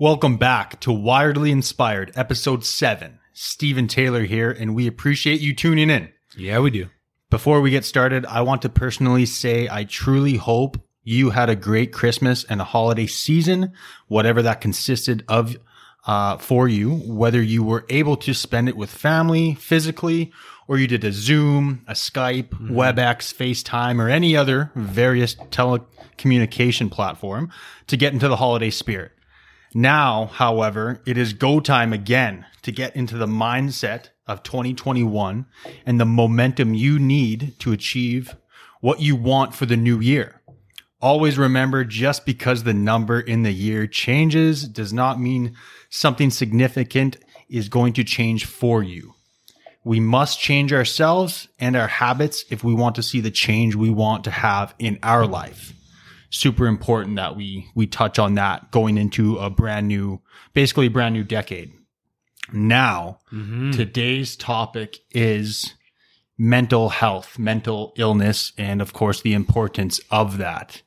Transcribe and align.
Welcome 0.00 0.38
back 0.38 0.80
to 0.80 0.92
Wiredly 0.92 1.50
Inspired, 1.50 2.10
episode 2.16 2.64
seven. 2.64 3.18
Stephen 3.34 3.86
Taylor 3.86 4.22
here, 4.22 4.50
and 4.50 4.74
we 4.74 4.86
appreciate 4.86 5.42
you 5.42 5.54
tuning 5.54 5.90
in. 5.90 6.08
Yeah, 6.34 6.60
we 6.60 6.70
do. 6.70 6.86
Before 7.28 7.60
we 7.60 7.68
get 7.70 7.84
started, 7.84 8.24
I 8.24 8.40
want 8.40 8.62
to 8.62 8.70
personally 8.70 9.26
say 9.26 9.68
I 9.70 9.84
truly 9.84 10.36
hope 10.36 10.78
you 11.02 11.28
had 11.28 11.50
a 11.50 11.54
great 11.54 11.92
Christmas 11.92 12.44
and 12.44 12.62
a 12.62 12.64
holiday 12.64 13.06
season, 13.06 13.74
whatever 14.08 14.40
that 14.40 14.62
consisted 14.62 15.22
of 15.28 15.58
uh, 16.06 16.38
for 16.38 16.66
you, 16.66 16.94
whether 16.94 17.42
you 17.42 17.62
were 17.62 17.84
able 17.90 18.16
to 18.16 18.32
spend 18.32 18.70
it 18.70 18.78
with 18.78 18.90
family 18.90 19.54
physically, 19.56 20.32
or 20.66 20.78
you 20.78 20.86
did 20.86 21.04
a 21.04 21.12
Zoom, 21.12 21.84
a 21.86 21.92
Skype, 21.92 22.48
WebEx, 22.70 23.34
FaceTime, 23.34 24.00
or 24.00 24.08
any 24.08 24.34
other 24.34 24.72
various 24.74 25.34
telecommunication 25.34 26.90
platform 26.90 27.50
to 27.86 27.98
get 27.98 28.14
into 28.14 28.28
the 28.28 28.36
holiday 28.36 28.70
spirit. 28.70 29.12
Now, 29.74 30.26
however, 30.26 31.00
it 31.06 31.16
is 31.16 31.32
go 31.32 31.60
time 31.60 31.92
again 31.92 32.44
to 32.62 32.72
get 32.72 32.96
into 32.96 33.16
the 33.16 33.26
mindset 33.26 34.08
of 34.26 34.42
2021 34.42 35.46
and 35.86 36.00
the 36.00 36.04
momentum 36.04 36.74
you 36.74 36.98
need 36.98 37.54
to 37.60 37.72
achieve 37.72 38.34
what 38.80 39.00
you 39.00 39.14
want 39.14 39.54
for 39.54 39.66
the 39.66 39.76
new 39.76 40.00
year. 40.00 40.40
Always 41.00 41.38
remember 41.38 41.84
just 41.84 42.26
because 42.26 42.64
the 42.64 42.74
number 42.74 43.20
in 43.20 43.42
the 43.42 43.52
year 43.52 43.86
changes 43.86 44.66
does 44.66 44.92
not 44.92 45.20
mean 45.20 45.56
something 45.88 46.30
significant 46.30 47.16
is 47.48 47.68
going 47.68 47.92
to 47.94 48.04
change 48.04 48.46
for 48.46 48.82
you. 48.82 49.14
We 49.84 50.00
must 50.00 50.40
change 50.40 50.72
ourselves 50.72 51.48
and 51.58 51.76
our 51.76 51.88
habits 51.88 52.44
if 52.50 52.64
we 52.64 52.74
want 52.74 52.96
to 52.96 53.02
see 53.02 53.20
the 53.20 53.30
change 53.30 53.76
we 53.76 53.88
want 53.88 54.24
to 54.24 54.30
have 54.30 54.74
in 54.78 54.98
our 55.02 55.26
life 55.26 55.74
super 56.30 56.66
important 56.66 57.16
that 57.16 57.36
we 57.36 57.68
we 57.74 57.86
touch 57.86 58.18
on 58.18 58.34
that 58.34 58.70
going 58.70 58.96
into 58.96 59.36
a 59.38 59.50
brand 59.50 59.88
new 59.88 60.20
basically 60.54 60.88
brand 60.88 61.14
new 61.14 61.24
decade. 61.24 61.72
Now 62.52 63.18
mm-hmm. 63.32 63.72
today's 63.72 64.36
topic 64.36 64.98
is 65.10 65.74
mental 66.38 66.88
health 66.88 67.38
mental 67.38 67.92
illness 67.96 68.52
and 68.56 68.80
of 68.80 68.94
course 68.94 69.20
the 69.20 69.34
importance 69.34 70.00
of 70.10 70.38
that 70.38 70.80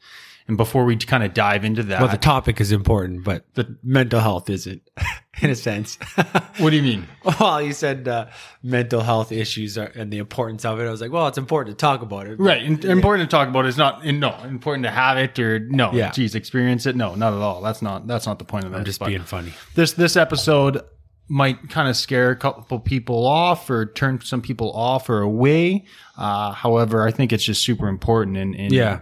and 0.48 0.58
before 0.58 0.84
we 0.86 0.96
kind 0.98 1.24
of 1.24 1.34
dive 1.34 1.64
into 1.66 1.84
that 1.84 2.02
Well, 2.02 2.10
the 2.12 2.18
topic 2.18 2.60
is 2.62 2.72
important, 2.72 3.24
but 3.24 3.46
the 3.54 3.78
mental 3.84 4.20
health 4.20 4.50
isn't, 4.50 4.82
in 5.42 5.50
a 5.50 5.56
sense. 5.56 5.96
what 6.58 6.70
do 6.72 6.76
you 6.76 6.82
mean 6.84 7.08
well, 7.40 7.62
you 7.62 7.74
said 7.74 8.08
uh, 8.08 8.28
mental 8.62 9.02
health 9.02 9.32
issues 9.32 9.78
are, 9.78 9.86
and 9.96 10.12
the 10.12 10.18
importance 10.18 10.66
of 10.66 10.80
it. 10.80 10.86
I 10.86 10.92
was 10.92 11.02
like, 11.02 11.12
well, 11.12 11.28
it's 11.28 11.38
important 11.38 11.78
to 11.78 11.82
talk 11.82 12.02
about 12.02 12.28
it. 12.28 12.40
right 12.40 12.62
and 12.62 12.84
important 12.86 13.30
to 13.30 13.34
talk 13.36 13.48
about 13.48 13.66
is 13.66 13.78
not 13.78 14.06
no 14.06 14.36
important 14.44 14.84
to 14.84 14.92
have 14.92 15.18
it 15.18 15.38
or 15.40 15.60
no 15.60 15.92
Yeah. 15.94 16.12
geez 16.12 16.36
experience 16.36 16.86
it 16.86 16.96
no 16.96 17.16
not 17.16 17.34
at 17.34 17.40
all 17.40 17.62
that's 17.62 17.82
not 17.82 18.08
that's 18.08 18.26
not 18.26 18.40
the 18.40 18.46
point 18.46 18.66
of 18.66 18.72
this 18.72 18.80
I'm 18.80 18.86
just 18.86 19.00
but- 19.00 19.08
being 19.08 19.24
funny. 19.24 19.54
this 19.76 19.94
this 19.94 20.16
episode 20.16 20.82
might 21.30 21.70
kind 21.70 21.88
of 21.88 21.96
scare 21.96 22.32
a 22.32 22.36
couple 22.36 22.78
people 22.82 23.26
off 23.26 23.70
or 23.70 23.86
turn 23.86 24.20
some 24.20 24.42
people 24.42 24.74
off 24.74 25.10
or 25.10 25.22
away. 25.22 25.86
Uh, 26.18 26.52
however, 26.52 27.08
I 27.08 27.12
think 27.12 27.32
it's 27.32 27.46
just 27.46 27.62
super 27.64 27.88
important, 27.88 28.36
and, 28.36 28.54
and 28.56 28.74
Yeah. 28.74 29.00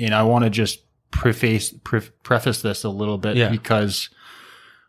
And 0.00 0.14
I 0.14 0.22
want 0.24 0.44
to 0.44 0.50
just 0.50 0.80
preface 1.10 1.72
pre- 1.84 2.00
preface 2.22 2.62
this 2.62 2.84
a 2.84 2.88
little 2.88 3.18
bit 3.18 3.36
Yeah. 3.36 3.50
because 3.50 4.08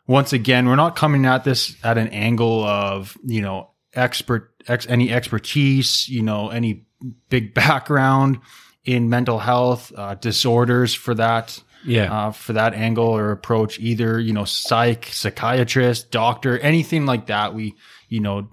once 0.08 0.34
again, 0.34 0.68
we're 0.68 0.76
not 0.76 0.96
coming 0.96 1.26
at 1.26 1.44
this 1.44 1.76
at 1.84 1.98
an 1.98 2.08
angle 2.10 2.64
of 2.64 3.18
you 3.24 3.42
know 3.42 3.70
expert 3.94 4.52
ex, 4.68 4.88
any 4.88 5.12
expertise, 5.12 6.08
you 6.10 6.22
know 6.22 6.50
any 6.50 6.86
big 7.30 7.54
background 7.56 8.40
in 8.86 9.10
mental 9.10 9.40
health 9.40 9.92
uh, 9.96 10.16
disorders 10.16 10.94
for 10.94 11.14
that 11.16 11.62
Yeah. 11.86 12.12
uh, 12.28 12.32
for 12.32 12.54
that 12.54 12.74
angle 12.74 13.06
or 13.08 13.32
approach, 13.32 13.80
either, 13.80 14.20
you 14.20 14.34
know, 14.34 14.46
psych, 14.46 15.06
psychiatrist, 15.12 16.10
doctor, 16.12 16.58
anything 16.60 17.06
like 17.06 17.28
that. 17.28 17.54
We, 17.54 17.76
you 18.10 18.20
know, 18.22 18.50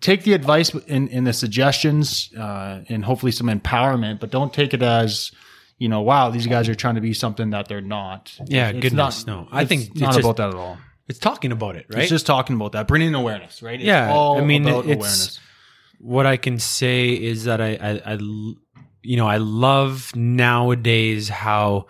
take 0.00 0.22
the 0.24 0.32
advice 0.32 0.74
in, 0.74 1.08
in 1.08 1.24
the 1.24 1.32
suggestions, 1.34 2.30
uh, 2.36 2.80
and 2.88 3.04
hopefully 3.04 3.32
some 3.32 3.46
empowerment, 3.48 4.20
but 4.20 4.30
don't 4.30 4.52
take 4.54 4.72
it 4.74 4.82
as, 4.82 5.32
you 5.78 5.88
know, 5.88 6.00
wow, 6.02 6.30
these 6.30 6.46
guys 6.46 6.68
are 6.68 6.74
trying 6.74 6.94
to 6.94 7.00
be 7.00 7.12
something 7.12 7.50
that 7.50 7.68
they're 7.68 7.80
not. 7.80 8.32
Yeah, 8.46 8.68
It's 8.70 8.80
goodness, 8.80 9.26
not- 9.26 9.42
no. 9.44 9.48
I 9.52 9.64
think 9.64 9.90
it's 9.90 10.00
not 10.00 10.08
just- 10.14 10.20
about 10.20 10.36
that 10.38 10.48
at 10.48 10.54
all. 10.54 10.78
it's 11.08 11.18
talking 11.18 11.52
about 11.52 11.76
it, 11.76 11.86
right? 11.90 12.00
It's 12.02 12.10
just 12.10 12.26
talking 12.26 12.56
about 12.56 12.72
that, 12.72 12.88
bringing 12.88 13.14
awareness, 13.14 13.62
right? 13.62 13.74
It's 13.78 13.84
Yeah, 13.86 14.10
all 14.12 14.38
I 14.38 14.44
mean, 14.44 14.62
about 14.66 14.86
it's- 14.86 14.96
awareness. 14.96 15.40
what 15.98 16.26
I 16.26 16.36
can 16.36 16.58
say 16.58 17.10
is 17.10 17.44
that 17.44 17.60
I, 17.60 18.18
you 19.02 19.16
know, 19.16 19.26
I 19.28 19.36
love 19.36 20.14
nowadays 20.16 21.28
how 21.28 21.86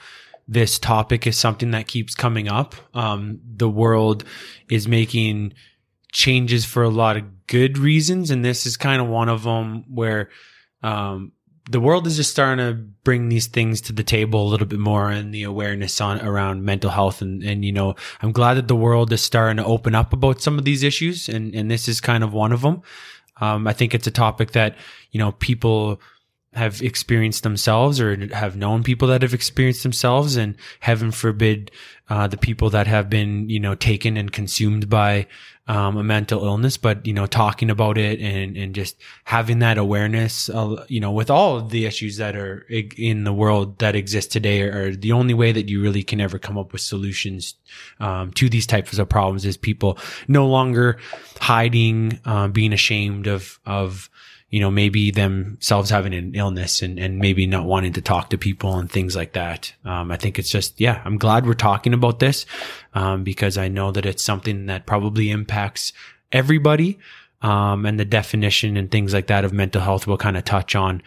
this 0.49 0.79
topic 0.79 1.27
is 1.27 1.37
something 1.37 1.71
that 1.73 1.87
keeps 1.87 2.15
coming 2.15 2.49
up. 2.49 2.75
Um, 2.95 3.41
the 3.57 3.69
world 3.69 4.25
is 4.69 4.87
making 4.87 5.55
changes 6.13 6.65
for 6.65 6.83
a 6.83 6.89
lot 6.89 7.17
of 7.17 7.47
good 7.47 7.79
reasons, 7.79 8.31
and 8.31 8.45
this 8.45 8.67
is 8.67 8.77
kind 8.77 9.01
of 9.01 9.09
one 9.09 9.29
of 9.29 9.43
them 9.45 9.85
where 9.89 10.29
um, 10.83 11.33
the 11.69 11.81
world 11.81 12.07
is 12.07 12.17
just 12.17 12.31
starting 12.31 12.65
to 12.65 12.75
bring 13.03 13.29
these 13.29 13.47
things 13.49 13.81
to 13.81 13.93
the 13.93 14.05
table 14.05 14.47
a 14.47 14.49
little 14.49 14.67
bit 14.67 14.79
more 14.79 15.11
and 15.11 15.35
the 15.35 15.43
awareness 15.43 16.01
on 16.01 16.21
around 16.21 16.65
mental 16.65 16.91
health 16.91 17.21
and 17.21 17.43
and 17.43 17.65
you 17.65 17.73
know 17.73 17.95
I'm 18.23 18.33
glad 18.33 18.55
that 18.55 18.69
the 18.69 18.77
world 18.77 19.13
is 19.13 19.21
starting 19.21 19.57
to 19.57 19.65
open 19.65 19.95
up 19.95 20.13
about 20.13 20.41
some 20.41 20.59
of 20.59 20.65
these 20.65 20.83
issues 20.83 21.29
and 21.29 21.55
and 21.55 21.71
this 21.71 21.89
is 21.89 22.01
kind 22.01 22.23
of 22.23 22.33
one 22.33 22.53
of 22.53 22.63
them. 22.63 22.83
Um, 23.39 23.67
I 23.67 23.73
think 23.73 23.95
it's 23.95 24.07
a 24.07 24.13
topic 24.13 24.53
that 24.53 24.77
you 25.11 25.19
know 25.19 25.33
people 25.33 26.01
have 26.55 26.81
experienced 26.81 27.43
themselves 27.43 28.01
or 28.01 28.17
have 28.35 28.57
known 28.57 28.83
people 28.83 29.09
that 29.09 29.21
have 29.21 29.35
experienced 29.35 29.83
themselves 29.83 30.37
and 30.37 30.57
heaven 30.81 31.11
forbid 31.11 31.71
uh, 32.09 32.27
the 32.27 32.39
people 32.39 32.71
that 32.71 32.87
have 32.87 33.11
been 33.11 33.49
you 33.51 33.61
know 33.61 33.75
taken 33.75 34.17
and 34.17 34.33
consumed 34.33 34.89
by 34.89 35.27
um, 35.69 35.97
a 35.97 36.03
mental 36.05 36.45
illness 36.45 36.77
but 36.77 37.07
you 37.07 37.13
know 37.13 37.27
talking 37.27 37.71
about 37.71 37.99
it 37.99 38.21
and 38.21 38.57
and 38.57 38.75
just 38.75 38.97
having 39.25 39.59
that 39.59 39.79
awareness 39.79 40.49
uh, 40.49 40.85
you 40.89 41.01
know 41.01 41.11
with 41.11 41.31
all 41.31 41.57
of 41.57 41.71
the 41.71 41.87
issues 41.87 42.17
that 42.19 42.37
are 42.37 42.67
in 42.69 43.25
the 43.25 43.33
world 43.33 43.79
that 43.79 43.97
exist 43.97 44.31
today 44.31 44.63
are, 44.63 44.95
the 44.95 45.13
only 45.13 45.35
way 45.35 45.53
that 45.53 45.69
you 45.69 45.83
really 45.83 46.03
can 46.03 46.21
ever 46.21 46.39
come 46.39 46.57
up 46.57 46.73
with 46.73 46.81
solutions 46.81 47.55
um, 48.01 48.31
to 48.33 48.49
these 48.49 48.67
types 48.67 48.97
of 48.99 49.09
problems 49.09 49.45
is 49.45 49.57
people 49.57 49.99
no 50.29 50.47
longer 50.47 50.99
hiding 51.41 52.19
um, 52.25 52.53
being 52.53 52.73
ashamed 52.73 53.27
of 53.27 53.59
of 53.67 54.09
you 54.49 54.61
know, 54.61 54.71
maybe 54.71 55.11
themselves 55.11 55.91
having 55.91 56.15
an 56.15 56.35
illness 56.35 56.81
and, 56.81 56.99
and 56.99 57.19
maybe 57.19 57.47
not 57.47 57.67
wanting 57.67 57.93
to 57.93 58.01
talk 58.01 58.31
to 58.31 58.39
people 58.39 58.79
and 58.79 58.91
things 58.91 59.17
like 59.17 59.33
that. 59.33 59.73
Um, 59.85 60.13
I 60.13 60.17
think 60.17 60.39
it's 60.39 60.51
just, 60.51 60.81
yeah, 60.81 61.03
I'm 61.05 61.19
glad 61.19 61.47
we're 61.47 61.55
talking 61.55 61.93
about 61.93 62.21
this, 62.21 62.47
um, 62.95 63.25
because 63.25 63.59
I 63.59 63.69
know 63.69 63.91
that 63.91 64.07
it's 64.07 64.23
something 64.23 64.67
that 64.67 64.87
probably 64.87 65.31
impacts 65.31 65.93
everybody. 66.31 66.99
Um, 67.43 67.85
and 67.85 68.01
the 68.01 68.05
definition 68.05 68.77
and 68.77 68.91
things 68.91 69.13
like 69.13 69.27
that 69.27 69.45
of 69.45 69.53
mental 69.53 69.83
health 69.83 70.07
will 70.07 70.17
kind 70.17 70.37
of 70.37 70.45
touch 70.45 70.75
on. 70.75 71.03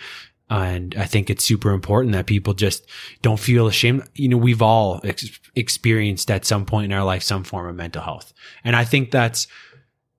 And 0.49 0.95
I 0.97 1.05
think 1.05 1.29
it's 1.29 1.43
super 1.43 1.71
important 1.71 2.13
that 2.13 2.25
people 2.25 2.53
just 2.53 2.87
don't 3.21 3.39
feel 3.39 3.67
ashamed. 3.67 4.03
You 4.15 4.29
know, 4.29 4.37
we've 4.37 4.61
all 4.61 4.99
ex- 5.03 5.39
experienced 5.55 6.29
at 6.29 6.45
some 6.45 6.65
point 6.65 6.91
in 6.91 6.97
our 6.97 7.03
life 7.03 7.23
some 7.23 7.43
form 7.43 7.67
of 7.67 7.75
mental 7.75 8.01
health. 8.01 8.33
And 8.63 8.75
I 8.75 8.83
think 8.83 9.11
that's, 9.11 9.47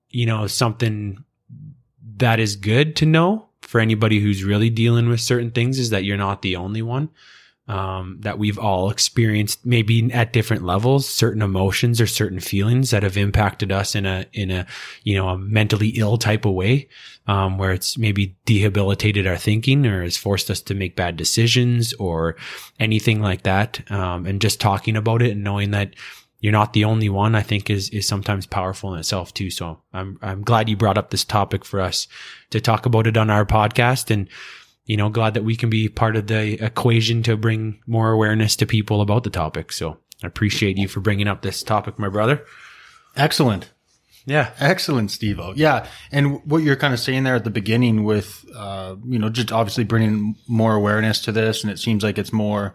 you 0.09 0.25
know, 0.25 0.47
something 0.47 1.23
that 2.21 2.39
is 2.39 2.55
good 2.55 2.95
to 2.95 3.05
know 3.05 3.49
for 3.61 3.79
anybody 3.79 4.19
who's 4.19 4.43
really 4.43 4.69
dealing 4.69 5.09
with 5.09 5.21
certain 5.21 5.51
things 5.51 5.77
is 5.77 5.91
that 5.91 6.03
you're 6.03 6.17
not 6.17 6.41
the 6.41 6.55
only 6.55 6.81
one. 6.81 7.09
Um, 7.67 8.17
that 8.21 8.37
we've 8.37 8.57
all 8.59 8.89
experienced 8.89 9.65
maybe 9.65 10.11
at 10.11 10.33
different 10.33 10.65
levels, 10.65 11.07
certain 11.07 11.41
emotions 11.41 12.01
or 12.01 12.07
certain 12.07 12.41
feelings 12.41 12.89
that 12.89 13.03
have 13.03 13.15
impacted 13.15 13.71
us 13.71 13.95
in 13.95 14.05
a, 14.05 14.25
in 14.33 14.51
a, 14.51 14.65
you 15.03 15.15
know, 15.15 15.29
a 15.29 15.37
mentally 15.37 15.89
ill 15.89 16.17
type 16.17 16.43
of 16.43 16.53
way, 16.53 16.89
um, 17.27 17.57
where 17.57 17.71
it's 17.71 17.97
maybe 17.97 18.35
debilitated 18.45 19.25
our 19.25 19.37
thinking 19.37 19.85
or 19.85 20.03
has 20.03 20.17
forced 20.17 20.49
us 20.49 20.59
to 20.61 20.73
make 20.73 20.97
bad 20.97 21.15
decisions 21.15 21.93
or 21.93 22.35
anything 22.79 23.21
like 23.21 23.43
that. 23.43 23.89
Um, 23.89 24.25
and 24.25 24.41
just 24.41 24.59
talking 24.59 24.97
about 24.97 25.21
it 25.21 25.31
and 25.31 25.43
knowing 25.43 25.71
that 25.71 25.95
you're 26.41 26.51
not 26.51 26.73
the 26.73 26.83
only 26.83 27.07
one, 27.07 27.35
I 27.35 27.43
think 27.43 27.69
is, 27.69 27.89
is 27.91 28.07
sometimes 28.07 28.47
powerful 28.47 28.93
in 28.93 28.99
itself 28.99 29.33
too. 29.33 29.51
So 29.51 29.79
I'm, 29.93 30.17
I'm 30.21 30.41
glad 30.41 30.67
you 30.67 30.75
brought 30.75 30.97
up 30.97 31.11
this 31.11 31.23
topic 31.23 31.63
for 31.63 31.79
us 31.79 32.07
to 32.49 32.59
talk 32.59 32.85
about 32.87 33.07
it 33.07 33.15
on 33.15 33.29
our 33.29 33.45
podcast 33.45 34.09
and, 34.09 34.27
you 34.85 34.97
know, 34.97 35.09
glad 35.09 35.35
that 35.35 35.43
we 35.43 35.55
can 35.55 35.69
be 35.69 35.87
part 35.87 36.15
of 36.15 36.27
the 36.27 36.63
equation 36.63 37.21
to 37.23 37.37
bring 37.37 37.79
more 37.85 38.11
awareness 38.11 38.55
to 38.57 38.65
people 38.65 39.01
about 39.01 39.23
the 39.23 39.29
topic. 39.29 39.71
So 39.71 39.99
I 40.23 40.27
appreciate 40.27 40.77
you 40.77 40.87
for 40.87 40.99
bringing 40.99 41.27
up 41.27 41.43
this 41.43 41.61
topic, 41.61 41.99
my 41.99 42.09
brother. 42.09 42.43
Excellent. 43.15 43.69
Yeah. 44.25 44.51
Excellent, 44.59 45.11
Steve 45.11 45.39
Yeah. 45.55 45.87
And 46.11 46.43
what 46.45 46.63
you're 46.63 46.75
kind 46.75 46.93
of 46.93 46.99
saying 46.99 47.23
there 47.23 47.35
at 47.35 47.43
the 47.43 47.49
beginning 47.51 48.03
with, 48.03 48.45
uh, 48.55 48.95
you 49.05 49.19
know, 49.19 49.29
just 49.29 49.51
obviously 49.51 49.83
bringing 49.83 50.35
more 50.47 50.73
awareness 50.73 51.21
to 51.21 51.31
this. 51.31 51.63
And 51.63 51.71
it 51.71 51.77
seems 51.77 52.03
like 52.03 52.17
it's 52.17 52.33
more, 52.33 52.73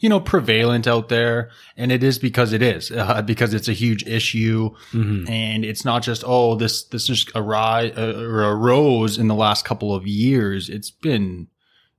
you 0.00 0.08
know, 0.08 0.20
prevalent 0.20 0.86
out 0.86 1.08
there. 1.08 1.50
And 1.76 1.90
it 1.90 2.02
is 2.04 2.18
because 2.18 2.52
it 2.52 2.62
is, 2.62 2.90
uh, 2.92 3.22
because 3.22 3.52
it's 3.54 3.68
a 3.68 3.72
huge 3.72 4.06
issue. 4.06 4.70
And 4.92 5.64
it's 5.64 5.84
not 5.84 6.02
just, 6.02 6.22
oh, 6.26 6.54
this, 6.54 6.84
this 6.84 7.06
just 7.06 7.32
arri- 7.34 7.96
uh, 7.98 8.20
or 8.22 8.42
arose 8.52 9.18
in 9.18 9.26
the 9.28 9.34
last 9.34 9.64
couple 9.64 9.94
of 9.94 10.06
years. 10.06 10.68
It's 10.68 10.90
been 10.90 11.48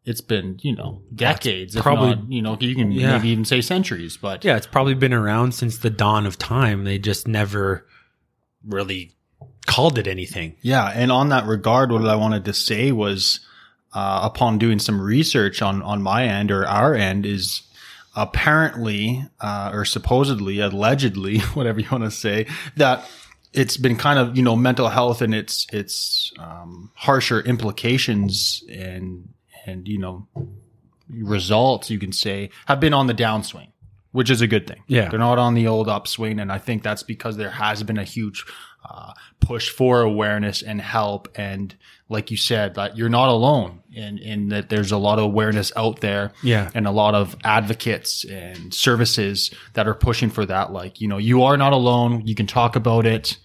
it's 0.05 0.21
been 0.21 0.57
you 0.63 0.73
know 0.75 1.01
decades, 1.13 1.75
probably- 1.75 2.15
not, 2.15 2.31
you 2.31 2.41
know 2.41 2.57
you 2.59 2.73
can 2.73 2.91
Yeah. 2.91 3.17
maybe 3.17 3.29
even 3.29 3.43
say 3.45 3.61
centuries. 3.61 4.17
But 4.17 4.43
Yeah, 4.45 4.55
it's 4.55 4.65
probably 4.65 4.93
been 4.95 5.13
around 5.13 5.53
since 5.53 5.77
the 5.77 5.89
dawn 5.89 6.25
of 6.25 6.37
time. 6.37 6.85
They 6.85 6.97
just 6.97 7.27
never 7.27 7.85
really 8.65 9.11
called 9.67 9.97
it 9.97 10.07
anything. 10.07 10.55
Yeah, 10.61 10.87
and 10.87 11.11
on 11.11 11.29
that 11.29 11.45
regard, 11.45 11.91
what 11.91 12.05
I 12.07 12.15
wanted 12.15 12.45
to 12.45 12.53
say 12.53 12.91
was, 12.91 13.41
uh, 13.93 14.21
upon 14.23 14.57
doing 14.57 14.79
some 14.79 14.99
research 15.01 15.61
on 15.61 15.81
on 15.83 16.01
my 16.01 16.23
end 16.25 16.49
or 16.49 16.65
our 16.65 16.95
end, 16.95 17.25
is 17.25 17.61
apparently 18.19 19.25
uh, 19.39 19.71
or 19.73 19.85
supposedly, 19.85 20.59
allegedly, 20.59 21.39
whatever 21.53 21.79
you 21.79 21.87
want 21.91 22.03
to 22.03 22.11
say, 22.11 22.45
that 22.75 23.09
it's 23.53 23.77
been 23.77 23.95
kind 23.95 24.19
of 24.19 24.37
you 24.37 24.43
know 24.43 24.55
mental 24.55 24.89
health 24.89 25.21
and 25.21 25.33
its 25.33 25.65
its 25.71 26.31
um, 26.37 26.91
harsher 26.95 27.39
implications 27.39 28.63
and 28.69 29.29
and 29.65 29.87
you 29.87 29.97
know 29.97 30.27
results 31.09 31.89
you 31.89 31.97
can 31.97 32.11
say 32.11 32.49
have 32.67 32.79
been 32.79 32.93
on 32.93 33.07
the 33.07 33.15
downswing, 33.15 33.71
which 34.11 34.29
is 34.29 34.41
a 34.41 34.47
good 34.47 34.67
thing. 34.67 34.83
Yeah. 34.87 35.09
they're 35.09 35.17
not 35.17 35.39
on 35.39 35.53
the 35.53 35.67
old 35.67 35.87
upswing, 35.87 36.39
and 36.39 36.51
I 36.51 36.57
think 36.57 36.83
that's 36.83 37.03
because 37.03 37.37
there 37.37 37.51
has 37.51 37.83
been 37.83 37.97
a 37.97 38.03
huge 38.03 38.45
uh, 38.87 39.13
push 39.39 39.69
for 39.69 40.01
awareness 40.01 40.61
and 40.61 40.81
help. 40.81 41.29
And 41.35 41.75
like 42.09 42.31
you 42.31 42.37
said, 42.37 42.73
that 42.75 42.97
you're 42.97 43.07
not 43.09 43.29
alone 43.29 43.81
in, 43.93 44.17
in 44.17 44.49
that 44.49 44.69
there's 44.69 44.91
a 44.91 44.97
lot 44.97 45.19
of 45.19 45.25
awareness 45.25 45.71
out 45.75 46.01
there 46.01 46.31
Yeah. 46.41 46.69
and 46.73 46.87
a 46.87 46.91
lot 46.91 47.13
of 47.15 47.35
advocates 47.43 48.25
and 48.25 48.73
services 48.73 49.51
that 49.73 49.87
are 49.87 49.93
pushing 49.93 50.29
for 50.31 50.45
that. 50.47 50.71
Like, 50.73 50.99
you 51.01 51.07
know, 51.07 51.19
you 51.19 51.43
are 51.43 51.55
not 51.55 51.71
alone. 51.71 52.25
You 52.25 52.33
can 52.35 52.47
talk 52.47 52.75
about 52.75 53.05
it 53.05 53.37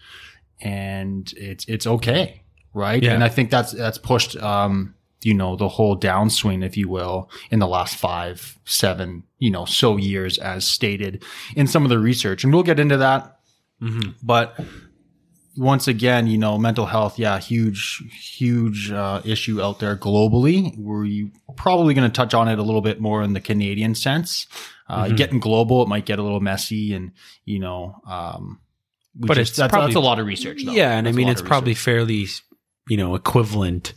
and 0.61 1.32
it's, 1.37 1.64
it's 1.66 1.87
okay. 1.87 2.43
Right. 2.72 3.02
Yeah. 3.02 3.12
And 3.12 3.22
I 3.22 3.28
think 3.28 3.50
that's, 3.50 3.72
that's 3.72 3.99
pushed, 3.99 4.37
um, 4.38 4.94
you 5.22 5.34
know, 5.34 5.56
the 5.56 5.69
whole 5.69 5.99
downswing, 5.99 6.64
if 6.64 6.76
you 6.76 6.88
will, 6.88 7.31
in 7.50 7.58
the 7.58 7.69
last 7.69 7.96
five, 7.96 8.58
seven, 8.64 9.22
you 9.38 9.50
know, 9.50 9.64
so 9.64 9.96
years 9.96 10.38
as 10.38 10.67
stated 10.67 11.22
in 11.56 11.67
some 11.67 11.84
of 11.84 11.88
the 11.90 11.99
research. 11.99 12.44
And 12.44 12.52
we'll 12.52 12.62
get 12.62 12.81
into 12.81 12.96
that. 12.99 13.38
But 14.22 14.58
once 15.56 15.86
again, 15.88 16.26
you 16.26 16.38
know, 16.38 16.58
mental 16.58 16.86
health, 16.86 17.18
yeah, 17.18 17.38
huge, 17.38 18.02
huge 18.36 18.90
uh, 18.90 19.20
issue 19.24 19.60
out 19.62 19.78
there 19.78 19.96
globally. 19.96 20.76
We're 20.76 21.28
probably 21.56 21.94
going 21.94 22.10
to 22.10 22.14
touch 22.14 22.34
on 22.34 22.48
it 22.48 22.58
a 22.58 22.62
little 22.62 22.80
bit 22.80 23.00
more 23.00 23.22
in 23.22 23.32
the 23.34 23.40
Canadian 23.40 23.94
sense. 23.94 24.46
Uh, 24.88 25.08
Getting 25.08 25.40
global, 25.40 25.82
it 25.82 25.88
might 25.88 26.04
get 26.06 26.18
a 26.18 26.22
little 26.22 26.40
messy, 26.40 26.92
and 26.92 27.12
you 27.44 27.58
know, 27.58 27.96
um, 28.06 28.60
But 29.14 29.34
just- 29.36 29.50
it's 29.52 29.56
that's, 29.58 29.70
probably- 29.70 29.88
that's 29.88 29.96
a 29.96 30.00
lot 30.00 30.18
of 30.18 30.26
research. 30.26 30.64
Though. 30.64 30.72
Yeah, 30.72 30.90
and 30.90 31.06
I 31.06 31.10
That's 31.10 31.14
a 31.14 31.16
mean 31.16 31.28
it's 31.28 31.40
probably 31.42 31.70
research. 31.70 31.84
fairly, 31.84 32.26
you 32.88 32.96
know, 32.96 33.14
equivalent, 33.14 33.94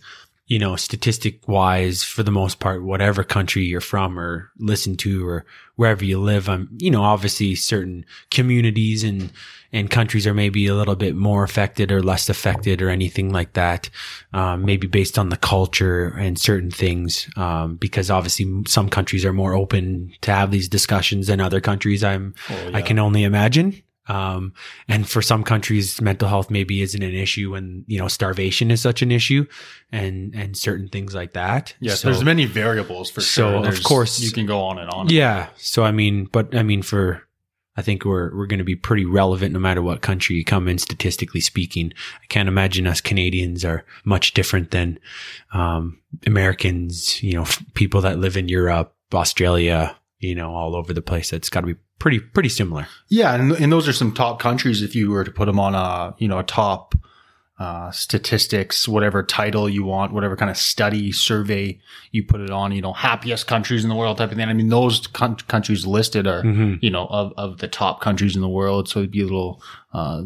you 0.48 0.58
know, 0.58 0.78
statistic 0.78 1.46
wise 1.48 2.04
for 2.04 2.24
the 2.24 2.32
most 2.32 2.60
part, 2.60 2.82
whatever 2.82 3.24
country 3.24 3.66
you're 3.66 3.82
from 3.82 4.18
or 4.18 4.50
listen 4.58 4.96
to 4.96 5.28
or 5.28 5.46
wherever 5.76 6.06
you 6.06 6.20
live. 6.20 6.48
Um, 6.48 6.70
you 6.78 6.90
know, 6.90 7.04
obviously 7.04 7.54
certain 7.56 8.06
communities 8.32 9.04
and 9.04 9.32
and 9.74 9.92
countries 9.92 10.26
are 10.26 10.34
maybe 10.34 10.66
a 10.66 10.74
little 10.74 10.96
bit 10.96 11.14
more 11.14 11.44
affected 11.44 11.92
or 11.92 12.02
less 12.02 12.30
affected 12.30 12.82
or 12.82 12.90
anything 12.90 13.34
like 13.34 13.54
that. 13.54 13.90
Um, 14.32 14.64
maybe 14.64 14.88
based 14.88 15.20
on 15.20 15.28
the 15.28 15.36
culture 15.36 16.16
and 16.18 16.40
certain 16.40 16.72
things, 16.72 17.30
um, 17.36 17.76
because 17.76 18.10
obviously 18.10 18.64
some 18.68 18.88
countries 18.88 19.26
are 19.26 19.34
more 19.34 19.54
open 19.54 20.14
to 20.22 20.32
have 20.32 20.52
these 20.52 20.70
discussions 20.70 21.28
than 21.28 21.42
other 21.42 21.60
countries. 21.60 22.06
I'm 22.06 22.34
Oh, 22.50 22.72
I 22.74 22.82
can 22.82 23.00
only 23.00 23.24
imagine. 23.24 23.84
Um, 24.07 24.54
and 24.88 25.07
for 25.07 25.21
some 25.21 25.44
countries, 25.44 26.01
mental 26.01 26.27
health 26.30 26.50
maybe 26.50 26.81
isn't 26.81 27.01
an 27.04 27.13
issue, 27.13 27.56
and 27.56 27.83
you 27.88 27.98
know, 28.00 28.07
starvation 28.07 28.71
is 28.71 28.81
such 28.81 29.01
an 29.01 29.12
issue, 29.12 29.45
and 29.92 30.33
and 30.36 30.56
certain 30.57 30.88
things 30.89 31.13
like 31.13 31.33
that. 31.33 31.75
Yes, 31.80 32.01
So- 32.01 32.09
there's 32.12 32.24
many 32.24 32.45
variables 32.45 33.09
for 33.09 33.21
So, 33.21 33.62
sure. 33.62 33.68
of 33.68 33.83
course- 33.83 34.19
you 34.19 34.31
can 34.31 34.45
go 34.45 34.62
on 34.62 34.80
and 34.80 34.89
on. 34.92 35.09
yeah. 35.09 35.48
So 35.57 35.83
I 35.83 35.92
mean, 35.92 36.27
but 36.31 36.56
I 36.56 36.63
mean, 36.63 36.81
for 36.81 37.24
I 37.80 37.83
think 37.83 38.06
we're 38.06 38.36
we're 38.36 38.48
going 38.48 38.57
to 38.57 38.63
be 38.65 38.75
pretty 38.75 39.06
relevant 39.06 39.54
no 39.54 39.59
matter 39.59 39.83
what 39.83 40.01
country 40.01 40.36
you 40.36 40.44
come 40.44 40.68
in, 40.68 40.77
statistically 40.80 41.42
speaking. 41.42 41.94
I 42.24 42.25
can't 42.27 42.50
imagine 42.50 42.88
us 42.88 43.01
Canadians 43.01 43.63
are 43.63 43.83
much 44.03 44.33
different 44.33 44.71
than 44.71 44.98
um, 45.53 46.00
Americans. 46.25 47.21
You 47.21 47.33
know, 47.33 47.42
f- 47.44 47.63
people 47.74 48.01
that 48.01 48.19
live 48.19 48.38
in 48.38 48.50
Europe, 48.50 48.95
Australia, 49.13 49.95
you 50.19 50.36
know, 50.36 50.54
all 50.54 50.75
over 50.75 50.94
the 50.94 51.02
place. 51.02 51.30
That's 51.31 51.50
got 51.50 51.62
to 51.62 51.68
be 51.68 51.75
pretty 52.00 52.19
pretty 52.19 52.50
similar. 52.50 52.88
Yeah, 53.08 53.34
and, 53.36 53.52
and 53.54 53.72
those 53.72 53.88
are 53.88 53.94
some 53.94 54.14
top 54.14 54.40
countries 54.40 54.81
if 54.81 54.96
you 54.96 55.10
were 55.12 55.24
to 55.24 55.31
put 55.31 55.46
them 55.46 55.60
on 55.60 55.75
a 55.75 56.16
you 56.18 56.28
know 56.28 56.40
a 56.40 56.44
top 56.44 56.96
uh, 57.60 57.90
statistics, 57.90 58.88
whatever 58.88 59.24
title 59.24 59.68
you 59.68 59.84
want, 59.84 60.14
whatever 60.14 60.36
kind 60.36 60.52
of 60.52 60.58
study 60.58 61.12
survey 61.12 61.80
you 62.12 62.24
put 62.24 62.40
it 62.40 62.52
on, 62.52 62.72
you 62.72 62.81
know, 62.84 62.94
happiest 62.94 63.48
countries 63.48 63.84
in 63.84 63.90
the 63.90 63.96
world 63.96 64.19
type 64.19 64.30
of 64.31 64.38
thing. 64.38 64.48
I 64.48 64.54
mean, 64.54 64.69
those 64.69 65.08
coun- 65.08 65.38
countries 65.48 65.84
listed 65.88 66.28
are 66.28 66.44
Mhm. 66.44 66.78
you 66.84 66.92
know 66.92 67.08
of, 67.08 67.34
of 67.36 67.58
the 67.58 67.68
top 67.68 68.00
countries 68.00 68.36
in 68.36 68.42
the 68.44 68.48
world, 68.50 68.88
so 68.88 69.00
it'd 69.00 69.12
be 69.12 69.22
a 69.22 69.25
little 69.25 69.62
uh, 69.94 70.22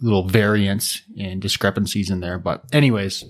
little 0.00 0.26
variance 0.26 1.02
and 1.18 1.40
discrepancies 1.40 2.10
in 2.10 2.18
there. 2.20 2.38
But 2.38 2.64
anyways. 2.72 3.24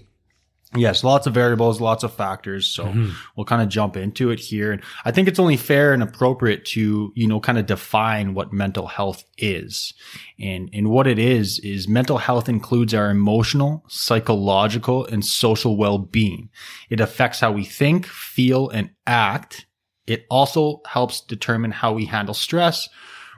Yes, 0.74 1.04
lots 1.04 1.26
of 1.26 1.34
variables, 1.34 1.82
lots 1.82 2.02
of 2.02 2.14
factors. 2.14 2.66
So 2.66 2.86
mm-hmm. 2.86 3.10
we'll 3.36 3.44
kind 3.44 3.60
of 3.60 3.68
jump 3.68 3.94
into 3.94 4.30
it 4.30 4.40
here. 4.40 4.72
And 4.72 4.80
I 5.04 5.10
think 5.10 5.28
it's 5.28 5.38
only 5.38 5.58
fair 5.58 5.92
and 5.92 6.02
appropriate 6.02 6.64
to, 6.66 7.12
you 7.14 7.26
know, 7.26 7.40
kind 7.40 7.58
of 7.58 7.66
define 7.66 8.32
what 8.32 8.54
mental 8.54 8.86
health 8.86 9.22
is. 9.36 9.92
And, 10.40 10.70
and 10.72 10.88
what 10.88 11.06
it 11.06 11.18
is, 11.18 11.58
is 11.58 11.88
mental 11.88 12.16
health 12.16 12.48
includes 12.48 12.94
our 12.94 13.10
emotional, 13.10 13.84
psychological, 13.88 15.04
and 15.04 15.22
social 15.22 15.76
well-being. 15.76 16.48
It 16.88 17.00
affects 17.00 17.40
how 17.40 17.52
we 17.52 17.64
think, 17.64 18.06
feel, 18.06 18.70
and 18.70 18.90
act. 19.06 19.66
It 20.06 20.24
also 20.30 20.80
helps 20.86 21.20
determine 21.20 21.72
how 21.72 21.92
we 21.92 22.06
handle 22.06 22.34
stress, 22.34 22.88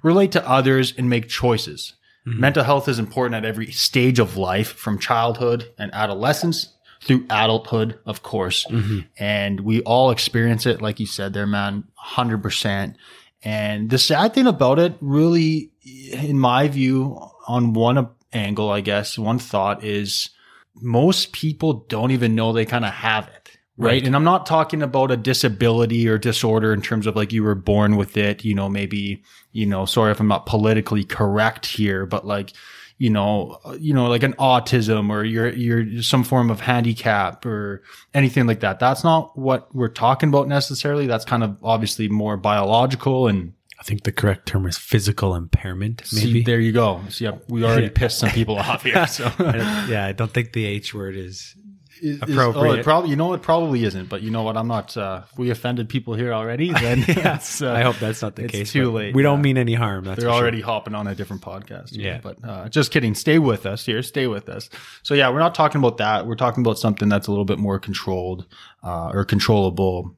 relate 0.05 0.31
to 0.33 0.49
others, 0.49 0.95
and 0.97 1.11
make 1.11 1.29
choices. 1.29 1.95
Mm-hmm. 2.29 2.41
Mental 2.41 2.65
health 2.65 2.89
is 2.89 3.01
important 3.01 3.35
at 3.35 3.45
every 3.45 3.73
stage 3.73 4.21
of 4.21 4.37
life, 4.37 4.73
from 4.73 5.01
childhood 5.01 5.73
and 5.79 5.93
adolescence 5.93 6.74
through 7.05 7.27
adulthood, 7.31 7.99
of 8.07 8.23
course. 8.23 8.65
Mm-hmm. 8.67 9.01
And 9.19 9.61
we 9.61 9.83
all 9.83 10.11
experience 10.11 10.67
it, 10.67 10.83
like 10.83 10.99
you 10.99 11.07
said 11.07 11.33
there, 11.33 11.47
man, 11.47 11.85
100%. 12.03 12.95
And 13.43 13.91
the 13.91 13.99
sad 13.99 14.35
thing 14.35 14.47
about 14.47 14.79
it, 14.79 14.95
really, 15.01 15.71
in 16.13 16.39
my 16.39 16.69
view, 16.69 17.19
on 17.47 17.75
one 17.75 18.09
angle, 18.33 18.71
I 18.71 18.81
guess, 18.81 19.19
one 19.19 19.39
thought 19.39 19.85
is 19.85 20.31
most 20.75 21.33
people 21.33 21.85
don't 21.89 22.11
even 22.11 22.35
know 22.35 22.53
they 22.53 22.65
kind 22.65 22.85
of 22.85 22.93
have 22.93 23.29
it. 23.29 23.59
Right? 23.77 23.91
Right. 23.91 24.07
And 24.07 24.15
I'm 24.15 24.25
not 24.25 24.47
talking 24.47 24.83
about 24.83 25.11
a 25.11 25.17
disability 25.17 26.09
or 26.09 26.17
disorder 26.17 26.73
in 26.73 26.81
terms 26.81 27.07
of 27.07 27.17
like 27.17 27.33
you 27.33 27.43
were 27.43 27.57
born 27.57 27.97
with 27.97 28.17
it, 28.17 28.45
you 28.45 28.55
know, 28.55 28.69
maybe, 28.69 29.23
you 29.53 29.67
know, 29.67 29.85
sorry 29.85 30.13
if 30.13 30.21
I'm 30.21 30.29
not 30.29 30.47
politically 30.47 31.05
correct 31.05 31.67
here, 31.67 32.07
but 32.07 32.25
like, 32.25 32.53
you 32.99 33.11
know, 33.11 33.59
you 33.79 33.93
know, 33.93 34.07
like 34.07 34.23
an 34.23 34.35
autism 34.35 35.11
or 35.11 35.25
you're, 35.25 35.53
you're 35.53 36.03
some 36.03 36.25
form 36.25 36.51
of 36.51 36.61
handicap 36.61 37.45
or 37.45 37.83
anything 38.13 38.47
like 38.47 38.61
that. 38.61 38.79
That's 38.79 39.03
not 39.03 39.37
what 39.37 39.75
we're 39.75 39.89
talking 39.89 40.29
about 40.29 40.49
necessarily. 40.49 41.07
That's 41.07 41.25
kind 41.25 41.43
of 41.43 41.59
obviously 41.63 42.09
more 42.09 42.37
biological 42.37 43.29
and 43.29 43.53
I 43.79 43.83
think 43.83 44.05
the 44.05 44.13
correct 44.13 44.47
term 44.47 44.67
is 44.67 44.79
physical 44.79 45.35
impairment. 45.35 46.03
see, 46.07 46.27
Maybe. 46.27 46.43
there 46.43 46.61
you 46.61 46.73
go. 46.73 47.03
See, 47.11 47.25
yeah, 47.25 47.33
we 47.49 47.65
already 47.65 47.91
pissed 48.01 48.19
some 48.19 48.31
people 48.31 48.57
off 48.57 48.83
here. 48.83 49.07
So 49.07 49.31
I 49.39 49.87
yeah, 49.91 50.07
I 50.07 50.13
don't 50.13 50.31
think 50.31 50.53
the 50.53 50.65
H 50.65 50.95
word 50.95 51.17
is. 51.17 51.55
Is- 52.01 52.17
is- 52.17 52.23
Appropriate. 52.23 52.71
oh, 52.71 52.73
it 52.75 52.85
probably, 52.85 53.11
you 53.11 53.17
know, 53.17 53.33
it 53.35 53.43
probably 53.43 53.85
isn't. 53.85 54.09
But 54.09 54.23
you 54.23 54.31
know 54.31 54.43
what? 54.43 54.57
I'm 54.57 54.69
not. 54.69 54.97
Uh, 54.97 55.23
if 55.31 55.39
we 55.39 55.51
offended 55.51 55.89
people 55.89 56.15
here 56.15 56.33
already, 56.33 56.73
then 56.85 57.05
it's, 57.09 57.63
uh, 57.63 57.73
I 57.73 57.83
hope 57.83 57.97
that's 57.99 58.21
not 58.23 58.37
the 58.37 58.45
it's 58.45 58.53
case. 58.53 58.73
too 58.73 58.91
late, 58.91 59.15
We 59.15 59.23
don't 59.23 59.39
yeah. 59.39 59.43
mean 59.43 59.59
any 59.59 59.75
harm. 59.75 60.05
That's 60.05 60.21
they're 60.21 60.29
for 60.29 60.35
sure. 60.35 60.43
already 60.43 60.61
hopping 60.61 60.95
on 60.95 61.07
a 61.07 61.15
different 61.15 61.43
podcast. 61.43 61.91
Yeah. 61.93 62.21
But 62.23 62.39
uh, 62.45 62.69
just 62.69 62.91
kidding. 62.91 63.15
Stay 63.15 63.39
with 63.39 63.65
us 63.67 63.87
here. 63.87 64.03
Stay 64.03 64.27
with 64.27 64.49
us. 64.49 64.69
So 65.03 65.15
yeah, 65.15 65.31
we're 65.31 65.39
not 65.39 65.55
talking 65.55 65.79
about 65.79 65.99
that. 65.99 66.27
We're 66.27 66.35
talking 66.37 66.63
about 66.63 66.79
something 66.79 67.09
that's 67.09 67.27
a 67.27 67.31
little 67.31 67.45
bit 67.45 67.59
more 67.59 67.79
controlled 67.79 68.47
uh, 68.83 69.11
or 69.15 69.25
controllable, 69.25 70.17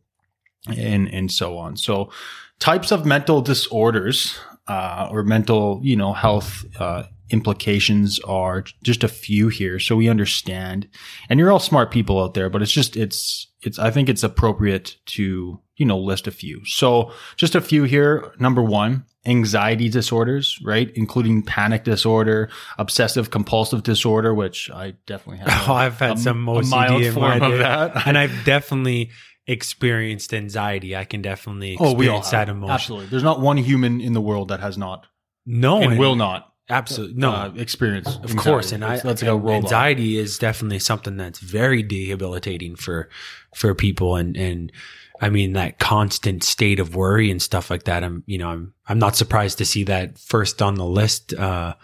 and 0.68 1.08
and 1.12 1.30
so 1.30 1.58
on. 1.58 1.76
So 1.76 2.10
types 2.58 2.90
of 2.90 3.04
mental 3.06 3.42
disorders 3.42 4.38
uh, 4.66 5.08
or 5.12 5.22
mental, 5.22 5.80
you 5.82 5.94
know, 5.96 6.12
health 6.12 6.64
uh, 6.80 7.04
implications 7.30 8.18
are 8.20 8.64
just 8.82 9.04
a 9.04 9.08
few 9.08 9.48
here, 9.48 9.78
so 9.78 9.96
we 9.96 10.08
understand. 10.08 10.88
And 11.28 11.38
you're 11.38 11.52
all 11.52 11.58
smart 11.58 11.90
people 11.90 12.22
out 12.22 12.34
there, 12.34 12.48
but 12.50 12.62
it's 12.62 12.72
just 12.72 12.96
it's 12.96 13.46
it's. 13.62 13.78
I 13.78 13.90
think 13.90 14.08
it's 14.08 14.22
appropriate 14.22 14.96
to 15.06 15.60
you 15.76 15.86
know 15.86 15.98
list 15.98 16.26
a 16.26 16.30
few. 16.30 16.64
So 16.64 17.12
just 17.36 17.54
a 17.54 17.60
few 17.60 17.84
here. 17.84 18.32
Number 18.38 18.62
one. 18.62 19.04
Anxiety 19.28 19.88
disorders, 19.88 20.56
right? 20.62 20.88
Including 20.94 21.42
panic 21.42 21.82
disorder, 21.82 22.48
obsessive 22.78 23.28
compulsive 23.32 23.82
disorder, 23.82 24.32
which 24.32 24.70
I 24.70 24.94
definitely 25.04 25.38
have. 25.38 25.48
Oh, 25.68 25.74
I've 25.74 25.98
had 25.98 26.12
a- 26.16 26.20
some 26.20 26.46
a 26.48 26.62
mild 26.62 27.04
form 27.12 27.42
of 27.42 27.58
that. 27.58 28.06
and 28.06 28.16
I've 28.16 28.44
definitely 28.44 29.10
experienced 29.48 30.32
anxiety. 30.32 30.94
I 30.94 31.02
can 31.04 31.22
definitely 31.22 31.76
Oh, 31.80 31.92
we 31.92 32.06
all 32.08 32.18
experience 32.18 32.30
that 32.30 32.38
have. 32.46 32.56
emotion. 32.56 32.72
Absolutely. 32.74 33.06
There's 33.08 33.24
not 33.24 33.40
one 33.40 33.56
human 33.56 34.00
in 34.00 34.12
the 34.12 34.20
world 34.20 34.48
that 34.48 34.60
has 34.60 34.78
not 34.78 35.06
No, 35.44 35.78
and 35.82 35.92
and, 35.92 35.98
will 36.00 36.14
not 36.14 36.52
absolutely. 36.68 37.16
No 37.16 37.32
uh, 37.32 37.52
experience. 37.56 38.18
of 38.22 38.36
course 38.36 38.72
and 38.72 38.84
i 38.84 39.00
let's 39.04 39.22
go 39.22 39.36
roll 39.36 39.56
anxiety 39.56 40.18
is 40.18 40.38
definitely 40.38 40.78
something 40.78 41.16
that's 41.16 41.38
very 41.38 41.82
debilitating 41.82 42.76
for 42.76 43.08
for 43.54 43.74
people 43.74 44.16
and 44.16 44.36
and 44.36 44.72
i 45.20 45.28
mean 45.28 45.52
that 45.54 45.78
constant 45.78 46.42
state 46.42 46.80
of 46.80 46.94
worry 46.94 47.30
and 47.30 47.40
stuff 47.40 47.70
like 47.70 47.84
that 47.84 48.02
i'm 48.04 48.22
you 48.26 48.38
know 48.38 48.48
i'm 48.48 48.74
i'm 48.88 48.98
not 48.98 49.16
surprised 49.16 49.58
to 49.58 49.64
see 49.64 49.84
that 49.84 50.18
first 50.18 50.60
on 50.60 50.74
the 50.74 50.84
list 50.84 51.32
uh 51.34 51.74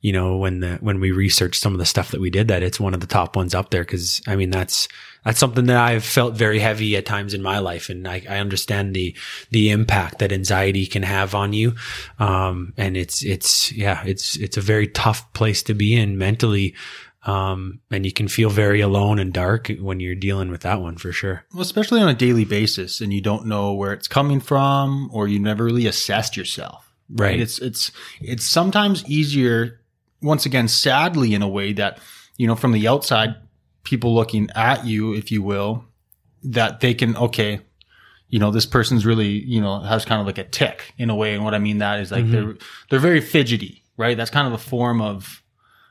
you 0.00 0.12
know 0.12 0.36
when 0.36 0.60
the 0.60 0.76
when 0.80 1.00
we 1.00 1.10
researched 1.10 1.60
some 1.60 1.72
of 1.72 1.78
the 1.78 1.86
stuff 1.86 2.10
that 2.10 2.20
we 2.20 2.30
did 2.30 2.48
that 2.48 2.62
it's 2.62 2.78
one 2.78 2.94
of 2.94 3.00
the 3.00 3.06
top 3.06 3.34
ones 3.36 3.54
up 3.54 3.70
there 3.70 3.82
because 3.82 4.20
i 4.26 4.36
mean 4.36 4.50
that's 4.50 4.88
that's 5.28 5.38
something 5.38 5.66
that 5.66 5.76
i've 5.76 6.04
felt 6.04 6.34
very 6.34 6.58
heavy 6.58 6.96
at 6.96 7.04
times 7.04 7.34
in 7.34 7.42
my 7.42 7.58
life 7.58 7.90
and 7.90 8.08
i, 8.08 8.22
I 8.28 8.38
understand 8.38 8.96
the 8.96 9.14
the 9.50 9.70
impact 9.70 10.20
that 10.20 10.32
anxiety 10.32 10.86
can 10.86 11.02
have 11.02 11.34
on 11.34 11.52
you 11.52 11.74
um 12.18 12.72
and 12.78 12.96
it's 12.96 13.22
it's 13.22 13.70
yeah 13.72 14.02
it's 14.06 14.36
it's 14.36 14.56
a 14.56 14.62
very 14.62 14.88
tough 14.88 15.30
place 15.34 15.62
to 15.64 15.74
be 15.74 15.94
in 15.94 16.16
mentally 16.16 16.74
um 17.24 17.80
and 17.90 18.06
you 18.06 18.12
can 18.12 18.26
feel 18.26 18.48
very 18.48 18.80
alone 18.80 19.18
and 19.18 19.34
dark 19.34 19.68
when 19.80 20.00
you're 20.00 20.14
dealing 20.14 20.50
with 20.50 20.62
that 20.62 20.80
one 20.80 20.96
for 20.96 21.12
sure 21.12 21.44
Well, 21.52 21.60
especially 21.60 22.00
on 22.00 22.08
a 22.08 22.14
daily 22.14 22.46
basis, 22.46 23.02
and 23.02 23.12
you 23.12 23.20
don't 23.20 23.44
know 23.44 23.74
where 23.74 23.92
it's 23.92 24.08
coming 24.08 24.40
from, 24.40 25.10
or 25.12 25.28
you 25.28 25.38
never 25.38 25.64
really 25.64 25.86
assessed 25.86 26.36
yourself. 26.36 26.90
Right. 27.10 27.40
It's 27.40 27.58
it's 27.58 27.90
it's 28.20 28.46
sometimes 28.46 29.04
easier. 29.10 29.80
Once 30.22 30.46
again, 30.46 30.68
sadly, 30.68 31.34
in 31.34 31.42
a 31.42 31.48
way 31.48 31.72
that 31.74 31.98
you 32.38 32.46
know, 32.46 32.54
from 32.54 32.72
the 32.72 32.88
outside, 32.88 33.34
people 33.88 34.14
looking 34.14 34.48
at 34.54 34.84
you, 34.86 35.14
if 35.14 35.32
you 35.32 35.42
will, 35.42 35.84
that 36.44 36.80
they 36.80 36.94
can 36.94 37.16
okay, 37.16 37.60
you 38.28 38.38
know, 38.38 38.50
this 38.50 38.66
person's 38.66 39.06
really 39.06 39.28
you 39.28 39.60
know 39.60 39.80
has 39.80 40.04
kind 40.04 40.20
of 40.20 40.26
like 40.26 40.38
a 40.38 40.44
tick 40.44 40.92
in 40.98 41.10
a 41.10 41.16
way, 41.16 41.34
and 41.34 41.44
what 41.44 41.54
I 41.54 41.58
mean 41.58 41.78
that 41.78 42.00
is 42.00 42.10
like 42.12 42.30
they're 42.30 42.54
they're 42.90 42.98
very 43.00 43.20
fidgety, 43.20 43.82
right? 43.96 44.16
That's 44.16 44.30
kind 44.30 44.46
of 44.46 44.52
a 44.52 44.58
form 44.58 45.00
of 45.00 45.42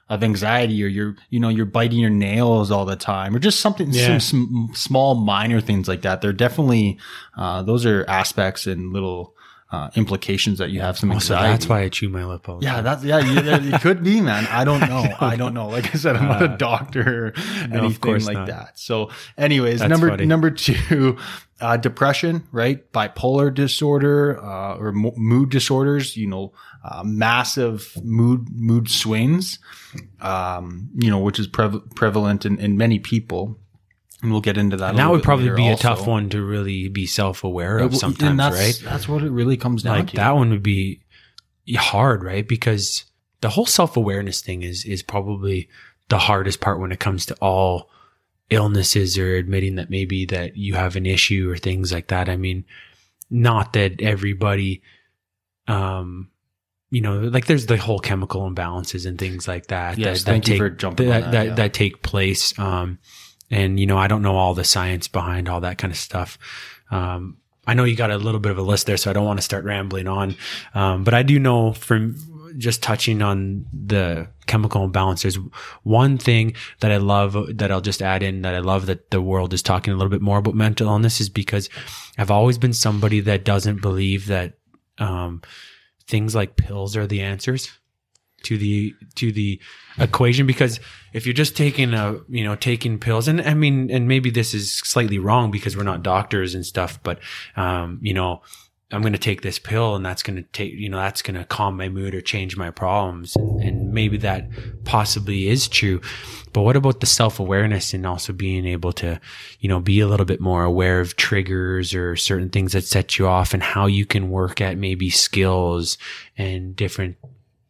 of 0.10 0.24
anxiety 0.24 0.82
or 0.84 0.88
you're 0.88 1.16
you 1.30 1.38
know 1.39 1.50
you're 1.50 1.66
biting 1.66 2.00
your 2.00 2.10
nails 2.10 2.72
all 2.72 2.86
the 2.86 2.96
time 2.96 3.36
or 3.36 3.39
just 3.39 3.60
something 3.60 3.89
Yeah. 3.92 4.20
some, 4.20 4.20
some 4.22 4.70
small 4.74 5.16
minor 5.16 5.60
things 5.60 5.89
like 5.89 6.04
that 6.04 6.22
they're 6.22 6.32
definitely 6.32 6.98
uh, 7.36 7.62
those 7.63 7.86
are 7.86 8.06
aspects 8.08 8.68
and 8.68 8.94
little 8.94 9.36
uh, 9.72 9.90
implications 9.96 10.60
that 10.60 10.70
you 10.70 10.80
have 10.80 10.98
some 10.98 11.12
Oh, 11.12 11.20
so 11.20 11.36
anxiety. 11.36 11.52
that's 11.54 11.68
why 11.68 11.82
i 11.82 11.90
chew 11.90 12.08
my 12.10 12.24
lip 12.24 12.48
all 12.48 12.64
yeah 12.64 12.80
that's 12.82 13.04
yeah 13.04 13.20
you, 13.20 13.74
it 13.74 13.82
could 13.82 14.02
be 14.04 14.22
man. 14.22 14.48
I 14.50 14.64
don't 14.64 14.80
know. 14.80 15.14
I 15.20 15.36
don't 15.36 15.54
know. 15.54 15.68
Like 15.68 15.94
i 15.94 15.98
said 15.98 16.16
i'm 16.16 16.28
not 16.28 16.42
a 16.42 16.56
doctor 16.58 17.26
or 17.26 17.34
Uh, 17.38 17.68
no, 17.68 17.78
of 17.80 17.84
anything 17.84 18.00
course 18.00 18.26
like 18.28 18.38
not. 18.38 18.48
that. 18.48 18.80
So 18.80 19.10
anyways 19.38 19.80
That's 19.80 19.90
number 19.90 20.10
funny. 20.10 20.26
number 20.26 20.52
two 20.52 21.18
uh, 21.60 21.76
depression 21.76 22.48
right? 22.54 22.90
Bipolar 22.94 23.54
disorder 23.54 24.40
uh, 24.42 24.78
or 24.78 24.92
mo- 24.94 25.14
mood 25.18 25.50
disorders 25.50 26.16
you 26.16 26.28
know 26.28 26.54
uh, 26.86 27.04
massive 27.04 27.92
mood 28.04 28.48
mood 28.50 28.90
swings 28.90 29.60
um, 30.22 30.90
you 30.96 31.10
know 31.10 31.20
which 31.20 31.40
is 31.40 31.48
prev- 31.48 31.94
prevalent 31.96 32.46
in, 32.46 32.58
in 32.60 32.78
many 32.78 33.00
people 33.00 33.60
and 34.22 34.32
we'll 34.32 34.42
get 34.42 34.58
into 34.58 34.78
that 34.78 34.90
and 34.90 34.98
that 34.98 35.10
would 35.12 35.24
probably 35.24 35.50
be 35.52 35.68
a 35.68 35.72
also. 35.72 35.90
tough 35.90 36.08
one 36.08 36.30
to 36.30 36.42
really 36.42 36.88
be 36.88 37.06
self-aware 37.06 37.78
of 37.78 37.92
w- 37.92 38.00
sometimes 38.00 38.38
that's, 38.38 38.56
right 38.56 38.82
that's 38.92 39.08
what 39.08 39.24
it 39.24 39.30
really 39.32 39.58
comes 39.58 39.84
down 39.84 40.00
like 40.00 40.10
to 40.10 40.16
that 40.16 40.32
one 40.36 40.50
would 40.50 40.64
be 40.64 41.02
hard 41.76 42.24
right 42.24 42.48
because 42.48 43.06
the 43.42 43.50
whole 43.50 43.66
self-awareness 43.66 44.42
thing 44.42 44.64
is 44.64 44.86
is 44.86 45.04
probably 45.04 45.70
the 46.10 46.18
hardest 46.20 46.60
part 46.62 46.80
when 46.80 46.92
it 46.92 47.00
comes 47.00 47.26
to 47.26 47.36
all 47.42 47.90
illnesses 48.50 49.18
or 49.18 49.36
admitting 49.36 49.76
that 49.76 49.90
maybe 49.90 50.26
that 50.26 50.56
you 50.56 50.74
have 50.74 50.96
an 50.96 51.06
issue 51.06 51.50
or 51.52 51.58
things 51.58 51.92
like 51.92 52.08
that 52.08 52.30
i 52.30 52.38
mean 52.38 52.64
not 53.30 53.74
that 53.74 54.02
everybody 54.02 54.82
um 55.68 56.30
you 56.90 57.02
know 57.02 57.20
like 57.20 57.46
there's 57.46 57.66
the 57.66 57.76
whole 57.78 58.00
chemical 58.00 58.50
imbalances 58.50 59.06
and 59.06 59.20
things 59.20 59.48
like 59.48 59.68
that 59.68 59.98
Yes, 59.98 60.24
that, 60.24 60.32
that 60.32 60.44
take 60.46 60.58
for 60.58 60.70
jumping 60.70 61.08
on 61.08 61.12
that 61.12 61.22
that, 61.24 61.32
that, 61.32 61.46
yeah. 61.48 61.56
that 61.56 61.74
take 61.74 62.02
place 62.02 62.58
um 62.58 62.98
and 63.50 63.80
you 63.80 63.86
know 63.86 63.98
i 63.98 64.08
don't 64.08 64.22
know 64.22 64.36
all 64.36 64.54
the 64.54 64.63
science 64.63 65.08
behind 65.08 65.48
all 65.48 65.62
that 65.62 65.77
kind 65.77 65.92
of 65.92 65.98
stuff 65.98 66.38
um 66.92 67.38
I 67.68 67.74
know 67.74 67.84
you 67.84 67.98
got 67.98 68.12
a 68.12 68.18
little 68.18 68.39
bit 68.39 68.54
of 68.54 68.58
a 68.58 68.62
list 68.62 68.88
there, 68.88 68.96
so 68.96 69.10
I 69.10 69.13
don't 69.13 69.25
want 69.25 69.39
to 69.39 69.44
start 69.44 69.66
rambling 69.66 70.08
on. 70.08 70.38
Um, 70.74 71.04
but 71.04 71.13
I 71.13 71.22
do 71.22 71.38
know 71.38 71.74
from 71.74 72.16
just 72.58 72.82
touching 72.82 73.22
on 73.22 73.66
the 73.74 74.30
chemical 74.48 74.86
imbalance, 74.86 75.24
there's 75.24 75.38
one 75.84 76.18
thing 76.18 76.56
that 76.80 76.92
I 76.92 76.98
love 76.98 77.58
that 77.58 77.70
I'll 77.70 77.82
just 77.82 78.01
add 78.01 78.24
in 78.24 78.44
that 78.44 78.56
I 78.56 78.60
love 78.60 78.86
that 78.86 79.12
the 79.12 79.22
world 79.22 79.54
is 79.54 79.62
talking 79.62 79.94
a 79.94 79.98
little 79.98 80.10
bit 80.10 80.22
more 80.22 80.38
about 80.38 80.56
mental 80.56 80.88
illness 80.88 81.20
is 81.20 81.30
because 81.30 81.70
I've 82.18 82.32
always 82.32 82.58
been 82.58 82.74
somebody 82.74 83.20
that 83.22 83.44
doesn't 83.44 83.82
believe 83.82 84.27
that 84.27 84.54
um, 84.98 85.42
things 86.08 86.34
like 86.34 86.56
pills 86.56 86.96
are 86.96 87.06
the 87.06 87.22
answers 87.22 87.70
to 88.44 88.58
the 88.58 88.94
to 89.15 89.32
the 89.32 89.60
equation 89.98 90.46
because 90.46 90.79
if 91.13 91.25
you're 91.25 91.34
just 91.34 91.58
taking 91.58 91.94
a 91.94 92.20
you 92.29 92.44
know 92.44 92.56
taking 92.56 93.00
pills 93.00 93.27
and 93.27 93.41
i 93.41 93.53
mean 93.53 93.89
and 93.89 94.08
maybe 94.08 94.29
this 94.29 94.53
is 94.53 94.72
slightly 94.72 95.17
wrong 95.17 95.50
because 95.50 95.75
we're 95.75 95.84
not 95.84 96.03
doctors 96.03 96.53
and 96.53 96.65
stuff 96.65 97.00
but 97.03 97.20
um 97.56 98.00
you 98.01 98.13
know 98.13 98.41
i'm 98.91 99.01
going 99.01 99.13
to 99.13 99.20
take 99.20 99.41
this 99.41 99.60
pill 99.60 99.96
and 99.96 100.06
that's 100.06 100.24
going 100.24 100.36
to 100.36 100.44
take 100.51 100.74
you 100.74 100.88
know 100.88 100.98
that's 100.98 101.22
going 101.22 101.36
to 101.36 101.44
calm 101.46 101.75
my 101.75 101.89
mood 101.89 102.15
or 102.15 102.22
change 102.22 102.56
my 102.56 102.70
problems. 102.70 103.36
And, 103.36 103.62
and 103.62 103.94
maybe 103.94 104.17
that 104.17 104.48
possibly 104.86 105.48
is 105.48 105.67
true. 105.67 106.00
But 106.53 106.62
what 106.62 106.75
about 106.75 107.00
the 107.00 107.06
self-awareness 107.06 107.94
and 107.94 108.06
also 108.06 108.32
being 108.32 108.65
able 108.65 108.94
to 108.94 109.20
you 109.60 109.70
know 109.70 109.79
be 109.79 110.00
a 110.00 110.08
little 110.08 110.25
bit 110.25 110.39
more 110.39 110.63
aware 110.63 111.00
of 111.00 111.15
triggers 111.15 111.94
or 111.94 112.15
certain 112.15 112.50
things 112.50 112.74
that 112.74 112.84
set 112.84 113.17
you 113.17 113.27
off 113.27 113.53
and 113.53 113.63
how 113.63 113.88
you 113.88 114.06
can 114.06 114.29
work 114.29 114.62
at 114.62 114.77
maybe 114.77 115.10
skills 115.10 115.98
and 116.38 116.75
different 116.75 117.17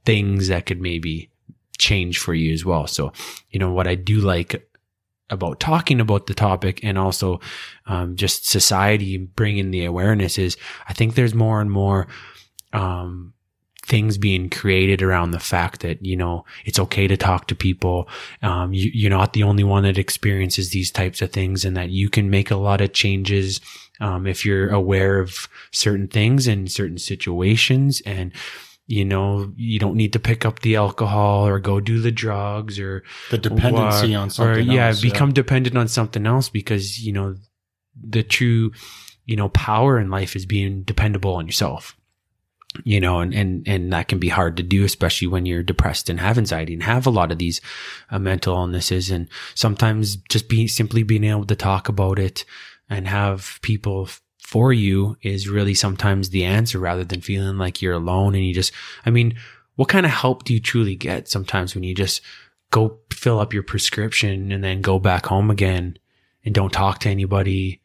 things 0.07 0.47
that 0.47 0.65
could 0.65 0.79
maybe 0.79 1.29
change 1.77 2.17
for 2.17 2.33
you 2.33 2.53
as 2.53 2.63
well. 2.63 2.87
So, 2.87 3.11
you 3.51 3.59
know, 3.59 3.73
what 3.73 3.87
I 3.87 3.95
do 3.95 4.21
like 4.21 4.65
about 5.29 5.59
talking 5.59 5.99
about 5.99 6.27
the 6.27 6.33
topic 6.33 6.79
and 6.81 6.97
also 6.97 7.41
um, 7.87 8.15
just 8.15 8.47
society 8.47 9.17
bringing 9.17 9.71
the 9.71 9.83
awareness 9.83 10.37
is 10.37 10.55
I 10.87 10.93
think 10.93 11.15
there's 11.15 11.35
more 11.35 11.59
and 11.59 11.69
more 11.69 12.07
um, 12.71 13.33
things 13.85 14.17
being 14.17 14.49
created 14.49 15.01
around 15.01 15.31
the 15.31 15.41
fact 15.41 15.81
that, 15.81 16.05
you 16.05 16.15
know, 16.15 16.45
it's 16.63 16.79
okay 16.79 17.05
to 17.07 17.17
talk 17.17 17.47
to 17.47 17.55
people. 17.55 18.07
Um, 18.41 18.73
you, 18.73 18.89
you're 18.93 19.09
not 19.09 19.33
the 19.33 19.43
only 19.43 19.65
one 19.65 19.83
that 19.83 19.97
experiences 19.97 20.69
these 20.69 20.89
types 20.89 21.21
of 21.21 21.33
things 21.33 21.65
and 21.65 21.75
that 21.75 21.89
you 21.89 22.09
can 22.09 22.29
make 22.29 22.49
a 22.49 22.55
lot 22.55 22.79
of 22.79 22.93
changes 22.93 23.59
um, 23.99 24.25
if 24.25 24.45
you're 24.45 24.69
aware 24.69 25.19
of 25.19 25.49
certain 25.73 26.07
things 26.07 26.47
and 26.47 26.71
certain 26.71 26.97
situations 26.97 28.01
and 28.05 28.31
you 28.87 29.03
know, 29.03 29.51
you 29.57 29.79
don't 29.79 29.95
need 29.95 30.13
to 30.13 30.19
pick 30.19 30.45
up 30.45 30.59
the 30.61 30.77
alcohol 30.77 31.45
or 31.45 31.59
go 31.59 31.81
do 31.81 31.99
the 31.99 32.11
drugs 32.11 32.79
or 32.79 33.03
the 33.29 33.37
dependency 33.37 34.15
or- 34.15 34.19
on 34.19 34.29
something 34.29 34.69
or 34.69 34.73
yeah, 34.73 34.87
else, 34.87 35.01
become 35.01 35.33
dependent 35.33 35.77
on 35.77 35.89
something 35.89 36.25
else 36.25 36.47
because 36.49 37.05
you 37.05 37.11
know 37.11 37.35
the 38.01 38.23
true 38.23 38.71
you 39.25 39.35
know 39.35 39.49
power 39.49 39.99
in 39.99 40.09
life 40.09 40.35
is 40.35 40.45
being 40.45 40.83
dependable 40.83 41.35
on 41.35 41.45
yourself. 41.45 41.95
You 42.83 42.99
know, 42.99 43.19
and 43.19 43.33
and 43.33 43.67
and 43.67 43.91
that 43.91 44.07
can 44.07 44.19
be 44.19 44.29
hard 44.29 44.55
to 44.57 44.63
do, 44.63 44.85
especially 44.85 45.27
when 45.27 45.45
you're 45.45 45.63
depressed 45.63 46.09
and 46.09 46.19
have 46.19 46.37
anxiety 46.37 46.73
and 46.73 46.83
have 46.83 47.07
a 47.07 47.11
lot 47.11 47.31
of 47.31 47.39
these 47.39 47.59
uh, 48.11 48.19
mental 48.19 48.55
illnesses. 48.55 49.09
And 49.09 49.27
sometimes 49.55 50.17
just 50.29 50.47
be 50.47 50.67
simply 50.67 51.03
being 51.03 51.23
able 51.23 51.45
to 51.45 51.55
talk 51.55 51.89
about 51.89 52.19
it 52.19 52.45
and 52.89 53.07
have 53.07 53.59
people 53.63 54.09
for 54.47 54.71
you 54.71 55.17
is 55.21 55.49
really 55.49 55.73
sometimes 55.73 56.29
the 56.29 56.45
answer 56.45 56.79
rather 56.79 57.03
than 57.03 57.19
feeling 57.19 57.57
like 57.57 57.81
you're 57.81 57.93
alone 57.93 58.33
and 58.33 58.45
you 58.45 58.53
just 58.53 58.71
i 59.05 59.09
mean 59.09 59.35
what 59.75 59.89
kind 59.89 60.05
of 60.05 60.11
help 60.13 60.45
do 60.45 60.53
you 60.53 60.59
truly 60.61 60.95
get 60.95 61.27
sometimes 61.27 61.75
when 61.75 61.83
you 61.83 61.93
just 61.93 62.21
go 62.71 62.97
fill 63.11 63.39
up 63.41 63.53
your 63.53 63.61
prescription 63.63 64.51
and 64.53 64.63
then 64.63 64.79
go 64.81 64.99
back 64.99 65.25
home 65.25 65.49
again 65.51 65.97
and 66.45 66.55
don't 66.55 66.71
talk 66.71 66.99
to 66.99 67.09
anybody 67.09 67.81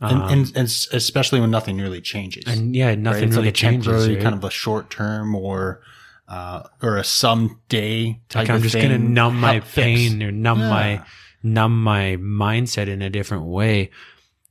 and, 0.00 0.22
Um, 0.22 0.28
and, 0.32 0.52
and 0.54 0.66
especially 0.92 1.40
when 1.40 1.50
nothing 1.50 1.78
really 1.78 2.00
changes 2.00 2.44
and 2.46 2.76
yeah 2.76 2.90
right? 2.90 2.98
nothing 2.98 3.24
It's 3.24 3.32
really 3.36 3.48
like 3.48 3.54
a 3.54 3.56
changes 3.56 3.86
temporary 3.86 4.14
right? 4.14 4.22
kind 4.22 4.34
of 4.36 4.44
a 4.44 4.50
short 4.50 4.90
term 4.90 5.34
or 5.34 5.80
uh, 6.28 6.62
or 6.80 6.96
a 6.96 7.04
someday 7.04 8.20
type 8.28 8.42
like 8.48 8.50
i'm 8.50 8.62
just 8.62 8.74
thing. 8.74 8.82
gonna 8.90 8.98
numb 8.98 9.40
my 9.40 9.58
fix. 9.58 9.74
pain 9.84 10.22
or 10.22 10.30
numb 10.30 10.58
my 10.60 11.04
numb 11.42 11.82
my 11.82 12.16
mindset 12.20 12.86
in 12.88 13.02
a 13.02 13.10
different 13.10 13.44
way 13.46 13.90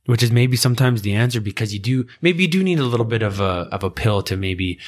which 0.06 0.22
is 0.22 0.30
maybe 0.30 0.56
sometimes 0.56 1.02
the 1.02 1.14
answer 1.14 1.40
because 1.40 1.72
you 1.72 1.80
do 1.80 2.06
maybe 2.20 2.42
you 2.42 2.48
do 2.48 2.62
need 2.62 2.78
a 2.78 2.84
little 2.84 3.06
bit 3.06 3.22
of 3.22 3.40
a 3.40 3.68
of 3.72 3.82
a 3.82 3.90
pill 3.90 4.22
to 4.22 4.36
maybe 4.36 4.78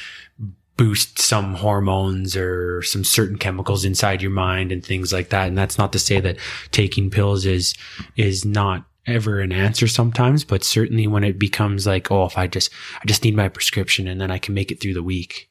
boost 0.77 1.17
some 1.17 1.55
hormones 1.55 2.37
or 2.37 2.83
some 2.83 3.03
certain 3.03 3.37
chemicals 3.37 3.83
inside 3.83 4.21
your 4.21 4.31
mind 4.31 4.71
and 4.71 4.85
things 4.85 5.11
like 5.11 5.29
that. 5.29 5.47
And 5.47 5.57
that's 5.57 5.77
not 5.77 5.91
to 5.93 5.99
say 5.99 6.19
that 6.21 6.37
taking 6.71 7.09
pills 7.09 7.45
is 7.45 7.73
is 8.15 8.45
not 8.45 8.85
ever 9.07 9.39
an 9.39 9.53
answer 9.53 9.87
sometimes 9.87 10.43
but 10.43 10.65
certainly 10.65 11.07
when 11.07 11.23
it 11.23 11.39
becomes 11.39 11.87
like 11.87 12.11
oh 12.11 12.25
if 12.25 12.37
i 12.37 12.45
just 12.45 12.69
i 13.01 13.05
just 13.05 13.23
need 13.23 13.33
my 13.33 13.47
prescription 13.47 14.05
and 14.05 14.19
then 14.19 14.29
i 14.29 14.37
can 14.37 14.53
make 14.53 14.69
it 14.69 14.81
through 14.81 14.93
the 14.93 15.03
week. 15.03 15.49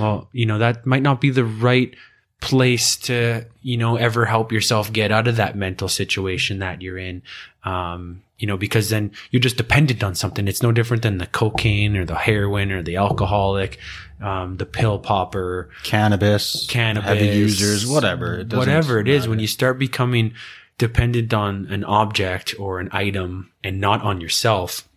Well 0.00 0.28
you 0.32 0.46
know 0.46 0.58
that 0.58 0.86
might 0.86 1.02
not 1.02 1.20
be 1.20 1.30
the 1.30 1.44
right 1.44 1.94
place 2.40 2.96
to 2.96 3.44
you 3.62 3.76
know 3.76 3.96
ever 3.96 4.24
help 4.24 4.52
yourself 4.52 4.92
get 4.92 5.12
out 5.12 5.28
of 5.28 5.36
that 5.36 5.54
mental 5.54 5.88
situation 5.88 6.60
that 6.60 6.80
you're 6.80 6.98
in. 6.98 7.22
Um 7.62 8.22
you 8.38 8.46
know, 8.46 8.56
because 8.56 8.88
then 8.88 9.10
you're 9.30 9.40
just 9.40 9.56
dependent 9.56 10.02
on 10.02 10.14
something. 10.14 10.46
It's 10.46 10.62
no 10.62 10.72
different 10.72 11.02
than 11.02 11.18
the 11.18 11.26
cocaine 11.26 11.96
or 11.96 12.04
the 12.04 12.14
heroin 12.14 12.70
or 12.70 12.82
the 12.82 12.96
alcoholic, 12.96 13.78
um, 14.20 14.56
the 14.56 14.66
pill 14.66 14.98
popper, 14.98 15.70
Cannabis, 15.82 16.66
cannabis, 16.68 17.08
heavy 17.08 17.26
users, 17.26 17.86
whatever. 17.86 18.40
It 18.40 18.52
whatever 18.52 18.98
it 19.00 19.08
is. 19.08 19.22
matter. 19.22 19.30
When 19.30 19.38
you 19.40 19.46
start 19.48 19.78
becoming 19.78 20.34
dependent 20.78 21.34
on 21.34 21.66
an 21.66 21.82
object 21.84 22.54
or 22.58 22.78
an 22.78 22.88
item 22.92 23.50
and 23.64 23.80
not 23.80 24.02
on 24.02 24.20
yourself, 24.20 24.88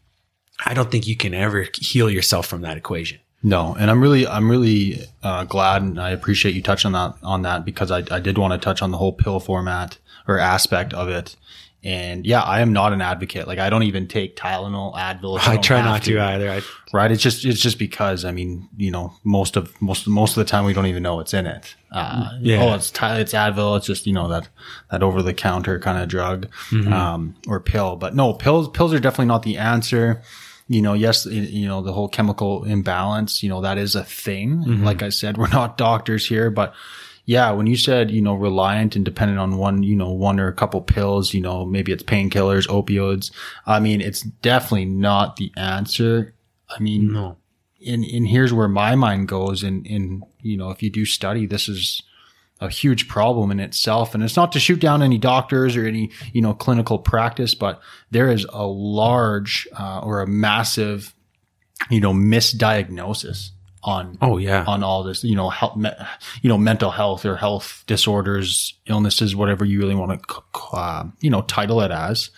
I 0.63 0.75
don't 0.75 0.91
think 0.91 1.07
you 1.07 1.15
can 1.15 1.33
ever 1.33 1.67
heal 1.73 2.09
yourself 2.09 2.45
from 2.45 2.61
that 2.61 2.77
equation. 2.77 3.19
No, 3.43 3.75
and 3.79 3.89
I'm 3.89 4.01
really, 4.01 4.27
I'm 4.27 4.51
really 4.51 4.99
uh, 5.23 5.45
glad, 5.45 5.81
and 5.81 5.99
I 5.99 6.11
appreciate 6.11 6.53
you 6.53 6.61
touching 6.61 6.93
on 6.93 7.13
that 7.13 7.25
on 7.25 7.41
that 7.41 7.65
because 7.65 7.89
I, 7.89 8.03
I 8.11 8.19
did 8.19 8.37
want 8.37 8.53
to 8.53 8.59
touch 8.59 8.83
on 8.83 8.91
the 8.91 8.97
whole 8.97 9.13
pill 9.13 9.39
format 9.39 9.97
or 10.27 10.37
aspect 10.37 10.93
of 10.93 11.09
it. 11.09 11.35
And 11.83 12.27
yeah, 12.27 12.41
I 12.41 12.61
am 12.61 12.73
not 12.73 12.93
an 12.93 13.01
advocate. 13.01 13.47
Like 13.47 13.57
I 13.57 13.71
don't 13.71 13.83
even 13.83 14.07
take 14.07 14.35
Tylenol, 14.35 14.93
Advil. 14.95 15.37
if 15.37 15.47
I 15.47 15.57
try 15.57 15.81
not 15.81 16.03
to 16.03 16.19
either. 16.19 16.49
I, 16.51 16.61
Right. 16.93 17.09
It's 17.11 17.23
just, 17.23 17.43
it's 17.45 17.59
just 17.59 17.79
because, 17.79 18.23
I 18.25 18.31
mean, 18.31 18.67
you 18.77 18.91
know, 18.91 19.13
most 19.23 19.55
of, 19.55 19.81
most, 19.81 20.07
most 20.07 20.31
of 20.31 20.35
the 20.45 20.49
time 20.49 20.65
we 20.65 20.73
don't 20.73 20.85
even 20.87 21.01
know 21.01 21.15
what's 21.15 21.33
in 21.33 21.47
it. 21.47 21.75
Uh, 21.91 22.31
Yeah. 22.41 22.63
Oh, 22.63 22.75
it's, 22.75 22.91
Ty- 22.91 23.19
it's 23.19 23.33
Advil. 23.33 23.77
It's 23.77 23.87
just, 23.87 24.05
you 24.05 24.13
know, 24.13 24.27
that, 24.27 24.49
that 24.91 25.01
over 25.01 25.21
the 25.23 25.33
counter 25.33 25.79
kind 25.79 25.97
of 25.97 26.07
drug, 26.09 26.47
Mm-hmm. 26.69 26.91
um, 26.93 27.35
or 27.47 27.59
pill. 27.59 27.95
But 27.95 28.13
no, 28.13 28.33
pills, 28.33 28.69
pills 28.69 28.93
are 28.93 28.99
definitely 28.99 29.27
not 29.27 29.43
the 29.43 29.57
answer. 29.57 30.21
You 30.67 30.81
know, 30.81 30.93
yes, 30.93 31.25
you 31.25 31.67
know, 31.67 31.81
the 31.81 31.93
whole 31.93 32.07
chemical 32.09 32.63
imbalance, 32.65 33.41
you 33.41 33.49
know, 33.49 33.61
that 33.61 33.77
is 33.77 33.95
a 33.95 34.03
thing. 34.03 34.57
Mm-hmm. 34.65 34.83
Like 34.83 35.01
I 35.01 35.09
said, 35.09 35.37
we're 35.37 35.47
not 35.47 35.77
doctors 35.77 36.25
here, 36.27 36.51
but 36.51 36.73
yeah, 37.25 37.51
when 37.51 37.67
you 37.67 37.77
said, 37.77 38.11
you 38.11 38.21
know, 38.21 38.33
reliant 38.33 38.95
and 38.95 39.05
dependent 39.05 39.39
on 39.39 39.57
one, 39.57 39.83
you 39.83 39.95
know, 39.95 40.11
one 40.11 40.39
or 40.39 40.47
a 40.47 40.53
couple 40.53 40.81
pills, 40.81 41.33
you 41.33 41.41
know, 41.41 41.65
maybe 41.65 41.91
it's 41.91 42.03
painkillers, 42.03 42.67
opioids. 42.67 43.31
I 43.65 43.79
mean, 43.79 44.01
it's 44.01 44.21
definitely 44.21 44.85
not 44.85 45.35
the 45.35 45.51
answer. 45.55 46.33
I 46.69 46.79
mean, 46.81 47.13
no. 47.13 47.37
and, 47.85 48.03
and 48.03 48.27
here's 48.27 48.53
where 48.53 48.67
my 48.67 48.95
mind 48.95 49.27
goes. 49.27 49.63
And, 49.63 49.85
and, 49.85 50.23
you 50.41 50.57
know, 50.57 50.71
if 50.71 50.81
you 50.81 50.89
do 50.89 51.05
study, 51.05 51.45
this 51.45 51.69
is 51.69 52.01
a 52.59 52.69
huge 52.69 53.07
problem 53.07 53.51
in 53.51 53.59
itself. 53.59 54.13
And 54.13 54.23
it's 54.23 54.35
not 54.35 54.51
to 54.53 54.59
shoot 54.59 54.79
down 54.79 55.01
any 55.01 55.17
doctors 55.17 55.75
or 55.75 55.85
any, 55.85 56.11
you 56.33 56.41
know, 56.41 56.53
clinical 56.53 56.99
practice, 56.99 57.53
but 57.55 57.81
there 58.09 58.29
is 58.29 58.45
a 58.51 58.65
large, 58.65 59.67
uh, 59.77 59.99
or 59.99 60.21
a 60.21 60.27
massive, 60.27 61.13
you 61.89 61.99
know, 61.99 62.13
misdiagnosis 62.13 63.51
on 63.83 64.17
Oh 64.21 64.37
yeah. 64.37 64.63
on 64.67 64.83
all 64.83 65.03
this, 65.03 65.23
you 65.23 65.35
know, 65.35 65.49
health, 65.49 65.75
me, 65.75 65.89
you 66.41 66.49
know, 66.49 66.57
mental 66.57 66.91
health 66.91 67.25
or 67.25 67.35
health 67.35 67.83
disorders, 67.87 68.75
illnesses, 68.87 69.35
whatever 69.35 69.65
you 69.65 69.79
really 69.79 69.95
want 69.95 70.21
to, 70.21 70.43
uh, 70.73 71.05
you 71.19 71.29
know, 71.29 71.41
title 71.43 71.81
it 71.81 71.91
as. 71.91 72.29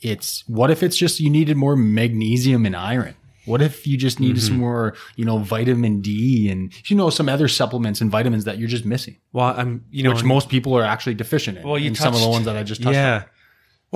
It's 0.00 0.44
what 0.46 0.70
if 0.70 0.82
it's 0.82 0.96
just 0.96 1.20
you 1.20 1.30
needed 1.30 1.56
more 1.56 1.76
magnesium 1.76 2.66
and 2.66 2.76
iron? 2.76 3.14
What 3.46 3.62
if 3.62 3.86
you 3.86 3.96
just 3.96 4.18
needed 4.18 4.42
some 4.42 4.58
more, 4.58 4.94
you 5.14 5.24
know, 5.24 5.38
vitamin 5.38 6.00
D 6.00 6.50
and 6.50 6.72
you 6.90 6.96
know 6.96 7.10
some 7.10 7.28
other 7.28 7.46
supplements 7.46 8.00
and 8.00 8.10
vitamins 8.10 8.44
that 8.44 8.58
you're 8.58 8.68
just 8.68 8.84
missing, 8.84 9.18
well, 9.32 9.54
I'm, 9.56 9.84
you 9.90 10.02
know, 10.02 10.10
which 10.10 10.24
most 10.24 10.48
people 10.48 10.76
are 10.76 10.82
actually 10.82 11.14
deficient 11.14 11.58
in. 11.58 11.66
Well, 11.66 11.78
you 11.78 11.86
in 11.86 11.94
some 11.94 12.12
of 12.12 12.20
the 12.20 12.28
ones 12.28 12.46
that 12.46 12.56
I 12.56 12.64
just 12.64 12.82
touched 12.82 12.96
on. 13.22 13.24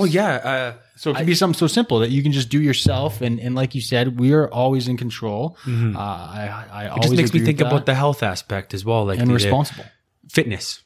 Well, 0.00 0.08
yeah. 0.08 0.32
Uh, 0.52 0.72
So 0.96 1.10
it 1.10 1.16
can 1.16 1.26
be 1.26 1.34
something 1.34 1.58
so 1.58 1.66
simple 1.66 1.98
that 2.00 2.10
you 2.10 2.22
can 2.22 2.32
just 2.32 2.48
do 2.50 2.60
yourself, 2.60 3.20
and 3.22 3.40
and 3.40 3.54
like 3.54 3.74
you 3.74 3.80
said, 3.80 4.18
we 4.20 4.32
are 4.32 4.48
always 4.52 4.86
in 4.88 4.96
control. 4.96 5.56
Uh, 5.66 5.98
I 5.98 6.64
I 6.80 6.84
it 6.84 6.88
always 6.90 7.04
just 7.10 7.16
makes 7.16 7.32
me 7.32 7.40
think 7.40 7.60
about 7.60 7.84
the 7.86 7.94
health 7.94 8.22
aspect 8.22 8.74
as 8.74 8.84
well, 8.84 9.04
like 9.06 9.18
and 9.20 9.30
the- 9.30 9.34
responsible. 9.34 9.84
fitness 10.28 10.82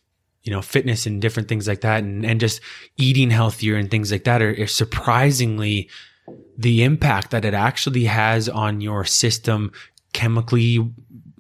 you 0.47 0.53
know 0.53 0.63
fitness 0.63 1.07
and 1.07 1.23
different 1.23 1.49
things 1.49 1.67
like 1.67 1.81
that 1.81 2.03
and, 2.05 2.25
and 2.25 2.39
just 2.39 2.61
eating 2.99 3.31
healthier 3.31 3.77
and 3.77 3.91
things 3.91 4.13
like 4.13 4.25
that 4.25 4.43
are, 4.43 4.55
are 4.63 4.67
surprisingly 4.67 5.89
the 6.59 6.83
impact 6.83 7.31
that 7.31 7.45
it 7.45 7.55
actually 7.55 8.05
has 8.05 8.49
on 8.49 8.81
your 8.81 9.05
system 9.07 9.73
chemically 10.13 10.79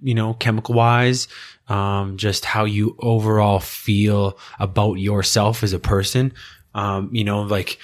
you 0.03 0.15
know 0.15 0.35
chemical 0.35 0.75
wise 0.75 1.29
um, 1.69 2.17
just 2.17 2.45
how 2.45 2.65
you 2.65 2.95
overall 3.01 3.61
feel 3.61 4.39
about 4.59 4.95
yourself 4.95 5.63
as 5.63 5.73
a 5.73 5.79
person 5.79 6.33
um, 6.75 7.09
you 7.13 7.25
know 7.25 7.43
like 7.43 7.79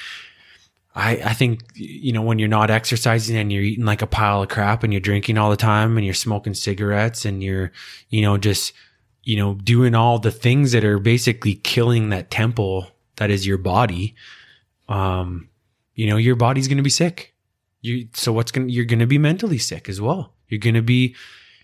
I, 0.94 1.12
I 1.24 1.34
think 1.34 1.62
you 1.74 2.12
know 2.12 2.22
when 2.22 2.38
you're 2.38 2.48
not 2.48 2.70
exercising 2.70 3.36
and 3.36 3.52
you're 3.52 3.62
eating 3.62 3.84
like 3.84 4.02
a 4.02 4.06
pile 4.06 4.42
of 4.42 4.48
crap 4.48 4.82
and 4.82 4.92
you're 4.92 5.00
drinking 5.00 5.38
all 5.38 5.50
the 5.50 5.56
time 5.56 5.96
and 5.96 6.04
you're 6.04 6.14
smoking 6.14 6.54
cigarettes 6.54 7.24
and 7.24 7.42
you're 7.42 7.72
you 8.08 8.22
know 8.22 8.36
just 8.38 8.72
you 9.22 9.36
know 9.36 9.54
doing 9.54 9.94
all 9.94 10.18
the 10.18 10.32
things 10.32 10.72
that 10.72 10.84
are 10.84 10.98
basically 10.98 11.54
killing 11.54 12.08
that 12.08 12.30
temple 12.30 12.88
that 13.16 13.30
is 13.30 13.46
your 13.46 13.58
body 13.58 14.14
um 14.88 15.50
you 16.00 16.06
know 16.06 16.16
your 16.16 16.34
body's 16.34 16.66
going 16.66 16.78
to 16.78 16.82
be 16.82 16.88
sick. 16.88 17.34
You 17.82 18.08
so 18.14 18.32
what's 18.32 18.50
going 18.52 18.68
to 18.68 18.72
you're 18.72 18.86
going 18.86 19.00
to 19.00 19.06
be 19.06 19.18
mentally 19.18 19.58
sick 19.58 19.86
as 19.86 20.00
well. 20.00 20.32
You're 20.48 20.58
going 20.58 20.74
to 20.74 20.82
be 20.82 21.14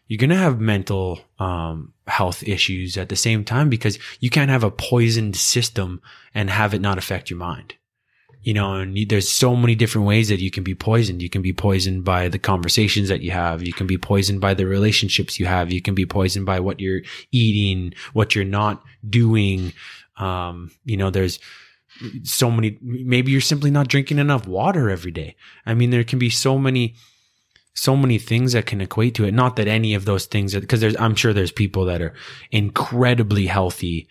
you're 0.09 0.19
going 0.19 0.29
to 0.29 0.37
have 0.37 0.61
mental 0.61 1.21
um 1.39 1.95
health 2.07 2.43
issues 2.43 2.97
at 2.97 3.09
the 3.09 3.17
same 3.17 3.45
time 3.45 3.69
because 3.69 3.99
you 4.21 4.31
can't 4.31 4.51
have 4.51 4.65
a 4.65 4.71
poisoned 4.71 5.37
system 5.37 6.01
and 6.35 6.51
have 6.51 6.73
it 6.73 6.81
not 6.81 6.99
affect 6.99 7.31
your 7.31 7.39
mind 7.39 7.75
you 8.47 8.55
know, 8.55 8.75
and 8.75 8.97
you, 8.97 9.05
there's 9.05 9.29
so 9.29 9.57
many 9.57 9.75
different 9.75 10.07
ways 10.07 10.29
that 10.29 10.39
you 10.39 10.53
can 10.53 10.63
be 10.63 10.77
poisoned. 10.77 11.21
You 11.21 11.29
can 11.29 11.43
be 11.43 11.53
poisoned 11.53 12.05
by 12.05 12.29
the 12.29 12.39
conversations 12.39 13.09
that 13.09 13.21
you 13.21 13.33
have. 13.33 13.61
You 13.61 13.73
can 13.73 13.89
be 13.89 13.99
poisoned 13.99 14.41
by 14.41 14.55
the 14.55 14.67
relationships 14.67 15.41
you 15.41 15.47
have. 15.47 15.73
You 15.73 15.83
can 15.83 15.97
be 15.97 16.07
poisoned 16.07 16.47
by 16.47 16.61
what 16.61 16.79
you're 16.79 17.01
eating, 17.33 17.93
what 18.13 18.37
you're 18.37 18.45
not 18.45 18.85
doing. 19.11 19.73
Um, 20.17 20.71
you 20.85 20.97
know, 20.97 21.11
there's 21.11 21.41
so 22.23 22.49
many, 22.49 22.79
maybe 22.81 23.33
you're 23.33 23.41
simply 23.41 23.73
not 23.73 23.89
drinking 23.89 24.21
enough 24.21 24.47
water 24.47 24.91
every 24.91 25.11
day. 25.11 25.35
I 25.67 25.75
mean, 25.75 25.91
there 25.91 26.05
can 26.05 26.21
be 26.21 26.31
so 26.31 26.57
many, 26.57 26.95
so 27.79 27.95
many 27.95 28.19
things 28.19 28.53
that 28.53 28.65
can 28.65 28.81
equate 28.81 29.15
to 29.15 29.27
it. 29.27 29.35
Not 29.35 29.57
that 29.57 29.69
any 29.69 29.95
of 29.95 30.07
those 30.07 30.25
things, 30.27 30.55
because 30.55 30.81
there's, 30.81 30.97
I'm 30.99 31.15
sure 31.15 31.33
there's 31.33 31.53
people 31.53 31.85
that 31.85 32.01
are 32.01 32.15
incredibly 32.51 33.47
healthy, 33.47 34.09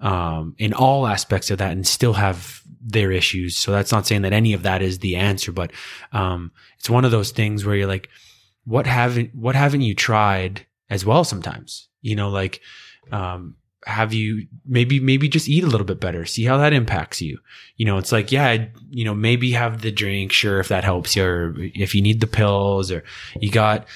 um, 0.00 0.54
in 0.58 0.74
all 0.74 1.06
aspects 1.06 1.50
of 1.50 1.56
that 1.58 1.72
and 1.72 1.86
still 1.86 2.12
have 2.12 2.60
their 2.80 3.10
issues. 3.10 3.56
So 3.56 3.72
that's 3.72 3.90
not 3.90 4.06
saying 4.06 4.22
that 4.22 4.34
any 4.34 4.52
of 4.52 4.64
that 4.64 4.82
is 4.82 4.98
the 4.98 5.16
answer, 5.16 5.50
but, 5.50 5.72
um, 6.12 6.52
it's 6.78 6.90
one 6.90 7.06
of 7.06 7.10
those 7.10 7.30
things 7.32 7.64
where 7.64 7.74
you're 7.74 7.88
like, 7.88 8.10
what 8.64 8.86
haven't, 8.86 9.34
what 9.34 9.54
haven't 9.54 9.80
you 9.80 9.94
tried 9.94 10.66
as 10.90 11.06
well 11.06 11.24
sometimes? 11.24 11.88
You 12.02 12.16
know, 12.16 12.28
like, 12.28 12.60
um, 13.10 13.56
have 13.86 14.12
you 14.12 14.48
maybe 14.66 14.98
maybe 14.98 15.28
just 15.28 15.48
eat 15.48 15.62
a 15.62 15.68
little 15.68 15.86
bit 15.86 16.00
better. 16.00 16.26
See 16.26 16.44
how 16.44 16.58
that 16.58 16.72
impacts 16.72 17.22
you. 17.22 17.38
You 17.76 17.86
know 17.86 17.98
it's 17.98 18.12
like 18.12 18.32
yeah 18.32 18.66
you 18.90 19.04
know 19.04 19.14
maybe 19.14 19.52
have 19.52 19.82
the 19.82 19.92
drink 19.92 20.32
sure 20.32 20.58
if 20.58 20.68
that 20.68 20.84
helps 20.84 21.14
you 21.14 21.24
or 21.24 21.54
if 21.56 21.94
you 21.94 22.02
need 22.02 22.20
the 22.20 22.26
pills 22.26 22.90
or 22.90 23.04
you 23.40 23.50
got 23.50 23.86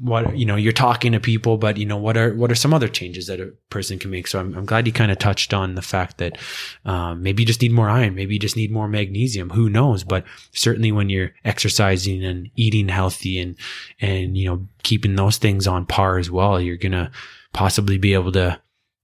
what 0.00 0.36
you 0.36 0.46
know 0.46 0.56
you're 0.56 0.72
talking 0.72 1.12
to 1.12 1.20
people 1.20 1.58
but 1.58 1.76
you 1.76 1.84
know 1.84 1.98
what 1.98 2.16
are 2.16 2.34
what 2.34 2.50
are 2.50 2.54
some 2.54 2.72
other 2.72 2.88
changes 2.88 3.26
that 3.26 3.38
a 3.38 3.52
person 3.68 3.98
can 3.98 4.10
make? 4.10 4.26
So 4.26 4.40
i'm, 4.40 4.54
I'm 4.54 4.64
glad 4.64 4.86
you 4.86 4.94
kind 4.94 5.12
of 5.12 5.18
touched 5.18 5.52
on 5.52 5.74
the 5.74 5.82
fact 5.82 6.16
that 6.18 6.38
um, 6.86 7.22
maybe 7.22 7.42
you 7.42 7.46
just 7.46 7.60
need 7.60 7.72
more 7.72 7.90
iron 7.90 8.14
maybe 8.14 8.32
you 8.32 8.40
just 8.40 8.56
need 8.56 8.72
more 8.72 8.88
magnesium 8.88 9.50
who 9.50 9.68
knows? 9.68 10.04
But 10.04 10.24
certainly 10.52 10.90
when 10.90 11.10
you're 11.10 11.32
exercising 11.44 12.24
and 12.24 12.50
eating 12.56 12.88
healthy 12.88 13.38
and 13.38 13.56
and 14.00 14.38
you 14.38 14.46
know 14.46 14.66
keeping 14.84 15.16
those 15.16 15.36
things 15.36 15.66
on 15.66 15.84
par 15.84 16.16
as 16.16 16.30
well 16.30 16.58
you're 16.58 16.78
gonna 16.78 17.10
possibly 17.52 17.98
be 17.98 18.14
able 18.14 18.32
to 18.32 18.58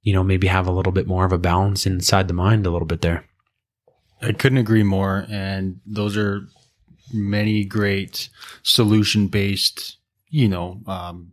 you 0.05 0.13
know 0.13 0.23
maybe 0.23 0.47
have 0.47 0.69
a 0.69 0.73
little 0.73 0.93
bit 0.93 1.09
more 1.09 1.25
of 1.25 1.33
a 1.33 1.39
balance 1.39 1.87
inside 1.87 2.29
the 2.29 2.35
mind 2.35 2.65
a 2.65 2.71
little 2.71 2.87
bit 2.87 3.01
there 3.01 3.25
I 4.25 4.33
couldn't 4.33 4.59
agree 4.59 4.83
more. 4.83 5.27
And 5.29 5.81
those 5.87 6.17
are 6.17 6.47
many 7.13 7.65
great 7.65 8.29
solution 8.63 9.29
based, 9.29 9.99
you 10.29 10.49
know, 10.49 10.81
um, 10.87 11.33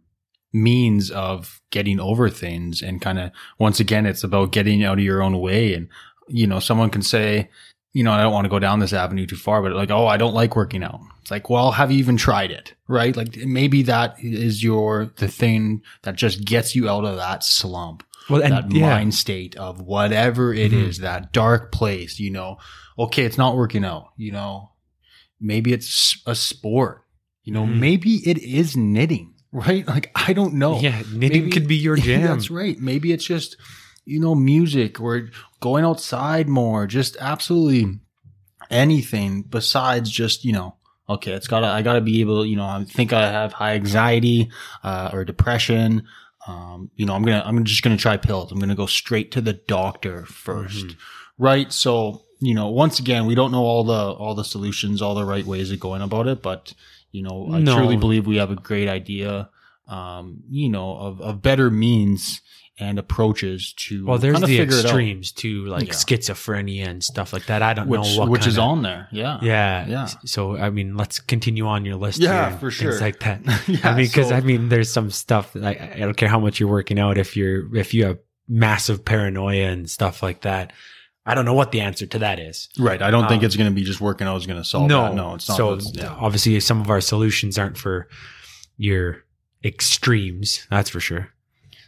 means 0.54 1.10
of 1.12 1.62
getting 1.72 2.00
over 2.00 2.30
things. 2.30 2.82
And 2.82 3.02
kind 3.02 3.20
of, 3.20 3.32
once 3.58 3.80
again, 3.80 4.06
it's 4.06 4.24
about 4.24 4.52
getting 4.52 4.84
out 4.84 4.98
of 4.98 5.04
your 5.04 5.24
own 5.24 5.40
way. 5.40 5.74
And, 5.74 5.88
you 6.28 6.46
know, 6.46 6.60
someone 6.60 6.90
can 6.90 7.02
say, 7.02 7.50
you 7.94 8.04
know, 8.04 8.12
I 8.12 8.22
don't 8.22 8.34
want 8.34 8.46
to 8.46 8.50
go 8.50 8.60
down 8.60 8.80
this 8.80 8.94
avenue 8.94 9.26
too 9.26 9.36
far, 9.36 9.62
but 9.62 9.74
like, 9.74 9.92
oh, 9.92 10.08
I 10.08 10.18
don't 10.18 10.34
like 10.34 10.56
working 10.56 10.84
out. 10.84 11.00
It's 11.22 11.32
like, 11.32 11.50
well, 11.50 11.72
have 11.72 11.92
you 11.92 12.00
even 12.00 12.18
tried 12.18 12.52
it? 12.52 12.74
Right? 12.88 13.16
Like 13.16 13.38
maybe 13.38 13.84
that 13.84 14.16
is 14.20 14.64
your, 14.64 15.12
the 15.18 15.28
thing 15.28 15.82
that 16.04 16.16
just 16.16 16.46
gets 16.46 16.76
you 16.76 16.90
out 16.90 17.06
of 17.06 17.18
that 17.18 17.44
slump 17.44 18.04
well 18.30 18.42
that 18.42 18.72
mind 18.72 19.14
state 19.14 19.56
of 19.58 19.82
whatever 19.82 20.54
it 20.54 20.72
is, 20.74 21.00
Mhm. 21.00 21.02
that 21.02 21.34
dark 21.34 21.72
place, 21.72 22.20
you 22.20 22.32
know, 22.32 22.58
okay, 22.98 23.24
it's 23.24 23.38
not 23.38 23.56
working 23.58 23.84
out, 23.86 24.10
you 24.18 24.32
know, 24.32 24.72
maybe 25.40 25.74
it's 25.74 26.18
a 26.26 26.36
sport, 26.36 27.04
you 27.44 27.52
know, 27.54 27.66
Mhm. 27.66 27.80
maybe 27.80 28.16
it 28.28 28.38
is 28.38 28.78
knitting, 28.78 29.34
right? 29.52 29.88
Like, 29.88 30.12
I 30.16 30.34
don't 30.34 30.54
know. 30.56 30.80
yeah 30.80 31.02
knitting 31.12 31.44
Maybe- 31.46 31.52
could 31.52 31.68
be 31.68 31.78
your 31.78 31.96
jam 32.08 32.22
That's 32.28 32.52
right. 32.52 32.78
Maybe 32.80 33.12
it's 33.12 33.26
just, 33.26 33.58
you 34.06 34.20
know, 34.20 34.36
music 34.36 35.00
or 35.02 35.30
going 35.60 35.84
outside 35.86 36.48
more, 36.48 36.86
just 36.88 37.18
absolutely 37.20 38.00
anything 38.70 39.44
besides 39.44 40.10
just, 40.10 40.46
you 40.46 40.54
know, 40.54 40.76
okay, 41.10 41.32
it's 41.34 41.48
gotta, 41.48 41.68
I 41.68 41.82
gotta 41.82 42.02
be 42.02 42.22
able, 42.22 42.46
you 42.46 42.56
know, 42.56 42.66
I 42.66 42.84
think 42.86 43.14
I 43.14 43.30
have 43.32 43.54
high 43.54 43.74
anxiety, 43.74 44.50
uh, 44.84 45.10
or 45.12 45.26
depression. 45.26 46.04
Um, 46.48 46.90
you 46.96 47.06
know, 47.06 47.14
I'm 47.14 47.24
gonna, 47.24 47.44
I'm 47.46 47.64
just 47.66 47.84
gonna 47.84 47.98
try 47.98 48.18
pills. 48.18 48.52
I'm 48.52 48.60
gonna 48.60 48.76
go 48.76 48.86
straight 48.88 49.32
to 49.32 49.42
the 49.42 49.54
doctor 49.54 50.26
1st 50.26 50.86
Mhm. 50.88 50.96
Right. 51.38 51.72
So 51.72 52.24
you 52.44 52.56
know, 52.56 52.70
once 52.70 52.98
again, 52.98 53.28
we 53.28 53.36
don't 53.36 53.52
know 53.52 53.64
all 53.64 53.84
the 53.84 54.12
all 54.14 54.34
the 54.34 54.44
solutions, 54.44 55.02
all 55.02 55.14
the 55.14 55.26
right 55.26 55.46
ways 55.46 55.72
of 55.72 55.80
going 55.80 56.02
about 56.02 56.28
it, 56.28 56.42
but 56.42 56.74
you 57.12 57.22
know, 57.22 57.50
I 57.52 57.60
No. 57.60 57.76
truly 57.76 57.98
believe 57.98 58.26
we 58.26 58.38
have 58.38 58.50
a 58.52 58.56
great 58.56 58.88
idea, 58.90 59.50
um, 59.88 60.38
you 60.50 60.70
know, 60.70 60.96
of 60.98 61.22
of 61.22 61.42
better 61.44 61.70
means 61.70 62.42
and 62.80 62.98
approaches 62.98 63.74
to 63.74 64.06
Well, 64.06 64.18
there's 64.18 64.40
the 64.42 64.60
extremes 64.62 65.32
to 65.34 65.66
like 65.66 65.88
Yeah. 65.88 65.94
schizophrenia 65.94 66.88
and 66.88 67.04
stuff 67.04 67.34
like 67.34 67.46
that. 67.48 67.62
I 67.62 67.74
don't 67.74 67.88
which 67.88 68.02
know 68.02 68.20
what 68.20 68.30
which 68.30 68.48
is 68.48 68.56
kinda- 68.56 68.62
on 68.62 68.82
there. 68.82 69.08
Yeah, 69.12 69.40
Yeah, 69.42 69.88
Yeah. 69.88 70.06
So 70.26 70.58
I 70.58 70.70
mean, 70.70 70.96
let's 70.98 71.20
continue 71.20 71.68
on 71.68 71.86
your 71.86 71.96
list. 71.98 72.20
Yeah, 72.20 72.52
for 72.58 72.72
things 72.72 72.74
sure. 72.76 73.00
like 73.00 73.20
that. 73.20 73.42
Yeah, 73.68 73.80
I 73.90 73.96
mean, 73.96 74.08
because 74.08 74.30
so- 74.30 74.36
I 74.36 74.42
mean, 74.42 74.70
there's 74.70 74.92
some 74.92 75.12
stuff. 75.12 75.54
that 75.54 75.64
I, 75.66 75.92
I 75.96 76.00
don't 76.00 76.16
care 76.18 76.30
how 76.30 76.40
much 76.40 76.60
you're 76.60 76.70
working 76.70 76.98
out. 76.98 77.18
If 77.18 77.36
you're 77.38 77.76
if 77.76 77.94
you 77.94 78.06
have 78.06 78.18
massive 78.48 79.06
paranoia 79.06 79.68
and 79.70 79.90
stuff 79.90 80.24
like 80.24 80.42
that, 80.42 80.74
I 81.26 81.36
don't 81.36 81.46
know 81.46 81.54
what 81.54 81.72
the 81.72 81.82
answer 81.82 82.06
to 82.08 82.20
that 82.20 82.40
is. 82.40 82.68
right. 82.80 83.02
I 83.02 83.12
don't 83.12 83.28
think 83.28 83.42
Um, 83.42 83.46
it's 83.46 83.56
going 83.56 83.70
to 83.70 83.76
be 83.76 83.84
just 83.84 84.02
working 84.02 84.28
out 84.28 84.38
is 84.38 84.48
going 84.48 84.62
to 84.62 84.68
solve 84.68 84.88
no, 84.90 85.04
that. 85.04 85.14
No, 85.16 85.36
it's 85.36 85.48
not. 85.48 85.58
So 85.58 85.78
yeah. 85.94 86.16
obviously, 86.20 86.60
some 86.62 86.82
of 86.82 86.90
our 86.90 87.00
solutions 87.02 87.58
aren't 87.60 87.78
for 87.78 88.08
your 88.78 89.24
extremes. 89.64 90.66
That's 90.72 90.90
for 90.90 91.00
sure. 91.00 91.30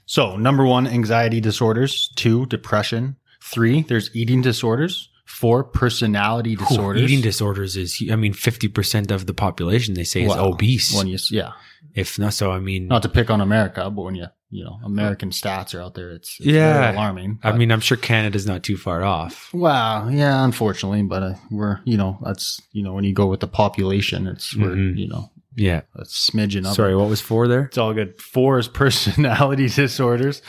So, 0.05 0.35
number 0.35 0.65
one, 0.65 0.85
anxiety 0.87 1.39
disorders. 1.39 2.11
Two, 2.15 2.45
depression. 2.47 3.15
Three, 3.41 3.81
there's 3.81 4.13
eating 4.15 4.41
disorders. 4.41 5.09
Four, 5.25 5.63
personality 5.63 6.55
disorders. 6.55 7.01
eating 7.01 7.21
disorders 7.21 7.75
is, 7.77 8.01
I 8.11 8.15
mean, 8.15 8.33
fifty 8.33 8.67
percent 8.67 9.09
of 9.11 9.25
the 9.25 9.33
population 9.33 9.93
they 9.95 10.03
say 10.03 10.23
is 10.23 10.31
obese. 10.33 10.93
When 10.95 11.07
you, 11.07 11.17
yeah, 11.31 11.51
if 11.95 12.19
not, 12.19 12.33
so 12.33 12.51
I 12.51 12.59
mean, 12.59 12.87
not 12.87 13.01
to 13.03 13.09
pick 13.09 13.29
on 13.29 13.41
America, 13.41 13.89
but 13.89 14.01
when 14.03 14.15
you, 14.15 14.27
you 14.51 14.63
know, 14.63 14.79
American 14.85 15.31
stats 15.31 15.73
are 15.73 15.81
out 15.81 15.95
there, 15.95 16.11
it's, 16.11 16.37
it's 16.39 16.47
Yeah. 16.47 16.91
alarming. 16.91 17.39
I 17.41 17.53
mean, 17.53 17.71
I'm 17.71 17.79
sure 17.79 17.97
Canada's 17.97 18.45
not 18.45 18.63
too 18.63 18.77
far 18.77 19.03
off. 19.03 19.49
well, 19.53 20.11
yeah, 20.11 20.43
unfortunately, 20.43 21.01
but 21.03 21.23
uh, 21.23 21.33
we're, 21.49 21.79
you 21.85 21.97
know, 21.97 22.19
that's, 22.23 22.61
you 22.71 22.83
know, 22.83 22.93
when 22.93 23.03
you 23.05 23.13
go 23.13 23.25
with 23.25 23.39
the 23.39 23.47
population, 23.47 24.27
it's, 24.27 24.55
we're, 24.55 24.75
Mhm. 24.75 24.97
you 24.97 25.07
know, 25.07 25.31
Yeah. 25.55 25.81
a 25.95 26.03
smidgen 26.03 26.67
of 26.67 26.75
Sorry, 26.75 26.95
what 26.95 27.09
was 27.09 27.21
four 27.21 27.47
there? 27.47 27.65
It's 27.65 27.77
all 27.77 27.93
good. 27.93 28.19
Four 28.21 28.59
is 28.59 28.67
personality 28.83 29.69
disorders. 29.69 30.41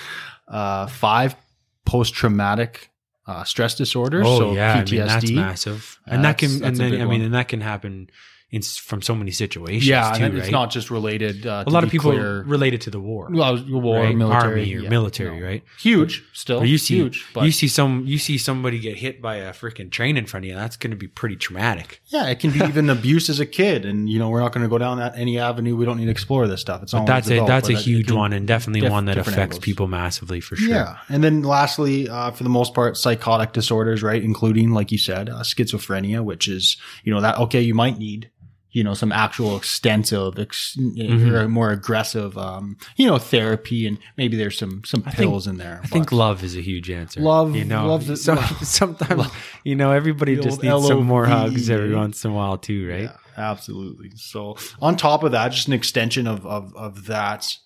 Uh, 0.49 0.87
five, 0.87 1.37
post 1.85 2.15
traumatic 2.15 2.91
uh, 3.27 3.45
stress 3.45 3.75
disorders. 3.75 4.27
Oh 4.27 4.39
so 4.39 4.53
yeah, 4.53 4.83
PTSD. 4.83 4.99
I 4.99 5.01
mean, 5.01 5.07
that's 5.07 5.33
massive, 5.33 6.01
and 6.07 6.25
that 6.25 6.39
can, 6.39 6.65
and 6.65 6.77
then 6.77 6.95
I 6.95 6.99
mean, 6.99 7.09
one. 7.09 7.21
and 7.23 7.35
that 7.35 7.49
can 7.49 7.61
happen 7.61 8.11
in 8.55 8.63
from 8.63 9.03
so 9.03 9.15
many 9.15 9.31
situations. 9.31 9.87
yeah, 9.87 10.13
too, 10.13 10.25
and 10.25 10.35
right? 10.35 10.43
it's 10.43 10.53
not 10.53 10.71
just 10.71 10.91
related. 10.91 11.47
Uh, 11.47 11.63
a 11.63 11.65
to 11.65 11.71
lot 11.71 11.85
of 11.85 11.91
people 11.91 12.13
clear, 12.13 12.43
related 12.45 12.81
to 12.83 12.91
the 12.91 13.01
war, 13.01 13.29
well, 13.31 13.63
war, 13.69 14.03
right? 14.05 14.17
military, 14.17 14.61
army 14.63 14.75
or 14.77 14.79
yeah, 14.81 14.89
military, 14.89 15.41
no. 15.41 15.47
right? 15.47 15.63
Huge, 15.81 16.23
still 16.33 16.61
Or 16.61 16.65
you 16.65 16.79
see, 16.79 16.97
huge. 16.97 17.27
But 17.35 17.45
you 17.45 17.53
see 17.53 17.69
some, 17.69 18.05
you 18.07 18.19
see 18.19 18.39
somebody 18.39 18.79
get 18.79 18.97
hit 18.97 19.21
by 19.21 19.37
a 19.37 19.53
freaking 19.53 19.91
train 19.91 20.17
in 20.17 20.27
front 20.27 20.45
of 20.47 20.51
you. 20.51 20.55
That's 20.57 20.77
going 20.77 20.91
to 20.93 20.97
be 20.97 21.09
pretty 21.09 21.37
traumatic. 21.37 22.01
yeah, 22.07 22.27
it 22.29 22.39
can 22.41 22.51
be 22.53 22.61
even 22.61 22.89
abuse 22.91 23.29
as 23.29 23.41
a 23.41 23.47
kid, 23.47 23.85
and 23.85 24.09
you 24.09 24.19
know 24.19 24.29
we're 24.31 24.41
not 24.41 24.53
going 24.53 24.63
to 24.65 24.69
go 24.71 24.79
down 24.79 24.99
that 24.99 25.17
any 25.17 25.39
avenue. 25.39 25.77
We 25.77 25.85
don't 25.85 25.99
need 25.99 26.07
to 26.07 26.11
explore 26.11 26.47
this 26.47 26.61
stuff. 26.61 26.83
It's 26.83 26.93
But 26.93 26.99
all 27.01 27.07
that's 27.07 27.27
a 27.27 27.31
developed, 27.31 27.49
that's 27.49 27.69
a 27.69 27.73
but 27.73 27.81
it 27.81 27.85
huge 27.85 28.07
can- 28.09 28.17
one, 28.17 28.33
and 28.33 28.47
definitely 28.47 28.81
diff- 28.83 28.93
one 28.93 29.05
that 29.07 29.19
affects 29.19 29.39
angles. 29.39 29.59
people 29.59 29.87
massively 29.89 30.41
for 30.41 30.57
sure. 30.57 30.69
Yeah, 30.71 30.99
and 31.09 31.23
then 31.25 31.43
lastly, 31.43 32.09
uh, 32.09 32.31
for 32.31 32.45
the 32.45 32.49
most 32.51 32.75
part, 32.75 32.97
psychotic 32.97 33.53
disorders, 33.53 34.03
right, 34.03 34.23
including 34.23 34.71
like 34.71 34.93
you 34.93 34.99
said, 34.99 35.29
uh, 35.29 35.41
schizophrenia, 35.41 36.23
which 36.23 36.47
is 36.49 36.77
you 37.03 37.13
know 37.13 37.21
that 37.21 37.39
okay, 37.39 37.61
you 37.61 37.75
might 37.75 37.99
need 37.99 38.31
you 38.75 38.85
know 38.85 38.93
some 38.93 39.13
actual 39.13 39.57
extensive, 39.57 40.39
ex- 40.39 40.77
Mhm. 40.79 41.31
or 41.33 41.49
more 41.49 41.71
aggressive, 41.71 42.37
um, 42.37 42.77
you 42.97 43.07
know, 43.07 43.17
therapy, 43.19 43.87
and 43.87 43.99
maybe 44.19 44.37
there's 44.37 44.59
some 44.59 44.83
some 44.85 45.03
I 45.07 45.11
think- 45.13 45.31
pills 45.31 45.47
in 45.47 45.57
there. 45.57 45.81
I 45.83 45.87
think 45.87 46.13
love 46.13 46.45
is 46.45 46.55
a 46.57 46.61
huge 46.61 46.91
answer. 46.91 47.21
Love- 47.21 47.57
you 47.57 47.65
know, 47.65 47.87
love's 47.87 48.11
a- 48.11 48.17
so, 48.27 48.35
love- 48.35 48.59
sometimes 48.67 49.27
you 49.65 49.75
know 49.77 49.93
everybody 49.93 50.37
just 50.37 50.63
needs 50.63 50.87
some 50.87 51.05
more 51.07 51.25
hugs 51.27 51.71
every 51.71 51.95
once 51.95 52.25
in 52.25 52.33
a 52.33 52.35
while 52.35 52.59
too, 52.59 52.87
right? 52.89 53.03
Yeah, 53.05 53.17
absolutely. 53.39 54.11
So 54.17 54.57
on 54.83 54.97
top 54.97 55.23
of 55.25 55.33
that, 55.33 55.53
just 55.53 55.69
an 55.69 55.73
extension 55.75 56.27
of 56.27 56.45
of 56.45 56.75
of 56.77 57.07
that 57.07 57.57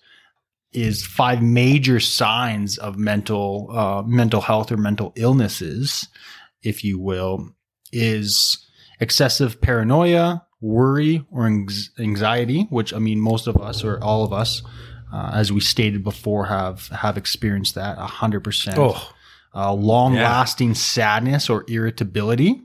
is 0.71 1.03
five 1.03 1.41
major 1.41 1.99
signs 1.99 2.77
of 2.77 2.95
mental 2.97 3.69
uh, 3.71 4.03
mental 4.05 4.41
health 4.41 4.71
or 4.71 4.77
mental 4.77 5.11
illnesses, 5.15 6.07
if 6.61 6.83
you 6.83 6.99
will, 6.99 7.49
is 7.91 8.63
excessive 8.99 9.59
paranoia, 9.61 10.45
worry, 10.61 11.25
or 11.31 11.45
anxiety. 11.99 12.67
Which 12.69 12.93
I 12.93 12.99
mean, 12.99 13.19
most 13.19 13.47
of 13.47 13.57
us 13.57 13.83
or 13.83 14.01
all 14.03 14.23
of 14.23 14.33
us, 14.33 14.61
uh, 15.13 15.31
as 15.33 15.51
we 15.51 15.59
stated 15.59 16.03
before, 16.03 16.45
have 16.45 16.87
have 16.89 17.17
experienced 17.17 17.75
that 17.75 17.97
a 17.97 18.05
hundred 18.07 18.43
percent 18.43 18.77
Oh, 18.77 19.11
uh, 19.55 19.73
long 19.73 20.13
lasting 20.13 20.75
sadness 20.75 21.49
or 21.49 21.65
irritability. 21.67 22.61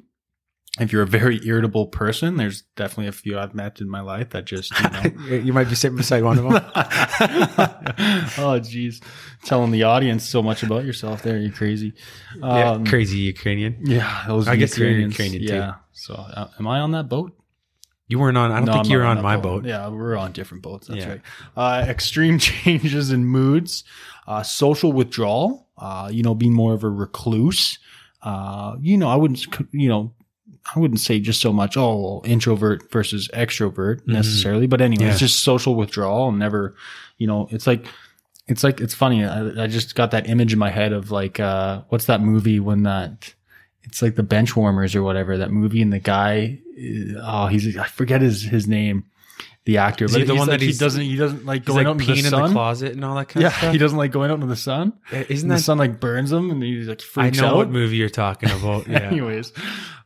If 0.81 0.91
you're 0.93 1.03
a 1.03 1.07
very 1.07 1.39
irritable 1.47 1.87
person, 1.87 2.37
there's 2.37 2.63
definitely 2.75 3.07
a 3.07 3.13
few 3.13 3.39
I've 3.39 3.55
met 3.55 3.81
in 3.81 3.89
my 3.89 4.01
life 4.01 4.31
that 4.31 4.45
just, 4.45 4.73
you 4.81 4.91
know. 4.91 5.37
you 5.37 5.53
might 5.53 5.69
be 5.69 5.77
sitting 5.77 5.97
beside 5.97 6.25
one 6.25 6.37
of 6.37 6.43
them. 6.43 6.65
oh, 8.39 8.59
geez. 8.59 9.01
Telling 9.45 9.71
the 9.71 9.85
audience 9.85 10.25
so 10.25 10.43
much 10.43 10.65
about 10.65 10.85
yourself 10.85 11.23
there. 11.23 11.39
You're 11.39 11.53
crazy. 11.53 11.93
yeah, 12.41 12.73
Um, 12.73 12.85
crazy 12.85 13.19
Ukrainian. 13.19 13.77
Yeah. 13.85 14.25
Those 14.27 14.49
I 14.49 14.57
guess 14.57 14.77
you're 14.77 14.89
Ukrainians, 14.89 15.13
Ukrainian 15.13 15.47
too. 15.47 15.55
Yeah. 15.55 15.75
So, 15.93 16.15
uh, 16.15 16.49
am 16.59 16.67
I 16.67 16.81
on 16.81 16.91
that 16.91 17.09
boat? 17.09 17.37
You 18.09 18.19
weren't 18.19 18.37
on. 18.37 18.53
I 18.53 18.57
don't 18.57 18.67
No, 18.67 18.73
think 18.75 18.89
you 18.91 18.99
were 18.99 19.05
not 19.05 19.17
on 19.17 19.23
my 19.23 19.37
boat. 19.37 19.65
Yeah, 19.65 19.89
we're 19.89 20.17
on 20.17 20.33
different 20.33 20.63
boats. 20.63 20.89
That's 20.89 21.01
Yeah. 21.01 21.09
right. 21.09 21.21
Uh, 21.57 21.85
extreme 21.89 22.39
changes 22.49 23.11
in 23.11 23.25
moods, 23.25 23.85
uh, 24.27 24.43
social 24.43 24.93
withdrawal. 24.93 25.67
Uh, 25.79 26.09
you 26.13 26.23
know, 26.23 26.35
being 26.35 26.53
more 26.53 26.75
of 26.75 26.85
a 26.85 26.89
recluse. 26.91 27.79
Uh, 28.23 28.77
you 28.81 28.97
know, 28.97 29.09
I 29.09 29.17
wouldn't. 29.17 29.45
You 29.73 29.89
know, 29.89 30.13
I 30.75 30.79
wouldn't 30.79 31.01
say 31.01 31.19
just 31.19 31.41
so 31.41 31.53
much. 31.53 31.77
Oh, 31.77 32.21
introvert 32.25 32.91
versus 32.93 33.29
extrovert 33.35 34.01
Mhm. 34.03 34.09
necessarily, 34.09 34.67
but 34.67 34.81
anyway, 34.81 35.05
Yeah. 35.07 35.11
it's 35.11 35.19
just 35.21 35.43
social 35.43 35.75
withdrawal. 35.75 36.29
And 36.29 36.39
never, 36.39 36.75
you 37.19 37.27
know, 37.27 37.49
it's 37.51 37.67
like. 37.67 37.87
It's 38.47 38.63
like 38.63 38.83
it's 38.83 38.93
funny. 38.93 39.25
I, 39.25 39.63
I 39.63 39.67
just 39.69 39.95
got 39.95 40.11
that 40.11 40.29
image 40.29 40.53
in 40.53 40.59
my 40.59 40.69
head 40.69 40.93
of 40.93 41.11
like, 41.11 41.41
uh, 41.41 41.81
what's 41.89 42.05
that 42.05 42.21
movie 42.21 42.61
when 42.61 42.83
that 42.83 43.33
it's 43.85 44.03
like 44.03 44.17
the 44.17 44.23
bench 44.23 44.57
warmers 44.57 44.95
or 44.95 45.03
whatever 45.03 45.39
that 45.39 45.51
movie 45.51 45.83
and 45.83 45.93
the 45.93 45.99
guy 45.99 46.59
uh, 46.79 47.21
oh 47.23 47.47
he's 47.47 47.77
I 47.77 47.87
forget 47.87 48.21
his 48.21 48.43
his 48.43 48.67
name 48.67 49.05
the 49.67 49.79
actor 49.79 50.05
Is 50.05 50.13
but 50.13 50.21
he 50.21 50.27
the 50.27 50.35
one 50.35 50.49
like, 50.49 50.61
that 50.61 50.65
he 50.67 50.73
doesn't 50.75 51.01
he 51.01 51.17
doesn't 51.17 51.47
like 51.47 51.65
going 51.65 51.79
like 51.79 51.87
out 51.87 51.93
into 52.01 52.05
peeing 52.05 52.21
the 52.21 52.25
in 52.27 52.31
sun 52.31 52.43
the 52.43 52.53
closet 52.53 52.93
and 52.93 53.03
all 53.05 53.15
that 53.17 53.29
kind 53.31 53.41
yeah 53.43 53.49
of 53.49 53.53
stuff. 53.55 53.63
Yeah, 53.65 53.73
he 53.73 53.79
doesn't 53.79 53.97
like 53.99 54.13
going 54.13 54.31
out 54.31 54.35
into 54.35 54.47
the 54.47 54.57
sun 54.57 54.93
Isn't 55.11 55.51
and 55.51 55.59
the 55.59 55.63
sun 55.63 55.79
like 55.79 56.01
burns 56.01 56.31
him 56.31 56.51
and 56.51 56.63
he's 56.63 56.87
like 56.87 57.01
I 57.01 57.05
freaks 57.05 57.41
know 57.41 57.47
out 57.49 57.57
what 57.57 57.71
movie 57.71 57.97
you're 57.97 58.11
talking 58.11 58.51
about. 58.51 58.87
Yeah. 58.89 58.99
anyways 58.99 59.53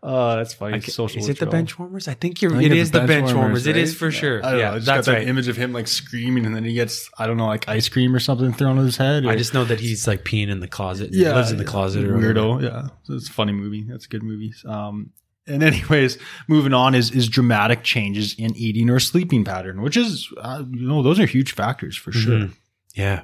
uh 0.00 0.36
that's 0.36 0.54
funny 0.54 0.76
I 0.76 0.78
social 0.78 1.18
is 1.20 1.24
it 1.28 1.40
the 1.40 1.46
withdrawal. 1.46 1.50
bench 1.50 1.78
warmers? 1.78 2.06
I 2.06 2.14
think 2.14 2.40
you're. 2.40 2.54
I 2.54 2.58
think 2.60 2.74
it's 2.74 2.90
the 2.90 3.00
bench 3.00 3.32
warmers. 3.32 3.66
It 3.66 3.76
is 3.76 3.96
for 3.96 4.10
Yeah. 4.10 4.20
sure. 4.20 4.46
I 4.46 4.52
yeah, 4.52 4.70
know, 4.70 4.76
I 4.76 4.78
that's 4.78 5.06
that 5.06 5.12
right. 5.12 5.26
image 5.26 5.48
of 5.48 5.56
him 5.56 5.72
like 5.72 5.88
screaming 5.88 6.46
and 6.46 6.54
then 6.54 6.62
he 6.62 6.74
gets 6.74 7.10
I 7.18 7.26
don't 7.26 7.36
know 7.36 7.46
like 7.48 7.68
ice 7.68 7.88
cream 7.88 8.14
or 8.14 8.20
something 8.20 8.52
thrown 8.52 8.78
at 8.78 8.84
his 8.84 8.96
head 8.96 9.24
or, 9.24 9.30
I 9.30 9.34
just 9.36 9.54
know 9.54 9.64
that 9.64 9.80
he's 9.80 10.06
like 10.06 10.22
peeing 10.22 10.50
in 10.50 10.60
the 10.60 10.68
closet. 10.68 11.10
yeah, 11.12 11.34
lives 11.34 11.50
in 11.50 11.58
the 11.58 11.64
closet 11.64 12.04
or 12.04 12.16
weirdo. 12.16 12.62
Yeah, 12.62 12.88
it's 13.12 13.28
a 13.28 13.32
funny 13.32 13.52
movie. 13.52 13.82
That's 13.88 14.06
a 14.06 14.08
good 14.08 14.22
movie. 14.22 14.54
Um, 14.64 15.10
and 15.48 15.62
anyways, 15.62 16.18
moving 16.46 16.74
on 16.74 16.94
is 16.94 17.10
is 17.10 17.28
dramatic 17.28 17.82
changes 17.82 18.34
in 18.38 18.54
eating 18.56 18.90
or 18.90 19.00
sleeping 19.00 19.44
pattern, 19.44 19.82
which 19.82 19.96
is 19.96 20.28
uh, 20.40 20.62
you 20.70 20.86
know 20.88 21.02
those 21.02 21.18
are 21.18 21.26
huge 21.26 21.52
factors 21.52 21.96
for 21.96 22.12
sure. 22.12 22.38
Mhm. 22.38 22.54
Yeah. 22.94 23.22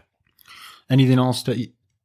Anything 0.90 1.18
else 1.18 1.42
to 1.44 1.52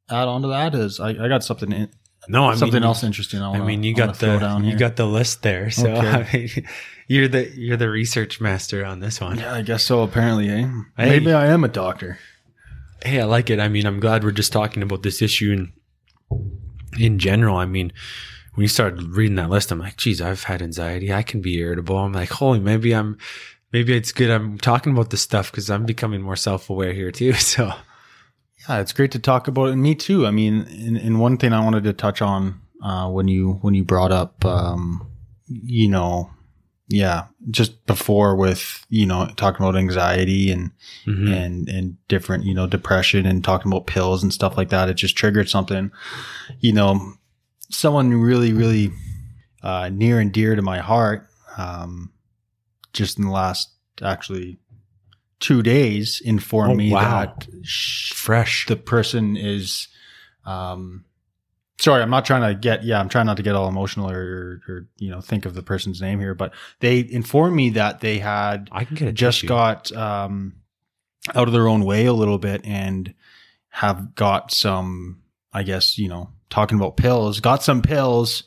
add 0.08 0.28
on 0.28 0.42
to 0.42 0.48
that? 0.48 0.74
Is 0.74 1.00
I, 1.00 1.10
I 1.10 1.28
got 1.28 1.44
something 1.44 1.70
in, 1.72 1.88
No, 2.28 2.46
I 2.46 2.54
something 2.54 2.74
mean, 2.80 2.84
else 2.84 3.02
interesting. 3.04 3.40
I, 3.40 3.46
I 3.46 3.48
wanna, 3.50 3.64
mean, 3.64 3.82
you 3.82 3.94
got 3.94 4.18
the 4.18 4.60
you 4.64 4.76
got 4.76 4.96
the 4.96 5.06
list 5.06 5.42
there. 5.42 5.70
So 5.70 5.88
Okay. 5.88 6.08
I 6.32 6.36
mean, 6.36 6.68
you're 7.08 7.28
the 7.28 7.50
you're 7.56 7.76
the 7.76 7.90
research 7.90 8.40
master 8.40 8.84
on 8.84 9.00
this 9.00 9.20
one. 9.20 9.38
yeah, 9.38 9.52
I 9.54 9.62
guess 9.62 9.82
so. 9.84 10.02
Apparently, 10.02 10.48
eh? 10.48 10.66
Hey. 10.96 11.08
Maybe 11.10 11.32
I 11.32 11.46
am 11.48 11.64
a 11.64 11.68
doctor. 11.68 12.18
Hey, 13.04 13.20
I 13.20 13.24
like 13.24 13.50
it. 13.50 13.58
I 13.60 13.68
mean, 13.68 13.86
I'm 13.86 13.98
glad 14.00 14.24
we're 14.24 14.30
just 14.32 14.52
talking 14.52 14.82
about 14.82 15.02
this 15.02 15.20
issue 15.22 15.52
in 15.52 15.72
in 16.98 17.18
general. 17.18 17.56
I 17.56 17.66
mean, 17.66 17.92
when 18.60 18.64
you 18.64 18.68
started 18.68 19.16
reading 19.16 19.36
that 19.36 19.48
list, 19.48 19.72
I'm 19.72 19.78
like, 19.78 19.96
geez, 19.96 20.20
I've 20.20 20.42
had 20.42 20.60
anxiety. 20.60 21.14
I 21.14 21.22
can 21.22 21.40
be 21.40 21.56
irritable. 21.56 21.96
I'm 21.96 22.12
like, 22.12 22.28
holy, 22.28 22.60
maybe 22.60 22.94
I'm 22.94 23.16
maybe 23.72 23.96
it's 23.96 24.12
good 24.12 24.28
I'm 24.28 24.58
talking 24.58 24.92
about 24.92 25.08
this 25.08 25.22
stuff 25.22 25.50
because 25.50 25.70
I'm 25.70 25.86
becoming 25.86 26.20
more 26.20 26.36
self 26.36 26.68
aware 26.68 26.92
here 26.92 27.10
too. 27.10 27.32
So 27.38 27.72
Yeah, 28.68 28.80
it's 28.80 28.92
great 28.92 29.12
to 29.12 29.18
talk 29.18 29.48
about 29.48 29.68
it. 29.68 29.72
And 29.72 29.82
me 29.82 29.94
too. 29.94 30.26
I 30.26 30.30
mean, 30.30 30.66
and, 30.68 30.98
and 30.98 31.20
one 31.20 31.38
thing 31.38 31.54
I 31.54 31.64
wanted 31.64 31.84
to 31.84 31.94
touch 31.94 32.20
on 32.20 32.60
uh, 32.84 33.08
when 33.08 33.28
you 33.28 33.52
when 33.62 33.72
you 33.72 33.82
brought 33.82 34.12
up, 34.12 34.44
um, 34.44 35.10
you 35.48 35.88
know, 35.88 36.28
yeah, 36.86 37.28
just 37.50 37.86
before 37.86 38.36
with 38.36 38.84
you 38.90 39.06
know 39.06 39.30
talking 39.36 39.64
about 39.64 39.78
anxiety 39.78 40.52
and 40.52 40.70
mhm. 41.06 41.32
and 41.34 41.66
and 41.66 41.96
different 42.08 42.44
you 42.44 42.52
know 42.52 42.66
depression 42.66 43.24
and 43.24 43.42
talking 43.42 43.72
about 43.72 43.86
pills 43.86 44.22
and 44.22 44.34
stuff 44.34 44.58
like 44.58 44.68
that, 44.68 44.90
it 44.90 44.94
just 44.94 45.16
triggered 45.16 45.48
something. 45.48 45.90
You 46.58 46.74
know, 46.74 47.14
someone 47.70 48.12
really 48.12 48.52
really 48.52 48.92
uh, 49.62 49.88
near 49.92 50.20
and 50.20 50.32
dear 50.32 50.54
to 50.56 50.62
my 50.62 50.78
heart. 50.78 51.26
Um, 51.56 52.12
just 52.92 53.18
in 53.18 53.24
the 53.24 53.30
last 53.30 53.70
actually 54.02 54.58
two 55.38 55.62
days 55.62 56.20
informed 56.24 56.72
Oh, 56.72 56.76
me 56.76 56.92
wow. 56.92 57.00
that 57.26 57.46
sh- 57.62 58.12
fresh. 58.12 58.66
the 58.66 58.76
person 58.76 59.36
is 59.36 59.88
um 60.44 61.04
sorry, 61.78 62.02
I'm 62.02 62.10
not 62.10 62.26
trying 62.26 62.42
to 62.46 62.54
get, 62.60 62.84
yeah, 62.84 63.00
I'm 63.00 63.08
trying 63.08 63.24
not 63.24 63.38
to 63.38 63.42
get 63.42 63.54
all 63.54 63.66
emotional 63.66 64.10
or, 64.10 64.20
or, 64.20 64.60
or, 64.72 64.86
you 64.98 65.10
know, 65.10 65.22
think 65.22 65.46
of 65.46 65.54
the 65.54 65.62
person's 65.62 66.02
name 66.02 66.20
here, 66.20 66.34
but 66.34 66.52
they 66.80 66.98
informed 67.10 67.56
me 67.56 67.70
that 67.70 68.00
they 68.00 68.18
had 68.18 68.68
I 68.70 68.84
can 68.84 68.96
get 68.96 69.14
just 69.14 69.38
tissue. 69.40 69.48
got, 69.48 69.90
um, 69.92 70.56
out 71.34 71.46
of 71.48 71.52
their 71.54 71.68
own 71.68 71.84
way 71.86 72.04
a 72.04 72.12
little 72.12 72.36
bit 72.38 72.60
and 72.66 73.14
have 73.70 74.14
got 74.14 74.52
some, 74.52 75.22
I 75.54 75.62
guess, 75.62 75.96
you 75.96 76.08
know, 76.08 76.30
talking 76.50 76.78
about 76.78 76.96
pills, 76.96 77.40
got 77.40 77.62
some 77.62 77.80
pills, 77.82 78.42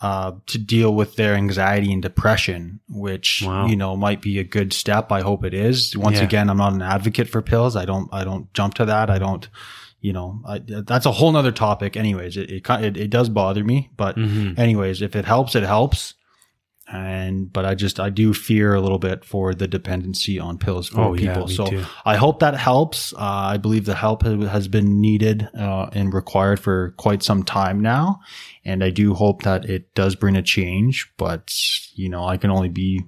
uh, 0.00 0.32
to 0.46 0.58
deal 0.58 0.92
with 0.92 1.14
their 1.14 1.34
anxiety 1.34 1.92
and 1.92 2.02
depression, 2.02 2.80
which, 2.88 3.42
Wow. 3.46 3.66
you 3.66 3.76
know, 3.76 3.96
might 3.96 4.20
be 4.20 4.40
a 4.40 4.44
good 4.44 4.72
step. 4.72 5.12
I 5.12 5.20
hope 5.20 5.44
it 5.44 5.54
is. 5.54 5.96
Once 5.96 6.18
Yeah. 6.18 6.24
again, 6.24 6.50
I'm 6.50 6.56
not 6.56 6.72
an 6.72 6.82
advocate 6.82 7.28
for 7.28 7.40
pills. 7.40 7.76
I 7.76 7.84
don't, 7.84 8.08
I 8.12 8.24
don't 8.24 8.52
jump 8.52 8.74
to 8.74 8.84
that. 8.86 9.10
I 9.10 9.18
don't, 9.18 9.48
you 10.00 10.12
know, 10.12 10.40
I, 10.44 10.58
that's 10.66 11.06
a 11.06 11.12
whole 11.12 11.30
nother 11.30 11.52
topic. 11.52 11.96
Anyways, 11.96 12.36
it, 12.36 12.50
it, 12.50 12.68
it, 12.68 12.96
it 12.96 13.10
does 13.10 13.28
bother 13.28 13.62
me, 13.62 13.90
but 13.96 14.16
Mhm. 14.16 14.58
anyways, 14.58 15.02
if 15.02 15.14
it 15.14 15.24
helps, 15.24 15.54
it 15.54 15.62
helps. 15.62 16.14
And, 16.92 17.50
but 17.50 17.64
I 17.64 17.74
just, 17.74 17.98
I 17.98 18.10
do 18.10 18.34
fear 18.34 18.74
a 18.74 18.80
little 18.80 18.98
bit 18.98 19.24
for 19.24 19.54
the 19.54 19.66
dependency 19.66 20.38
on 20.38 20.58
pills 20.58 20.88
for 20.88 21.00
Oh, 21.00 21.14
yeah, 21.14 21.32
people. 21.32 21.46
me 21.48 21.54
so 21.54 21.66
too. 21.66 21.84
I 22.04 22.16
hope 22.16 22.40
that 22.40 22.54
helps. 22.54 23.14
Uh, 23.14 23.18
I 23.20 23.56
believe 23.56 23.86
the 23.86 23.94
help 23.94 24.22
has 24.24 24.68
been 24.68 25.00
needed, 25.00 25.48
uh, 25.58 25.86
and 25.94 26.12
required 26.12 26.60
for 26.60 26.90
quite 26.98 27.22
some 27.22 27.42
time 27.44 27.80
now. 27.80 28.20
And 28.64 28.84
I 28.84 28.90
do 28.90 29.14
hope 29.14 29.42
that 29.44 29.64
it 29.64 29.94
does 29.94 30.14
bring 30.16 30.36
a 30.36 30.42
change, 30.42 31.10
but 31.16 31.52
you 31.94 32.08
know, 32.10 32.24
I 32.26 32.36
can 32.36 32.50
only 32.50 32.68
be 32.68 33.02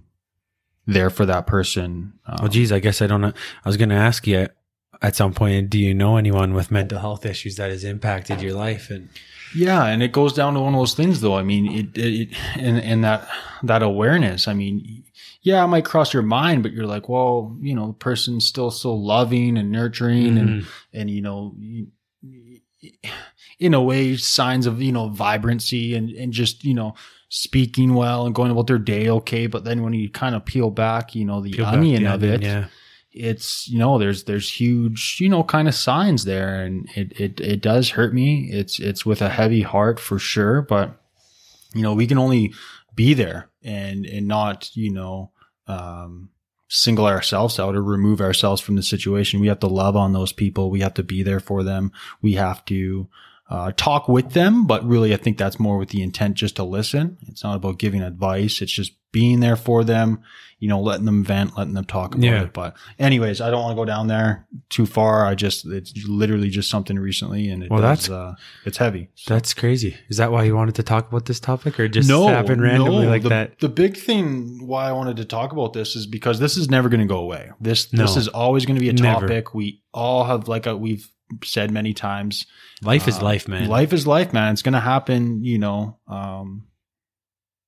there 0.87 1.11
for 1.11 1.27
that 1.27 1.47
person. 1.47 2.15
Um, 2.27 2.37
Well, 2.41 2.49
geez, 2.49 2.73
I 2.73 2.79
guess 2.79 3.03
I 3.03 3.07
don't 3.07 3.21
know. 3.21 3.33
I 3.65 3.69
was 3.69 3.77
going 3.77 3.91
to 3.91 3.95
ask 3.97 4.27
you 4.27 4.49
at 5.03 5.15
some 5.17 5.35
point, 5.35 5.69
do 5.69 5.79
you 5.79 5.93
know 5.93 6.17
anyone 6.17 6.55
with 6.55 6.71
mental 6.71 6.99
health 6.99 7.27
issues 7.27 7.57
that 7.57 7.71
has 7.71 7.85
impacted 7.85 8.41
your 8.41 8.55
life? 8.55 8.91
And 8.91 9.11
Yeah, 9.55 9.85
and 9.87 10.03
it 10.03 10.13
goes 10.13 10.33
down 10.33 10.55
to 10.55 10.61
one 10.61 10.75
of 10.75 10.81
those 10.81 10.95
things, 10.95 11.21
though. 11.21 11.37
I 11.37 11.43
mean, 11.43 11.67
it, 11.71 11.97
it, 11.99 12.21
it 12.23 12.29
and 12.59 12.79
and 12.79 13.05
that 13.05 13.29
that 13.63 13.83
awareness. 13.83 14.49
I 14.49 14.55
mean, 14.55 15.05
yeah, 15.43 15.63
it 15.65 15.69
might 15.69 15.85
cross 15.85 16.13
your 16.13 16.23
mind, 16.23 16.63
but 16.63 16.73
you're 16.73 16.87
like, 16.87 17.09
well, 17.09 17.57
you 17.61 17.75
know, 17.75 17.89
the 17.89 17.93
person's 17.95 18.47
still 18.47 18.71
so 18.71 18.95
loving 18.95 19.57
and 19.57 19.71
nurturing, 19.71 20.39
and 20.39 20.49
Mhm. 20.63 20.67
and 20.93 21.11
you 21.11 21.21
know, 21.21 21.55
you- 21.59 21.89
in 23.59 23.73
a 23.73 23.83
way, 23.83 24.17
signs 24.17 24.67
of 24.67 24.83
you 24.83 24.93
know 24.93 25.09
vibrancy 25.09 25.95
and 25.95 26.11
and 26.11 26.33
just 26.33 26.65
you 26.65 26.75
know 26.75 26.95
speaking 27.29 27.95
well 27.95 28.27
and 28.27 28.35
going 28.35 28.51
about 28.51 28.67
their 28.67 28.79
day 28.79 29.09
okay. 29.09 29.47
But 29.47 29.65
then 29.65 29.83
when 29.83 29.93
you 29.93 30.11
kind 30.11 30.35
of 30.35 30.45
peel 30.45 30.71
back, 30.71 31.15
you 31.15 31.25
know, 31.25 31.41
the 31.41 31.51
Peel 31.53 31.65
back 31.65 31.75
onion 31.75 32.05
the 32.05 32.15
of 32.15 32.23
it, 32.25 32.43
yeah. 32.43 32.67
It's 33.15 33.69
you 33.69 33.79
know 33.79 33.97
there's 33.99 34.25
there's 34.25 34.51
huge 34.51 35.19
you 35.21 35.29
know 35.29 35.45
kind 35.45 35.69
of 35.69 35.75
signs 35.75 36.25
there 36.25 36.63
and 36.63 36.89
it 36.97 37.19
it 37.19 37.41
it 37.41 37.61
does 37.61 37.91
hurt 37.91 38.13
me. 38.13 38.51
It's 38.51 38.79
it's 38.79 39.07
with 39.07 39.23
a 39.23 39.29
heavy 39.29 39.63
heart 39.63 40.01
for 40.01 40.19
sure 40.19 40.63
but 40.63 41.01
you 41.75 41.83
know 41.83 41.95
we 41.95 42.07
can 42.07 42.19
only 42.19 42.53
be 42.95 43.15
there 43.15 43.51
and 43.63 44.05
and 44.05 44.27
not 44.27 44.71
you 44.75 44.93
know 44.93 45.31
um 45.67 46.31
single 46.69 47.07
ourselves 47.07 47.61
out 47.61 47.77
or 47.77 47.83
remove 47.83 48.21
ourselves 48.21 48.61
from 48.61 48.75
the 48.75 48.83
situation. 48.83 49.41
We 49.41 49.47
have 49.47 49.61
to 49.61 49.69
love 49.69 49.97
on 49.97 50.13
those 50.13 50.33
people. 50.33 50.71
We 50.71 50.81
have 50.81 50.95
to 50.95 51.05
be 51.05 51.23
there 51.23 51.41
for 51.41 51.63
them. 51.63 51.93
We 52.21 52.33
have 52.33 52.65
to 52.67 53.09
uh, 53.51 53.73
talk 53.77 54.09
with 54.09 54.31
them, 54.33 54.67
but 54.67 54.85
really, 54.87 55.13
I 55.13 55.17
think 55.19 55.37
that's 55.39 55.61
more 55.61 55.77
with 55.79 55.91
the 55.91 56.03
intent 56.03 56.35
just 56.37 56.57
to 56.57 56.65
listen. 56.65 57.19
It's 57.29 57.45
not 57.45 57.57
about 57.57 57.79
giving 57.79 58.03
advice. 58.03 58.63
It's 58.63 58.73
just 58.73 58.93
being 59.13 59.39
there 59.41 59.55
for 59.55 59.85
them, 59.85 60.21
you 60.59 60.69
know, 60.69 60.81
letting 60.81 61.05
them 61.05 61.23
vent, 61.23 61.57
letting 61.57 61.75
them 61.75 61.85
talk 61.85 62.15
about 62.17 62.25
Yeah. 62.25 62.43
it. 62.43 62.53
But 62.53 62.75
anyways, 62.99 63.41
I 63.41 63.49
don't 63.51 63.63
want 63.63 63.73
to 63.77 63.81
go 63.81 63.85
down 63.85 64.09
there 64.09 64.49
too 64.71 64.87
far. 64.87 65.25
I 65.25 65.37
just, 65.37 65.67
it's 65.67 65.93
literally 66.09 66.49
just 66.49 66.69
something 66.69 66.99
recently 66.99 67.49
and 67.49 67.63
it 67.63 67.71
Well, 67.71 67.81
does, 67.81 68.09
that's- 68.09 68.11
uh, 68.11 68.35
it's 68.65 68.79
heavy. 68.79 69.11
So- 69.15 69.35
That's 69.35 69.55
crazy. 69.55 69.95
Is 70.09 70.17
that 70.17 70.33
why 70.33 70.43
you 70.45 70.57
wanted 70.57 70.75
to 70.77 70.83
talk 70.83 71.09
about 71.09 71.27
this 71.27 71.39
topic 71.39 71.79
or 71.79 71.87
just 71.87 72.09
no, 72.09 72.27
happened 72.27 72.61
randomly 72.63 73.05
no. 73.05 73.11
like 73.11 73.23
the, 73.23 73.29
that? 73.29 73.61
The 73.61 73.69
big 73.69 73.97
thing 73.97 74.67
why 74.67 74.89
I 74.89 74.93
wanted 74.93 75.19
to 75.19 75.25
talk 75.25 75.53
about 75.53 75.75
this 75.75 75.95
is 75.95 76.07
because 76.07 76.41
this 76.41 76.57
is 76.57 76.69
never 76.69 76.89
going 76.89 77.01
to 77.01 77.07
go 77.07 77.19
away. 77.19 77.51
This 77.61 77.85
this 77.87 78.17
is 78.17 78.27
always 78.27 78.67
going 78.67 78.77
to 78.77 78.81
be 78.81 78.89
a 78.89 78.95
Never. 78.95 79.29
topic. 79.29 79.55
We 79.55 79.83
all 79.93 80.25
have, 80.25 80.49
like 80.49 80.67
uh 80.67 80.77
we've 80.77 81.09
said 81.43 81.71
many 81.71 81.95
times, 81.95 82.47
Life 82.83 83.09
is 83.09 83.19
uh, 83.19 83.23
life, 83.25 83.49
man. 83.49 83.69
Life 83.69 83.93
is 83.93 84.07
life, 84.07 84.33
man. 84.33 84.53
It's 84.53 84.63
going 84.63 84.75
to 84.75 84.81
happen, 84.81 85.43
you 85.43 85.59
know, 85.59 85.99
um, 86.09 86.67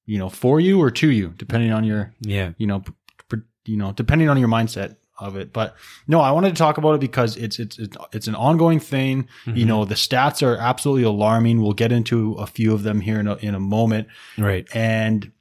you 0.04 0.18
know, 0.18 0.28
for 0.28 0.60
you 0.60 0.80
or 0.80 0.90
to 0.90 1.10
you, 1.10 1.34
depending 1.36 1.72
on 1.72 1.84
your, 1.84 2.14
Yeah. 2.20 2.52
you 2.58 2.66
know, 2.66 2.80
p- 2.80 2.92
p- 3.30 3.36
you 3.64 3.76
know, 3.76 3.92
depending 3.92 4.28
on 4.28 4.38
your 4.38 4.48
mindset 4.48 4.96
of 5.18 5.36
it. 5.36 5.52
But 5.52 5.74
no, 6.06 6.20
I 6.20 6.30
wanted 6.32 6.50
to 6.50 6.54
talk 6.56 6.76
about 6.78 6.94
it 6.94 7.00
because 7.00 7.36
it's 7.38 7.58
it's 7.58 7.78
it's, 7.78 7.96
it's 8.12 8.26
an 8.28 8.34
ongoing 8.34 8.78
thing. 8.80 9.26
You 9.46 9.64
Mhm. 9.64 9.66
know, 9.66 9.84
the 9.86 9.94
stats 9.94 10.46
are 10.46 10.56
absolutely 10.58 11.04
alarming. 11.04 11.62
We'll 11.62 11.72
get 11.72 11.90
into 11.92 12.34
a 12.34 12.46
few 12.46 12.74
of 12.74 12.82
them 12.82 13.00
here 13.00 13.18
in 13.18 13.26
a, 13.26 13.36
in 13.36 13.54
a 13.54 13.60
moment 13.60 14.08
Right. 14.36 14.66
and 14.74 15.32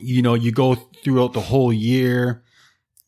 you 0.00 0.20
know 0.20 0.34
you 0.34 0.50
go 0.52 0.74
throughout 0.74 1.32
the 1.32 1.40
whole 1.40 1.72
year 1.72 2.42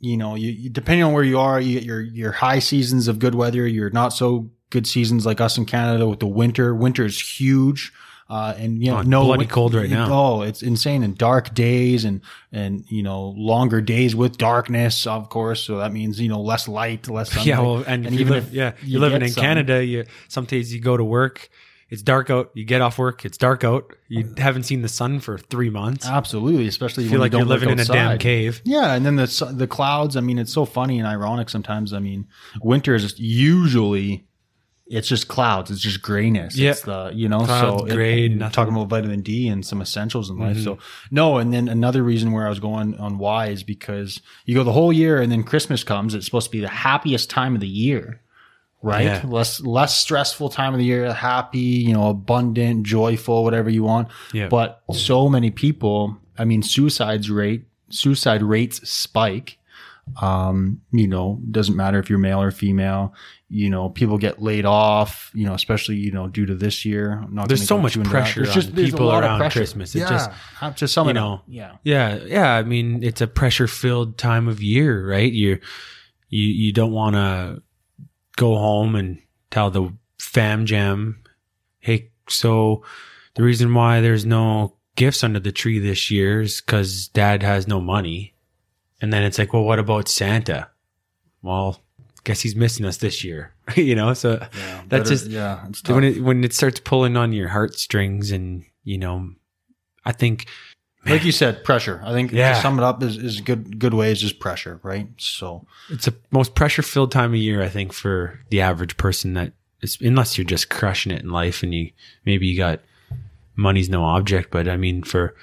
you 0.01 0.17
know 0.17 0.35
you, 0.35 0.51
you 0.51 0.71
depending 0.71 1.05
on 1.05 1.13
where 1.13 1.23
you 1.25 1.39
are 1.39 1.61
you 1.61 1.75
get 1.75 1.85
your 1.85 2.01
your 2.01 2.33
high 2.33 2.59
seasons 2.59 3.07
of 3.09 3.19
good 3.19 3.35
weather 3.35 3.67
your 3.67 3.91
not 3.91 4.13
so 4.13 4.51
good 4.71 4.87
seasons 4.87 5.27
like 5.27 5.41
us 5.41 5.59
in 5.59 5.65
canada 5.67 6.09
with 6.09 6.21
the 6.21 6.27
winter 6.27 6.75
winter 6.75 7.05
is 7.05 7.21
huge 7.21 7.93
uh, 8.31 8.55
and 8.59 8.81
you 8.81 8.93
know, 8.93 8.99
Oh, 8.99 9.03
no 9.03 9.25
bloody 9.25 9.39
win- 9.41 9.49
cold 9.49 9.75
right 9.75 9.91
now. 9.91 10.07
Oh, 10.09 10.43
it's 10.43 10.63
insane 10.63 11.03
and 11.03 11.19
dark 11.19 11.53
days 11.53 12.05
and 12.05 12.21
and 12.53 12.85
you 12.89 13.03
know 13.03 13.31
longer 13.37 13.81
days 13.81 14.15
with 14.15 14.39
darkness, 14.39 15.05
of 15.05 15.29
course. 15.31 15.61
So 15.65 15.79
that 15.79 15.93
means 15.93 16.21
you 16.21 16.29
know 16.29 16.41
less 16.41 16.69
light, 16.69 17.09
less 17.09 17.31
sunlight. 17.33 17.47
Yeah, 17.49 17.59
well, 17.61 17.79
and, 17.89 18.07
And 18.07 18.15
you 18.15 18.21
even 18.21 18.35
live, 18.35 18.47
if 18.47 18.53
yeah, 18.53 18.75
you 18.83 18.93
you're 18.93 19.01
living 19.01 19.23
in 19.23 19.31
some- 19.31 19.43
Canada. 19.43 19.85
You 19.85 20.05
some 20.29 20.45
days 20.45 20.73
you 20.73 20.81
go 20.81 20.97
to 20.97 21.03
work, 21.03 21.49
it's 21.91 22.03
dark 22.03 22.31
out. 22.31 22.51
You 22.55 22.65
get 22.65 22.81
off 22.81 22.99
work, 22.99 23.25
it's 23.25 23.37
dark 23.37 23.65
out. 23.65 23.95
You 24.09 24.33
haven't 24.39 24.63
seen 24.65 24.83
the 24.83 24.89
sun 24.89 25.21
for 25.21 25.37
three 25.39 25.71
months. 25.71 26.07
absolutely, 26.07 26.67
especially 26.69 27.05
You 27.05 27.11
when 27.11 27.15
feel 27.15 27.21
like 27.21 27.33
you 27.33 27.39
look 27.41 27.49
living 27.49 27.71
in 27.71 27.81
a 27.81 27.85
damn 27.85 28.19
cave. 28.19 28.61
Yeah, 28.65 28.95
and 28.95 29.05
then 29.05 29.17
the 29.17 29.53
the 29.55 29.67
clouds. 29.67 30.17
I 30.17 30.21
mean, 30.21 30.39
it's 30.39 30.53
so 30.53 30.65
funny 30.65 30.99
and 30.99 31.07
ironic 31.09 31.51
sometimes. 31.51 31.93
I 31.93 31.99
mean, 31.99 32.27
winter 32.63 32.95
is 32.95 33.19
usually 33.19 34.27
it's 34.87 35.07
just 35.07 35.29
clouds. 35.29 35.71
It's 35.71 35.81
just 35.81 36.03
grayness. 36.03 36.57
Yeah. 36.57 36.71
It's 36.73 36.81
the 36.83 37.13
you 37.15 37.29
know 37.29 37.47
so 37.47 37.87
it- 37.87 37.95
gray, 37.95 38.29
nothing. 38.29 38.53
talking 38.53 38.75
about 38.75 38.89
vitamin 38.89 39.21
D 39.23 39.47
and 39.49 39.65
some 39.65 39.81
essentials 39.81 40.31
in 40.31 40.39
life. 40.39 40.57
Mhm. 40.57 40.65
So 40.65 40.79
no, 41.13 41.39
and 41.39 41.53
then 41.53 41.69
another 41.69 42.03
reason 42.03 42.33
where 42.33 42.45
I 42.45 42.49
was 42.49 42.59
going 42.59 42.97
on 42.97 43.19
why 43.19 43.47
is 43.49 43.63
because 43.63 44.21
you 44.47 44.55
go 44.57 44.65
the 44.65 44.73
whole 44.73 44.93
year 44.93 45.21
and 45.23 45.31
then 45.31 45.45
Christmas 45.45 45.85
comes. 45.85 46.13
It's 46.15 46.27
supposed 46.27 46.47
to 46.47 46.51
be 46.53 46.61
the 46.61 46.69
happiest 46.69 47.31
time 47.31 47.55
of 47.55 47.61
the 47.61 47.69
year. 47.69 48.21
Right, 48.83 49.05
Yeah. 49.05 49.23
less 49.27 49.61
less 49.61 49.95
stressful 49.97 50.49
time 50.49 50.73
of 50.73 50.79
the 50.79 50.87
year, 50.87 51.13
happy, 51.13 51.59
you 51.59 51.93
know, 51.93 52.09
abundant, 52.09 52.87
joyful, 52.87 53.45
whatever 53.45 53.69
you 53.69 53.83
want. 53.83 54.09
Yeah. 54.33 54.49
But 54.49 54.83
so 54.93 55.29
many 55.29 55.51
people, 55.51 56.17
I 56.39 56.45
mean, 56.47 56.63
suicides 56.63 57.31
rate, 57.31 57.65
suicide 57.91 58.43
rates 58.43 58.89
spike. 58.89 59.59
Um, 60.21 60.81
you 60.91 61.07
know, 61.07 61.41
doesn't 61.51 61.77
matter 61.77 61.99
if 61.99 62.11
you're 62.11 62.19
male 62.19 62.41
or 62.43 62.51
female. 62.51 63.15
You 63.49 63.69
know, 63.71 63.91
people 63.91 64.19
get 64.19 64.41
laid 64.43 64.65
off. 64.65 65.31
You 65.35 65.47
know, 65.47 65.55
especially 65.55 65.97
you 65.97 66.11
know 66.11 66.27
due 66.29 66.47
to 66.47 66.55
this 66.55 66.85
year. 66.85 67.21
I'm 67.23 67.35
not 67.35 67.49
There's 67.49 67.67
so 67.67 67.79
much 67.79 67.93
too 67.95 68.01
into 68.01 68.11
that. 68.11 68.23
pressure 68.23 68.45
There's 68.47 68.69
a 68.69 68.73
people 68.73 69.13
around. 69.13 69.51
Christmas. 69.51 69.95
It 69.95 70.01
yeah, 70.01 70.09
just- 70.61 70.79
to 70.79 70.89
sum 70.89 71.07
you 71.09 71.13
know. 71.13 71.43
Yeah, 71.47 71.73
Yeah, 71.85 72.19
yeah. 72.25 72.55
I 72.55 72.63
mean, 72.63 73.03
it's 73.05 73.21
a 73.21 73.27
pressure 73.27 73.67
filled 73.69 74.19
time 74.19 74.49
of 74.49 74.63
year, 74.63 75.07
right? 75.09 75.31
You 75.33 75.59
you 76.29 76.47
you 76.47 76.73
don't 76.73 76.93
want 76.93 77.15
to 77.17 77.63
go 78.41 78.57
home 78.57 78.97
and 78.97 79.19
tell 79.51 79.71
the 79.71 79.93
fam 80.19 80.65
jam, 80.65 81.23
hey, 81.81 82.09
so 82.29 82.83
the 83.35 83.43
reason 83.43 83.75
why 83.75 84.01
there's 84.01 84.25
no 84.25 84.77
gifts 84.97 85.23
under 85.23 85.39
the 85.41 85.53
tree 85.53 85.79
this 85.79 86.11
year 86.11 86.41
is 86.41 86.61
because 86.63 87.09
dad 87.09 87.43
has 87.43 87.69
no 87.69 87.81
money. 87.81 88.33
And 89.03 89.13
then 89.13 89.23
it's 89.23 89.39
like, 89.39 89.53
well, 89.53 89.65
what 89.65 89.79
about 89.79 90.09
Santa? 90.09 90.69
Well, 91.43 91.83
guess 92.25 92.41
he's 92.41 92.57
missing 92.57 92.87
us 92.87 92.97
this 92.99 93.23
year, 93.25 93.53
you 93.77 93.95
know? 93.95 94.15
So 94.15 94.39
yeah. 94.57 94.83
That's 94.89 95.11
just- 95.11 95.27
yeah. 95.27 95.67
It's 95.69 95.87
when 95.89 96.05
it 96.05 96.23
when 96.23 96.43
it 96.45 96.53
starts 96.55 96.81
pulling 96.81 97.17
on 97.17 97.33
your 97.33 97.49
heartstrings, 97.49 98.31
and 98.31 98.65
you 98.85 98.99
know, 98.99 99.31
I 100.05 100.13
think 100.13 100.47
like 101.07 101.25
you 101.25 101.33
said, 101.33 101.65
pressure. 101.65 102.01
I 102.05 102.13
think 102.13 102.33
Yeah. 102.33 102.55
to 102.55 102.61
sum 102.61 102.79
it 102.79 102.83
up 102.85 103.03
is 103.03 103.17
is 103.17 103.41
good 103.41 103.79
good 103.79 103.95
way 103.95 104.13
is 104.13 104.21
just 104.21 104.39
pressure, 104.41 104.81
right? 104.83 105.09
So 105.17 105.67
it's 105.89 106.07
a 106.09 106.15
most 106.31 106.55
pressure 106.55 106.83
filled 106.83 107.11
time 107.13 107.31
of 107.31 107.37
year, 107.41 107.63
I 107.63 107.69
think, 107.69 107.93
for 107.93 108.41
the 108.51 108.61
average 108.61 108.97
person 108.97 109.35
that 109.35 109.53
is, 109.81 109.97
unless 110.01 110.37
you're 110.37 110.45
just 110.45 110.69
crushing 110.71 111.11
it 111.13 111.23
in 111.23 111.31
life 111.31 111.63
and 111.63 111.73
you 111.75 111.91
maybe 112.27 112.47
you 112.47 112.57
got 112.57 112.81
money's 113.57 113.89
no 113.89 114.05
object, 114.05 114.51
but 114.51 114.69
I 114.69 114.77
mean, 114.77 115.03
for 115.03 115.35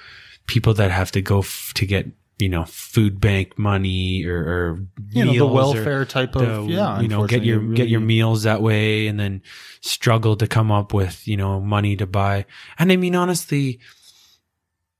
people 0.46 0.74
that 0.74 0.90
have 0.90 1.10
to 1.12 1.20
go 1.20 1.40
f- 1.40 1.72
to 1.74 1.86
get, 1.86 2.06
you 2.38 2.48
know, 2.48 2.64
food 2.64 3.20
bank 3.20 3.58
money 3.58 4.24
or, 4.24 4.38
or 4.38 4.78
you 5.10 5.24
know 5.24 5.32
the 5.34 5.46
welfare 5.46 6.04
type 6.04 6.34
of 6.36 6.66
the- 6.66 6.72
yeah. 6.72 7.00
you 7.00 7.08
know, 7.08 7.26
get 7.26 7.44
your 7.44 7.56
unfortunately, 7.56 7.76
get 7.76 7.88
your 7.88 8.00
meals 8.00 8.44
that 8.44 8.62
way 8.62 9.06
and 9.08 9.18
then 9.20 9.42
struggle 9.80 10.36
to 10.36 10.46
come 10.46 10.70
up 10.72 10.94
with, 10.94 11.26
you 11.28 11.36
know, 11.36 11.60
money 11.60 11.96
to 11.96 12.06
buy. 12.06 12.46
And 12.78 12.90
I 12.92 12.96
mean, 12.96 13.14
honestly, 13.14 13.78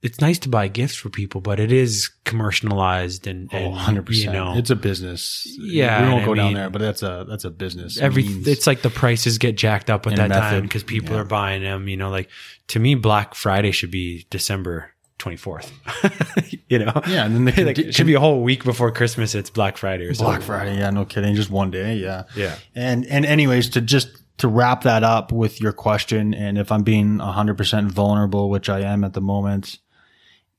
it's 0.00 0.20
nice 0.20 0.38
to 0.40 0.48
buy 0.48 0.68
gifts 0.68 0.94
for 0.94 1.10
people, 1.10 1.40
but 1.40 1.58
it 1.58 1.72
is 1.72 2.10
commercialized 2.24 3.26
and, 3.26 3.50
Oh, 3.52 3.56
and 3.56 3.70
100 3.72 4.08
you 4.10 4.30
know, 4.30 4.54
it's 4.56 4.70
a 4.70 4.76
business. 4.76 5.46
Yeah, 5.58 6.04
we 6.04 6.10
won't 6.10 6.22
I 6.22 6.26
go 6.26 6.34
down 6.34 6.54
there, 6.54 6.70
but 6.70 6.80
that's 6.80 7.02
a 7.02 7.26
that's 7.28 7.44
a 7.44 7.50
business. 7.50 7.98
every 7.98 8.22
means. 8.22 8.46
it's 8.46 8.66
like 8.66 8.82
the 8.82 8.90
prices 8.90 9.38
get 9.38 9.56
jacked 9.56 9.90
up 9.90 10.06
at 10.06 10.16
that 10.16 10.28
time 10.28 10.62
because 10.62 10.84
people 10.84 11.14
yeah. 11.14 11.22
are 11.22 11.24
buying 11.24 11.62
them. 11.62 11.88
You 11.88 11.96
know, 11.96 12.10
like 12.10 12.28
to 12.68 12.78
me, 12.78 12.94
Black 12.94 13.34
Friday 13.34 13.72
should 13.72 13.90
be 13.90 14.26
December 14.30 14.92
twenty 15.18 15.36
fourth. 15.36 15.72
you 16.68 16.78
know, 16.78 16.92
yeah, 17.08 17.24
and 17.24 17.34
then 17.34 17.44
the 17.44 17.64
like, 17.64 17.78
it 17.78 17.94
should 17.94 18.06
be 18.06 18.14
a 18.14 18.20
whole 18.20 18.42
week 18.42 18.62
before 18.62 18.92
Christmas. 18.92 19.34
It's 19.34 19.50
Black 19.50 19.76
Friday 19.76 20.04
or 20.04 20.14
something. 20.14 20.36
Black 20.36 20.42
Friday. 20.42 20.78
Yeah, 20.78 20.90
no 20.90 21.06
kidding, 21.06 21.34
just 21.34 21.50
one 21.50 21.72
day. 21.72 21.96
Yeah, 21.96 22.24
Yeah. 22.36 22.56
And 22.76 23.04
and 23.06 23.26
anyways, 23.26 23.70
to 23.70 23.80
just 23.80 24.10
to 24.38 24.46
wrap 24.46 24.82
that 24.82 25.02
up 25.02 25.32
with 25.32 25.60
your 25.60 25.72
question, 25.72 26.32
and 26.32 26.56
if 26.56 26.70
I'm 26.70 26.84
being 26.84 27.18
100% 27.18 27.90
vulnerable, 27.90 28.48
which 28.48 28.68
I 28.68 28.80
am 28.80 29.02
at 29.02 29.12
the 29.12 29.20
moment, 29.20 29.78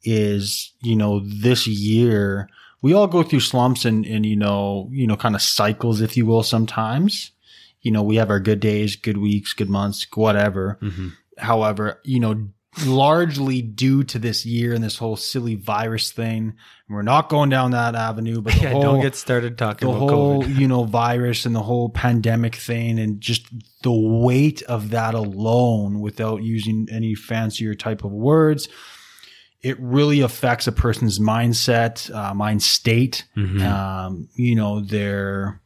is 0.04 0.74
you 0.82 0.96
know 0.96 1.22
this 1.26 1.68
year 1.68 2.50
we 2.82 2.94
all 2.94 3.08
go 3.08 3.24
through 3.24 3.42
slumps 3.42 3.84
and 3.86 4.06
and 4.06 4.26
you 4.26 4.36
know 4.38 4.88
you 4.92 5.06
know 5.08 5.16
kind 5.18 5.36
of 5.36 5.42
cycles, 5.42 6.00
if 6.02 6.16
you 6.16 6.26
will. 6.26 6.44
Sometimes, 6.44 7.32
you 7.82 7.92
know, 7.92 8.02
we 8.04 8.16
have 8.16 8.30
our 8.30 8.40
good 8.40 8.60
days, 8.62 8.96
good 8.96 9.18
weeks, 9.18 9.54
good 9.54 9.70
months, 9.70 10.06
whatever. 10.16 10.78
Mhm. 10.82 11.12
However, 11.38 12.00
you 12.06 12.20
know, 12.20 12.48
largely 12.86 13.62
due 13.62 14.04
to 14.06 14.20
this 14.20 14.46
year 14.46 14.74
and 14.74 14.84
this 14.84 14.98
whole 14.98 15.16
silly 15.16 15.56
virus 15.56 16.12
thing, 16.12 16.54
we're 16.88 17.02
not 17.02 17.28
going 17.30 17.50
down 17.50 17.72
that 17.72 17.96
avenue, 17.96 18.42
but 18.42 18.54
the 18.56 18.62
Yeah, 18.62 18.72
whole, 18.72 18.82
don't 18.82 19.02
get 19.02 19.16
started 19.16 19.58
talking 19.58 19.88
the 19.90 19.96
about 19.96 20.10
whole 20.10 20.44
COVID. 20.44 20.56
you 20.58 20.68
know 20.68 20.84
virus 20.86 21.46
and 21.46 21.56
the 21.56 21.62
whole 21.64 21.90
pandemic 21.90 22.56
thing 22.56 23.00
and 23.00 23.20
just 23.20 23.48
the 23.84 23.92
weight 23.92 24.62
of 24.64 24.90
that 24.92 25.14
alone 25.16 26.00
without 26.00 26.44
using 26.44 26.88
any 26.92 27.16
fancier 27.16 27.74
type 27.76 28.04
of 28.04 28.12
words 28.12 28.68
it 29.62 29.78
really 29.80 30.22
affects 30.22 30.68
a 30.68 30.72
person's 30.72 31.20
mindset 31.20 32.14
uh, 32.16 32.34
mind 32.34 32.64
state 32.64 33.26
Mhm. 33.36 33.62
um, 33.62 34.30
you 34.36 34.56
know 34.56 34.80
their 34.82 35.62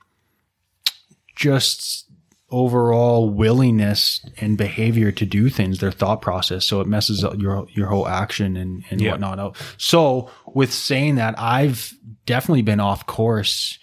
just 1.36 2.06
overall 2.50 3.30
willingness 3.32 4.24
and 4.40 4.58
behavior 4.58 5.12
to 5.12 5.26
do 5.26 5.50
things 5.50 5.80
their 5.80 5.92
thought 5.92 6.22
process 6.22 6.66
so 6.66 6.82
it 6.82 6.88
messes 6.88 7.24
up 7.24 7.34
your 7.40 7.66
your 7.72 7.88
whole 7.88 8.08
action 8.08 8.56
and, 8.56 8.84
and 8.92 9.02
Yeah. 9.02 9.12
whatnot 9.12 9.56
so 9.78 10.30
with 10.54 10.72
saying 10.72 11.16
that 11.16 11.34
i've 11.40 11.94
definitely 12.28 12.62
been 12.62 12.80
off 12.80 13.08
course 13.08 13.80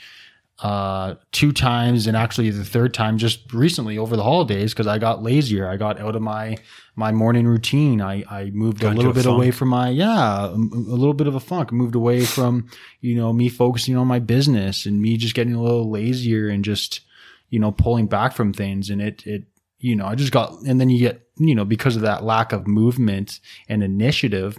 uh 0.63 1.15
two 1.33 1.53
times 1.53 2.07
and 2.07 2.17
actually 2.17 2.51
the 2.51 2.65
third 2.65 2.93
time 2.93 3.17
just 3.17 3.53
recently 3.53 3.97
over 3.97 4.15
the 4.15 4.23
holidays 4.23 4.73
because 4.75 4.87
i 4.87 4.99
got 4.99 5.23
lazier. 5.23 5.67
I 5.67 5.77
got 5.77 5.99
out 5.99 6.15
of 6.15 6.23
my 6.23 6.59
my 6.97 7.13
morning 7.13 7.47
routine. 7.47 8.03
I 8.03 8.25
i 8.31 8.51
moved 8.51 8.81
Got 8.81 8.95
a 8.95 8.97
little 8.97 9.13
a 9.13 9.15
bit 9.15 9.27
away 9.27 9.51
from 9.51 9.69
my 9.69 9.89
yeah 9.89 10.47
a, 10.47 10.53
a 10.53 10.55
little 10.55 11.15
bit 11.15 11.27
of 11.27 11.35
a 11.35 11.41
funk. 11.41 11.73
Moved 11.73 11.95
away 11.95 12.25
from 12.25 12.69
you 13.01 13.15
know 13.15 13.33
me 13.33 13.49
focusing 13.49 13.97
on 13.97 14.07
my 14.07 14.19
business 14.19 14.87
and 14.87 15.01
me 15.01 15.17
just 15.17 15.35
getting 15.35 15.55
a 15.55 15.63
little 15.63 15.91
lazier 15.91 16.49
and 16.49 16.65
just 16.65 17.01
you 17.49 17.59
know 17.59 17.73
pulling 17.73 18.07
back 18.07 18.33
from 18.33 18.53
things. 18.53 18.91
And 18.91 19.01
it 19.01 19.27
it 19.27 19.45
you 19.81 19.97
know 19.97 20.07
i 20.07 20.15
just 20.15 20.33
got 20.33 20.53
and 20.63 20.81
then 20.81 20.91
you 20.91 20.99
get 20.99 21.27
you 21.37 21.55
know 21.55 21.65
because 21.65 21.97
of 21.97 22.03
that 22.03 22.23
lack 22.23 22.53
of 22.53 22.67
movement 22.67 23.41
and 23.69 23.83
initiative 23.83 24.59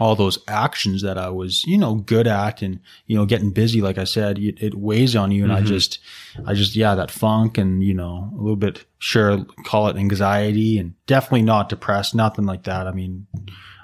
all 0.00 0.16
those 0.16 0.38
actions 0.48 1.02
that 1.02 1.16
I 1.16 1.28
was, 1.28 1.64
you 1.64 1.78
know, 1.78 1.94
good 1.94 2.26
at 2.26 2.62
and, 2.62 2.80
you 3.06 3.16
know, 3.16 3.26
getting 3.26 3.50
busy, 3.52 3.80
like 3.80 3.96
I 3.98 4.04
said, 4.04 4.38
it, 4.38 4.60
it 4.60 4.74
weighs 4.74 5.14
on 5.14 5.30
you. 5.30 5.44
And 5.44 5.52
I 5.52 5.62
Mhm. 5.62 5.66
just, 5.66 5.98
I 6.46 6.54
just, 6.54 6.74
yeah, 6.74 6.94
that 6.96 7.10
funk 7.12 7.58
and, 7.58 7.82
you 7.82 7.94
know, 7.94 8.30
a 8.34 8.40
little 8.40 8.56
bit, 8.56 8.84
sure, 8.98 9.44
call 9.64 9.88
it 9.88 9.96
anxiety 9.96 10.78
and 10.78 10.94
definitely 11.06 11.42
not 11.42 11.68
depressed, 11.68 12.14
nothing 12.14 12.44
like 12.44 12.64
that. 12.64 12.86
I 12.88 12.92
mean, 12.92 13.26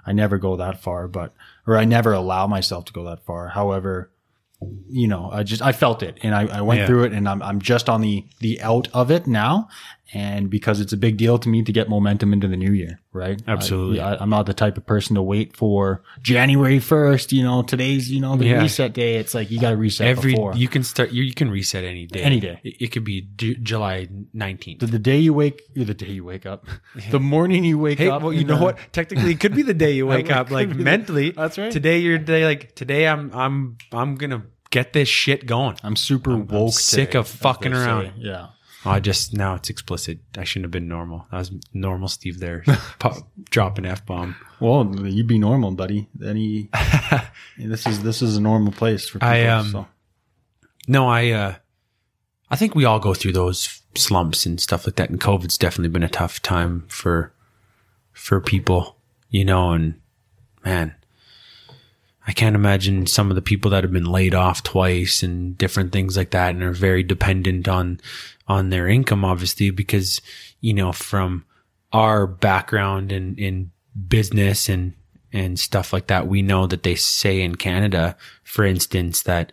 I 0.05 0.13
never 0.13 0.37
go 0.39 0.57
that 0.57 0.83
far, 0.83 1.07
but, 1.07 1.33
or 1.67 1.77
I 1.77 1.85
never 1.85 2.13
allow 2.13 2.47
myself 2.49 2.87
to 2.87 2.93
go 2.93 3.05
that 3.05 3.25
far. 3.25 3.49
However, 3.49 4.11
you 4.91 5.07
know, 5.09 5.31
I 5.33 5.43
just, 5.43 5.63
I 5.63 5.73
felt 5.73 6.03
it 6.03 6.19
and 6.23 6.35
I, 6.35 6.59
I 6.59 6.61
went 6.61 6.81
Yeah. 6.81 6.87
through 6.87 7.05
it 7.05 7.13
and 7.13 7.29
I'm, 7.29 7.41
I'm 7.43 7.61
just 7.61 7.89
on 7.89 8.01
the, 8.01 8.27
the 8.41 8.61
out 8.61 8.89
of 8.93 9.11
it 9.11 9.27
now. 9.27 9.69
And 10.13 10.51
because 10.51 10.81
it's 10.81 10.93
a 10.93 10.97
big 10.97 11.17
deal 11.19 11.39
to 11.39 11.49
me 11.49 11.63
to 11.63 11.73
get 11.73 11.89
momentum 11.89 12.33
into 12.33 12.49
the 12.49 12.57
new 12.57 12.73
year, 12.73 13.01
right? 13.13 13.41
Absolutely. 13.47 14.01
I, 14.01 14.17
I'm 14.17 14.29
not 14.29 14.47
the 14.47 14.55
type 14.55 14.77
of 14.77 14.85
person 14.85 15.15
to 15.15 15.23
wait 15.23 15.57
for 15.57 16.03
January 16.21 16.79
1st, 16.81 17.31
you 17.31 17.45
know, 17.45 17.63
today's, 17.63 18.11
you 18.11 18.21
know, 18.21 18.37
the 18.37 18.47
Yeah. 18.47 18.61
reset 18.61 18.93
day. 18.93 19.17
It's 19.19 19.35
like, 19.35 19.53
you 19.53 19.61
got 19.61 19.71
to 19.71 19.77
reset 19.77 20.09
Every 20.09 20.33
before. 20.33 20.55
you 20.57 20.67
can 20.67 20.83
start 20.83 21.13
you, 21.13 21.23
you 21.23 21.33
can 21.33 21.49
reset 21.49 21.85
any 21.85 22.07
day. 22.07 22.23
Any 22.23 22.41
day. 22.41 22.61
It, 22.65 22.75
it 22.81 22.87
could 22.93 23.05
be 23.05 23.29
Ju- 23.37 23.55
July 23.57 24.09
nineteenth. 24.33 24.81
the, 24.81 24.87
the 24.87 24.99
day 24.99 25.19
you 25.19 25.33
wake, 25.33 25.63
the 25.75 25.95
day 25.95 26.11
you 26.11 26.25
wake 26.25 26.45
up, 26.45 26.67
the 27.11 27.21
morning 27.21 27.63
you 27.63 27.79
wake 27.79 27.99
Hey, 27.99 28.09
up. 28.11 28.23
well, 28.23 28.33
you 28.33 28.45
know 28.45 28.59
the- 28.59 28.65
what? 28.65 28.79
Technically, 28.93 29.31
it 29.33 29.39
could 29.41 29.55
be 29.55 29.63
the 29.63 29.75
day 29.75 29.93
you 29.93 30.07
wake 30.17 30.31
up, 30.31 30.51
like 30.51 30.69
mentally. 30.75 31.31
That's 31.37 31.57
right. 31.57 31.71
Today, 31.71 31.99
your 31.99 32.19
day, 32.19 32.45
like 32.45 32.75
today, 32.75 33.07
I'm, 33.07 33.31
I'm, 33.33 33.79
I'm 33.93 34.17
gonna 34.17 34.43
get 34.71 34.93
this 34.93 35.09
shit 35.09 35.47
going. 35.47 35.77
I'm 35.85 35.95
super 35.97 36.33
I'm 36.33 36.47
woke. 36.49 36.73
sick 36.75 37.11
today, 37.11 37.19
of 37.21 37.29
fucking 37.29 37.71
they 37.73 37.79
say. 37.79 37.85
around. 37.85 38.13
Yeah. 38.17 38.47
Oh, 38.85 38.91
I 38.91 39.01
just 39.01 39.35
now 39.35 39.55
it's 39.55 39.69
explicit. 39.69 40.21
I 40.39 40.45
shouldn't 40.45 40.65
have 40.65 40.71
been 40.71 40.89
normal. 40.89 41.27
That 41.31 41.39
was 41.39 41.53
normal, 41.75 42.09
Steve. 42.09 42.41
There, 42.41 42.65
Pop, 42.99 43.17
dropping 43.51 43.85
f 43.85 44.07
bomb. 44.07 44.37
Well, 44.59 44.91
you'd 45.05 45.27
be 45.27 45.39
normal, 45.39 45.73
buddy. 45.73 46.09
Any, 46.25 46.71
this 47.59 47.87
is, 47.87 48.03
this 48.03 48.23
is 48.23 48.37
a 48.37 48.41
normal 48.41 48.73
place 48.73 49.07
for 49.09 49.19
people. 49.19 49.29
I, 49.29 49.45
um, 49.47 49.71
so. 49.71 49.89
No, 50.89 51.09
I, 51.09 51.31
uh, 51.31 51.55
I 52.51 52.57
think 52.57 52.75
we 52.75 52.87
all 52.87 53.01
go 53.01 53.13
through 53.13 53.33
those 53.33 53.83
slumps 53.95 54.47
and 54.47 54.59
stuff 54.59 54.87
like 54.87 54.97
that. 54.97 55.11
And 55.11 55.21
COVID's 55.21 55.59
definitely 55.59 55.91
been 55.91 56.03
a 56.03 56.09
tough 56.09 56.41
time 56.41 56.87
for, 56.89 57.35
for 58.13 58.41
people, 58.41 58.97
you 59.29 59.45
know, 59.45 59.73
and 59.73 60.01
man, 60.65 60.95
I 62.27 62.33
can't 62.33 62.55
imagine 62.55 63.07
some 63.07 63.31
of 63.31 63.35
the 63.35 63.43
people 63.43 63.71
that 63.71 63.83
have 63.83 63.93
been 63.93 64.11
laid 64.11 64.35
off 64.35 64.63
twice 64.63 65.23
and 65.23 65.57
different 65.57 65.93
things 65.93 66.17
like 66.17 66.31
that 66.31 66.51
and 66.55 66.63
are 66.63 66.73
very 66.73 67.03
dependent 67.03 67.67
on, 67.67 68.01
on 68.47 68.69
their 68.69 68.87
income, 68.87 69.25
obviously, 69.25 69.71
because, 69.71 70.21
you 70.61 70.75
know, 70.75 70.93
from 70.93 71.45
our 71.93 72.27
background 72.27 73.11
in, 73.11 73.37
in 73.37 73.71
business 74.09 74.69
and, 74.69 74.95
and 75.33 75.59
stuff 75.59 75.93
like 75.93 76.09
that, 76.09 76.29
we 76.29 76.43
know 76.43 76.67
that 76.67 76.83
they 76.83 76.95
say 76.95 77.41
in 77.41 77.55
Canada, 77.55 78.17
for 78.45 78.65
instance, 78.65 79.23
that, 79.23 79.51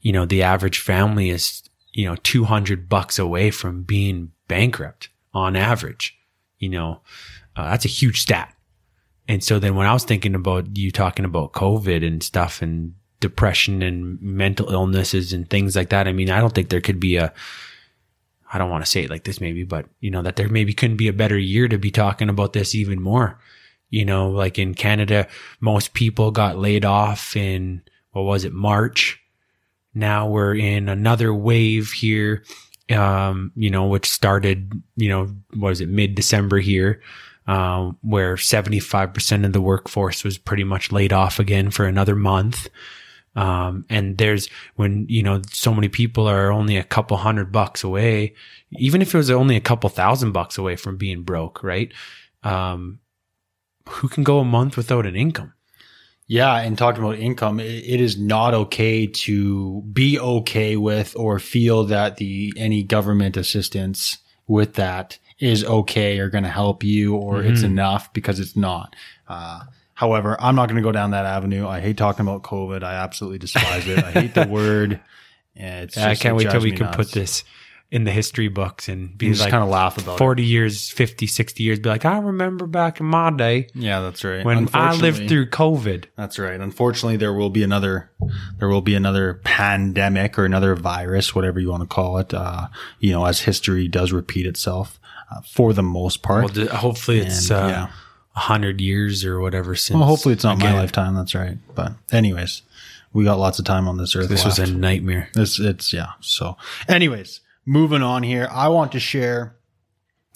you 0.00 0.12
know, 0.12 0.24
the 0.24 0.42
average 0.42 0.80
family 0.80 1.30
is, 1.30 1.62
you 1.92 2.04
know, 2.04 2.16
200 2.16 2.88
bucks 2.88 3.18
away 3.18 3.50
from 3.50 3.84
being 3.84 4.32
bankrupt 4.48 5.08
on 5.32 5.54
average. 5.54 6.18
You 6.58 6.70
know, 6.70 7.00
uh, 7.56 7.70
that's 7.70 7.84
a 7.84 7.88
huge 7.88 8.22
stat. 8.22 8.52
And 9.28 9.44
so 9.44 9.58
then 9.58 9.76
when 9.76 9.86
I 9.86 9.92
was 9.92 10.04
thinking 10.04 10.34
about 10.34 10.76
you 10.76 10.90
talking 10.90 11.26
about 11.26 11.52
COVID 11.52 12.04
and 12.04 12.22
stuff 12.22 12.62
and 12.62 12.94
depression 13.20 13.82
and 13.82 14.20
mental 14.22 14.72
illnesses 14.72 15.32
and 15.32 15.48
things 15.48 15.76
like 15.76 15.90
that, 15.90 16.08
I 16.08 16.12
mean, 16.12 16.30
I 16.30 16.40
don't 16.40 16.54
think 16.54 16.70
there 16.70 16.80
could 16.80 16.98
be 16.98 17.16
a, 17.16 17.32
I 18.50 18.56
don't 18.56 18.70
want 18.70 18.84
to 18.84 18.90
say 18.90 19.04
it 19.04 19.10
like 19.10 19.24
this 19.24 19.40
maybe, 19.40 19.64
but 19.64 19.86
you 20.00 20.10
know, 20.10 20.22
that 20.22 20.36
there 20.36 20.48
maybe 20.48 20.72
couldn't 20.72 20.96
be 20.96 21.08
a 21.08 21.12
better 21.12 21.38
year 21.38 21.68
to 21.68 21.76
be 21.76 21.90
talking 21.90 22.30
about 22.30 22.54
this 22.54 22.74
even 22.74 23.02
more. 23.02 23.38
You 23.90 24.04
know, 24.04 24.30
like 24.30 24.58
in 24.58 24.74
Canada, 24.74 25.28
most 25.60 25.94
people 25.94 26.30
got 26.30 26.58
laid 26.58 26.84
off 26.84 27.36
in, 27.36 27.82
what 28.12 28.22
was 28.22 28.44
it, 28.44 28.52
March? 28.52 29.20
Now 29.94 30.28
we're 30.28 30.54
in 30.54 30.88
another 30.88 31.34
wave 31.34 31.92
here, 31.92 32.44
um, 32.90 33.52
you 33.56 33.70
know, 33.70 33.86
which 33.86 34.08
started, 34.08 34.72
you 34.96 35.08
know, 35.08 35.34
was 35.56 35.80
it, 35.80 35.88
mid 35.88 36.14
December 36.14 36.58
here, 36.58 37.02
um, 37.48 37.96
where 38.02 38.36
75% 38.36 39.46
of 39.46 39.52
the 39.54 39.60
workforce 39.60 40.22
was 40.22 40.36
pretty 40.36 40.64
much 40.64 40.92
laid 40.92 41.14
off 41.14 41.40
again 41.40 41.70
for 41.70 41.86
another 41.86 42.14
month. 42.14 42.68
Um, 43.34 43.86
and 43.88 44.18
there's 44.18 44.48
when, 44.76 45.06
you 45.08 45.22
know, 45.22 45.40
so 45.50 45.72
many 45.72 45.88
people 45.88 46.28
are 46.28 46.52
only 46.52 46.76
a 46.76 46.84
couple 46.84 47.16
hundred 47.16 47.50
bucks 47.50 47.82
away, 47.82 48.34
even 48.72 49.00
if 49.00 49.14
it 49.14 49.18
was 49.18 49.30
only 49.30 49.56
a 49.56 49.60
couple 49.60 49.88
thousand 49.88 50.32
bucks 50.32 50.58
away 50.58 50.76
from 50.76 50.98
being 50.98 51.22
broke, 51.22 51.62
right? 51.62 51.92
Um, 52.42 53.00
who 53.88 54.08
can 54.08 54.24
go 54.24 54.40
a 54.40 54.44
month 54.44 54.76
without 54.76 55.06
an 55.06 55.16
income? 55.16 55.54
Yeah, 56.26 56.54
and 56.56 56.76
talking 56.76 57.02
about 57.02 57.16
income, 57.16 57.60
it, 57.60 57.64
it 57.66 58.00
is 58.02 58.18
not 58.18 58.52
okay 58.52 59.06
to 59.06 59.82
be 59.90 60.18
okay 60.18 60.76
with 60.76 61.16
or 61.16 61.38
feel 61.38 61.84
that 61.84 62.18
the 62.18 62.52
any 62.58 62.82
government 62.82 63.38
assistance 63.38 64.18
with 64.46 64.74
that 64.74 65.18
is 65.38 65.64
okay 65.64 66.18
or 66.18 66.28
going 66.30 66.44
to 66.44 66.50
help 66.50 66.82
you 66.82 67.14
or 67.14 67.42
it's 67.42 67.60
Mhm. 67.62 67.66
enough 67.66 68.12
because 68.12 68.40
it's 68.40 68.56
not. 68.56 68.96
Uh, 69.28 69.60
however, 69.94 70.36
I'm 70.40 70.54
not 70.56 70.68
going 70.68 70.76
to 70.76 70.82
go 70.82 70.92
down 70.92 71.12
that 71.12 71.26
avenue. 71.26 71.66
I 71.66 71.80
hate 71.80 71.96
talking 71.96 72.26
about 72.26 72.42
COVID. 72.42 72.82
I 72.82 72.94
absolutely 72.94 73.38
despise 73.38 73.86
it. 73.86 74.02
I 74.02 74.10
hate 74.10 74.34
the 74.34 74.46
word. 74.50 75.00
And 75.56 75.84
It's 75.84 75.96
I 75.96 76.10
just- 76.10 76.22
can't 76.22 76.32
it 76.32 76.44
wait 76.44 76.50
till 76.50 76.60
we 76.62 76.72
can 76.72 76.86
nuts. 76.86 76.96
put 76.96 77.12
this 77.12 77.44
in 77.90 78.04
the 78.04 78.10
history 78.10 78.48
books 78.48 78.86
and 78.88 79.16
be 79.16 79.26
And 79.26 79.34
just 79.34 79.44
like 79.46 79.50
kind 79.50 79.62
of 79.64 79.70
laugh 79.70 79.96
about 79.96 80.16
it. 80.16 80.18
40 80.18 80.44
years, 80.44 80.90
50, 80.90 81.26
60 81.26 81.62
years, 81.62 81.78
be 81.78 81.88
like, 81.88 82.04
I 82.04 82.18
remember 82.18 82.66
back 82.66 83.00
in 83.00 83.06
my 83.06 83.30
day 83.30 83.68
Yeah, 83.74 84.00
that's 84.00 84.22
right. 84.24 84.44
when 84.44 84.68
I 84.74 84.94
lived 84.94 85.26
through 85.28 85.46
COVID. 85.50 86.04
That's 86.14 86.38
right. 86.38 86.60
Unfortunately, 86.60 87.16
there 87.16 87.32
will 87.32 87.48
be 87.48 87.62
another, 87.62 88.10
there 88.58 88.68
will 88.68 88.82
be 88.82 88.94
another 88.94 89.40
pandemic 89.42 90.38
or 90.38 90.44
another 90.44 90.74
virus, 90.74 91.34
whatever 91.34 91.60
you 91.60 91.70
want 91.70 91.82
to 91.82 91.86
call 91.86 92.18
it. 92.18 92.34
Uh, 92.34 92.68
you 93.00 93.10
know, 93.12 93.24
as 93.24 93.40
history 93.40 93.88
does 93.88 94.12
repeat 94.12 94.44
itself 94.46 95.00
uh, 95.30 95.40
for 95.42 95.72
the 95.72 95.82
most 95.82 96.22
part. 96.22 96.44
Well, 96.44 96.54
d- 96.54 96.66
hopefully 96.66 97.20
it's 97.20 97.50
And, 97.50 97.58
uh, 97.60 97.68
yeah. 97.68 97.86
hundred 98.32 98.80
years 98.80 99.24
or 99.24 99.40
whatever 99.40 99.74
since. 99.74 99.96
Well, 99.98 100.06
hopefully 100.08 100.32
it's 100.34 100.44
not 100.44 100.58
my 100.58 100.72
lifetime. 100.74 101.14
That's 101.14 101.34
right. 101.34 101.58
But 101.74 101.92
anyways, 102.12 102.62
we 103.12 103.24
got 103.24 103.38
lots 103.38 103.58
of 103.58 103.64
time 103.64 103.88
on 103.88 103.96
this 103.98 104.14
earth. 104.16 104.28
This 104.28 104.44
was 104.44 104.58
a 104.58 104.66
nightmare. 104.66 105.28
It's 105.36 105.58
it's 105.58 105.92
yeah. 105.92 106.12
So, 106.20 106.56
anyways, 106.88 107.40
moving 107.66 108.02
on 108.02 108.22
here. 108.22 108.48
I 108.50 108.68
want 108.68 108.92
to 108.92 109.00
share, 109.00 109.56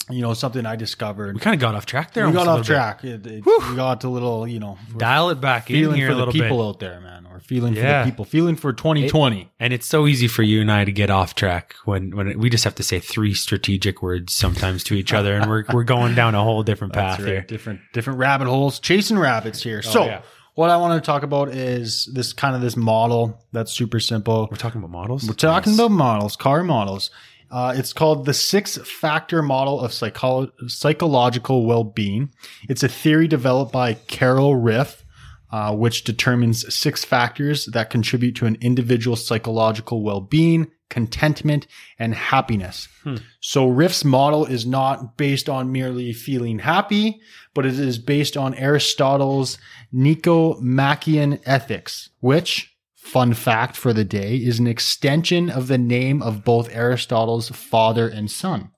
you 0.09 0.21
know, 0.21 0.33
something 0.33 0.65
I 0.65 0.75
discovered. 0.75 1.35
We 1.35 1.39
kind 1.39 1.53
of 1.53 1.61
got 1.61 1.75
off 1.75 1.85
track 1.85 2.13
there. 2.13 2.27
We 2.27 2.33
got 2.33 2.47
off 2.47 2.65
track. 2.65 3.03
It, 3.03 3.25
it, 3.25 3.45
we 3.45 3.75
got 3.75 4.03
a 4.03 4.09
little, 4.09 4.47
you 4.47 4.59
know. 4.59 4.77
Dial 4.97 5.29
it 5.29 5.39
back 5.41 5.69
in 5.69 5.75
feeling 5.77 5.95
here 5.97 6.07
for 6.11 6.13
a 6.23 6.25
the 6.25 6.31
people 6.31 6.57
bit. 6.57 6.65
out 6.67 6.79
there, 6.79 6.99
man, 6.99 7.25
or 7.31 7.39
feeling 7.39 7.73
Yeah. 7.73 8.01
for 8.01 8.05
the 8.05 8.11
people, 8.11 8.25
feeling 8.25 8.55
for 8.55 8.73
2020. 8.73 9.49
And 9.59 9.71
it's 9.73 9.85
so 9.87 10.05
easy 10.07 10.27
for 10.27 10.43
you 10.43 10.61
and 10.61 10.71
I 10.71 10.83
to 10.85 10.91
get 10.91 11.09
off 11.09 11.35
track 11.35 11.75
when 11.85 12.15
when 12.15 12.37
we 12.37 12.49
just 12.49 12.63
have 12.65 12.75
to 12.75 12.83
say 12.83 12.99
three 12.99 13.33
strategic 13.33 14.01
words 14.01 14.33
sometimes 14.33 14.83
to 14.85 14.95
each 14.95 15.13
other, 15.13 15.35
and 15.35 15.49
we're 15.49 15.63
we're 15.73 15.83
going 15.83 16.15
down 16.15 16.35
a 16.35 16.43
whole 16.43 16.63
different 16.63 16.93
path 16.93 17.19
right. 17.19 17.27
here. 17.27 17.41
Different 17.41 17.79
different 17.93 18.19
rabbit 18.19 18.47
holes, 18.47 18.79
chasing 18.79 19.17
rabbits 19.17 19.63
here. 19.63 19.81
Oh, 19.85 19.89
so, 19.89 20.01
Oh, 20.03 20.05
yeah. 20.05 20.21
what 20.55 20.69
I 20.69 20.77
want 20.77 21.01
to 21.01 21.05
talk 21.05 21.23
about 21.23 21.49
is 21.49 22.09
this 22.13 22.33
kind 22.33 22.55
of 22.55 22.61
this 22.61 22.75
model 22.75 23.39
that's 23.53 23.71
super 23.71 23.99
simple. 23.99 24.47
We're 24.51 24.57
talking 24.57 24.79
about 24.79 24.91
models. 24.91 25.27
We're 25.27 25.33
talking 25.33 25.73
about 25.75 25.91
models, 25.91 26.35
car 26.35 26.63
models. 26.63 27.09
Uh, 27.53 27.71
it's 27.77 27.93
called 27.93 28.25
the 28.25 28.33
six 28.33 28.77
factor 28.77 29.43
model 29.43 29.79
of 29.79 29.91
psycholo- 29.91 30.49
psychological 30.67 31.67
well 31.67 31.83
being. 31.83 32.33
It's 32.67 32.81
a 32.81 32.87
theory 32.87 33.27
developed 33.27 33.71
by 33.71 33.93
Carol 33.93 34.55
Ryff, 34.55 35.03
uh, 35.51 35.75
which 35.75 36.03
determines 36.03 36.73
six 36.73 37.05
factors 37.05 37.67
that 37.67 37.91
contribute 37.91 38.35
to 38.37 38.47
an 38.47 38.57
individual's 38.59 39.23
psychological 39.23 40.01
well 40.01 40.19
being, 40.19 40.71
contentment, 40.89 41.67
and 41.99 42.15
happiness. 42.15 42.87
Hmm. 43.03 43.17
So 43.39 43.67
Ryff's 43.67 44.03
model 44.03 44.45
is 44.45 44.65
not 44.65 45.15
based 45.15 45.47
on 45.47 45.71
merely 45.71 46.11
feeling 46.11 46.57
happy, 46.57 47.21
but 47.53 47.67
it 47.67 47.77
is 47.77 47.99
based 47.99 48.35
on 48.35 48.55
Aristotle's 48.55 49.59
Nicomachean 49.91 51.39
ethics, 51.45 52.09
which, 52.19 52.72
fun 53.03 53.33
fact 53.33 53.75
for 53.75 53.93
the 53.93 54.05
day, 54.05 54.37
is 54.37 54.59
an 54.59 54.67
extension 54.67 55.49
of 55.49 55.67
the 55.67 55.77
name 55.77 56.21
of 56.21 56.43
both 56.43 56.73
Aristotle's 56.73 57.49
father 57.49 58.07
and 58.07 58.29
son. 58.31 58.71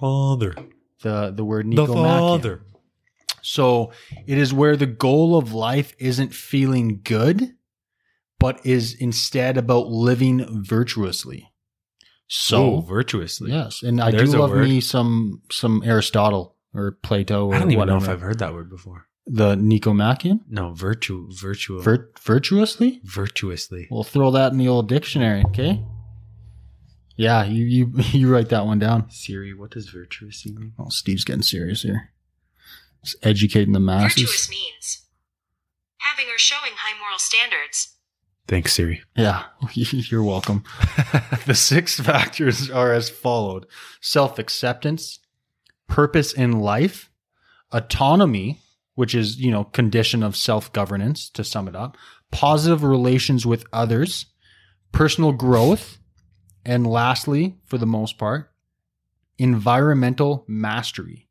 father, 0.00 0.54
The 1.02 1.32
the 1.34 1.44
word 1.44 1.66
the 1.70 1.86
father. 1.86 2.62
So 3.42 3.90
it 4.26 4.38
is 4.38 4.54
where 4.54 4.76
the 4.76 4.86
goal 4.86 5.36
of 5.36 5.52
life 5.52 5.94
isn't 5.98 6.32
feeling 6.32 7.00
good, 7.02 7.54
but 8.38 8.64
is 8.64 8.94
instead 8.94 9.56
about 9.58 9.88
living 9.88 10.46
virtuously. 10.64 11.48
So 12.28 12.80
So 12.80 12.80
virtuously. 12.82 13.50
yes, 13.50 13.82
and 13.82 14.00
I 14.00 14.10
There's 14.12 14.32
do 14.32 14.38
love 14.38 14.50
word. 14.50 14.68
me 14.68 14.80
some 14.80 15.42
some 15.50 15.82
Aristotle 15.84 16.56
or 16.72 16.92
Plato 17.02 17.48
or 17.48 17.54
I 17.54 17.58
don't 17.58 17.70
even 17.72 17.78
whatever. 17.80 17.98
know 17.98 18.04
if 18.04 18.10
I've 18.10 18.20
heard 18.20 18.38
that 18.38 18.54
word 18.54 18.70
before. 18.70 19.06
The 19.26 19.54
Nicomachean 19.56 20.40
No, 20.48 20.72
virtue, 20.72 21.28
virtual, 21.32 21.80
Vir- 21.80 22.10
virtuously. 22.20 23.00
virtuously. 23.04 23.88
We'll 23.90 24.02
throw 24.04 24.30
that 24.32 24.52
in 24.52 24.58
the 24.58 24.68
old 24.68 24.88
dictionary, 24.88 25.44
okay? 25.48 25.84
Yeah, 27.16 27.44
you 27.44 27.64
you 27.64 27.92
you 28.12 28.32
write 28.32 28.48
that 28.48 28.66
one 28.66 28.78
down. 28.78 29.10
Siri, 29.10 29.54
what 29.54 29.70
does 29.70 29.88
virtuously 29.88 30.52
mean? 30.52 30.72
Oh, 30.78 30.88
Steve's 30.88 31.24
getting 31.24 31.42
serious 31.42 31.82
here. 31.82 32.10
Just 33.04 33.16
educating 33.22 33.72
the 33.72 33.80
masses. 33.80 34.22
Virtuous 34.22 34.50
means 34.50 35.06
having 35.98 36.26
or 36.26 36.38
showing 36.38 36.72
high 36.76 36.98
moral 36.98 37.18
standards. 37.18 37.96
Thanks, 38.48 38.72
Siri. 38.72 39.02
Yeah, 39.14 39.44
you're 39.74 40.22
welcome. 40.24 40.64
the 41.46 41.54
six 41.54 42.00
factors 42.00 42.70
are 42.70 42.92
as 42.92 43.08
followed: 43.10 43.66
self-acceptance, 44.00 45.20
purpose 45.86 46.32
in 46.32 46.60
life, 46.60 47.10
autonomy, 47.70 48.61
which 48.94 49.14
is, 49.14 49.40
you 49.40 49.50
know, 49.50 49.64
condition 49.64 50.22
of 50.22 50.36
self-governance 50.36 51.30
to 51.30 51.44
sum 51.44 51.68
it 51.68 51.76
up, 51.76 51.96
positive 52.30 52.82
relations 52.82 53.46
with 53.46 53.64
others, 53.72 54.26
personal 54.92 55.32
growth, 55.32 55.98
and 56.64 56.86
lastly, 56.86 57.56
for 57.64 57.78
the 57.78 57.86
most 57.86 58.18
part, 58.18 58.50
environmental 59.38 60.44
mastery. 60.46 61.28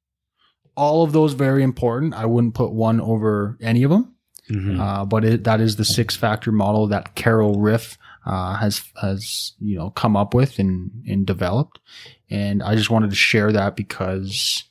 All 0.76 1.04
of 1.04 1.12
those 1.12 1.34
very 1.34 1.64
important. 1.64 2.14
I 2.14 2.26
wouldn't 2.26 2.56
put 2.56 2.72
one 2.72 3.00
over 3.00 3.58
any 3.62 3.84
of 3.84 3.92
them. 3.92 4.16
Mhm. 4.50 4.80
Uh, 4.80 5.06
but 5.06 5.24
it, 5.24 5.44
that 5.44 5.62
is 5.62 5.76
the 5.76 5.86
six 5.86 6.16
factor 6.16 6.52
model 6.52 6.88
that 6.88 7.16
Carol 7.16 7.56
Ryff 7.58 7.98
uh, 8.26 8.56
has 8.58 8.84
has 9.02 9.54
you 9.60 9.78
know 9.78 9.92
come 9.92 10.18
up 10.18 10.34
with 10.34 10.60
and 10.60 10.92
and 11.08 11.26
developed, 11.26 11.80
and 12.30 12.62
I 12.62 12.76
just 12.76 12.90
wanted 12.90 13.12
to 13.12 13.16
share 13.16 13.52
that 13.54 13.76
because 13.76 14.64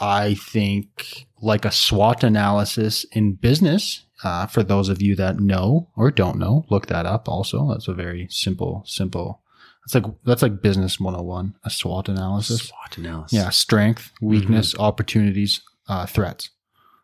I 0.00 0.34
think 0.34 1.26
like 1.40 1.64
a 1.64 1.70
SWOT 1.70 2.22
analysis 2.24 3.04
in 3.12 3.34
business. 3.34 4.04
Uh, 4.24 4.46
for 4.48 4.64
those 4.64 4.88
of 4.88 5.00
you 5.00 5.14
that 5.14 5.38
know 5.38 5.88
or 5.96 6.10
don't 6.10 6.38
know, 6.38 6.66
look 6.70 6.86
that 6.88 7.06
up. 7.06 7.28
Also, 7.28 7.68
that's 7.68 7.86
a 7.86 7.94
very 7.94 8.26
simple, 8.30 8.82
simple. 8.84 9.42
That's 9.86 9.94
like 10.04 10.12
that's 10.24 10.42
like 10.42 10.60
business 10.60 10.98
101, 10.98 11.54
a 11.64 11.70
SWOT 11.70 12.08
analysis. 12.08 12.62
SWOT 12.62 12.98
analysis. 12.98 13.32
Yeah, 13.38 13.50
strength, 13.50 14.10
weakness, 14.20 14.74
opportunities, 14.76 15.60
uh, 15.88 16.04
threats. 16.06 16.50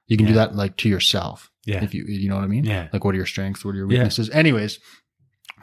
You 0.08 0.16
can 0.16 0.26
do 0.26 0.34
that 0.34 0.54
like 0.56 0.76
to 0.78 0.88
yourself 0.88 1.50
Yeah. 1.64 1.82
if 1.84 1.94
you 1.94 2.04
you 2.06 2.28
know 2.28 2.34
what 2.34 2.44
I 2.44 2.48
mean. 2.48 2.64
Yeah. 2.64 2.88
Like 2.92 3.04
what 3.04 3.14
are 3.14 3.16
your 3.18 3.26
strengths? 3.26 3.64
What 3.64 3.74
are 3.74 3.78
your 3.78 3.90
Yeah. 3.90 3.98
weaknesses? 4.00 4.28
Anyways, 4.30 4.80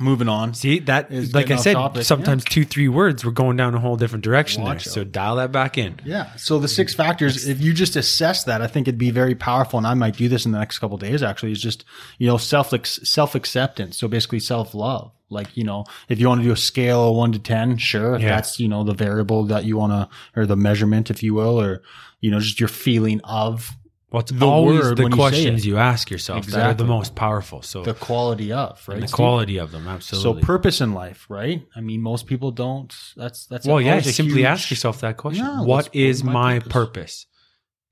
moving 0.02 0.28
on. 0.28 0.54
See 0.54 0.80
that, 0.80 1.12
Is 1.12 1.34
like 1.34 1.52
I 1.52 1.56
said, 1.56 1.74
topic, 1.74 2.04
sometimes 2.04 2.43
two, 2.43 2.66
three 2.66 2.89
words, 2.89 3.24
we're 3.24 3.32
going 3.32 3.58
down 3.58 3.76
a 3.76 3.80
whole 3.80 3.95
different 3.95 4.24
direction 4.24 4.64
Watch 4.64 4.86
there. 4.86 4.91
out. 4.91 4.95
So 4.95 5.04
dial 5.04 5.36
that 5.38 5.52
back 5.52 5.78
in. 5.78 5.99
Yeah. 6.04 6.36
So 6.36 6.60
the 6.60 6.68
six 6.68 6.93
factors, 6.93 7.47
if 7.47 7.62
you 7.62 7.74
just 7.74 7.95
assess 7.95 8.43
that, 8.45 8.62
I 8.62 8.68
think 8.68 8.88
it'd 8.88 8.97
be 8.97 9.12
very 9.12 9.36
powerful. 9.36 9.78
And 9.78 9.88
I 9.88 9.93
might 9.93 10.18
do 10.18 10.28
this 10.28 10.45
in 10.45 10.52
the 10.52 10.60
next 10.60 10.80
couple 10.80 10.95
of 10.95 11.02
days. 11.02 11.24
Actually, 11.24 11.52
is 11.52 11.62
just 11.62 11.86
you 12.18 12.28
know 12.28 12.38
self 12.38 12.74
self 12.86 13.36
acceptance. 13.36 13.97
So 13.97 14.08
basically 14.08 14.39
self 14.39 14.74
love. 14.74 15.12
Like 15.30 15.56
you 15.56 15.64
know, 15.64 15.86
if 16.10 16.20
you 16.20 16.28
want 16.28 16.41
to 16.41 16.45
do 16.45 16.52
a 16.52 16.58
scale 16.58 17.10
of 17.10 17.16
one 17.16 17.32
to 17.32 17.39
ten, 17.39 17.78
sure. 17.78 18.18
Yeah. 18.20 18.36
that's 18.36 18.60
you 18.60 18.68
know 18.68 18.84
the 18.84 18.93
variable 18.93 19.45
that 19.45 19.64
you 19.66 19.78
want 19.78 19.93
to 19.93 20.10
or 20.39 20.45
the 20.45 20.58
measurement, 20.58 21.10
if 21.10 21.24
you 21.24 21.34
will, 21.34 21.60
or 21.60 21.82
you 22.20 22.30
know 22.32 22.39
just 22.39 22.60
your 22.60 22.70
feeling 22.70 23.22
of 23.24 23.72
Well, 24.12 24.24
The 24.30 24.45
always 24.45 24.82
word 24.82 24.97
the 24.97 25.03
when 25.03 25.12
you 25.14 25.16
say 25.16 25.22
questions 25.22 25.66
it. 25.66 25.68
you, 25.70 25.78
ask 25.78 26.12
yourself 26.12 26.45
that 26.47 26.66
are 26.66 26.74
the 26.74 26.84
most 26.84 27.16
powerful. 27.16 27.62
So 27.62 27.82
the 27.84 27.93
quality 27.93 28.51
of 28.51 28.84
right. 28.88 28.95
and 28.95 29.07
the 29.07 29.12
quality 29.12 29.57
of 29.57 29.72
them, 29.72 29.88
absolutely. 29.88 30.41
So 30.41 30.45
purpose 30.45 30.82
in 30.82 30.93
life, 30.93 31.26
right? 31.30 31.66
I 31.76 31.80
mean, 31.82 32.01
most 32.01 32.28
people 32.28 32.51
don't. 32.51 32.93
That's 33.16 33.45
that's 33.45 33.66
well, 33.66 33.80
yeah, 33.80 33.91
always 33.91 34.14
simply 34.16 34.39
huge- 34.39 34.45
ask 34.45 34.70
yourself 34.70 34.99
that 35.01 35.16
question. 35.18 35.45
Yeah, 35.45 35.62
what's- 35.62 36.24
my 36.24 36.34
my 36.34 36.59
purpose? 36.59 36.72
purpose? 36.74 37.26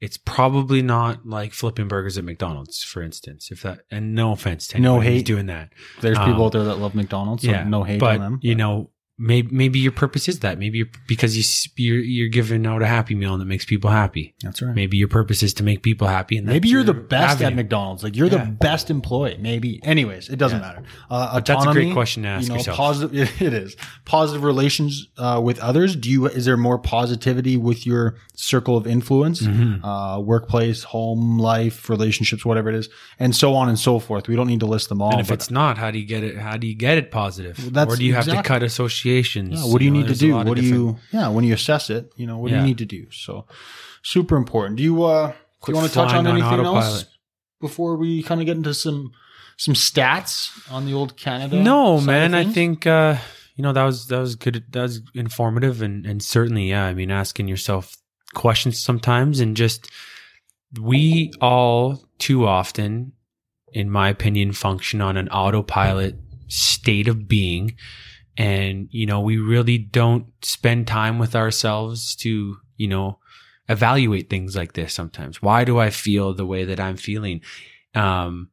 It's 0.01 0.17
probably 0.17 0.81
not 0.81 1.25
like 1.25 1.51
flipping 1.53 1.87
burgers 1.89 2.17
at 2.17 2.23
McDonald's, 2.23 2.81
for 2.83 3.01
instance. 3.01 3.49
If 3.51 3.63
that, 3.63 3.81
and 3.91 4.15
no 4.15 4.31
offense 4.31 4.67
to 4.67 4.79
No 4.79 4.91
anyone 4.95 5.05
who's 5.05 5.13
hate. 5.19 5.25
doing 5.25 5.45
that. 5.47 5.73
There's 6.01 6.17
Um, 6.17 6.25
people 6.31 6.45
out 6.45 6.51
there 6.53 6.63
that 6.65 6.79
love 6.79 6.95
McDonald's. 6.95 7.43
So 7.43 7.51
yeah, 7.51 7.63
no 7.65 7.83
hate 7.83 7.99
but 7.99 8.15
on 8.15 8.21
them. 8.21 8.39
you 8.41 8.55
know, 8.55 8.91
maybe 9.19 9.49
maybe 9.55 9.77
your 9.79 9.91
purpose 9.91 10.27
is 10.29 10.39
that. 10.39 10.57
Maybe 10.57 10.79
you're, 10.79 10.87
because 11.07 11.37
you 11.37 11.43
you're, 11.75 11.99
you're 12.01 12.29
giving 12.29 12.65
out 12.65 12.81
a 12.81 12.87
happy 12.87 13.13
meal 13.15 13.33
and 13.33 13.41
it 13.41 13.45
makes 13.45 13.65
people 13.65 13.89
happy. 13.89 14.33
that's 14.41 14.61
right. 14.61 14.73
Maybe 14.73 14.97
your 14.97 15.09
purpose 15.09 15.43
is 15.43 15.53
to 15.55 15.63
make 15.63 15.83
people 15.83 16.07
happy, 16.07 16.37
and 16.37 16.47
Maybe 16.47 16.69
you're 16.69 16.83
the 16.83 16.93
best 16.93 17.41
at. 17.41 17.55
McDonald's. 17.55 18.03
Like 18.03 18.15
you're 18.15 18.27
Yeah. 18.27 18.45
the 18.45 18.51
best 18.51 18.89
employee. 18.89 19.37
Maybe. 19.39 19.79
Anyways, 19.83 20.29
it 20.29 20.37
doesn't 20.37 20.59
Yeah. 20.61 20.67
matter. 20.67 20.83
Uh, 21.09 21.33
But 21.33 21.45
that's 21.45 21.65
a 21.65 21.71
great 21.71 21.93
question 21.93 22.23
to 22.23 22.29
ask 22.29 22.43
you 22.43 22.49
know, 22.49 22.55
yourself. 22.55 22.77
Positive. 22.77 23.29
It 23.41 23.53
is 23.53 23.75
positive 24.05 24.43
relations 24.43 25.07
uh, 25.17 25.41
with 25.43 25.59
others. 25.59 25.95
Do 25.95 26.09
you? 26.09 26.27
Is 26.27 26.45
there 26.45 26.57
more 26.57 26.77
positivity 26.79 27.57
with 27.57 27.85
your 27.85 28.15
circle 28.35 28.77
of 28.77 28.87
influence? 28.87 29.41
Mhm. 29.41 29.81
Uh, 29.83 30.19
workplace, 30.21 30.83
home 30.83 31.37
life, 31.39 31.89
relationships, 31.89 32.45
whatever 32.45 32.69
it 32.69 32.75
is, 32.75 32.89
and 33.19 33.35
so 33.35 33.53
on 33.55 33.67
and 33.69 33.77
so 33.77 33.99
forth. 33.99 34.27
We 34.27 34.35
don't 34.35 34.47
need 34.47 34.59
to 34.61 34.65
list 34.65 34.89
them 34.89 35.01
all. 35.01 35.11
And 35.11 35.19
if 35.21 35.31
it's 35.31 35.51
not, 35.51 35.77
how 35.77 35.91
do 35.91 35.99
you 35.99 36.05
get 36.05 36.23
it? 36.23 36.37
How 36.37 36.55
do 36.57 36.67
you 36.67 36.75
get 36.75 36.97
it 36.97 37.11
positive? 37.11 37.73
That's 37.73 37.93
or 37.93 37.97
do 37.97 38.05
you 38.05 38.13
have 38.15 38.25
to 38.25 38.35
cut 38.35 38.45
cut 38.45 38.63
associations? 39.09 39.59
Yeah, 39.59 39.71
what 39.71 39.79
do 39.79 39.85
you, 39.85 39.91
know, 39.91 39.99
need 39.99 40.07
to 40.07 40.15
do? 40.15 40.35
What 40.35 40.57
do 40.57 40.63
you? 40.63 40.97
Yeah, 41.11 41.29
when 41.29 41.43
you 41.43 41.53
assess 41.53 41.89
it, 41.89 42.11
you 42.15 42.27
know, 42.27 42.37
what 42.37 42.49
do 42.49 42.55
you 42.55 42.61
need 42.61 42.77
to 42.79 42.85
do? 42.85 43.07
So, 43.11 43.45
super 44.03 44.37
important. 44.37 44.77
Do 44.77 44.83
you? 44.83 45.03
uh 45.03 45.33
Do 45.65 45.71
you 45.71 45.75
want 45.75 45.87
to 45.87 45.93
touch 45.93 46.13
on 46.13 46.27
on 46.27 46.37
anything 46.37 46.65
else 46.65 47.05
before 47.59 47.97
we 47.97 48.23
kind 48.23 48.41
of 48.41 48.45
get 48.45 48.57
into 48.57 48.73
some 48.73 49.11
some 49.57 49.73
stats 49.73 50.51
on 50.71 50.85
the 50.85 50.93
old 50.93 51.17
Canada? 51.17 51.61
No, 51.61 51.99
man. 51.99 52.33
I 52.33 52.45
think 52.45 52.87
uh, 52.87 53.17
you 53.55 53.63
know 53.63 53.73
that 53.73 53.83
was 53.83 54.07
that 54.07 54.19
was 54.19 54.35
good. 54.35 54.63
That 54.71 54.83
was 54.83 55.01
informative 55.13 55.81
and 55.81 56.05
and 56.05 56.23
certainly, 56.23 56.69
yeah. 56.69 56.85
I 56.85 56.93
mean, 56.93 57.11
asking 57.11 57.47
yourself 57.47 57.95
questions 58.33 58.79
sometimes 58.79 59.39
and 59.39 59.57
just 59.57 59.89
we 60.79 61.31
all 61.41 62.03
too 62.19 62.45
often, 62.45 63.13
in 63.73 63.89
my 63.89 64.09
opinion, 64.09 64.53
function 64.53 65.01
on 65.01 65.17
an 65.17 65.27
autopilot 65.29 66.15
state 66.47 67.07
of 67.07 67.27
being, 67.27 67.75
and 68.39 68.87
you 68.89 69.05
know 69.05 69.19
we 69.19 69.37
really 69.37 69.77
don't 69.77 70.25
spend 70.41 70.87
time 70.87 71.19
with 71.19 71.35
ourselves 71.35 72.15
to 72.15 72.57
you 72.77 72.87
know 72.87 73.19
evaluate 73.67 74.29
things 74.29 74.55
like 74.55 74.73
this. 74.73 74.93
Sometimes, 74.93 75.41
why 75.41 75.63
do 75.63 75.77
I 75.77 75.91
feel 75.91 76.33
the 76.33 76.45
way 76.45 76.65
that 76.65 76.79
I'm 76.79 76.97
feeling? 76.97 77.41
Um, 77.93 78.49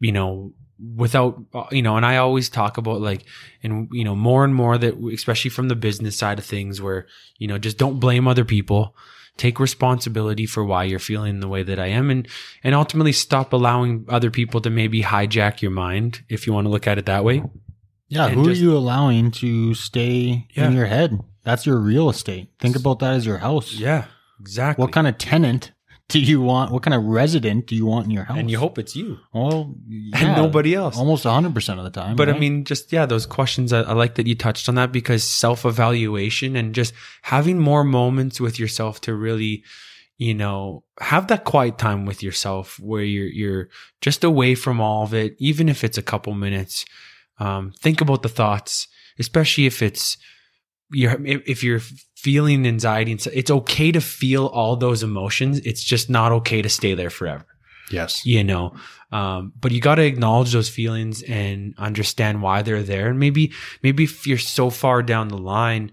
you 0.00 0.12
know 0.12 0.52
without 0.94 1.42
uh, 1.54 1.64
you 1.70 1.80
know 1.80 1.96
and 1.96 2.04
i 2.04 2.18
always 2.18 2.50
talk 2.50 2.76
about 2.76 3.00
like 3.00 3.24
and 3.62 3.88
you 3.92 4.04
know 4.04 4.14
more 4.14 4.44
and 4.44 4.54
more 4.54 4.76
that 4.76 4.94
especially 5.10 5.48
from 5.48 5.68
the 5.68 5.74
business 5.74 6.18
side 6.18 6.38
of 6.38 6.44
things 6.44 6.82
where 6.82 7.06
you 7.38 7.48
know 7.48 7.56
just 7.56 7.78
don't 7.78 7.98
blame 7.98 8.28
other 8.28 8.44
people 8.44 8.94
take 9.36 9.60
responsibility 9.60 10.46
for 10.46 10.64
why 10.64 10.84
you're 10.84 10.98
feeling 10.98 11.40
the 11.40 11.48
way 11.48 11.62
that 11.62 11.78
I 11.78 11.86
am 11.86 12.10
and 12.10 12.26
and 12.64 12.74
ultimately 12.74 13.12
stop 13.12 13.52
allowing 13.52 14.04
other 14.08 14.30
people 14.30 14.60
to 14.62 14.70
maybe 14.70 15.02
hijack 15.02 15.60
your 15.60 15.70
mind 15.70 16.24
if 16.28 16.46
you 16.46 16.52
want 16.52 16.64
to 16.66 16.70
look 16.70 16.86
at 16.86 16.98
it 16.98 17.06
that 17.06 17.24
way. 17.24 17.42
Yeah, 18.08 18.28
who 18.28 18.44
just- 18.44 18.60
are 18.60 18.64
you 18.64 18.76
allowing 18.76 19.30
to 19.32 19.74
stay 19.74 20.46
Yeah. 20.54 20.68
in 20.68 20.74
your 20.76 20.86
head? 20.86 21.18
That's 21.44 21.66
your 21.66 21.78
real 21.78 22.08
estate. 22.10 22.48
Think 22.58 22.76
about 22.76 22.98
that 23.00 23.14
as 23.14 23.26
your 23.26 23.38
house. 23.38 23.72
Yeah, 23.74 24.04
exactly. 24.40 24.82
What 24.82 24.92
kind 24.92 25.06
of 25.06 25.16
tenant 25.18 25.72
do 26.08 26.20
you 26.20 26.40
want? 26.40 26.70
What 26.72 26.82
kind 26.82 26.94
of 26.94 27.04
resident 27.04 27.66
do 27.66 27.74
you 27.74 27.84
want 27.86 28.04
in 28.06 28.10
your 28.12 28.24
house? 28.24 28.36
and 28.38 28.48
you 28.50 28.58
hope 28.58 28.78
it's 28.78 28.94
you 28.96 29.18
well, 29.32 29.74
and 30.14 30.36
nobody 30.36 30.74
else. 30.74 30.96
Almost 30.98 31.24
hundred 31.24 31.54
percent 31.54 31.78
of 31.80 31.84
the 31.84 31.90
time. 31.90 32.14
But 32.16 32.28
I 32.28 32.38
mean, 32.38 32.64
just 32.64 32.92
yeah, 32.92 33.06
those 33.06 33.26
questions. 33.26 33.72
I, 33.72 33.80
I 33.82 33.92
like 33.92 34.14
that 34.16 34.26
you 34.26 34.34
touched 34.36 34.68
on 34.68 34.74
that 34.76 34.92
because 34.92 35.22
self 35.24 35.64
evaluation 35.64 36.54
and 36.56 36.74
just 36.74 36.92
having 37.22 37.58
more 37.58 37.82
moments 37.84 38.40
with 38.40 38.58
yourself 38.58 39.00
to 39.02 39.14
really, 39.14 39.64
you 40.18 40.34
know, 40.34 40.84
have 41.00 41.26
that 41.28 41.44
quiet 41.44 41.76
time 41.78 42.06
with 42.06 42.22
yourself 42.22 42.78
where 42.80 43.02
you're 43.02 43.26
you're 43.28 43.68
just 44.00 44.22
away 44.24 44.54
from 44.54 44.80
all 44.80 45.02
of 45.04 45.12
it, 45.14 45.34
even 45.38 45.68
if 45.68 45.82
it's 45.84 45.98
a 45.98 46.02
couple 46.02 46.34
minutes. 46.34 46.84
Um, 47.38 47.72
think 47.80 48.00
about 48.00 48.22
the 48.22 48.28
thoughts, 48.28 48.88
especially 49.18 49.66
if 49.66 49.82
it's 49.82 50.16
you're 50.90 51.24
if 51.26 51.42
if 51.46 51.64
you're 51.64 51.80
feeling 52.16 52.66
anxiety. 52.66 53.12
And 53.12 53.26
it's 53.32 53.50
okay 53.50 53.92
to 53.92 54.00
feel 54.00 54.46
all 54.46 54.76
those 54.76 55.02
emotions. 55.02 55.58
It's 55.60 55.82
just 55.82 56.08
not 56.10 56.32
okay 56.32 56.62
to 56.62 56.68
stay 56.68 56.94
there 56.94 57.10
forever 57.10 57.46
yes, 57.90 58.24
you 58.26 58.44
know 58.44 58.74
um, 59.12 59.52
but 59.60 59.72
you 59.72 59.80
got 59.80 59.96
to 59.96 60.04
acknowledge 60.04 60.52
those 60.52 60.68
feelings 60.68 61.22
and 61.22 61.74
understand 61.78 62.42
why 62.42 62.62
they're 62.62 62.82
there 62.82 63.08
and 63.08 63.18
maybe 63.18 63.52
maybe 63.82 64.04
if 64.04 64.26
you're 64.26 64.38
so 64.38 64.70
far 64.70 65.02
down 65.02 65.28
the 65.28 65.38
line 65.38 65.92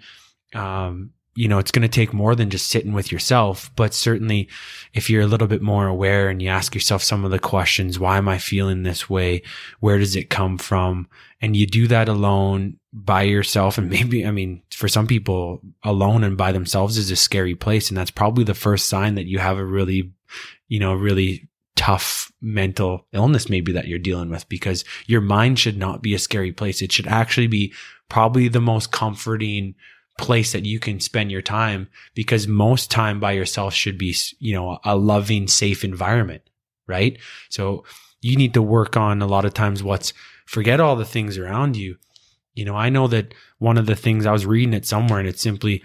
um, 0.56 1.12
you 1.36 1.48
know 1.48 1.58
it's 1.58 1.72
going 1.72 1.82
to 1.82 1.88
take 1.88 2.14
more 2.14 2.36
than 2.36 2.50
just 2.50 2.68
sitting 2.68 2.94
with 2.94 3.12
yourself 3.12 3.72
but 3.76 3.94
certainly 3.94 4.48
if 4.94 5.10
you're 5.10 5.22
a 5.22 5.28
little 5.28 5.48
bit 5.48 5.62
more 5.62 5.88
aware 5.88 6.30
and 6.30 6.42
you 6.42 6.50
ask 6.50 6.74
yourself 6.74 7.02
some 7.02 7.26
of 7.26 7.32
the 7.32 7.40
questions 7.40 8.00
why 8.00 8.18
am 8.18 8.28
i 8.28 8.38
feeling 8.38 8.84
this 8.84 9.10
way 9.10 9.42
where 9.80 9.98
does 9.98 10.16
it 10.16 10.30
come 10.30 10.58
from 10.58 11.08
and 11.42 11.56
you 11.56 11.66
do 11.66 11.88
that 11.88 12.08
alone 12.08 12.78
by 12.92 13.24
yourself 13.24 13.78
and 13.78 13.90
maybe 13.90 14.26
i 14.26 14.32
mean 14.32 14.62
for 14.72 14.88
some 14.88 15.08
people 15.08 15.62
alone 15.84 16.24
and 16.24 16.38
by 16.38 16.52
themselves 16.52 16.98
is 16.98 17.12
a 17.12 17.16
scary 17.16 17.56
place 17.56 17.90
and 17.90 17.98
that's 17.98 18.12
probably 18.12 18.44
the 18.44 18.54
first 18.54 18.88
sign 18.88 19.16
that 19.16 19.26
you 19.26 19.40
have 19.40 19.58
a 19.58 19.66
really 19.66 20.12
you 20.68 20.80
know 20.80 20.94
really 20.94 21.48
tough 21.76 22.32
mental 22.42 23.08
illness 23.14 23.50
maybe 23.50 23.72
that 23.72 23.88
you're 23.88 24.00
dealing 24.00 24.30
with 24.30 24.48
because 24.48 24.86
your 25.08 25.22
mind 25.22 25.58
should 25.58 25.78
not 25.78 26.02
be 26.02 26.14
a 26.14 26.20
scary 26.20 26.52
place. 26.52 26.82
It 26.82 26.92
should 26.92 27.08
actually 27.08 27.48
be 27.48 27.74
probably 28.10 28.48
the 28.48 28.62
most 28.62 28.92
comforting 28.92 29.76
place 30.18 30.52
that 30.52 30.66
you 30.66 30.80
can 30.80 31.00
spend 31.00 31.32
your 31.32 31.42
time 31.42 31.90
because 32.14 32.48
most 32.48 32.92
time 32.92 33.20
by 33.20 33.32
yourself 33.32 33.74
should 33.74 33.98
be, 33.98 34.16
you 34.40 34.54
know, 34.54 34.80
a 34.84 34.96
loving, 34.96 35.48
safe 35.48 35.84
environment, 35.84 36.44
right? 36.88 37.18
So 37.50 37.84
you 38.22 38.36
need 38.36 38.54
to 38.54 38.62
work 38.62 38.96
on 38.96 39.22
a 39.22 39.28
lot 39.28 39.46
of 39.46 39.54
times 39.54 39.84
what's 39.84 40.14
forget 40.46 40.80
all 40.80 40.96
the 40.96 41.06
things 41.06 41.38
around 41.38 41.76
you. 41.76 41.98
You 42.54 42.66
know, 42.66 42.76
I 42.76 42.90
know 42.90 43.08
that 43.08 43.34
one 43.58 43.78
of 43.78 43.88
the 43.88 43.96
things 43.96 44.26
I 44.26 44.32
was 44.32 44.46
reading 44.46 44.74
it 44.74 44.86
somewhere 44.86 45.20
and 45.20 45.28
it's 45.28 45.42
simply 45.42 45.82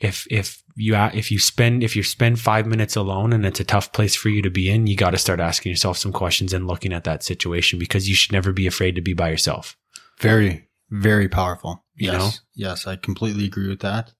if 0.00 0.26
if 0.30 0.62
you 0.74 0.96
if 0.96 1.30
you 1.30 1.38
spend 1.38 1.84
if 1.84 1.94
you 1.94 2.02
spend 2.02 2.40
five 2.40 2.66
minutes 2.66 2.96
alone 2.96 3.32
and 3.32 3.46
it's 3.46 3.60
a 3.60 3.64
tough 3.64 3.92
place 3.92 4.16
for 4.16 4.28
you 4.28 4.42
to 4.42 4.50
be 4.50 4.68
in, 4.68 4.86
you 4.86 4.96
got 4.96 5.10
to 5.10 5.18
start 5.18 5.38
asking 5.38 5.70
yourself 5.70 5.96
some 5.96 6.12
questions 6.12 6.52
and 6.52 6.66
looking 6.66 6.92
at 6.92 7.04
that 7.04 7.22
situation 7.22 7.78
because 7.78 8.08
you 8.08 8.14
should 8.14 8.32
never 8.32 8.52
be 8.52 8.66
afraid 8.66 8.96
to 8.96 9.00
be 9.00 9.14
by 9.14 9.30
yourself. 9.30 9.76
very, 10.18 10.68
very 10.92 11.28
powerful. 11.28 11.84
Yes, 11.96 12.18
know? 12.18 12.30
yes, 12.54 12.86
I 12.86 12.96
completely 12.96 13.46
agree 13.46 13.68
with 13.68 13.80
that. 13.80 14.12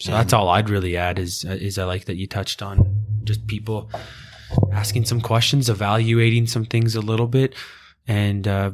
So 0.00 0.12
that's 0.12 0.34
all 0.34 0.50
I'd 0.50 0.68
really 0.68 0.96
add 0.96 1.18
is 1.18 1.44
is 1.44 1.78
I 1.78 1.84
like 1.84 2.04
that 2.04 2.16
you 2.16 2.26
touched 2.26 2.62
on 2.62 3.04
just 3.24 3.46
people 3.46 3.90
asking 4.72 5.06
some 5.06 5.22
questions, 5.22 5.70
evaluating 5.70 6.46
some 6.46 6.66
things 6.66 6.94
a 6.94 7.00
little 7.00 7.28
bit, 7.28 7.54
and 8.06 8.46
uh, 8.46 8.72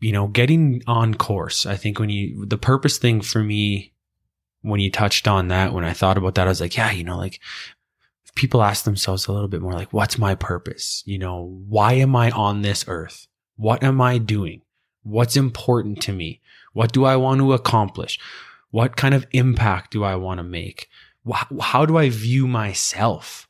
you 0.00 0.10
know 0.12 0.26
getting 0.26 0.82
on 0.86 1.14
course. 1.14 1.66
I 1.66 1.76
think 1.76 2.00
when 2.00 2.10
you 2.10 2.46
the 2.46 2.58
purpose 2.58 2.98
thing 2.98 3.20
for 3.20 3.42
me 3.42 3.92
when 4.62 4.80
you 4.80 4.90
touched 4.90 5.28
on 5.28 5.48
that, 5.48 5.72
when 5.72 5.84
I 5.84 5.92
thought 5.92 6.18
about 6.18 6.34
that, 6.34 6.46
I 6.46 6.50
was 6.50 6.60
like, 6.60 6.76
yeah, 6.76 6.90
you 6.90 7.04
know, 7.04 7.16
like 7.16 7.40
if 8.24 8.34
people 8.34 8.62
ask 8.62 8.84
themselves 8.84 9.28
a 9.28 9.32
little 9.32 9.48
bit 9.48 9.62
more 9.62 9.72
like, 9.72 9.92
what's 9.92 10.18
my 10.18 10.34
purpose? 10.34 11.04
You 11.06 11.18
know, 11.18 11.62
why 11.68 11.92
am 11.92 12.16
I 12.16 12.32
on 12.32 12.62
this 12.62 12.84
earth? 12.88 13.28
What 13.54 13.84
am 13.84 14.00
I 14.00 14.18
doing? 14.18 14.62
What's 15.04 15.36
important 15.36 16.02
to 16.02 16.12
me? 16.12 16.40
What 16.76 16.92
do 16.92 17.06
I 17.06 17.16
want 17.16 17.40
to 17.40 17.54
accomplish? 17.54 18.20
What 18.70 18.96
kind 18.96 19.14
of 19.14 19.26
impact 19.32 19.92
do 19.92 20.04
I 20.04 20.14
want 20.16 20.40
to 20.40 20.44
make? 20.44 20.90
How 21.58 21.86
do 21.86 21.96
I 21.96 22.10
view 22.10 22.46
myself? 22.46 23.48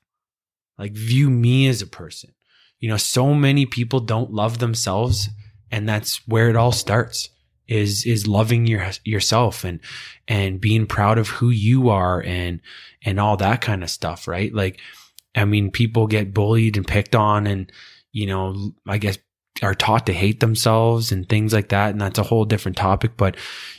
Like, 0.78 0.92
view 0.92 1.28
me 1.28 1.66
as 1.66 1.82
a 1.82 1.88
person. 1.88 2.34
You 2.78 2.88
know, 2.88 2.96
so 2.96 3.34
many 3.34 3.66
people 3.66 3.98
don't 3.98 4.30
love 4.32 4.60
themselves, 4.60 5.28
and 5.72 5.88
that's 5.88 6.24
where 6.28 6.48
it 6.50 6.54
all 6.54 6.70
starts 6.70 7.30
is 7.66 8.06
is 8.06 8.28
loving 8.28 8.64
your 8.64 8.88
yourself 9.04 9.64
and 9.64 9.80
and 10.28 10.60
being 10.60 10.86
proud 10.86 11.18
of 11.18 11.28
who 11.28 11.50
you 11.50 11.88
are 11.88 12.22
and 12.22 12.60
and 13.04 13.18
all 13.18 13.36
that 13.36 13.60
kind 13.60 13.82
of 13.82 13.90
stuff 13.90 14.28
right 14.28 14.54
like 14.54 14.78
i 15.34 15.44
mean 15.44 15.72
people 15.72 16.06
get 16.06 16.32
bullied 16.32 16.76
and 16.76 16.86
picked 16.86 17.16
on 17.16 17.44
and 17.44 17.72
you 18.12 18.24
know 18.24 18.72
i 18.86 18.98
guess 18.98 19.18
are 19.62 19.74
taught 19.74 20.06
to 20.06 20.12
hate 20.12 20.40
themselves 20.40 21.12
and 21.12 21.28
things 21.28 21.52
like 21.52 21.68
that 21.70 21.90
and 21.90 22.00
that's 22.00 22.18
a 22.18 22.24
whole 22.24 22.44
different 22.44 22.76
topic 22.76 23.16
but 23.16 23.36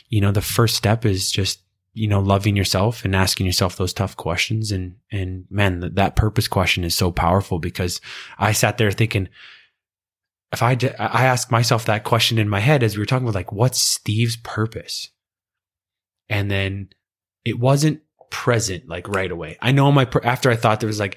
you 0.08 0.20
know 0.20 0.32
the 0.32 0.40
first 0.40 0.76
step 0.76 1.04
is 1.04 1.30
just 1.30 1.60
you 1.94 2.08
know 2.08 2.20
loving 2.20 2.56
yourself 2.56 3.04
and 3.04 3.14
asking 3.14 3.46
yourself 3.46 3.76
those 3.76 3.92
tough 3.92 4.16
questions 4.16 4.72
and 4.72 4.96
and 5.12 5.44
man 5.50 5.80
that, 5.80 5.94
that 5.94 6.16
purpose 6.16 6.48
question 6.48 6.84
is 6.84 6.94
so 6.94 7.12
powerful 7.12 7.58
because 7.58 8.00
i 8.38 8.52
sat 8.52 8.76
there 8.78 8.90
thinking 8.90 9.28
if 10.52 10.62
I, 10.62 10.74
d- 10.74 10.94
I 10.98 11.26
asked 11.26 11.50
myself 11.50 11.84
that 11.84 12.04
question 12.04 12.38
in 12.38 12.48
my 12.48 12.60
head 12.60 12.82
as 12.82 12.96
we 12.96 13.02
were 13.02 13.06
talking 13.06 13.26
about 13.26 13.34
like 13.34 13.52
what's 13.52 13.80
steve's 13.80 14.36
purpose? 14.36 15.10
And 16.28 16.50
then 16.50 16.88
it 17.44 17.58
wasn't 17.58 18.02
present 18.30 18.88
like 18.88 19.08
right 19.08 19.30
away. 19.30 19.58
I 19.60 19.72
know 19.72 19.90
my 19.92 20.04
pur- 20.04 20.24
after 20.24 20.50
i 20.50 20.56
thought 20.56 20.80
there 20.80 20.86
was 20.86 21.00
like 21.00 21.16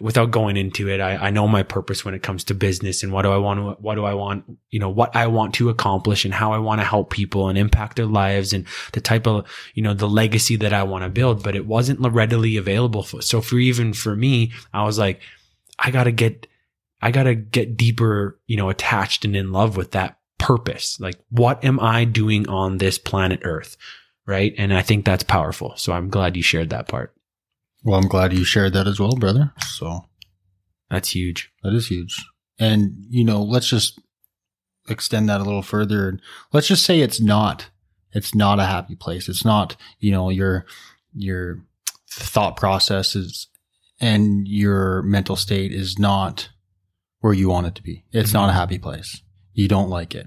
without 0.00 0.30
going 0.30 0.56
into 0.56 0.88
it 0.88 1.00
I, 1.00 1.16
I 1.16 1.30
know 1.30 1.46
my 1.48 1.62
purpose 1.62 2.04
when 2.04 2.14
it 2.14 2.22
comes 2.22 2.44
to 2.44 2.54
business 2.54 3.02
and 3.02 3.12
what 3.12 3.22
do 3.22 3.30
i 3.30 3.36
want 3.36 3.60
to 3.60 3.82
what 3.82 3.94
do 3.94 4.04
i 4.04 4.14
want 4.14 4.44
you 4.70 4.78
know 4.78 4.88
what 4.88 5.14
i 5.16 5.26
want 5.26 5.54
to 5.54 5.68
accomplish 5.68 6.24
and 6.24 6.34
how 6.34 6.52
i 6.52 6.58
want 6.58 6.80
to 6.80 6.86
help 6.86 7.10
people 7.10 7.48
and 7.48 7.58
impact 7.58 7.96
their 7.96 8.06
lives 8.06 8.52
and 8.52 8.66
the 8.92 9.00
type 9.00 9.26
of 9.26 9.46
you 9.74 9.82
know 9.82 9.94
the 9.94 10.08
legacy 10.08 10.56
that 10.56 10.72
i 10.72 10.82
want 10.82 11.04
to 11.04 11.08
build. 11.08 11.42
But 11.42 11.56
it 11.56 11.66
wasn't 11.66 12.00
readily 12.00 12.56
available 12.56 13.02
for, 13.02 13.22
so 13.22 13.40
for 13.40 13.56
even 13.56 13.92
for 13.92 14.14
me 14.14 14.52
i 14.72 14.84
was 14.84 14.98
like 14.98 15.20
i 15.78 15.90
gotta 15.90 16.12
get 16.12 16.46
i 17.02 17.10
gotta 17.10 17.34
get 17.34 17.76
deeper 17.76 18.38
you 18.46 18.56
know 18.56 18.68
attached 18.68 19.24
and 19.24 19.34
in 19.34 19.52
love 19.52 19.76
with 19.76 19.92
that 19.92 20.18
purpose. 20.38 21.00
Like 21.00 21.16
what 21.30 21.64
am 21.64 21.80
i 21.80 22.04
doing 22.04 22.48
on 22.48 22.78
this 22.78 22.98
planet 22.98 23.40
earth? 23.42 23.76
Right? 24.26 24.54
And 24.58 24.74
i 24.74 24.82
think 24.82 25.04
that's 25.04 25.24
powerful. 25.24 25.74
So 25.76 25.92
i'm 25.92 26.10
glad 26.10 26.36
you 26.36 26.42
shared 26.42 26.70
that 26.70 26.88
part 26.88 27.15
Well, 27.86 28.00
I'm 28.00 28.08
glad 28.08 28.32
you 28.32 28.42
shared 28.42 28.72
that 28.72 28.88
as 28.88 28.98
well, 28.98 29.14
brother. 29.14 29.52
So 29.68 30.04
that's 30.90 31.10
huge 31.10 31.52
that 31.62 31.72
is 31.72 31.86
huge. 31.86 32.16
And 32.58 33.06
you 33.08 33.24
know, 33.24 33.40
let's 33.42 33.68
just 33.68 34.00
extend 34.88 35.28
that 35.28 35.40
a 35.40 35.44
little 35.44 35.62
further. 35.62 36.18
Let's 36.52 36.66
just 36.66 36.84
say 36.84 37.00
it's 37.00 37.20
not. 37.20 37.70
It's 38.12 38.34
not 38.34 38.58
a 38.58 38.64
happy 38.64 38.96
place. 38.96 39.28
It's 39.28 39.44
not. 39.44 39.76
You 40.00 40.10
know, 40.10 40.30
your 40.30 40.66
your 41.14 41.64
thought 42.10 42.56
processes 42.56 43.46
and 44.00 44.48
your 44.48 45.02
mental 45.02 45.36
state 45.36 45.70
is 45.72 45.96
not 45.96 46.48
where 47.20 47.32
you 47.32 47.48
want 47.48 47.68
it 47.68 47.76
to 47.76 47.84
be. 47.84 48.04
It's 48.10 48.32
not 48.32 48.48
a 48.48 48.50
mm-hmm. 48.50 48.58
happy 48.58 48.78
place. 48.78 49.22
You 49.52 49.68
don't 49.68 49.90
like 49.90 50.12
it. 50.12 50.26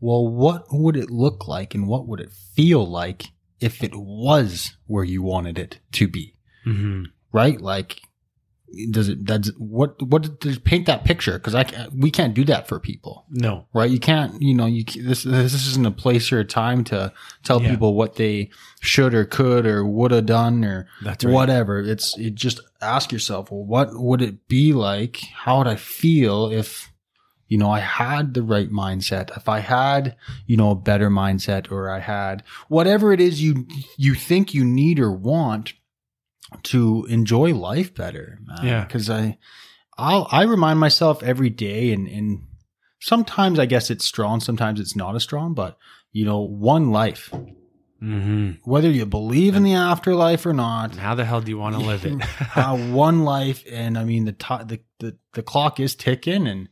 Well, 0.00 0.26
what 0.26 0.64
would 0.72 0.96
it 0.96 1.10
look 1.10 1.46
like 1.46 1.76
and 1.76 1.86
what 1.86 2.08
would 2.08 2.18
it 2.18 2.32
feel 2.32 2.84
like 2.84 3.26
if 3.60 3.84
it 3.84 3.94
was 3.94 4.76
where 4.86 5.04
you 5.04 5.22
wanted 5.22 5.60
it 5.60 5.78
to 5.92 6.08
be? 6.08 6.37
Mm-hmm. 6.68 7.02
right? 7.32 7.60
Like, 7.60 8.02
does 8.90 9.08
it, 9.08 9.24
does 9.24 9.50
what, 9.56 10.00
what 10.02 10.40
does 10.40 10.58
paint 10.58 10.84
that 10.86 11.04
picture? 11.04 11.38
Cause 11.38 11.54
I 11.54 11.64
can't, 11.64 11.90
we 11.94 12.10
can't 12.10 12.34
do 12.34 12.44
that 12.44 12.68
for 12.68 12.78
people, 12.78 13.24
no 13.30 13.66
right? 13.72 13.90
You 13.90 13.98
can't, 13.98 14.42
you 14.42 14.54
know, 14.54 14.66
you, 14.66 14.84
this, 14.84 15.22
this 15.22 15.54
isn't 15.54 15.86
a 15.86 15.90
place 15.90 16.30
or 16.30 16.40
a 16.40 16.44
time 16.44 16.84
to 16.84 17.10
tell 17.44 17.62
Yeah. 17.62 17.70
people 17.70 17.94
what 17.94 18.16
they 18.16 18.50
should 18.80 19.14
or 19.14 19.24
could 19.24 19.64
or 19.64 19.86
would 19.86 20.10
have 20.10 20.26
done 20.26 20.66
or 20.66 20.86
That's 21.02 21.24
right. 21.24 21.32
whatever. 21.32 21.80
It's, 21.80 22.16
it 22.18 22.34
just 22.34 22.60
ask 22.82 23.10
yourself, 23.10 23.50
well, 23.50 23.64
what 23.64 23.88
would 23.94 24.20
it 24.20 24.48
be 24.48 24.74
like? 24.74 25.22
How 25.32 25.58
would 25.58 25.66
I 25.66 25.76
feel 25.76 26.52
if, 26.52 26.92
you 27.46 27.56
know, 27.56 27.70
I 27.70 27.80
had 27.80 28.34
the 28.34 28.42
right 28.42 28.70
mindset, 28.70 29.34
if 29.34 29.48
I 29.48 29.60
had, 29.60 30.14
you 30.44 30.58
know, 30.58 30.72
a 30.72 30.76
better 30.76 31.08
mindset 31.08 31.72
or 31.72 31.88
I 31.88 32.00
had 32.00 32.42
whatever 32.68 33.14
it 33.14 33.20
is 33.22 33.42
you, 33.42 33.66
you 33.96 34.12
think 34.14 34.52
you 34.52 34.62
need 34.62 35.00
or 35.00 35.10
want 35.10 35.72
to 36.64 37.06
enjoy 37.08 37.54
life 37.54 37.94
better. 37.94 38.38
man. 38.44 38.66
Yeah. 38.66 38.84
Cause 38.86 39.10
I, 39.10 39.38
I'll, 39.96 40.26
I 40.30 40.44
remind 40.44 40.78
myself 40.78 41.22
every 41.22 41.50
day 41.50 41.92
and, 41.92 42.06
and 42.08 42.46
sometimes 43.00 43.58
I 43.58 43.66
guess 43.66 43.90
it's 43.90 44.04
strong. 44.04 44.40
Sometimes 44.40 44.80
it's 44.80 44.96
not 44.96 45.14
as 45.14 45.22
strong, 45.22 45.54
but 45.54 45.76
you 46.12 46.24
know, 46.24 46.40
one 46.40 46.90
life, 46.90 47.32
Mm-hmm. 48.00 48.50
whether 48.70 48.88
you 48.88 49.04
believe 49.06 49.56
in 49.56 49.64
the 49.64 49.74
afterlife 49.74 50.46
or 50.46 50.52
not. 50.52 50.94
How 50.94 51.16
the 51.16 51.24
hell 51.24 51.40
do 51.40 51.50
you 51.50 51.58
want 51.58 51.74
to 51.74 51.82
live 51.84 52.04
it? 52.06 52.22
uh, 52.56 52.76
one 52.76 53.24
life, 53.24 53.64
and 53.68 53.98
I 53.98 54.04
mean 54.04 54.24
the, 54.24 54.32
ti 54.34 54.54
the 54.64 54.80
the 55.00 55.16
the 55.32 55.42
clock 55.42 55.80
is 55.80 55.96
ticking, 55.96 56.46
and 56.46 56.68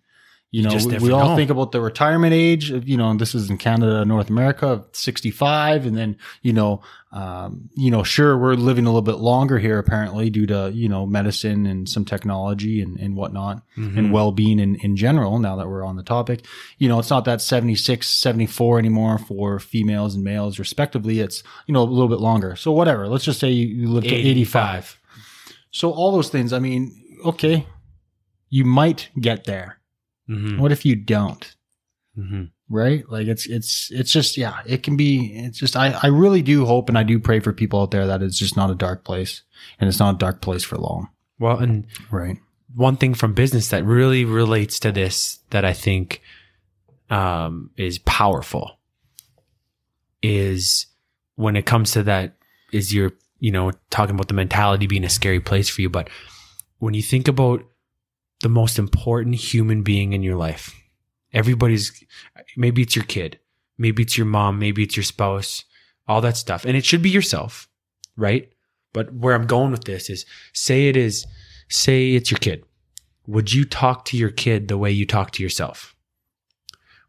you 0.53 0.63
know 0.63 0.75
we, 0.77 0.99
we 0.99 1.11
all 1.11 1.31
know. 1.31 1.37
think 1.37 1.51
about 1.51 1.73
the 1.73 1.81
retirement 1.81 2.33
age. 2.33 2.71
Of, 2.71 2.89
you 2.89 2.97
know, 2.97 3.11
and 3.11 3.21
this 3.21 3.35
is 3.35 3.51
in 3.51 3.59
Canada, 3.59 4.05
North 4.05 4.31
America, 4.31 4.85
sixty 4.93 5.31
five, 5.31 5.85
and 5.87 5.97
then 5.97 6.17
you 6.41 6.53
know, 6.53 6.81
um, 7.13 7.69
you 7.77 7.91
know, 7.91 8.03
sure 8.05 8.39
we're 8.39 8.55
living 8.55 8.87
a 8.87 8.89
little 8.89 9.03
bit 9.03 9.17
longer 9.17 9.59
here 9.59 9.79
apparently 9.79 10.31
due 10.31 10.47
to 10.47 10.71
you 10.73 10.89
know 10.89 11.05
medicine 11.05 11.67
and 11.67 11.89
some 11.89 12.05
technology 12.05 12.81
and 12.81 12.97
and 12.99 13.17
whatnot 13.17 13.63
Mhm. 13.77 13.99
and 13.99 14.13
well 14.13 14.31
being 14.33 14.59
in 14.59 14.77
in 14.77 14.97
general. 14.97 15.39
Now 15.39 15.57
that 15.57 15.67
we're 15.69 15.85
on 15.85 15.97
the 15.97 16.03
topic, 16.05 16.47
you 16.79 16.89
know, 16.89 16.99
it's 17.01 17.11
not 17.11 17.25
that 17.25 17.41
76, 17.43 18.09
74 18.09 18.79
anymore 18.79 19.19
for 19.19 19.59
females 19.59 20.15
and 20.15 20.23
males 20.25 20.59
respectively. 20.59 21.21
It's 21.21 21.43
you 21.67 21.75
know 21.75 21.83
a 21.83 21.85
little 21.91 22.09
bit 22.09 22.21
longer. 22.21 22.55
So 22.57 22.71
whatever. 22.73 23.09
Let's 23.09 23.25
just 23.25 23.41
say 23.41 23.51
you, 23.51 23.67
you 23.67 23.89
live 23.89 24.05
to 24.05 24.15
eighty 24.15 24.45
five. 24.45 24.97
So 25.73 25.91
all 25.91 26.13
those 26.13 26.31
things, 26.31 26.53
I 26.55 26.59
mean, 26.61 26.93
okay, 27.27 27.67
you 28.49 28.65
might 28.65 29.11
get 29.21 29.45
there. 29.45 29.81
Mhm. 30.29 30.59
What 30.59 30.73
if 30.73 30.85
you 30.85 30.97
don't? 30.97 31.55
Mhm. 32.19 32.51
Right? 32.69 33.09
Like 33.09 33.27
it's 33.29 33.47
it's 33.47 33.91
it's 33.93 34.11
just 34.13 34.37
yeah, 34.37 34.61
it 34.67 34.83
can 34.83 34.97
be 34.97 35.33
it's 35.37 35.59
just 35.59 35.77
I 35.77 35.97
I 36.03 36.07
really 36.09 36.43
do 36.43 36.67
hope 36.67 36.89
and 36.89 36.99
I 36.99 37.03
do 37.05 37.19
pray 37.21 37.39
for 37.41 37.53
people 37.53 37.81
out 37.83 37.91
there 37.93 38.07
that 38.07 38.23
it's 38.23 38.39
just 38.39 38.57
not 38.57 38.71
a 38.71 38.75
dark 38.75 39.05
place 39.05 39.43
and 39.79 39.89
it's 39.89 39.99
not 40.01 40.15
a 40.17 40.19
dark 40.19 40.41
place 40.41 40.65
for 40.65 40.77
long. 40.77 41.09
Well, 41.39 41.59
and 41.59 41.87
Right. 42.11 42.39
one 42.75 42.97
thing 42.97 43.15
from 43.15 43.35
business 43.35 43.69
that 43.69 43.85
really 43.85 44.25
relates 44.25 44.81
to 44.81 44.91
this 44.93 45.39
that 45.51 45.65
I 45.65 45.73
think 45.75 46.23
um, 47.11 47.71
is 47.77 47.99
powerful 48.01 48.79
is 50.23 50.87
when 51.37 51.57
it 51.57 51.67
comes 51.67 51.93
to 51.93 52.03
that 52.03 52.35
is 52.73 52.93
you're 52.93 53.13
you 53.39 53.53
know 53.53 53.71
talking 53.91 54.15
about 54.15 54.29
the 54.29 54.35
mentality 54.35 54.87
being 54.87 55.05
a 55.05 55.11
scary 55.11 55.41
place 55.41 55.69
for 55.69 55.83
you, 55.83 55.91
but 55.91 56.09
when 56.79 56.95
you 56.95 57.03
think 57.03 57.29
about 57.29 57.65
the 58.43 58.49
most 58.49 58.79
important 58.79 59.35
human 59.35 59.83
being 59.83 60.13
in 60.13 60.23
your 60.23 60.37
life, 60.37 60.75
everybody's 61.33 62.05
maybe 62.57 62.83
it's 62.83 62.97
your 62.97 63.05
kid, 63.05 63.39
maybe 63.79 64.03
it's 64.03 64.17
your 64.17 64.27
mom, 64.27 64.59
maybe 64.59 64.83
it's 64.83 64.97
your 64.97 65.05
spouse, 65.05 65.65
all 66.07 66.21
that 66.21 66.37
stuff, 66.37 66.65
and 66.65 66.77
it 66.77 66.85
should 66.85 67.03
be 67.03 67.11
yourself, 67.11 67.69
right? 68.17 68.53
But 68.93 69.13
where 69.13 69.35
I'm 69.35 69.47
going 69.47 69.73
with 69.73 69.85
this 69.85 70.09
is 70.09 70.25
say 70.53 70.89
it 70.89 70.97
is 70.97 71.27
say 71.69 72.15
it's 72.15 72.31
your 72.31 72.39
kid. 72.39 72.65
Would 73.27 73.53
you 73.53 73.65
talk 73.65 74.05
to 74.07 74.17
your 74.17 74.31
kid 74.31 74.69
the 74.69 74.79
way 74.79 74.91
you 74.91 75.05
talk 75.05 75.33
to 75.33 75.43
yourself? 75.43 75.97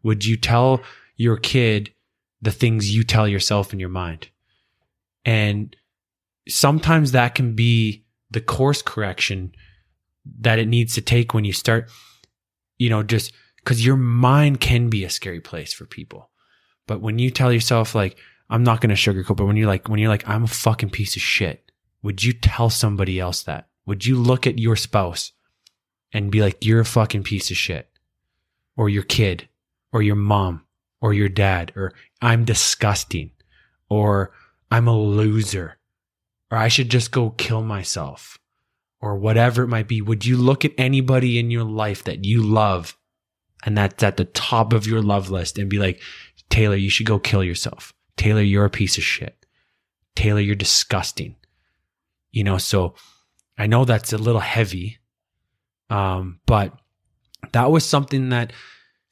Would 0.04 0.26
you 0.26 0.36
tell 0.38 0.82
your 1.16 1.38
kid 1.38 1.94
the 2.42 2.52
things 2.52 2.96
you 2.96 3.04
tell 3.04 3.28
yourself 3.28 3.74
in 3.74 3.80
your 3.80 3.90
mind? 3.90 4.30
And 5.26 5.76
sometimes 6.48 7.12
that 7.12 7.36
can 7.36 7.54
be 7.54 8.06
the 8.32 8.42
course 8.42 8.82
correction 8.82 9.54
that 10.40 10.60
it 10.60 10.68
needs 10.68 10.96
to 10.96 11.02
take 11.02 11.34
when 11.34 11.46
you 11.46 11.54
start, 11.54 11.90
you 12.78 12.90
know, 12.90 13.04
just 13.04 13.34
because 13.58 13.86
your 13.86 13.98
mind 13.98 14.60
can 14.62 14.90
be 14.90 15.04
a 15.04 15.10
scary 15.10 15.42
place 15.42 15.74
for 15.74 15.86
people. 15.86 16.30
But 16.88 17.02
when 17.02 17.20
you 17.20 17.32
tell 17.32 17.52
yourself, 17.52 17.94
like, 17.96 18.18
I'm 18.50 18.64
not 18.64 18.80
going 18.80 18.96
to 18.96 18.96
sugarcoat, 18.96 19.36
but 19.36 19.46
when 19.46 19.58
you're 19.58 19.68
like, 19.68 19.90
when 19.90 20.00
you're 20.00 20.10
like, 20.10 20.28
I'm 20.28 20.46
a 20.46 20.48
fucking 20.48 20.92
piece 20.92 21.16
of 21.16 21.22
shit, 21.22 21.72
would 22.02 22.24
you 22.24 22.34
tell 22.34 22.70
somebody 22.70 23.20
else 23.20 23.44
that? 23.44 23.68
Would 23.86 24.06
you 24.06 24.18
look 24.18 24.48
at 24.48 24.60
your 24.60 24.76
spouse 24.76 25.34
and 26.14 26.32
be 26.32 26.42
like, 26.42 26.66
you're 26.66 26.80
a 26.80 26.86
fucking 26.86 27.24
piece 27.24 27.52
of 27.52 27.58
shit? 27.58 27.90
Or 28.78 28.88
your 28.90 29.04
kid, 29.04 29.50
or 29.92 30.02
your 30.02 30.16
mom, 30.16 30.66
or 31.02 31.14
your 31.14 31.30
dad, 31.30 31.74
or 31.76 31.94
I'm 32.22 32.46
disgusting, 32.46 33.32
or 33.90 34.32
I'm 34.72 34.88
a 34.88 34.98
loser, 34.98 35.78
or 36.52 36.58
I 36.58 36.68
should 36.68 36.90
just 36.90 37.12
go 37.12 37.32
kill 37.32 37.64
myself, 37.64 38.37
or 39.02 39.16
whatever 39.18 39.64
it 39.64 39.68
might 39.68 39.88
be. 39.88 40.02
Would 40.02 40.26
you 40.26 40.38
look 40.38 40.66
at 40.66 40.74
anybody 40.78 41.40
in 41.40 41.52
your 41.52 41.64
life 41.64 42.04
that 42.06 42.26
you 42.26 42.42
love 42.42 42.98
and 43.64 43.78
that's 43.78 44.04
at 44.04 44.18
the 44.18 44.26
top 44.26 44.74
of 44.74 44.88
your 44.88 45.02
love 45.02 45.30
list 45.30 45.58
and 45.58 45.70
be 45.70 45.80
like, 45.80 46.02
Taylor, 46.50 46.76
you 46.76 46.90
should 46.90 47.06
go 47.06 47.20
kill 47.20 47.44
yourself. 47.44 47.94
Taylor, 48.16 48.42
you're 48.42 48.66
a 48.66 48.70
piece 48.70 48.98
of 48.98 49.04
shit. 49.04 49.46
Taylor, 50.16 50.40
you're 50.40 50.56
disgusting. 50.56 51.36
You 52.32 52.44
know, 52.44 52.58
so 52.58 52.96
I 53.58 53.68
know 53.68 53.86
that's 53.86 54.14
a 54.14 54.18
little 54.18 54.42
heavy. 54.42 55.00
Um, 55.90 56.40
but 56.46 56.74
that 57.52 57.72
was 57.72 57.86
something 57.86 58.30
that 58.30 58.54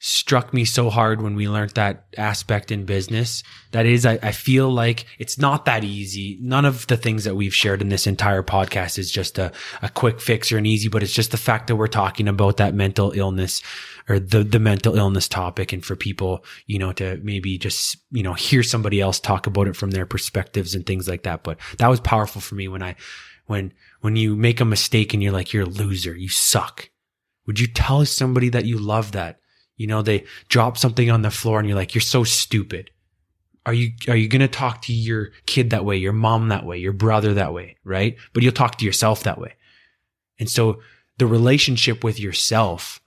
struck 0.06 0.54
me 0.54 0.64
so 0.64 0.88
hard 0.88 1.20
when 1.20 1.34
we 1.34 1.48
learned 1.48 1.72
that 1.72 2.06
aspect 2.16 2.70
in 2.70 2.84
business. 2.84 3.42
That 3.72 3.86
is, 3.86 4.06
I, 4.06 4.20
I 4.22 4.30
feel 4.30 4.70
like 4.70 5.04
it's 5.18 5.36
not 5.36 5.64
that 5.64 5.82
easy. 5.82 6.38
None 6.40 6.64
of 6.64 6.86
the 6.86 6.96
things 6.96 7.24
that 7.24 7.34
we've 7.34 7.52
shared 7.52 7.82
in 7.82 7.88
this 7.88 8.06
entire 8.06 8.44
podcast 8.44 8.98
is 9.00 9.10
just 9.10 9.36
a, 9.36 9.50
a 9.82 9.88
quick 9.88 10.20
fix 10.20 10.52
or 10.52 10.58
an 10.58 10.66
easy, 10.66 10.88
but 10.88 11.02
it's 11.02 11.12
just 11.12 11.32
the 11.32 11.36
fact 11.36 11.66
that 11.66 11.74
we're 11.74 11.88
talking 11.88 12.28
about 12.28 12.58
that 12.58 12.72
mental 12.72 13.10
illness 13.16 13.62
or 14.08 14.20
the, 14.20 14.44
the 14.44 14.60
mental 14.60 14.96
illness 14.96 15.26
topic. 15.26 15.72
And 15.72 15.84
for 15.84 15.96
people, 15.96 16.44
you 16.66 16.78
know, 16.78 16.92
to 16.92 17.18
maybe 17.24 17.58
just, 17.58 17.96
you 18.12 18.22
know, 18.22 18.34
hear 18.34 18.62
somebody 18.62 19.00
else 19.00 19.18
talk 19.18 19.48
about 19.48 19.66
it 19.66 19.74
from 19.74 19.90
their 19.90 20.06
perspectives 20.06 20.76
and 20.76 20.86
things 20.86 21.08
like 21.08 21.24
that. 21.24 21.42
But 21.42 21.58
that 21.78 21.88
was 21.90 21.98
powerful 21.98 22.40
for 22.40 22.54
me 22.54 22.68
when 22.68 22.82
I, 22.82 22.94
when, 23.46 23.72
when 24.02 24.14
you 24.14 24.36
make 24.36 24.60
a 24.60 24.64
mistake 24.64 25.14
and 25.14 25.22
you're 25.22 25.32
like, 25.32 25.52
you're 25.52 25.64
a 25.64 25.66
loser, 25.66 26.14
you 26.14 26.28
suck. 26.28 26.90
Would 27.48 27.58
you 27.58 27.66
tell 27.66 28.04
somebody 28.04 28.50
that 28.50 28.66
you 28.66 28.78
love 28.78 29.10
that? 29.10 29.40
You 29.76 29.86
know, 29.86 30.02
they 30.02 30.24
drop 30.48 30.78
something 30.78 31.10
on 31.10 31.22
the 31.22 31.30
floor 31.30 31.58
and 31.58 31.68
you're 31.68 31.76
like, 31.76 31.94
you're 31.94 32.02
so 32.02 32.24
stupid. 32.24 32.90
Are 33.64 33.74
you, 33.74 33.92
are 34.08 34.16
you 34.16 34.28
going 34.28 34.40
to 34.40 34.48
talk 34.48 34.82
to 34.82 34.92
your 34.92 35.30
kid 35.46 35.70
that 35.70 35.84
way, 35.84 35.96
your 35.96 36.12
mom 36.12 36.48
that 36.48 36.64
way, 36.64 36.78
your 36.78 36.92
brother 36.92 37.34
that 37.34 37.52
way? 37.52 37.76
Right. 37.84 38.16
But 38.32 38.42
you'll 38.42 38.52
talk 38.52 38.78
to 38.78 38.84
yourself 38.84 39.24
that 39.24 39.38
way. 39.38 39.54
And 40.38 40.48
so 40.48 40.80
the 41.18 41.26
relationship 41.26 42.04
with 42.04 42.20
yourself 42.20 43.00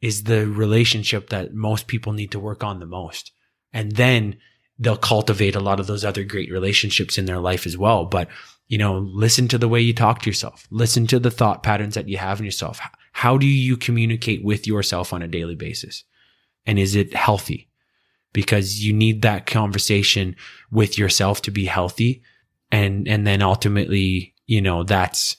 is 0.00 0.24
the 0.24 0.46
relationship 0.46 1.30
that 1.30 1.54
most 1.54 1.88
people 1.88 2.12
need 2.12 2.30
to 2.30 2.38
work 2.38 2.62
on 2.62 2.78
the 2.78 2.86
most. 2.86 3.32
And 3.72 3.92
then 3.92 4.38
they'll 4.78 4.96
cultivate 4.96 5.56
a 5.56 5.60
lot 5.60 5.80
of 5.80 5.86
those 5.86 6.04
other 6.04 6.22
great 6.24 6.52
relationships 6.52 7.18
in 7.18 7.24
their 7.24 7.40
life 7.40 7.66
as 7.66 7.76
well. 7.76 8.04
But, 8.04 8.28
you 8.68 8.78
know, 8.78 8.98
listen 8.98 9.48
to 9.48 9.58
the 9.58 9.68
way 9.68 9.80
you 9.80 9.92
talk 9.92 10.22
to 10.22 10.30
yourself. 10.30 10.68
Listen 10.70 11.06
to 11.08 11.18
the 11.18 11.30
thought 11.30 11.62
patterns 11.62 11.94
that 11.96 12.08
you 12.08 12.18
have 12.18 12.38
in 12.38 12.44
yourself. 12.44 12.80
How 13.18 13.36
do 13.36 13.46
you 13.46 13.76
communicate 13.76 14.44
with 14.44 14.64
yourself 14.64 15.12
on 15.12 15.22
a 15.22 15.26
daily 15.26 15.56
basis? 15.56 16.04
And 16.66 16.78
is 16.78 16.94
it 16.94 17.16
healthy? 17.16 17.68
Because 18.32 18.84
you 18.84 18.92
need 18.92 19.22
that 19.22 19.44
conversation 19.44 20.36
with 20.70 20.96
yourself 20.96 21.42
to 21.42 21.50
be 21.50 21.64
healthy. 21.64 22.22
And, 22.70 23.08
and 23.08 23.26
then 23.26 23.42
ultimately, 23.42 24.36
you 24.46 24.62
know, 24.62 24.84
that's 24.84 25.36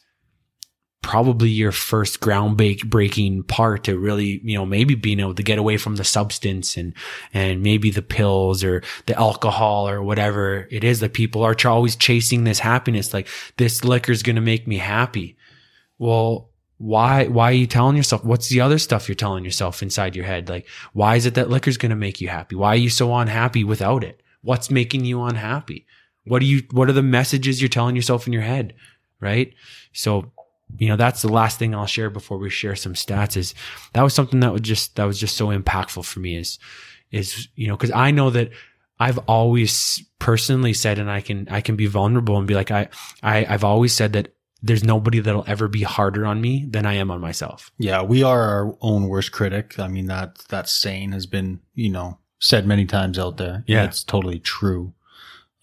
probably 1.02 1.48
your 1.48 1.72
first 1.72 2.20
ground 2.20 2.58
breaking 2.58 3.44
part 3.44 3.86
to 3.86 3.98
really, 3.98 4.42
you 4.44 4.58
know, 4.58 4.66
maybe 4.66 4.96
being 4.96 5.22
able 5.22 5.36
to 5.36 5.42
get 5.42 5.58
away 5.58 5.78
from 5.78 5.96
the 5.96 6.04
substance 6.04 6.76
and, 6.76 6.94
and 7.34 7.64
maybe 7.64 7.92
the 7.92 8.02
pills 8.02 8.62
or 8.62 8.84
the 9.06 9.18
alcohol 9.18 9.88
or 9.88 10.04
whatever 10.04 10.68
it 10.70 10.84
is 10.84 11.00
that 11.00 11.14
people 11.14 11.44
are 11.44 11.56
always 11.64 11.96
chasing 11.96 12.44
this 12.44 12.60
happiness. 12.60 13.14
Like 13.14 13.30
this 13.56 13.86
liquor 13.86 14.12
is 14.12 14.22
going 14.22 14.36
to 14.36 14.42
make 14.42 14.68
me 14.68 14.80
happy. 14.80 15.38
Well, 15.98 16.50
why, 16.80 17.28
why 17.28 17.52
are 17.52 17.54
you 17.54 17.68
telling 17.68 17.98
yourself? 17.98 18.24
What's 18.24 18.50
the 18.50 18.62
other 18.62 18.80
stuff 18.80 19.08
you're 19.08 19.16
telling 19.16 19.44
yourself 19.44 19.84
inside 19.84 20.16
your 20.16 20.26
head? 20.26 20.50
Like, 20.50 20.66
why 20.94 21.18
is 21.18 21.26
it 21.26 21.36
that 21.36 21.50
liquor's 21.50 21.78
going 21.78 21.90
to 21.90 21.96
make 21.96 22.22
you 22.22 22.30
happy? 22.30 22.56
Why 22.56 22.70
are 22.70 22.78
you 22.78 22.90
so 22.90 23.14
unhappy 23.14 23.64
without 23.66 24.04
it? 24.04 24.22
What's 24.42 24.72
making 24.72 25.04
you 25.04 25.22
unhappy? 25.22 25.86
What 26.24 26.40
do 26.40 26.46
you, 26.46 26.64
what 26.72 26.90
are 26.90 26.94
the 26.94 27.04
messages 27.04 27.62
you're 27.62 27.70
telling 27.70 27.98
yourself 27.98 28.28
in 28.28 28.34
your 28.34 28.44
head? 28.44 28.74
Right. 29.20 29.54
So 29.92 30.32
you 30.78 30.88
know 30.88 30.96
that's 30.96 31.22
the 31.22 31.32
last 31.32 31.58
thing 31.58 31.74
i'll 31.74 31.88
share 31.88 32.12
before 32.12 32.38
we 32.38 32.50
share 32.50 32.76
some 32.76 32.94
stats 32.94 33.36
is 33.36 33.56
that 33.94 34.04
was 34.04 34.14
something 34.14 34.40
that 34.42 34.54
was 34.54 34.62
just 34.62 34.96
that 34.98 35.06
was 35.06 35.20
just 35.20 35.36
so 35.36 35.48
impactful 35.48 36.06
for 36.06 36.20
me 36.20 36.36
is 36.38 36.60
is 37.12 37.48
you 37.56 37.68
know 37.68 37.76
because 37.76 37.92
i 37.92 38.12
know 38.12 38.30
that 38.30 38.52
i've 39.00 39.18
always 39.20 40.04
personally 40.20 40.74
said 40.74 41.00
and 41.00 41.10
i 41.10 41.22
can 41.22 41.48
i 41.50 41.60
can 41.60 41.76
be 41.76 41.88
vulnerable 41.88 42.38
and 42.38 42.48
be 42.48 42.54
like 42.54 42.70
i, 42.70 42.88
I 43.24 43.46
i've 43.50 43.64
always 43.64 43.94
said 43.94 44.14
that 44.14 44.36
there's 44.62 44.84
nobody 44.84 45.20
that'll 45.20 45.46
ever 45.48 45.68
be 45.68 45.84
harder 45.84 46.26
on 46.26 46.42
me 46.42 46.66
than 46.70 46.86
i 46.86 46.94
am 46.94 47.10
on 47.12 47.22
myself 47.22 47.72
Yeah, 47.78 48.02
we 48.02 48.24
are 48.24 48.42
our 48.42 48.78
own 48.82 49.08
worst 49.08 49.32
critic. 49.32 49.80
I 49.80 49.88
mean 49.88 50.08
that 50.08 50.40
that 50.50 50.68
saying 50.70 51.12
has 51.14 51.26
been, 51.26 51.60
you 51.76 51.90
know, 51.90 52.18
said 52.40 52.66
many 52.68 52.86
times 52.86 53.18
out 53.20 53.38
there. 53.38 53.64
Yeah. 53.68 53.86
It's 53.86 54.04
totally 54.04 54.40
true. 54.40 54.94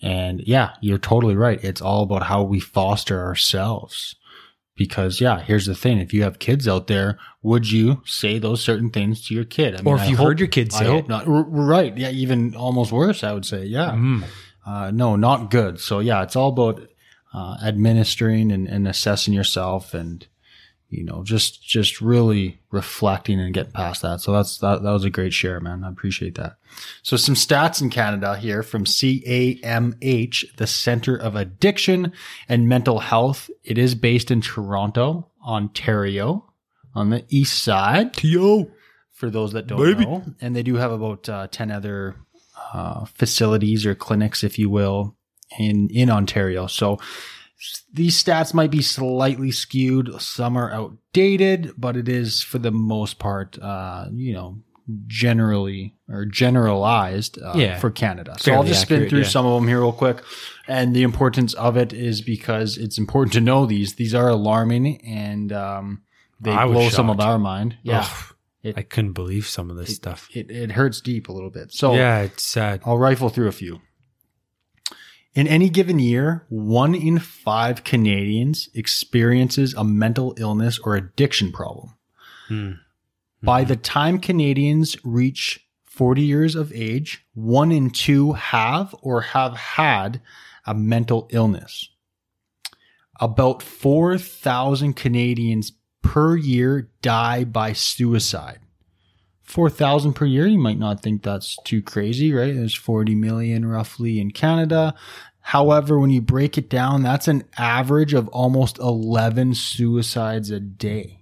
And 0.03 0.43
yeah, 0.47 0.73
you're 0.83 0.99
totally 0.99 1.35
right. 1.37 1.63
It's 1.65 1.81
all 1.81 2.03
about 2.03 2.25
how 2.25 2.43
we 2.43 2.61
foster 2.61 3.25
ourselves. 3.25 4.15
Because 4.77 5.23
yeah, 5.23 5.41
here's 5.41 5.65
the 5.65 5.75
thing. 5.75 5.99
If 6.01 6.13
you 6.13 6.23
have 6.23 6.39
kids 6.39 6.69
out 6.69 6.87
there, 6.87 7.19
would 7.43 7.71
you 7.71 8.03
say 8.05 8.39
those 8.39 8.61
certain 8.63 8.91
things 8.91 9.27
to 9.27 9.35
your 9.35 9.45
kid? 9.45 9.75
I 9.75 9.83
or 9.85 9.97
if 9.97 10.03
I 10.03 10.07
you 10.09 10.17
hope- 10.17 10.27
heard 10.27 10.39
your 10.41 10.49
kids 10.49 10.75
I 10.77 10.85
hope 10.85 11.05
it 11.05 11.09
not. 11.09 11.27
R- 11.27 11.45
right. 11.49 11.97
Yeah. 11.97 12.11
Even 12.11 12.55
almost 12.55 12.93
worse, 12.93 13.25
I 13.25 13.33
would 13.33 13.47
say. 13.47 13.65
Yeah. 13.65 13.93
Mhm. 13.93 14.25
Uh, 14.67 14.91
no, 14.91 15.17
not 15.17 15.51
good. 15.51 15.81
So 15.81 16.01
yeah, 16.01 16.23
it's 16.23 16.37
all 16.37 16.51
about 16.51 16.83
uh, 17.37 17.59
administering 17.63 18.51
and, 18.51 18.67
and 18.67 18.89
assessing 18.89 19.35
yourself, 19.35 19.93
and 19.93 20.27
you 20.89 21.05
know, 21.05 21.23
just 21.23 21.63
just 21.63 22.01
really 22.01 22.61
reflecting 22.71 23.39
and 23.39 23.53
getting 23.53 23.73
past 23.73 24.01
that. 24.01 24.23
So 24.23 24.33
that's 24.33 24.57
that 24.59 24.83
that 24.83 24.91
was 24.91 25.05
a 25.05 25.11
great 25.11 25.35
share, 25.35 25.61
man. 25.61 25.85
I 25.85 25.91
appreciate 25.91 26.37
that. 26.37 26.57
So 27.03 27.19
some 27.19 27.35
stats 27.35 27.83
in 27.83 27.91
Canada 27.91 28.37
here 28.37 28.63
from 28.63 28.85
CAMH, 28.85 30.57
the 30.57 30.67
Center 30.67 31.15
of 31.15 31.37
Addiction 31.37 32.13
and 32.49 32.69
Mental 32.69 33.01
Health. 33.01 33.51
It 33.65 33.77
is 33.77 33.95
based 33.95 34.31
in 34.31 34.41
Toronto, 34.41 35.29
Ontario, 35.47 36.51
on 36.95 37.11
the 37.11 37.25
east 37.29 37.63
side. 37.63 38.25
Yo. 38.25 38.71
For 39.13 39.31
those 39.31 39.53
that 39.53 39.67
don't 39.67 39.79
Baby. 39.79 40.05
know, 40.05 40.25
and 40.43 40.55
they 40.55 40.63
do 40.63 40.77
have 40.77 40.93
about 40.93 41.29
uh, 41.29 41.49
ten 41.51 41.71
other 41.71 42.17
uh, 42.73 43.07
facilities 43.07 43.87
or 43.87 43.95
clinics, 43.95 44.45
if 44.45 44.59
you 44.59 44.69
will, 44.71 45.16
in 45.59 45.89
in 45.91 46.11
Ontario. 46.11 46.67
So 46.67 46.99
these 47.93 48.23
stats 48.23 48.53
might 48.53 48.71
be 48.71 48.83
slightly 48.83 49.51
skewed. 49.51 50.21
Some 50.21 50.57
are 50.57 50.71
outdated, 50.71 51.73
but 51.79 51.97
it 51.97 52.09
is 52.09 52.43
for 52.43 52.59
the 52.59 52.71
most 52.71 53.19
part, 53.19 53.59
uh, 53.61 54.07
you 54.13 54.35
know, 54.35 54.59
generally 55.07 55.95
or 56.09 56.25
generalized 56.27 57.41
uh, 57.43 57.55
Yeah. 57.57 57.79
for 57.79 57.91
Canada. 57.91 58.37
So 58.39 58.53
I'll 58.53 58.59
Fairly 58.59 58.69
just 58.69 58.83
spin 58.83 58.97
accurate, 58.97 59.11
through 59.11 59.21
yeah. 59.21 59.29
some 59.29 59.47
of 59.47 59.61
them 59.61 59.69
here 59.69 59.81
real 59.81 59.93
quick. 59.93 60.23
And 60.69 60.95
the 60.95 61.03
importance 61.03 61.55
of 61.55 61.77
it 61.77 61.93
is 61.93 62.21
because 62.21 62.77
it's 62.77 62.99
important 62.99 63.33
to 63.33 63.41
know 63.41 63.67
these. 63.67 63.95
These 63.95 64.15
are 64.15 64.29
alarming 64.29 65.05
and 65.05 65.53
um, 65.53 66.03
they 66.41 66.53
I 66.53 66.67
blow 66.67 66.89
some 66.89 67.11
of 67.11 67.21
our 67.21 67.39
mind. 67.39 67.79
Yeah. 67.83 68.07
Ugh, 68.65 68.75
I 68.77 68.83
couldn't 68.83 69.13
believe 69.13 69.47
some 69.47 69.71
of 69.71 69.77
this 69.77 69.95
stuff. 69.95 70.29
It, 70.35 70.51
it 70.51 70.73
hurts 70.73 71.01
deep 71.01 71.29
a 71.29 71.33
little 71.33 71.51
bit. 71.51 71.73
So 71.73 71.95
yeah, 71.95 72.21
it's 72.21 72.45
sad. 72.45 72.83
I'll 72.85 72.99
rifle 72.99 73.29
through 73.29 73.49
a 73.49 73.53
few. 73.53 73.81
In 75.37 75.47
any 75.47 75.69
given 75.69 75.99
year, 75.99 76.47
one 76.49 76.95
in 76.95 77.19
five 77.19 77.85
Canadians 77.85 78.71
experiences 78.73 79.75
a 79.75 79.85
mental 79.85 80.35
illness 80.39 80.79
or 80.79 80.97
addiction 80.97 81.53
problem. 81.53 81.95
Hmm. 82.49 82.73
By 83.43 83.65
the 83.65 83.77
time 83.77 84.19
Canadians 84.19 84.97
reach 85.05 85.69
40 85.85 86.23
years 86.23 86.55
of 86.55 86.73
age, 86.73 87.27
one 87.35 87.71
in 87.71 87.91
two 87.91 88.33
have 88.33 88.95
or 89.03 89.21
have 89.21 89.55
had 89.55 90.23
a 90.67 90.75
mental 90.75 91.29
illness. 91.31 91.91
About 93.21 93.63
4,000 93.63 94.95
Canadians 94.95 95.73
per 96.01 96.35
year 96.35 96.89
die 97.03 97.45
by 97.45 97.75
suicide. 97.75 98.61
4,000 99.47 100.13
per 100.15 100.25
year, 100.25 100.47
you 100.47 100.59
might 100.59 100.79
not 100.79 101.03
think 101.03 101.23
that's 101.23 101.57
too 101.65 101.81
crazy, 101.83 102.33
right? 102.33 102.55
There's 102.55 102.75
40 102.75 103.15
million 103.15 103.65
roughly 103.67 104.21
in 104.21 104.33
Canada. 104.33 104.95
However, 105.41 106.01
when 106.01 106.11
you 106.11 106.21
break 106.21 106.59
it 106.59 106.69
down, 106.69 107.03
that's 107.05 107.29
an 107.29 107.45
average 107.57 108.13
of 108.13 108.27
almost 108.29 108.79
11 108.79 109.55
suicides 109.55 110.51
a 110.51 110.59
day. 110.59 111.21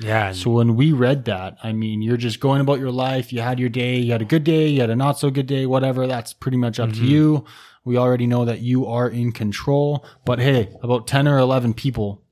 Yeah. 0.00 0.32
So 0.32 0.50
when 0.50 0.76
we 0.76 0.92
read 0.92 1.24
that, 1.24 1.56
I 1.62 1.72
mean, 1.72 2.00
you're 2.00 2.16
just 2.16 2.38
going 2.40 2.60
about 2.60 2.78
your 2.78 2.92
life. 2.92 3.32
You 3.32 3.40
had 3.40 3.58
your 3.58 3.68
day, 3.68 3.98
you 3.98 4.12
had 4.12 4.22
a 4.22 4.26
good 4.26 4.44
day, 4.44 4.68
you 4.68 4.80
had 4.80 4.90
a 4.90 4.96
not 4.96 5.18
so 5.18 5.30
good 5.30 5.46
day, 5.46 5.66
whatever. 5.66 6.06
That's 6.06 6.32
pretty 6.32 6.56
much 6.56 6.78
up 6.78 6.92
to 6.92 7.00
Mhm. 7.00 7.08
you. 7.08 7.44
We 7.84 7.96
already 7.96 8.26
know 8.26 8.44
that 8.44 8.60
you 8.60 8.86
are 8.86 9.08
in 9.08 9.32
control. 9.32 10.04
But 10.24 10.38
hey, 10.38 10.70
about 10.82 11.06
10 11.06 11.26
or 11.28 11.38
11 11.38 11.74
people, 11.74 12.22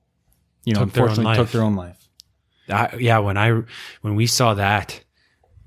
you 0.65 0.75
know, 0.75 0.81
Took 0.81 0.93
their 0.93 1.05
unfortunately 1.05 1.37
took 1.37 1.51
their 1.51 1.63
own 1.63 1.75
life. 1.75 1.99
I, 2.69 2.97
yeah, 2.99 3.19
when 3.19 3.37
I 3.37 3.63
when 4.03 4.15
we 4.15 4.27
saw 4.27 4.55
that, 4.55 5.02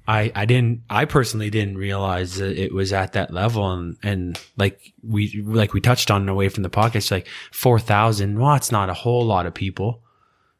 I 0.07 0.31
I 0.35 0.45
didn't 0.45 0.81
I 0.89 1.05
personally 1.05 1.49
didn't 1.49 1.77
realize 1.77 2.35
that 2.35 2.57
it 2.57 2.73
was 2.73 2.93
at 2.93 3.13
that 3.13 3.31
level 3.33 3.71
and 3.71 3.97
and 4.03 4.39
like 4.57 4.79
we 5.01 5.41
like 5.43 5.73
we 5.73 5.81
touched 5.81 6.11
on 6.11 6.29
away 6.29 6.49
from 6.49 6.63
the 6.63 6.69
podcast 6.69 7.09
like 7.11 7.27
four 7.51 7.79
thousand. 7.79 8.39
Well, 8.39 8.55
it's 8.55 8.71
not 8.71 8.89
a 8.89 8.93
whole 8.93 9.25
lot 9.25 9.45
of 9.45 9.53
people, 9.53 10.03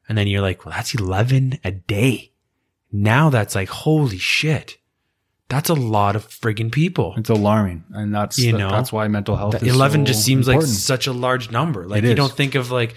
and 0.10 0.18
then 0.18 0.28
you're 0.28 0.42
like, 0.42 0.66
well, 0.66 0.74
that's 0.76 0.96
eleven 0.96 1.60
a 1.64 1.72
day. 1.72 2.32
Now 2.92 3.30
that's 3.30 3.56
like 3.56 3.70
holy 3.70 4.18
shit, 4.18 4.78
that's 5.50 5.70
a 5.70 5.74
lot 5.76 6.16
of 6.16 6.28
friggin' 6.28 6.72
people. 6.72 7.14
It's 7.18 7.30
alarming. 7.30 7.84
And 7.92 8.14
that's, 8.16 8.40
You 8.40 8.54
that- 8.54 8.58
know, 8.58 8.70
that's 8.70 8.92
why 8.92 9.08
mental 9.10 9.36
health 9.36 9.62
11 9.62 10.02
so 10.02 10.06
just 10.14 10.24
seems 10.26 10.48
important. 10.48 10.72
like 10.72 10.80
such 10.80 11.06
a 11.08 11.12
large 11.14 11.52
number. 11.52 11.88
Like 11.88 12.00
It 12.00 12.06
you 12.06 12.10
is. 12.12 12.16
don't 12.16 12.32
think 12.32 12.56
of 12.56 12.72
like, 12.72 12.96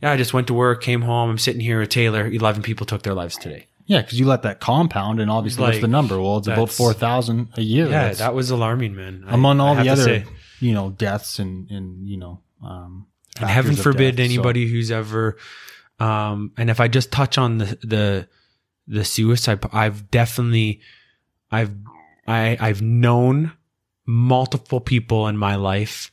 yeah, 0.00 0.12
I 0.12 0.16
just 0.16 0.32
went 0.32 0.46
to 0.46 0.54
work, 0.54 0.82
came 0.82 1.02
home, 1.02 1.28
I'm 1.30 1.38
sitting 1.38 1.60
here 1.60 1.80
with 1.80 1.90
Taylor. 1.90 2.26
Eleven 2.26 2.62
people 2.62 2.86
took 2.86 3.02
their 3.02 3.12
lives 3.14 3.36
today. 3.36 3.66
Yeah, 3.90 4.02
because 4.02 4.20
you 4.20 4.24
let 4.26 4.42
that 4.42 4.60
compound 4.60 5.18
and 5.18 5.28
obviously 5.28 5.62
what's 5.64 5.80
the 5.80 5.88
number? 5.88 6.20
Well, 6.22 6.38
it's 6.38 6.46
about 6.46 6.70
4,000 6.70 7.48
a 7.56 7.60
year. 7.60 7.86
Yeah, 7.86 7.90
That's- 7.90 8.18
that 8.18 8.36
was 8.36 8.52
alarming, 8.52 8.94
man. 8.94 9.24
Among 9.26 9.60
I 9.60 9.64
all 9.64 9.74
have 9.74 9.84
the 9.84 9.90
other, 9.90 10.24
you 10.60 10.72
know, 10.74 10.90
deaths 10.90 11.40
and, 11.40 11.68
and 11.72 12.06
you 12.06 12.16
know, 12.16 12.40
um, 12.64 13.08
and 13.40 13.50
heaven 13.50 13.74
forbid 13.74 14.14
death. 14.14 14.26
So- 14.26 14.32
anybody 14.32 14.68
who's 14.68 14.92
ever, 14.92 15.38
um, 15.98 16.52
and 16.56 16.70
if 16.70 16.78
I 16.78 16.86
just 16.86 17.10
touch 17.10 17.36
on 17.36 17.58
the 17.58 17.78
the 17.82 18.28
the 18.86 19.04
suicide, 19.04 19.58
I've 19.72 20.08
definitely, 20.08 20.82
I've 21.50 21.74
I 22.28 22.56
I've 22.60 22.82
known 22.82 23.54
multiple 24.06 24.80
people 24.80 25.26
in 25.26 25.36
my 25.36 25.56
life. 25.56 26.12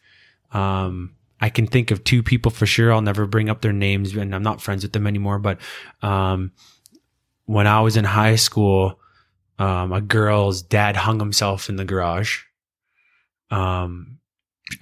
Um, 0.51 1.13
I 1.39 1.49
can 1.49 1.67
think 1.67 1.91
of 1.91 2.03
two 2.03 2.23
people 2.23 2.49
for 2.49 2.65
sure. 2.65 2.91
I'll 2.91 3.01
never 3.03 3.27
bring 3.27 3.49
up 3.49 3.61
their 3.61 3.71
names, 3.71 4.15
and 4.15 4.33
I'm 4.33 4.41
not 4.41 4.63
friends 4.63 4.81
with 4.81 4.93
them 4.93 5.05
anymore. 5.05 5.37
But 5.37 5.59
um, 6.01 6.53
when 7.47 7.65
I 7.65 7.81
was 7.81 7.97
in 7.97 8.03
high 8.05 8.35
school, 8.35 8.99
um, 9.57 9.91
a 9.91 9.99
girl's 10.01 10.61
dad 10.61 10.95
hung 10.95 11.19
himself 11.19 11.67
in 11.69 11.75
the 11.77 11.85
garage. 11.85 12.43
Um, 13.49 14.19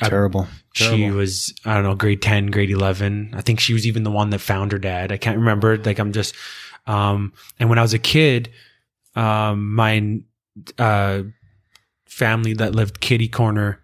I- 0.02 0.10
terrible. 0.10 0.48
she 0.74 1.10
was 1.12 1.54
I 1.64 1.76
don't 1.76 1.84
know 1.84 1.94
grade 1.96 2.22
10 2.22 2.48
grade 2.48 2.72
11 2.72 3.34
I 3.36 3.42
think 3.42 3.60
she 3.60 3.74
was 3.74 3.86
even 3.86 4.02
the 4.04 4.12
one 4.12 4.32
that 4.32 4.40
found 4.40 4.72
her 4.72 4.80
dad. 4.80 5.12
I 5.12 5.18
can't 5.18 5.38
remember. 5.38 5.78
Like 5.78 6.00
I'm 6.00 6.12
just 6.12 6.36
um 6.88 7.32
and 7.60 7.70
when 7.70 7.78
I 7.80 7.84
was 7.84 7.94
a 7.94 8.00
kid 8.00 8.50
um 9.16 9.74
my 9.76 10.20
uh 10.80 11.22
family 12.08 12.54
that 12.56 12.74
lived 12.76 13.00
kitty 13.00 13.28
corner 13.28 13.80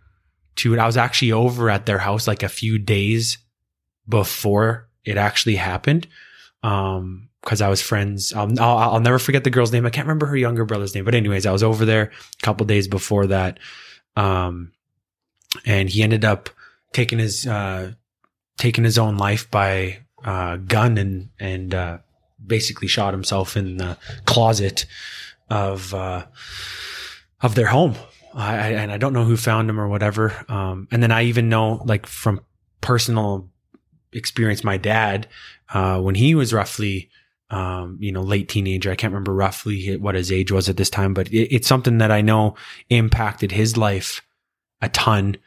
to 0.55 0.73
it 0.73 0.79
I 0.79 0.88
was 0.88 0.97
actually 0.97 1.32
over 1.32 1.69
at 1.69 1.86
their 1.86 1.99
house 1.99 2.27
like 2.27 2.41
a 2.43 2.49
few 2.49 2.79
days 2.79 3.38
before 4.09 4.89
it 5.05 5.17
actually 5.17 5.55
happened. 5.55 6.07
Um 6.63 7.29
because 7.44 7.62
I 7.62 7.70
was 7.70 7.82
friends. 7.82 8.34
I'll, 8.34 8.48
I'll 8.60 8.78
I'll 8.78 9.00
never 9.00 9.20
forget 9.20 9.44
the 9.44 9.50
girl's 9.50 9.72
name. 9.72 9.86
I 9.86 9.89
can't 9.89 10.08
remember 10.08 10.28
her 10.28 10.38
younger 10.38 10.66
brother's 10.66 10.94
name 10.96 11.06
but 11.06 11.16
anyways 11.16 11.46
I 11.46 11.52
was 11.52 11.64
over 11.64 11.86
there 11.86 12.12
a 12.42 12.46
couple 12.46 12.66
days 12.66 12.88
before 12.88 13.28
that. 13.28 13.60
Um 14.16 14.72
and 15.66 15.89
he 15.89 16.04
ended 16.04 16.24
up 16.24 16.50
taking 16.94 17.20
his 17.20 17.48
uh 17.48 17.94
taking 18.58 18.84
his 18.84 18.98
own 18.98 19.18
life 19.18 19.50
by 19.50 20.00
uh 20.24 20.58
gun 20.58 20.98
and 20.98 21.30
and 21.39 21.74
uh 21.74 21.98
basically 22.46 22.88
shot 22.88 23.14
himself 23.14 23.58
in 23.58 23.78
the 23.78 23.98
closet 24.26 24.86
of 25.50 25.94
uh 25.94 26.26
of 27.42 27.56
their 27.56 27.68
home. 27.68 27.96
I, 28.34 28.56
I 28.56 28.68
and 28.74 28.92
I 28.92 28.98
don't 28.98 29.14
know 29.14 29.26
who 29.26 29.36
found 29.36 29.70
him 29.70 29.80
or 29.80 29.88
whatever. 29.88 30.46
Um 30.48 30.88
and 30.92 31.02
then 31.02 31.12
I 31.12 31.24
even 31.24 31.50
know 31.50 31.82
like 31.86 32.06
from 32.06 32.42
personal 32.82 33.50
experience 34.14 34.64
my 34.64 34.78
dad 34.78 35.28
uh 35.74 36.00
when 36.00 36.16
he 36.16 36.36
was 36.36 36.54
roughly 36.54 37.10
um, 37.52 37.97
you 37.99 38.12
know, 38.12 38.22
late 38.22 38.49
teenager. 38.49 38.89
I 38.89 38.95
can't 38.95 39.14
remember 39.14 39.34
roughly 39.34 39.97
what 39.97 40.16
his 40.16 40.32
age 40.32 40.52
was 40.52 40.70
at 40.70 40.78
this 40.78 40.89
time, 40.89 41.14
but 41.14 41.28
it, 41.28 41.54
it's 41.54 41.68
something 41.68 41.99
that 41.99 42.12
I 42.12 42.22
know 42.22 42.56
impacted 42.89 43.52
his 43.52 43.78
life 43.78 44.22
a 44.82 44.89
ton. 44.89 45.38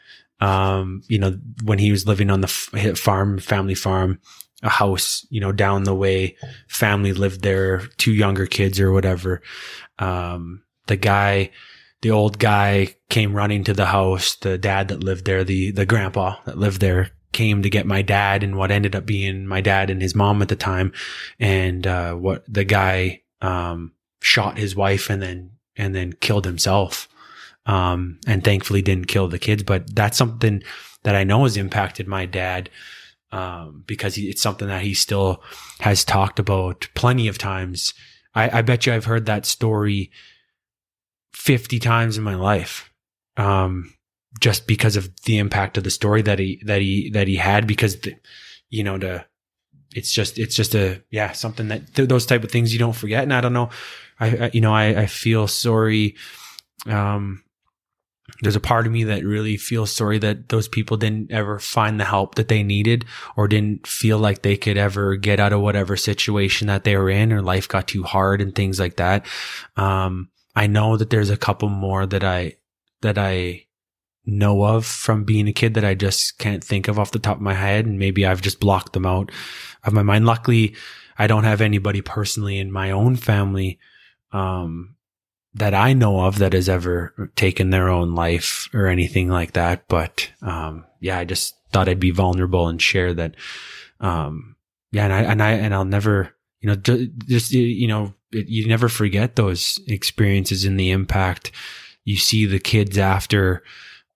Um, 0.41 1.03
you 1.09 1.19
know, 1.19 1.39
when 1.65 1.79
he 1.79 1.91
was 1.91 2.07
living 2.07 2.31
on 2.31 2.43
the 2.43 2.49
f- 2.49 2.99
farm, 2.99 3.39
family 3.39 3.75
farm, 3.75 4.21
a 4.63 4.69
house, 4.69 5.27
you 5.31 5.41
know, 5.41 5.53
down 5.53 5.85
the 5.85 5.95
way, 5.95 6.37
family 6.69 7.13
lived 7.13 7.43
there, 7.43 7.81
two 7.97 8.13
younger 8.13 8.47
kids 8.47 8.79
or 8.79 8.93
whatever. 8.93 9.43
Um, 9.99 10.63
the 10.87 10.97
guy, 10.97 11.51
the 12.03 12.11
old 12.11 12.39
guy 12.39 12.95
came 13.09 13.35
running 13.35 13.65
to 13.65 13.73
the 13.73 13.87
house. 13.87 14.37
The 14.37 14.59
dad 14.59 14.89
that 14.89 15.03
lived 15.03 15.25
there, 15.25 15.45
the, 15.45 15.71
the 15.71 15.87
grandpa 15.87 16.37
that 16.45 16.59
lived 16.59 16.81
there 16.81 17.11
came 17.35 17.63
to 17.63 17.71
get 17.71 17.87
my 17.87 18.01
dad 18.01 18.43
and 18.43 18.57
what 18.57 18.71
ended 18.71 18.97
up 18.97 19.05
being 19.05 19.47
my 19.47 19.61
dad 19.61 19.91
and 19.91 20.01
his 20.01 20.15
mom 20.15 20.41
at 20.41 20.49
the 20.49 20.57
time. 20.57 20.93
And, 21.39 21.87
uh, 21.87 22.15
what 22.15 22.45
the 22.49 22.65
guy, 22.65 23.23
um, 23.43 23.93
shot 24.23 24.57
his 24.57 24.75
wife 24.75 25.11
and 25.11 25.21
then, 25.21 25.51
and 25.77 25.95
then 25.95 26.15
killed 26.15 26.47
himself 26.47 27.09
um, 27.67 28.19
and 28.27 28.43
thankfully 28.43 28.83
didn't 28.83 29.09
kill 29.09 29.29
the 29.29 29.39
kids. 29.39 29.63
But 29.63 29.95
that's 29.95 30.17
something 30.17 30.63
that 31.03 31.15
I 31.15 31.25
know 31.25 31.45
has 31.45 31.57
impacted 31.57 32.07
my 32.07 32.27
dad 32.27 32.71
um, 33.33 33.83
because 33.87 34.15
he, 34.15 34.29
it's 34.29 34.43
something 34.43 34.69
that 34.69 34.83
he 34.83 34.95
still 34.95 35.43
has 35.81 36.05
talked 36.05 36.39
about 36.39 36.89
plenty 36.95 37.29
of 37.29 37.39
times. 37.39 37.95
I, 38.35 38.59
I 38.59 38.63
bet 38.63 38.87
you 38.87 38.93
I've 38.93 39.05
heard 39.05 39.27
that 39.27 39.47
story 39.47 40.11
50 41.33 41.79
times 41.79 42.17
in 42.17 42.25
my 42.25 42.37
life. 42.37 42.93
Um, 43.37 43.94
just 44.45 44.67
because 44.67 44.95
of 44.95 45.09
the 45.23 45.39
impact 45.39 45.79
of 45.79 45.85
the 45.85 45.91
story 45.91 46.21
that 46.21 46.39
he, 46.39 46.63
that 46.67 46.83
he, 46.83 47.09
that 47.09 47.27
he 47.27 47.37
had 47.37 47.67
because, 47.67 48.01
the, 48.01 48.15
you 48.69 48.85
know, 48.85 48.99
to, 48.99 49.25
it's 49.95 50.13
just, 50.13 50.39
it's 50.39 50.55
just 50.55 50.75
a, 50.75 51.03
yeah, 51.11 51.33
something 51.33 51.69
that 51.69 51.95
th- 51.95 52.11
those 52.11 52.27
type 52.27 52.45
of 52.45 52.51
things 52.51 52.71
you 52.71 52.79
don't 52.79 52.93
forget. 52.93 53.23
And 53.23 53.33
I 53.33 53.41
don't 53.41 53.55
know, 53.55 53.71
I, 54.21 54.27
I 54.27 54.51
you 54.53 54.61
know, 54.61 54.75
I, 54.75 54.89
I 55.01 55.07
feel 55.07 55.49
sorry, 55.49 56.17
um, 56.85 57.43
there's 58.43 58.55
a 58.55 58.61
part 58.61 58.87
of 58.87 58.93
me 58.93 59.05
that 59.05 59.25
really 59.25 59.57
feels 59.57 59.91
sorry 59.91 60.19
that 60.19 60.51
those 60.51 60.69
people 60.69 60.99
didn't 60.99 61.33
ever 61.33 61.59
find 61.59 61.99
the 61.99 62.05
help 62.05 62.35
that 62.35 62.49
they 62.49 62.63
needed 62.63 63.07
or 63.39 63.49
didn't 63.49 63.87
feel 63.87 64.19
like 64.19 64.43
they 64.43 64.59
could 64.59 64.77
ever 64.77 65.17
get 65.17 65.41
out 65.41 65.55
of 65.55 65.63
whatever 65.63 65.97
situation 65.97 66.67
that 66.67 66.85
they 66.85 66.99
were 66.99 67.09
in 67.09 67.33
or 67.33 67.41
life 67.41 67.67
got 67.67 67.89
too 67.89 68.03
hard 68.03 68.43
and 68.43 68.55
things 68.55 68.79
like 68.79 68.97
that. 68.97 69.25
Um, 69.77 70.29
I 70.55 70.67
know 70.67 70.99
that 70.99 71.09
there's 71.09 71.31
a 71.31 71.39
couple 71.39 71.71
more 71.71 72.05
that 72.05 72.25
I, 72.25 72.57
that 73.01 73.17
I 73.17 73.65
know 74.27 74.65
of 74.65 74.87
from 74.87 75.25
being 75.25 75.49
a 75.49 75.53
kid 75.53 75.75
that 75.75 75.85
I 75.85 75.95
just 75.95 76.39
can't 76.39 76.65
think 76.65 76.89
of 76.89 76.99
off 76.99 77.11
the 77.11 77.19
top 77.19 77.37
of 77.37 77.43
my 77.43 77.55
head. 77.55 77.87
And 77.87 77.99
maybe 77.99 78.25
I've 78.25 78.43
just 78.43 78.61
blocked 78.61 78.93
them 78.93 79.07
out 79.07 79.31
of 79.85 79.93
my 79.93 80.03
mind. 80.03 80.27
Luckily, 80.27 80.75
I 81.19 81.27
don't 81.27 81.45
have 81.45 81.61
anybody 81.61 82.01
personally 82.01 82.59
in 82.59 82.73
my 82.73 82.91
own 82.91 83.17
family, 83.17 83.79
um, 84.33 84.97
that 85.55 85.75
I 85.75 85.93
know 85.93 86.25
of 86.25 86.39
that 86.39 86.53
has 86.53 86.69
ever 86.69 87.31
taken 87.37 87.71
their 87.71 87.89
own 87.89 88.15
life 88.15 88.69
or 88.75 88.89
anything 88.89 89.29
like 89.29 89.53
that. 89.53 89.87
But, 89.87 90.29
um, 90.43 90.85
yeah, 91.01 91.19
I 91.19 91.25
just 91.25 91.55
thought 91.71 91.89
I'd 91.89 92.01
be 92.01 92.11
vulnerable 92.11 92.67
and 92.67 92.83
share 92.83 93.15
that. 93.15 93.37
Um, 94.01 94.57
yeah. 94.91 95.05
And 95.05 95.13
I, 95.13 95.21
and 95.23 95.43
I, 95.43 95.51
and 95.53 95.75
I'll 95.75 95.85
never, 95.85 96.35
you 96.61 96.69
know, 96.69 96.75
just, 96.75 97.53
you 97.53 97.87
know, 97.87 98.15
you 98.33 98.67
never 98.67 98.89
forget 98.89 99.37
those 99.37 99.79
experiences 99.87 100.65
and 100.65 100.81
the 100.81 100.91
impact 100.91 101.53
you 102.05 102.17
see 102.17 102.47
the 102.47 102.59
kids 102.59 102.99
after, 102.99 103.63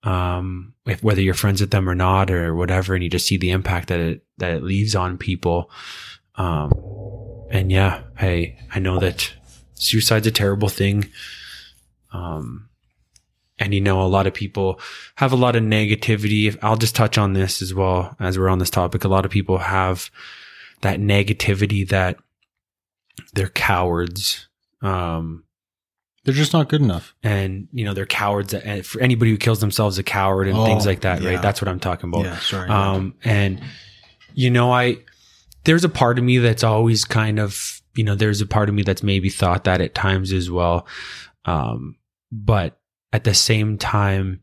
um, 0.03 0.73
if, 0.85 1.03
whether 1.03 1.21
you're 1.21 1.33
friends 1.33 1.61
with 1.61 1.71
them 1.71 1.89
or 1.89 1.95
not 1.95 2.31
or 2.31 2.55
whatever, 2.55 2.93
and 2.93 3.03
you 3.03 3.09
just 3.09 3.27
see 3.27 3.37
the 3.37 3.51
impact 3.51 3.89
that 3.89 3.99
it, 3.99 4.23
that 4.37 4.51
it 4.51 4.63
leaves 4.63 4.95
on 4.95 5.17
people. 5.17 5.69
Um, 6.35 6.71
and 7.51 7.71
yeah, 7.71 8.03
I, 8.19 8.57
I 8.73 8.79
know 8.79 8.99
that 8.99 9.33
suicide's 9.73 10.27
a 10.27 10.31
terrible 10.31 10.69
thing. 10.69 11.09
Um, 12.13 12.69
and 13.59 13.73
you 13.73 13.81
know, 13.81 14.01
a 14.01 14.07
lot 14.07 14.25
of 14.25 14.33
people 14.33 14.79
have 15.15 15.33
a 15.33 15.37
lot 15.37 15.55
of 15.55 15.63
negativity. 15.63 16.57
I'll 16.61 16.77
just 16.77 16.95
touch 16.95 17.17
on 17.17 17.33
this 17.33 17.61
as 17.61 17.73
well 17.73 18.15
as 18.19 18.39
we're 18.39 18.49
on 18.49 18.59
this 18.59 18.69
topic. 18.69 19.03
A 19.03 19.09
lot 19.09 19.25
of 19.25 19.31
people 19.31 19.57
have 19.57 20.09
that 20.81 20.99
negativity 20.99 21.87
that 21.89 22.17
they're 23.33 23.49
cowards. 23.49 24.47
Um, 24.81 25.43
They're 26.25 26.33
just 26.33 26.53
not 26.53 26.69
good 26.69 26.81
enough. 26.81 27.15
and 27.23 27.67
you 27.71 27.85
know, 27.85 27.93
they're 27.93 28.05
cowards. 28.05 28.53
And 28.53 28.85
for 28.85 29.01
anybody 29.01 29.31
who 29.31 29.37
kills 29.37 29.59
themselves, 29.61 29.97
a 29.97 30.03
coward 30.03 30.47
and 30.47 30.57
Oh, 30.57 30.65
things 30.65 30.85
like 30.85 31.01
that, 31.01 31.21
yeah. 31.21 31.29
right? 31.31 31.41
That's 31.41 31.61
what 31.61 31.67
I'm 31.69 31.79
talking 31.79 32.09
about. 32.09 32.25
Yeah, 32.25 32.37
sorry. 32.39 32.69
Um, 32.69 33.15
and 33.23 33.61
you 34.33 34.49
know, 34.49 34.71
I, 34.71 34.97
there's 35.63 35.83
a 35.83 35.89
part 35.89 36.17
of 36.19 36.23
me 36.23 36.37
that's 36.37 36.63
always 36.63 37.03
kind 37.05 37.39
of, 37.39 37.81
you 37.95 38.03
know, 38.03 38.15
there's 38.15 38.41
a 38.41 38.45
part 38.45 38.69
of 38.69 38.75
me 38.75 38.83
that's 38.83 39.01
maybe 39.03 39.29
thought 39.29 39.63
that 39.63 39.81
at 39.81 39.95
times 39.95 40.31
as 40.31 40.49
well. 40.51 40.87
Um, 41.45 41.95
but 42.31 42.79
at 43.11 43.23
the 43.23 43.33
same 43.33 43.77
time, 43.77 44.41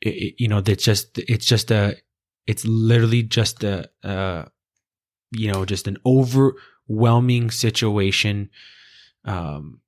it, 0.00 0.34
you 0.38 0.48
know, 0.48 0.60
that's 0.60 0.82
just, 0.84 1.18
it's 1.18 1.46
just 1.46 1.70
a, 1.70 1.96
it's 2.46 2.64
literally 2.64 3.22
just 3.22 3.62
a, 3.64 3.88
uh, 4.02 4.44
you 5.32 5.52
know, 5.52 5.64
just 5.64 5.86
an 5.86 5.98
overwhelming 6.06 7.50
situation. 7.50 8.50
Um, 9.24 9.80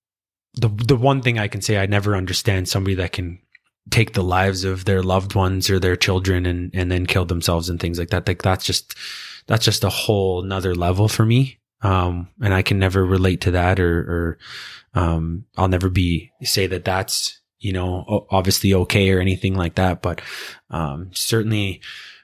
the, 0.57 0.69
the 0.69 0.97
one 0.97 1.23
thing 1.23 1.39
I 1.39 1.49
can 1.49 1.61
say, 1.61 1.79
I 1.79 1.87
never 1.87 2.17
understand 2.17 2.69
somebody 2.69 2.95
that 2.97 3.13
can 3.13 3.39
take 3.91 4.15
the 4.15 4.23
lives 4.23 4.65
of 4.65 4.85
their 4.85 5.03
loved 5.03 5.35
ones 5.35 5.71
or 5.71 5.79
their 5.79 5.97
children 5.97 6.45
and 6.45 6.73
and 6.75 6.91
then 6.91 7.07
kill 7.07 7.25
themselves 7.25 7.69
and 7.69 7.79
things 7.79 7.99
like 7.99 8.11
that. 8.11 8.27
Like 8.27 8.43
that's 8.43 8.65
just 8.65 8.97
that's 9.47 9.65
just 9.65 9.85
a 9.85 9.91
whole 9.91 10.43
another 10.43 10.75
level 10.75 11.09
for 11.09 11.25
me. 11.25 11.59
Um, 11.83 12.29
and 12.43 12.53
I 12.53 12.63
can 12.63 12.79
never 12.79 13.05
relate 13.05 13.43
to 13.43 13.53
that 13.53 13.79
or 13.79 13.99
or 14.01 14.39
um, 15.01 15.45
I'll 15.57 15.69
never 15.69 15.91
be 15.91 16.33
say 16.43 16.67
that 16.67 16.85
that's 16.85 17.41
you 17.59 17.73
know 17.73 18.27
obviously 18.31 18.75
okay 18.75 19.11
or 19.11 19.21
anything 19.21 19.55
like 19.55 19.77
that. 19.77 20.03
But 20.03 20.21
um, 20.71 21.11
certainly. 21.13 21.81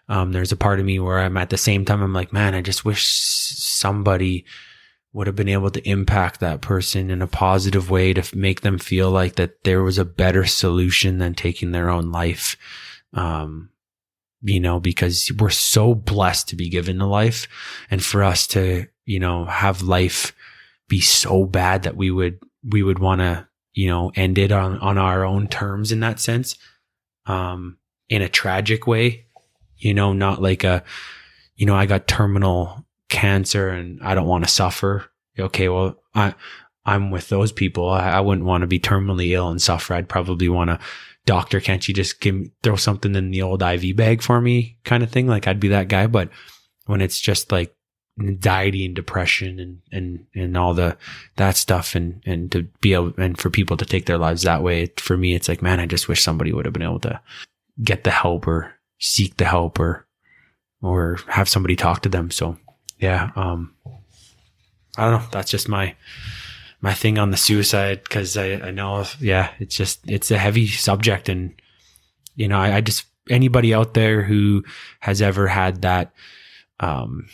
Um, 0.08 0.32
there's 0.32 0.52
a 0.52 0.56
part 0.56 0.78
of 0.78 0.84
me 0.84 0.98
where 0.98 1.20
I'm 1.20 1.38
at 1.38 1.48
the 1.48 1.56
same 1.56 1.86
time, 1.86 2.02
I'm 2.02 2.12
like, 2.12 2.34
man, 2.34 2.54
I 2.54 2.60
just 2.60 2.84
wish 2.84 3.06
somebody 3.06 4.44
would 5.12 5.26
have 5.26 5.36
been 5.36 5.48
able 5.48 5.70
to 5.70 5.88
impact 5.88 6.40
that 6.40 6.62
person 6.62 7.10
in 7.10 7.20
a 7.20 7.26
positive 7.26 7.90
way 7.90 8.14
to 8.14 8.36
make 8.36 8.62
them 8.62 8.78
feel 8.78 9.10
like 9.10 9.34
that 9.34 9.62
there 9.64 9.82
was 9.82 9.98
a 9.98 10.04
better 10.04 10.46
solution 10.46 11.18
than 11.18 11.34
taking 11.34 11.70
their 11.70 11.90
own 11.90 12.10
life. 12.10 12.56
Um, 13.12 13.70
you 14.40 14.58
know, 14.58 14.80
because 14.80 15.30
we're 15.38 15.50
so 15.50 15.94
blessed 15.94 16.48
to 16.48 16.56
be 16.56 16.68
given 16.68 17.00
a 17.00 17.06
life 17.06 17.46
and 17.90 18.02
for 18.02 18.24
us 18.24 18.46
to, 18.48 18.86
you 19.04 19.20
know, 19.20 19.44
have 19.44 19.82
life 19.82 20.34
be 20.88 21.00
so 21.00 21.44
bad 21.44 21.82
that 21.84 21.96
we 21.96 22.10
would, 22.10 22.38
we 22.64 22.82
would 22.82 22.98
want 22.98 23.20
to, 23.20 23.46
you 23.74 23.88
know, 23.88 24.10
end 24.16 24.38
it 24.38 24.50
on, 24.50 24.78
on 24.78 24.98
our 24.98 25.24
own 25.24 25.46
terms 25.46 25.92
in 25.92 26.00
that 26.00 26.20
sense. 26.20 26.56
Um, 27.26 27.78
in 28.08 28.20
a 28.20 28.28
tragic 28.28 28.86
way, 28.86 29.26
you 29.78 29.94
know, 29.94 30.12
not 30.12 30.42
like 30.42 30.64
a, 30.64 30.82
you 31.54 31.66
know, 31.66 31.76
I 31.76 31.86
got 31.86 32.08
terminal 32.08 32.81
cancer 33.12 33.68
and 33.68 34.02
I 34.02 34.14
don't 34.14 34.26
want 34.26 34.44
to 34.44 34.50
suffer. 34.50 35.04
Okay, 35.38 35.68
well, 35.68 36.02
I 36.14 36.34
I'm 36.84 37.10
with 37.10 37.28
those 37.28 37.52
people. 37.52 37.88
I, 37.88 38.10
I 38.10 38.20
wouldn't 38.20 38.46
want 38.46 38.62
to 38.62 38.66
be 38.66 38.80
terminally 38.80 39.30
ill 39.30 39.50
and 39.50 39.62
suffer. 39.62 39.94
I'd 39.94 40.08
probably 40.08 40.48
want 40.48 40.70
to, 40.70 40.80
doctor, 41.26 41.60
can't 41.60 41.86
you 41.86 41.94
just 41.94 42.20
give 42.20 42.34
me, 42.34 42.50
throw 42.62 42.74
something 42.74 43.14
in 43.14 43.30
the 43.30 43.42
old 43.42 43.62
IV 43.62 43.94
bag 43.94 44.22
for 44.22 44.40
me, 44.40 44.78
kind 44.84 45.02
of 45.02 45.10
thing. 45.10 45.28
Like 45.28 45.46
I'd 45.46 45.60
be 45.60 45.68
that 45.68 45.88
guy. 45.88 46.06
But 46.08 46.30
when 46.86 47.00
it's 47.00 47.20
just 47.20 47.52
like 47.52 47.76
anxiety 48.20 48.84
and 48.84 48.94
depression 48.94 49.58
and 49.58 49.80
and 49.92 50.26
and 50.34 50.56
all 50.56 50.74
the 50.74 50.96
that 51.36 51.56
stuff, 51.56 51.94
and 51.94 52.22
and 52.26 52.50
to 52.50 52.62
be 52.80 52.94
able 52.94 53.12
and 53.18 53.38
for 53.38 53.50
people 53.50 53.76
to 53.76 53.86
take 53.86 54.06
their 54.06 54.18
lives 54.18 54.42
that 54.42 54.62
way, 54.62 54.90
for 54.96 55.16
me, 55.16 55.34
it's 55.34 55.48
like, 55.48 55.62
man, 55.62 55.78
I 55.78 55.86
just 55.86 56.08
wish 56.08 56.22
somebody 56.22 56.52
would 56.52 56.64
have 56.64 56.74
been 56.74 56.82
able 56.82 57.00
to 57.00 57.20
get 57.82 58.04
the 58.04 58.10
help 58.10 58.46
or 58.46 58.74
seek 58.98 59.36
the 59.36 59.44
help 59.44 59.78
or 59.78 60.06
or 60.82 61.18
have 61.28 61.48
somebody 61.48 61.76
talk 61.76 62.02
to 62.02 62.08
them. 62.08 62.30
So 62.30 62.58
yeah, 63.02 63.30
um, 63.34 63.74
I 64.96 65.10
don't 65.10 65.20
know. 65.20 65.28
That's 65.32 65.50
just 65.50 65.68
my 65.68 65.96
my 66.80 66.94
thing 66.94 67.18
on 67.18 67.30
the 67.30 67.36
suicide 67.36 68.02
because 68.04 68.36
I, 68.36 68.52
I 68.52 68.70
know 68.70 69.04
yeah, 69.20 69.50
it's 69.58 69.76
just 69.76 70.00
it's 70.08 70.30
a 70.30 70.38
heavy 70.38 70.68
subject 70.68 71.28
and 71.28 71.52
you 72.36 72.46
know 72.46 72.58
I, 72.58 72.76
I 72.76 72.80
just 72.80 73.06
anybody 73.28 73.74
out 73.74 73.94
there 73.94 74.22
who 74.22 74.64
has 75.00 75.20
ever 75.20 75.48
had 75.48 75.82
that 75.82 76.12
um 76.78 77.28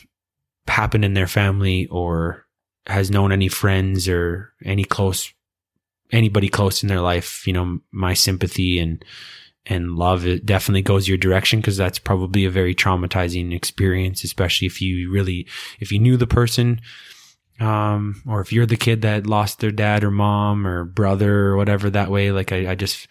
happen 0.67 1.05
in 1.05 1.15
their 1.15 1.27
family 1.27 1.87
or 1.87 2.47
has 2.87 3.11
known 3.11 3.31
any 3.31 3.49
friends 3.49 4.09
or 4.09 4.53
any 4.65 4.85
close 4.85 5.33
anybody 6.11 6.49
close 6.49 6.83
in 6.83 6.89
their 6.89 7.03
life, 7.03 7.47
you 7.47 7.53
know, 7.53 7.79
my 7.93 8.15
sympathy 8.15 8.79
and 8.79 9.05
and 9.69 9.97
love 9.97 10.27
it 10.27 10.47
definitely 10.47 10.83
goes 10.83 11.07
your 11.07 11.19
direction 11.19 11.61
because 11.61 11.77
that's 11.77 11.99
probably 11.99 12.45
a 12.45 12.51
very 12.51 12.75
traumatizing 12.75 13.55
experience, 13.55 14.25
especially 14.25 14.67
if 14.67 14.81
you 14.81 15.11
really 15.11 15.47
if 15.79 15.93
you 15.93 15.99
knew 15.99 16.17
the 16.17 16.27
person, 16.27 16.81
um, 17.61 18.23
or 18.27 18.41
if 18.41 18.53
you're 18.53 18.67
the 18.67 18.77
kid 18.77 19.03
that 19.03 19.27
lost 19.27 19.61
their 19.61 19.71
dad 19.71 20.05
or 20.05 20.11
mom 20.11 20.67
or 20.67 20.85
brother 20.85 21.49
or 21.49 21.57
whatever 21.57 21.91
that 21.91 22.11
way. 22.11 22.33
Like 22.33 22.53
I, 22.53 22.71
I 22.71 22.75
just, 22.75 23.07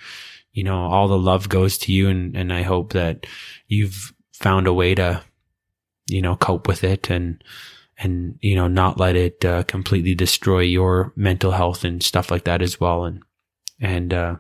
you 0.52 0.64
know, 0.64 0.86
all 0.86 1.08
the 1.08 1.18
love 1.18 1.48
goes 1.48 1.78
to 1.80 1.94
you, 1.94 2.10
and 2.10 2.36
and 2.36 2.52
I 2.52 2.64
hope 2.64 2.94
that 2.94 3.28
you've 3.68 4.14
found 4.34 4.68
a 4.68 4.74
way 4.74 4.96
to, 4.96 5.24
you 6.08 6.22
know, 6.22 6.36
cope 6.36 6.68
with 6.68 6.84
it 6.84 7.10
and 7.10 7.44
and 8.00 8.38
you 8.42 8.56
know 8.56 8.68
not 8.68 9.00
let 9.00 9.16
it 9.16 9.44
uh, 9.44 9.64
completely 9.64 10.16
destroy 10.16 10.60
your 10.60 11.14
mental 11.16 11.52
health 11.52 11.84
and 11.84 12.04
stuff 12.04 12.30
like 12.30 12.44
that 12.44 12.62
as 12.62 12.80
well 12.80 13.06
and 13.06 13.24
and 13.80 14.14
uh 14.14 14.36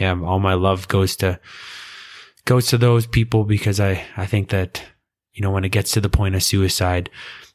yeah 0.00 0.14
all 0.24 0.38
my 0.40 0.54
love 0.54 0.88
goes 0.88 1.16
to 1.16 1.38
goes 2.44 2.66
to 2.66 2.78
those 2.78 3.06
people 3.06 3.44
because 3.44 3.80
i 3.80 4.04
i 4.16 4.26
think 4.26 4.50
that 4.50 4.82
you 5.32 5.42
know 5.42 5.50
when 5.50 5.64
it 5.64 5.70
gets 5.70 5.92
to 5.92 6.00
the 6.00 6.08
point 6.08 6.34
of 6.34 6.42
suicide 6.42 7.08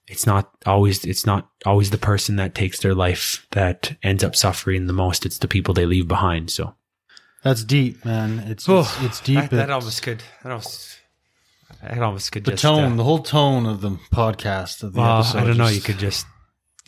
it's 0.07 0.25
not 0.25 0.51
always 0.65 1.05
it's 1.05 1.25
not 1.25 1.49
always 1.65 1.91
the 1.91 1.97
person 1.97 2.35
that 2.37 2.55
takes 2.55 2.79
their 2.79 2.95
life 2.95 3.45
that 3.51 3.95
ends 4.03 4.23
up 4.23 4.35
suffering 4.35 4.87
the 4.87 4.93
most 4.93 5.25
it's 5.25 5.37
the 5.39 5.47
people 5.47 5.73
they 5.73 5.85
leave 5.85 6.07
behind 6.07 6.49
so 6.49 6.73
That's 7.43 7.63
deep, 7.63 8.03
man. 8.03 8.39
It's 8.47 8.67
it's, 8.67 9.01
it's 9.03 9.21
deep. 9.21 9.49
that, 9.49 9.51
that 9.51 9.69
almost 9.69 10.01
could 10.03 10.21
that 10.43 10.51
almost 10.51 10.99
that 11.81 12.01
almost 12.01 12.31
could 12.33 12.43
the 12.43 12.51
just 12.51 12.63
tone, 12.63 12.93
uh, 12.93 12.95
the 12.95 13.03
whole 13.03 13.19
tone 13.23 13.65
of 13.65 13.79
the 13.81 13.91
podcast 14.11 14.83
of 14.83 14.91
the 14.93 14.99
well, 14.99 15.19
episode. 15.19 15.37
I 15.37 15.43
don't 15.45 15.57
know. 15.57 15.65
just- 15.67 15.75
You 15.75 15.81
could 15.81 15.99
just, 15.99 16.25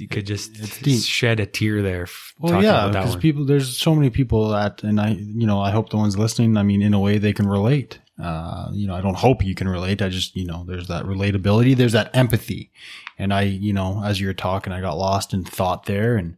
you 0.01 0.07
could 0.07 0.25
just 0.25 0.57
shed 1.05 1.39
a 1.39 1.45
tear 1.45 1.83
there. 1.83 2.07
Well, 2.39 2.63
yeah, 2.63 2.87
because 2.87 3.15
people, 3.15 3.45
there's 3.45 3.77
so 3.77 3.93
many 3.93 4.09
people 4.09 4.49
that, 4.49 4.81
and 4.83 4.99
I, 4.99 5.09
you 5.11 5.45
know, 5.45 5.61
I 5.61 5.69
hope 5.69 5.91
the 5.91 5.97
ones 5.97 6.17
listening, 6.17 6.57
I 6.57 6.63
mean, 6.63 6.81
in 6.81 6.95
a 6.95 6.99
way 6.99 7.19
they 7.19 7.33
can 7.33 7.47
relate. 7.47 7.99
Uh, 8.21 8.69
you 8.73 8.87
know, 8.87 8.95
I 8.95 9.01
don't 9.01 9.17
hope 9.17 9.45
you 9.45 9.53
can 9.53 9.69
relate. 9.69 10.01
I 10.01 10.09
just, 10.09 10.35
you 10.35 10.45
know, 10.45 10.65
there's 10.67 10.87
that 10.87 11.05
relatability, 11.05 11.75
there's 11.75 11.91
that 11.91 12.15
empathy. 12.15 12.71
And 13.19 13.31
I, 13.31 13.43
you 13.43 13.73
know, 13.73 14.03
as 14.03 14.19
you 14.19 14.25
were 14.25 14.33
talking, 14.33 14.73
I 14.73 14.81
got 14.81 14.97
lost 14.97 15.33
in 15.33 15.43
thought 15.43 15.85
there 15.85 16.17
and 16.17 16.35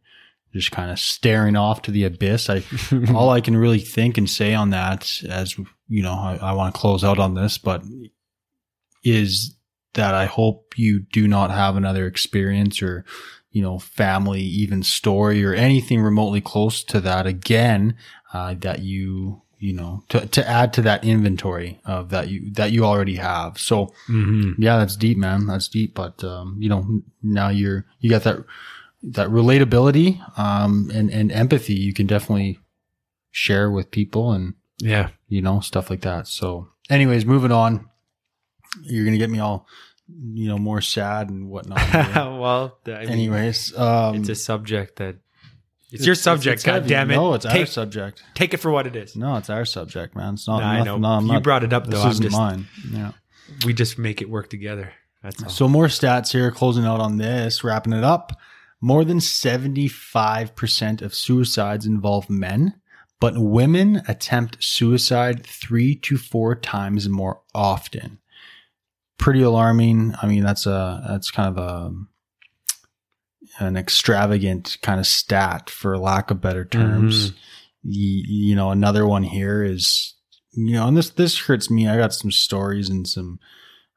just 0.51 0.71
kind 0.71 0.91
of 0.91 0.99
staring 0.99 1.55
off 1.55 1.81
to 1.83 1.91
the 1.91 2.03
abyss. 2.03 2.49
I, 2.49 2.63
all 3.15 3.29
I 3.29 3.39
can 3.39 3.55
really 3.55 3.79
think 3.79 4.17
and 4.17 4.29
say 4.29 4.53
on 4.53 4.71
that 4.71 5.23
as, 5.29 5.57
you 5.87 6.03
know, 6.03 6.13
I, 6.13 6.37
I 6.41 6.53
want 6.53 6.75
to 6.75 6.79
close 6.79 7.03
out 7.03 7.17
on 7.17 7.33
this, 7.33 7.57
but 7.57 7.81
is 9.05 9.55
that 9.93 10.13
I 10.13 10.25
hope 10.25 10.73
you 10.77 10.99
do 10.99 11.27
not 11.29 11.49
have 11.49 11.77
another 11.77 12.07
experience 12.07 12.81
or, 12.81 13.05
you 13.53 13.61
know, 13.61 13.79
family, 13.79 14.41
even 14.41 14.83
story 14.83 15.45
or 15.45 15.53
anything 15.53 16.01
remotely 16.01 16.41
close 16.41 16.83
to 16.83 16.99
that 16.99 17.25
again, 17.25 17.95
uh, 18.33 18.53
that 18.59 18.79
you, 18.79 19.41
you 19.59 19.71
know, 19.73 20.03
to, 20.09 20.25
to 20.27 20.45
add 20.49 20.73
to 20.73 20.81
that 20.81 21.05
inventory 21.05 21.79
of 21.85 22.09
that 22.09 22.27
you, 22.27 22.51
that 22.53 22.71
you 22.73 22.83
already 22.83 23.15
have. 23.15 23.57
So 23.57 23.93
Mm-hmm. 24.09 24.61
yeah, 24.61 24.77
that's 24.79 24.97
deep, 24.97 25.17
man. 25.17 25.45
That's 25.47 25.69
deep. 25.69 25.93
But, 25.93 26.21
um, 26.23 26.57
you 26.59 26.67
know, 26.67 27.01
now 27.21 27.47
you're, 27.49 27.85
you 28.01 28.09
got 28.09 28.23
that, 28.23 28.43
that 29.03 29.29
relatability, 29.29 30.19
um, 30.37 30.91
and, 30.93 31.09
and 31.11 31.31
empathy 31.31 31.75
you 31.75 31.93
can 31.93 32.07
definitely 32.07 32.59
share 33.31 33.69
with 33.71 33.91
people 33.91 34.31
and, 34.31 34.55
Yeah. 34.79 35.09
you 35.29 35.41
know, 35.41 35.59
stuff 35.61 35.89
like 35.89 36.01
that. 36.01 36.27
So 36.27 36.69
anyways, 36.89 37.25
moving 37.25 37.51
on, 37.51 37.87
you're 38.81 39.05
going 39.05 39.13
to 39.13 39.19
get 39.19 39.29
me 39.29 39.39
all, 39.39 39.67
you 40.07 40.47
know, 40.47 40.57
more 40.57 40.81
sad 40.81 41.29
and 41.29 41.49
whatnot. 41.49 41.79
well, 42.15 42.77
I 42.85 43.01
mean, 43.01 43.09
anyways, 43.09 43.77
um, 43.77 44.15
it's 44.15 44.29
a 44.29 44.35
subject 44.35 44.97
that 44.97 45.17
it's, 45.91 46.05
your 46.05 46.15
subject. 46.15 46.55
it's 46.55 46.63
God 46.63 46.87
damn 46.87 47.11
it! 47.11 47.15
No, 47.15 47.33
it's 47.35 47.45
our 47.45 47.65
subject. 47.65 48.23
take 48.33 48.53
it 48.53 48.57
for 48.57 48.71
what 48.71 48.87
it 48.87 48.95
is. 48.95 49.15
No, 49.15 49.37
it's 49.37 49.49
our 49.49 49.65
subject, 49.65 50.15
man. 50.15 50.33
It's 50.33 50.47
not. 50.47 50.59
No, 50.59 50.65
I 50.65 50.83
know. 50.83 50.97
No, 50.97 51.19
you 51.19 51.27
not- 51.33 51.43
brought 51.43 51.63
it 51.63 51.71
up 51.71 51.85
This 51.85 51.95
though. 51.95 52.01
I'm 52.01 52.11
isn't 52.11 52.23
just 52.23 52.37
mine. 52.37 52.67
Yeah. 52.91 53.11
we 53.65 53.73
just 53.73 53.97
make 53.99 54.21
it 54.21 54.29
work 54.29 54.49
together. 54.49 54.93
That's 55.21 55.43
all. 55.43 55.49
So 55.49 55.67
more 55.67 55.87
stats 55.87 56.31
here, 56.31 56.51
closing 56.51 56.85
out 56.85 56.99
on 56.99 57.17
this, 57.17 57.63
wrapping 57.63 57.93
it 57.93 58.03
up. 58.03 58.33
More 58.81 59.05
than 59.05 59.19
75% 59.19 61.01
of 61.01 61.15
suicides 61.15 61.85
involve 61.85 62.29
men, 62.29 62.81
but 63.21 63.37
women 63.37 64.01
attempt 64.09 64.61
suicide 64.61 65.45
three 65.45 65.95
to 65.95 66.17
four 66.17 66.53
times 66.55 67.07
more 67.07 67.39
often. 67.55 68.19
Pretty 69.17 69.41
alarming. 69.41 70.13
I 70.21 70.27
mean, 70.27 70.43
that's 70.43 70.65
a, 70.65 71.03
that's 71.07 71.31
kind 71.31 71.57
of 71.57 71.63
a, 71.63 71.91
an 73.59 73.77
extravagant 73.77 74.77
kind 74.81 74.99
of 74.99 75.05
stat 75.07 75.69
for 75.69 75.97
lack 75.97 76.31
of 76.31 76.41
better 76.41 76.65
terms. 76.65 77.31
Mhm. 77.31 77.35
Y- 77.85 78.23
you 78.27 78.55
know, 78.55 78.71
another 78.71 79.05
one 79.05 79.23
here 79.23 79.63
is, 79.63 80.15
you 80.53 80.73
know, 80.73 80.87
and 80.87 80.97
this, 80.97 81.11
this 81.11 81.37
hurts 81.39 81.69
me. 81.69 81.87
I 81.87 81.97
got 81.97 82.13
some 82.13 82.31
stories 82.31 82.89
and 82.89 83.07
some, 83.07 83.39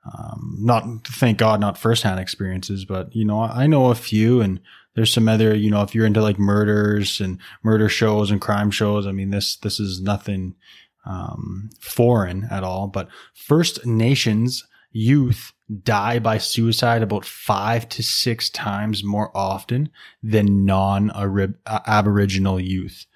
um, 0.04 0.56
not 0.60 0.84
thank 1.06 1.38
God, 1.38 1.60
not 1.60 1.78
firsthand 1.78 2.20
experiences, 2.20 2.84
but 2.84 3.14
you 3.14 3.24
know, 3.24 3.40
I 3.40 3.66
know 3.66 3.90
a 3.90 3.94
few 3.94 4.40
and 4.40 4.60
there's 4.94 5.12
some 5.12 5.28
other, 5.28 5.54
you 5.54 5.70
know, 5.70 5.82
if 5.82 5.94
you're 5.94 6.06
into 6.06 6.22
like 6.22 6.38
murders 6.38 7.20
and 7.20 7.38
murder 7.62 7.88
shows 7.88 8.30
and 8.30 8.40
crime 8.40 8.70
shows, 8.70 9.06
I 9.06 9.12
mean, 9.12 9.30
this, 9.30 9.56
this 9.56 9.78
is 9.80 10.00
nothing, 10.00 10.54
um, 11.04 11.70
foreign 11.80 12.48
at 12.50 12.64
all, 12.64 12.86
but 12.88 13.08
First 13.34 13.84
Nations 13.86 14.64
youth 14.97 15.53
die 15.82 16.18
by 16.18 16.38
suicide 16.38 17.03
about 17.03 17.24
five 17.24 17.88
to 17.90 18.03
six 18.03 18.49
times 18.51 19.03
more 19.05 19.30
often 19.36 19.90
than 20.22 20.64
non 20.64 21.11
uh, 21.11 21.49
Aboriginal 21.86 22.59
youth. 22.61 23.07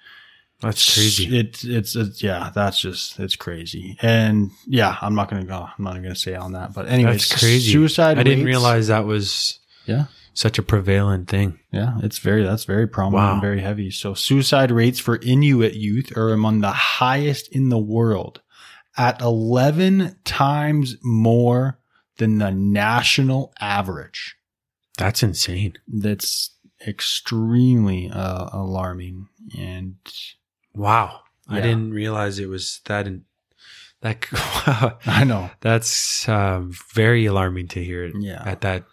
That's 0.59 0.93
crazy. 0.93 1.39
It's, 1.39 1.63
it's, 1.63 1.95
it's, 1.95 2.21
yeah, 2.21 2.51
that's 2.53 2.79
just, 2.79 3.19
it's 3.19 3.35
crazy. 3.35 3.97
And 4.01 4.51
yeah, 4.67 4.95
I'm 5.01 5.15
not 5.15 5.27
going 5.29 5.41
to 5.41 5.47
go, 5.47 5.55
I'm 5.75 5.83
not 5.83 5.93
going 5.93 6.13
to 6.13 6.15
say 6.15 6.35
on 6.35 6.51
that, 6.53 6.73
but 6.73 6.87
anyways, 6.87 7.27
That's 7.29 7.41
crazy. 7.41 7.71
Suicide 7.71 8.19
I 8.19 8.23
didn't 8.23 8.45
realize 8.45 8.87
that 8.89 9.05
was 9.05 9.59
Yeah. 9.87 10.05
such 10.35 10.59
a 10.59 10.61
prevalent 10.63 11.27
thing. 11.27 11.57
Yeah, 11.71 11.97
it's 12.03 12.19
very 12.19 12.43
that's 12.43 12.65
very 12.65 12.85
prominent 12.87 13.23
Wow. 13.25 13.31
and 13.33 13.41
very 13.41 13.61
heavy. 13.61 13.89
So 13.89 14.13
suicide 14.13 14.69
rates 14.69 14.99
for 14.99 15.17
Inuit 15.23 15.73
youth 15.73 16.15
are 16.15 16.31
among 16.31 16.61
the 16.61 16.71
highest 16.71 17.47
in 17.51 17.69
the 17.69 17.79
world 17.79 18.41
at 18.97 19.21
11 19.21 20.17
times 20.25 20.95
more 21.03 21.79
than 22.17 22.37
the 22.39 22.51
national 22.51 23.53
average. 23.59 24.35
That's 24.97 25.23
insane. 25.23 25.73
That's 25.87 26.51
extremely 26.87 28.09
uh, 28.11 28.49
alarming 28.51 29.27
and 29.57 29.95
Wow. 30.75 31.21
I 31.49 31.59
didn't 31.59 31.91
realize 31.91 32.39
it 32.39 32.47
was 32.47 32.79
that 32.85 33.07
in, 33.07 33.25
that 34.01 34.25
wow. 34.31 34.97
I 35.05 35.25
know. 35.25 35.49
That's 35.59 36.27
uh, 36.29 36.61
very 36.93 37.25
alarming 37.25 37.67
to 37.69 37.83
hear 37.83 38.09
Yeah. 38.17 38.41
at 38.45 38.61
that 38.61 38.85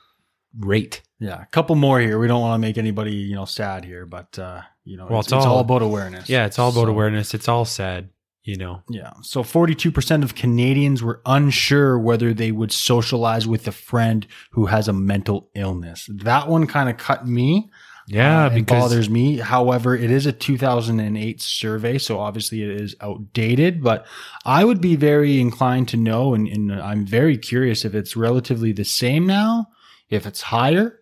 rate. 0.59 1.03
Yeah, 1.21 1.41
a 1.43 1.47
couple 1.47 1.77
more 1.77 2.01
here. 2.01 2.19
We 2.19 2.27
don't 2.27 2.41
want 2.41 2.55
to 2.61 2.67
make 2.67 2.77
anybody, 2.79 3.13
you 3.15 3.35
know, 3.37 3.45
sad 3.45 3.85
here, 3.85 4.07
but 4.07 4.39
uh, 4.39 4.63
you 4.85 4.97
know, 4.97 5.07
Well, 5.09 5.21
it's, 5.21 5.29
it's 5.29 5.35
it's 5.37 5.47
all, 5.47 5.55
all- 5.55 5.61
about 5.61 5.83
awareness. 5.83 6.29
Yeah, 6.29 6.47
it's 6.47 6.59
all 6.59 6.71
about 6.71 6.85
So- 6.87 6.91
awareness. 6.91 7.33
It's 7.35 7.49
all 7.49 7.65
sad, 7.65 8.09
you 8.49 8.57
know. 8.57 8.83
Yeah. 8.89 9.13
So 9.23 9.43
42% 9.43 10.23
of 10.23 10.35
Canadians 10.35 11.03
were 11.03 11.21
unsure 11.27 11.99
whether 11.99 12.33
they 12.33 12.51
would 12.51 12.73
socialize 12.73 13.47
with 13.47 13.69
a 13.69 13.73
friend 13.73 14.27
who 14.53 14.67
has 14.67 14.89
a 14.89 14.93
mental 14.95 15.51
illness. 15.55 16.09
That 16.11 16.49
one 16.49 16.67
kind 16.67 16.89
of 16.89 16.97
cut 16.97 17.27
me. 17.27 17.71
Yeah, 18.11 18.47
uh, 18.47 18.49
because 18.55 18.81
bothers 18.85 19.11
me. 19.11 19.37
However, 19.37 19.95
it 19.95 20.11
is 20.11 20.25
a 20.25 20.33
2008 20.33 21.43
survey, 21.43 21.99
so 21.99 22.19
obviously 22.19 22.63
it 22.63 22.71
is 22.81 22.97
outdated, 23.03 23.83
but 23.83 24.07
I 24.47 24.65
would 24.65 24.81
be 24.81 24.97
very 24.97 25.39
inclined 25.43 25.89
to 25.89 25.99
know, 25.99 26.33
and, 26.33 26.49
and 26.49 26.73
I'm 26.73 27.05
very 27.05 27.37
curious 27.37 27.85
if 27.85 27.95
it's 27.95 28.17
relatively 28.17 28.73
the 28.73 28.87
same 28.87 29.27
now, 29.27 29.67
if 30.09 30.25
it's 30.27 30.41
higher, 30.41 31.01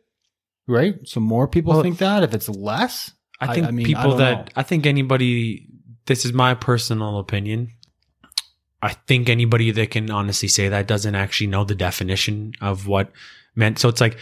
right? 0.66 0.97
So 1.05 1.20
more 1.20 1.47
people 1.47 1.74
Well, 1.74 1.82
think 1.84 1.99
that. 1.99 2.24
If 2.24 2.34
it's 2.34 2.49
less, 2.49 3.12
I 3.40 3.53
I- 3.53 3.55
think 3.55 3.66
I 3.68 3.70
mean, 3.70 3.86
people 3.86 4.09
don't 4.11 4.18
that 4.18 4.47
know. 4.47 4.53
I 4.57 4.64
think 4.64 4.84
anybody 4.84 5.68
this 6.07 6.24
is 6.24 6.32
my 6.32 6.54
personal 6.54 7.18
opinion. 7.18 7.72
I 8.82 8.92
think 9.07 9.28
anybody 9.28 9.70
that 9.72 9.90
can 9.90 10.11
honestly 10.11 10.48
say 10.48 10.68
that 10.68 10.86
doesn't 10.86 11.14
actually 11.14 11.48
know 11.48 11.64
the 11.64 11.74
definition 11.74 12.52
of 12.61 12.86
what 12.86 13.11
meant. 13.54 13.78
So 13.78 13.88
it's 13.88 14.00
like 14.00 14.18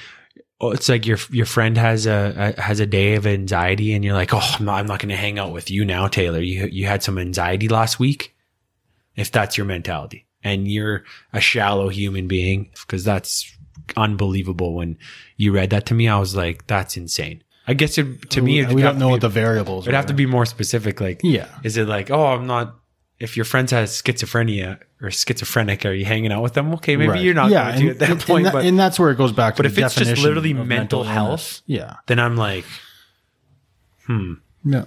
oh, 0.61 0.71
it's 0.71 0.89
like 0.89 1.07
your 1.07 1.19
your 1.31 1.47
friend 1.47 1.77
has 1.77 2.07
a, 2.07 2.55
a 2.57 2.61
has 2.61 2.81
a 2.81 2.87
day 2.87 3.15
of 3.15 3.27
anxiety 3.27 3.93
and 3.93 4.05
you're 4.05 4.15
like, 4.15 4.33
"Oh, 4.33 4.55
I'm 4.59 4.65
not 4.65 4.79
I'm 4.79 4.87
not 4.87 5.01
going 5.01 5.11
to 5.11 5.17
hang 5.17 5.39
out 5.39 5.53
with 5.53 5.71
you 5.71 5.85
now, 5.85 6.09
Taylor. 6.09 6.41
You 6.41 6.69
you 6.71 6.87
had 6.87 7.03
some 7.03 7.19
anxiety 7.19 7.69
last 7.69 7.99
week." 7.99 8.35
If 9.17 9.31
that's 9.31 9.57
your 9.57 9.67
mentality 9.67 10.27
and 10.43 10.67
you're 10.67 11.05
a 11.33 11.41
shallow 11.41 11.89
human 11.89 12.27
being 12.27 12.71
because 12.81 13.05
that's 13.05 13.57
unbelievable 13.97 14.75
when 14.75 14.99
you 15.37 15.53
read 15.53 15.71
that 15.71 15.87
to 15.87 15.95
me, 15.95 16.09
I 16.09 16.19
was 16.19 16.35
like, 16.35 16.67
that's 16.67 16.97
insane. 16.97 17.45
I 17.67 17.75
guess 17.75 17.97
it, 17.99 18.31
to 18.31 18.43
me, 18.43 18.65
we, 18.67 18.83
don't 18.83 18.99
know 18.99 19.07
be- 19.09 19.13
what 19.13 19.21
the 19.23 19.29
variables 19.29 19.87
are. 19.87 19.91
It'd 19.91 19.97
have 19.97 20.07
to 20.07 20.15
be 20.15 20.27
more 20.27 20.45
specific. 20.47 21.01
Like, 21.01 21.21
Yeah. 21.23 21.49
is 21.63 21.77
it 21.77 21.89
like, 21.89 22.11
oh, 22.11 22.27
I'm 22.27 22.47
not. 22.47 22.75
If 23.21 23.37
your 23.37 23.45
friend 23.45 23.71
has 23.71 23.91
schizophrenia 24.03 24.81
or 25.01 25.11
schizophrenic, 25.11 25.87
are 25.87 25.93
you 25.93 26.05
hanging 26.05 26.33
out 26.33 26.43
with 26.43 26.55
them? 26.55 26.75
Okay, 26.75 26.97
maybe 26.97 27.11
Right. 27.11 27.23
you're 27.23 27.33
not 27.33 27.51
yeah, 27.51 27.71
going 27.71 27.83
to 27.85 27.91
at 27.91 27.99
that 28.01 28.11
and, 28.11 28.21
point. 28.21 28.47
and, 28.47 28.53
but 28.53 28.65
and 28.67 28.79
that's 28.79 28.99
where 28.99 29.11
it 29.11 29.17
goes 29.17 29.33
back 29.33 29.55
to 29.55 29.63
but 29.63 29.67
if 29.67 29.79
it's 29.79 29.95
just 29.95 30.21
literally 30.23 30.51
of 30.51 30.67
mental 30.67 31.01
illness. 31.05 31.13
health- 31.15 31.63
yeah 31.67 31.95
then 32.07 32.19
I'm 32.19 32.37
like, 32.37 32.65
hmm, 34.07 34.35
yeah 34.65 34.85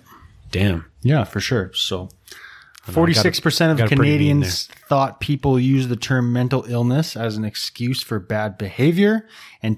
damn. 0.51 0.85
yeah 1.01 1.23
for 1.23 1.39
sure 1.39 1.71
so 1.73 2.09
46% 2.85 3.71
of 3.71 3.77
gotta 3.77 3.95
bring 3.95 4.01
me 4.01 4.13
in 4.13 4.17
Canadians 4.41 4.67
thought 4.87 5.19
people 5.19 5.59
use 5.59 5.87
the 5.89 5.95
term 5.97 6.31
mental 6.31 6.63
illness 6.69 7.17
as 7.17 7.35
an 7.37 7.43
excuse 7.43 8.01
for 8.01 8.17
bad 8.19 8.57
behavior, 8.57 9.27
and 9.61 9.77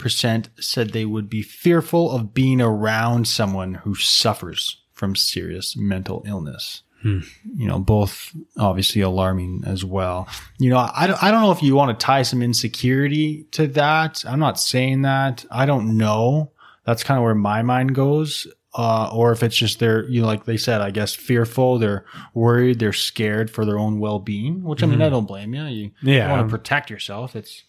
27% 0.00 0.48
said 0.62 0.90
they 0.90 1.04
would 1.04 1.28
be 1.28 1.42
fearful 1.42 2.10
of 2.10 2.34
being 2.34 2.60
around 2.60 3.26
someone 3.28 3.74
who 3.74 3.94
suffers 3.94 4.78
from 4.92 5.16
serious 5.16 5.76
mental 5.76 6.22
illness. 6.26 6.82
Hmm. 7.02 7.20
You 7.56 7.66
know, 7.66 7.78
both 7.78 8.30
obviously 8.58 9.00
alarming 9.00 9.62
as 9.66 9.84
well. 9.84 10.28
You 10.58 10.68
know, 10.70 10.90
I 10.94 11.06
don't, 11.06 11.22
I 11.22 11.30
don't 11.30 11.40
know 11.40 11.50
if 11.52 11.62
you 11.62 11.74
want 11.74 11.98
to 11.98 12.04
tie 12.04 12.22
some 12.22 12.42
insecurity 12.42 13.44
to 13.52 13.66
that. 13.68 14.22
I'm 14.26 14.38
not 14.40 14.60
saying 14.60 15.02
that. 15.02 15.44
I 15.50 15.64
don't 15.64 15.96
know. 15.96 16.50
That's 16.84 17.02
kind 17.02 17.16
of 17.16 17.24
where 17.24 17.34
my 17.34 17.62
mind 17.62 17.94
goes. 17.94 18.46
Uh, 18.74 19.10
or 19.12 19.32
if 19.32 19.42
it's 19.42 19.56
just 19.56 19.80
they're, 19.80 20.04
you 20.08 20.20
know, 20.20 20.26
like 20.28 20.44
they 20.44 20.56
said, 20.58 20.80
I 20.80 20.90
guess 20.92 21.12
fearful, 21.14 21.78
they're 21.78 22.04
worried, 22.34 22.78
they're 22.78 22.92
scared 22.92 23.50
for 23.50 23.64
their 23.64 23.78
own 23.78 23.98
well 23.98 24.20
being, 24.20 24.62
which 24.62 24.82
I 24.82 24.86
mean. 24.86 25.02
I 25.02 25.08
don't 25.08 25.26
blame 25.26 25.54
you. 25.54 25.64
You, 25.64 25.90
Yeah. 26.02 26.30
want 26.30 26.46
to 26.48 26.56
protect 26.56 26.88
yourself. 26.90 27.34
It's, 27.34 27.64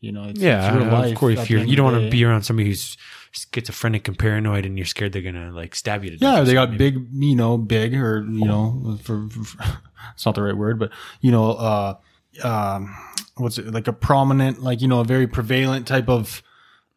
you 0.00 0.12
know, 0.12 0.24
it's, 0.24 0.40
Yeah, 0.40 0.66
it's 0.66 0.74
your 0.74 0.90
life. 0.92 1.12
of 1.12 1.18
course. 1.18 1.38
If 1.38 1.50
you're, 1.50 1.64
you 1.64 1.76
don't 1.76 1.92
want 1.92 2.04
to 2.04 2.10
be 2.10 2.24
around 2.24 2.42
somebody 2.42 2.68
who's 2.68 2.96
schizophrenic 3.32 4.08
and 4.08 4.18
paranoid, 4.18 4.66
and 4.66 4.78
you're 4.78 4.86
scared 4.86 5.12
they're 5.12 5.22
gonna 5.22 5.50
like 5.50 5.74
stab 5.74 6.04
you 6.04 6.10
to 6.10 6.16
death. 6.16 6.36
Yeah, 6.38 6.42
they 6.42 6.54
got 6.54 6.76
big, 6.76 7.06
you 7.12 7.36
know, 7.36 7.58
big 7.58 7.94
or 7.94 8.22
you 8.22 8.44
know, 8.44 8.98
for, 9.02 9.28
for 9.28 9.64
it's 10.14 10.26
not 10.26 10.34
the 10.34 10.42
right 10.42 10.56
word, 10.56 10.78
but 10.78 10.92
you 11.20 11.30
know, 11.30 11.52
uh, 11.52 11.94
um, 12.42 12.94
what's 13.36 13.58
it 13.58 13.72
like 13.72 13.88
a 13.88 13.92
prominent, 13.92 14.62
like 14.62 14.80
you 14.80 14.88
know, 14.88 15.00
a 15.00 15.04
very 15.04 15.26
prevalent 15.26 15.86
type 15.86 16.08
of, 16.08 16.42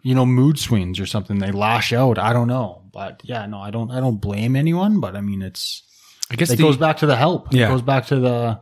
you 0.04 0.16
know, 0.16 0.26
mood 0.26 0.60
swings 0.60 1.00
or 1.00 1.06
something. 1.06 1.40
They 1.40 1.52
lash 1.52 1.94
out. 1.94 2.18
I 2.18 2.34
don't 2.34 2.48
know, 2.48 2.84
but 2.92 3.22
yeah, 3.24 3.46
no, 3.46 3.60
I 3.60 3.72
don't, 3.72 3.92
I 3.92 4.00
don't 4.00 4.18
blame 4.18 4.56
anyone, 4.56 5.00
but 5.00 5.16
I 5.16 5.22
mean, 5.22 5.42
it's 5.42 5.84
I 6.32 6.36
guess 6.36 6.52
it 6.52 6.58
the, 6.58 6.64
goes 6.64 6.78
back 6.78 6.98
to 6.98 7.06
the 7.06 7.16
help. 7.16 7.54
Yeah. 7.54 7.68
It 7.68 7.70
goes 7.70 7.82
back 7.82 8.08
to 8.08 8.20
the, 8.20 8.60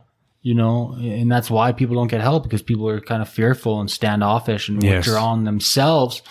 you 0.48 0.54
know, 0.54 0.94
and 0.98 1.30
that's 1.30 1.50
why 1.50 1.72
people 1.72 1.94
don't 1.94 2.06
get 2.08 2.22
help 2.22 2.42
because 2.44 2.62
people 2.62 2.88
are 2.88 3.02
kind 3.02 3.20
of 3.20 3.28
fearful 3.28 3.80
and 3.80 3.90
standoffish 3.90 4.68
and 4.70 4.82
Yes. 4.82 5.04
withdraw 5.06 5.26
on 5.32 5.44
themselves 5.44 6.22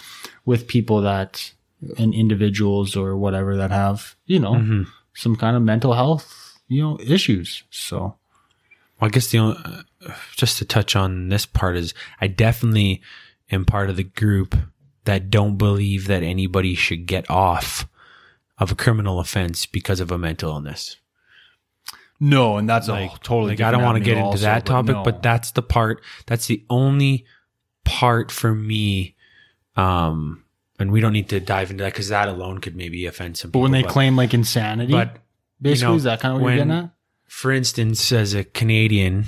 with 0.43 0.67
people 0.67 1.01
that 1.01 1.51
and 1.99 2.15
individuals 2.15 2.95
or 2.95 3.15
whatever 3.15 3.55
that 3.57 3.69
have, 3.69 4.15
you 4.25 4.39
know, 4.39 4.55
Mhm. 4.55 4.87
some 5.13 5.35
kind 5.35 5.55
of 5.55 5.61
mental 5.61 5.93
health, 5.93 6.57
you 6.67 6.81
know, 6.81 6.97
issues. 6.99 7.63
So 7.69 8.15
Well, 8.99 9.09
I 9.09 9.09
guess 9.09 9.27
the 9.27 9.37
only, 9.37 9.57
uh, 9.63 10.13
just 10.35 10.57
to 10.57 10.65
touch 10.65 10.95
on 10.95 11.29
this 11.29 11.45
part 11.45 11.77
is 11.77 11.93
I 12.19 12.25
definitely 12.25 12.99
am 13.51 13.63
part 13.65 13.91
of 13.91 13.97
the 13.97 14.03
group 14.21 14.57
that 15.05 15.29
don't 15.29 15.57
believe 15.57 16.07
that 16.07 16.23
anybody 16.23 16.73
should 16.73 17.05
get 17.05 17.29
off 17.29 17.85
of 18.57 18.71
a 18.71 18.75
criminal 18.75 19.19
offense 19.19 19.67
because 19.67 19.99
of 19.99 20.09
a 20.11 20.17
mental 20.17 20.49
illness. 20.49 20.97
No, 22.19 22.57
and 22.57 22.67
that's 22.67 22.87
like 22.87 23.11
a 23.13 23.19
totally. 23.19 23.51
like 23.51 23.61
I 23.61 23.71
don't 23.71 23.83
want 23.83 23.97
to 23.97 24.03
get 24.03 24.17
into 24.17 24.39
that 24.39 24.65
topic, 24.65 24.95
no. 24.95 25.03
but 25.03 25.21
that's 25.21 25.51
the 25.51 25.61
part. 25.61 26.01
That's 26.25 26.47
the 26.47 26.63
only 26.69 27.25
part 27.85 28.31
for 28.31 28.55
me. 28.55 29.15
Um, 29.75 30.43
and 30.79 30.91
we 30.91 30.99
don't 30.99 31.13
need 31.13 31.29
to 31.29 31.39
dive 31.39 31.69
into 31.69 31.83
that 31.83 31.93
because 31.93 32.09
that 32.09 32.27
alone 32.27 32.59
could 32.59 32.75
maybe 32.75 33.05
offend 33.05 33.37
some 33.37 33.51
But 33.51 33.59
people. 33.59 33.61
when 33.63 33.71
they 33.71 33.83
claim 33.83 34.15
like 34.15 34.33
insanity, 34.33 34.91
but 34.91 35.17
basically, 35.61 35.85
you 35.85 35.91
know, 35.91 35.95
is 35.97 36.03
that 36.03 36.19
kind 36.19 36.35
of 36.35 36.41
what 36.41 36.45
when- 36.45 36.57
you're 36.57 36.65
getting 36.65 36.83
at? 36.85 36.91
for 37.27 37.51
instance, 37.51 38.11
as 38.11 38.33
a 38.33 38.43
Canadian, 38.45 39.25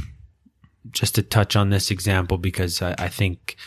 just 0.89 1.15
to 1.15 1.21
touch 1.21 1.55
on 1.55 1.69
this 1.69 1.91
example, 1.91 2.37
because 2.37 2.81
I, 2.81 2.95
I 2.97 3.09
think 3.09 3.57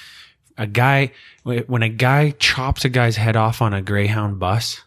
a 0.56 0.66
guy, 0.66 1.12
when 1.44 1.82
a 1.82 1.88
guy 1.90 2.30
chops 2.30 2.84
a 2.84 2.88
guy's 2.88 3.16
head 3.16 3.36
off 3.36 3.60
on 3.60 3.74
a 3.74 3.82
Greyhound 3.82 4.38
bus 4.38 4.80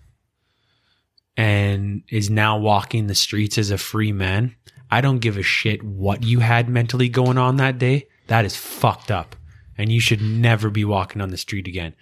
and 1.37 2.03
is 2.09 2.29
now 2.29 2.57
walking 2.57 3.07
the 3.07 3.15
streets 3.15 3.57
as 3.57 3.71
a 3.71 3.77
free 3.77 4.11
man, 4.11 4.55
I 4.89 5.01
don't 5.01 5.19
give 5.19 5.37
a 5.37 5.43
shit 5.43 5.83
what 5.83 6.23
you 6.23 6.39
had 6.39 6.69
mentally 6.69 7.09
going 7.09 7.37
on 7.37 7.57
that 7.57 7.77
day. 7.77 8.07
That 8.27 8.45
is 8.45 8.55
fucked 8.55 9.11
up. 9.11 9.35
And 9.77 9.91
you 9.91 9.99
should 9.99 10.21
never 10.21 10.69
be 10.69 10.85
walking 10.85 11.21
on 11.21 11.29
the 11.29 11.37
street 11.37 11.67
again. 11.67 11.95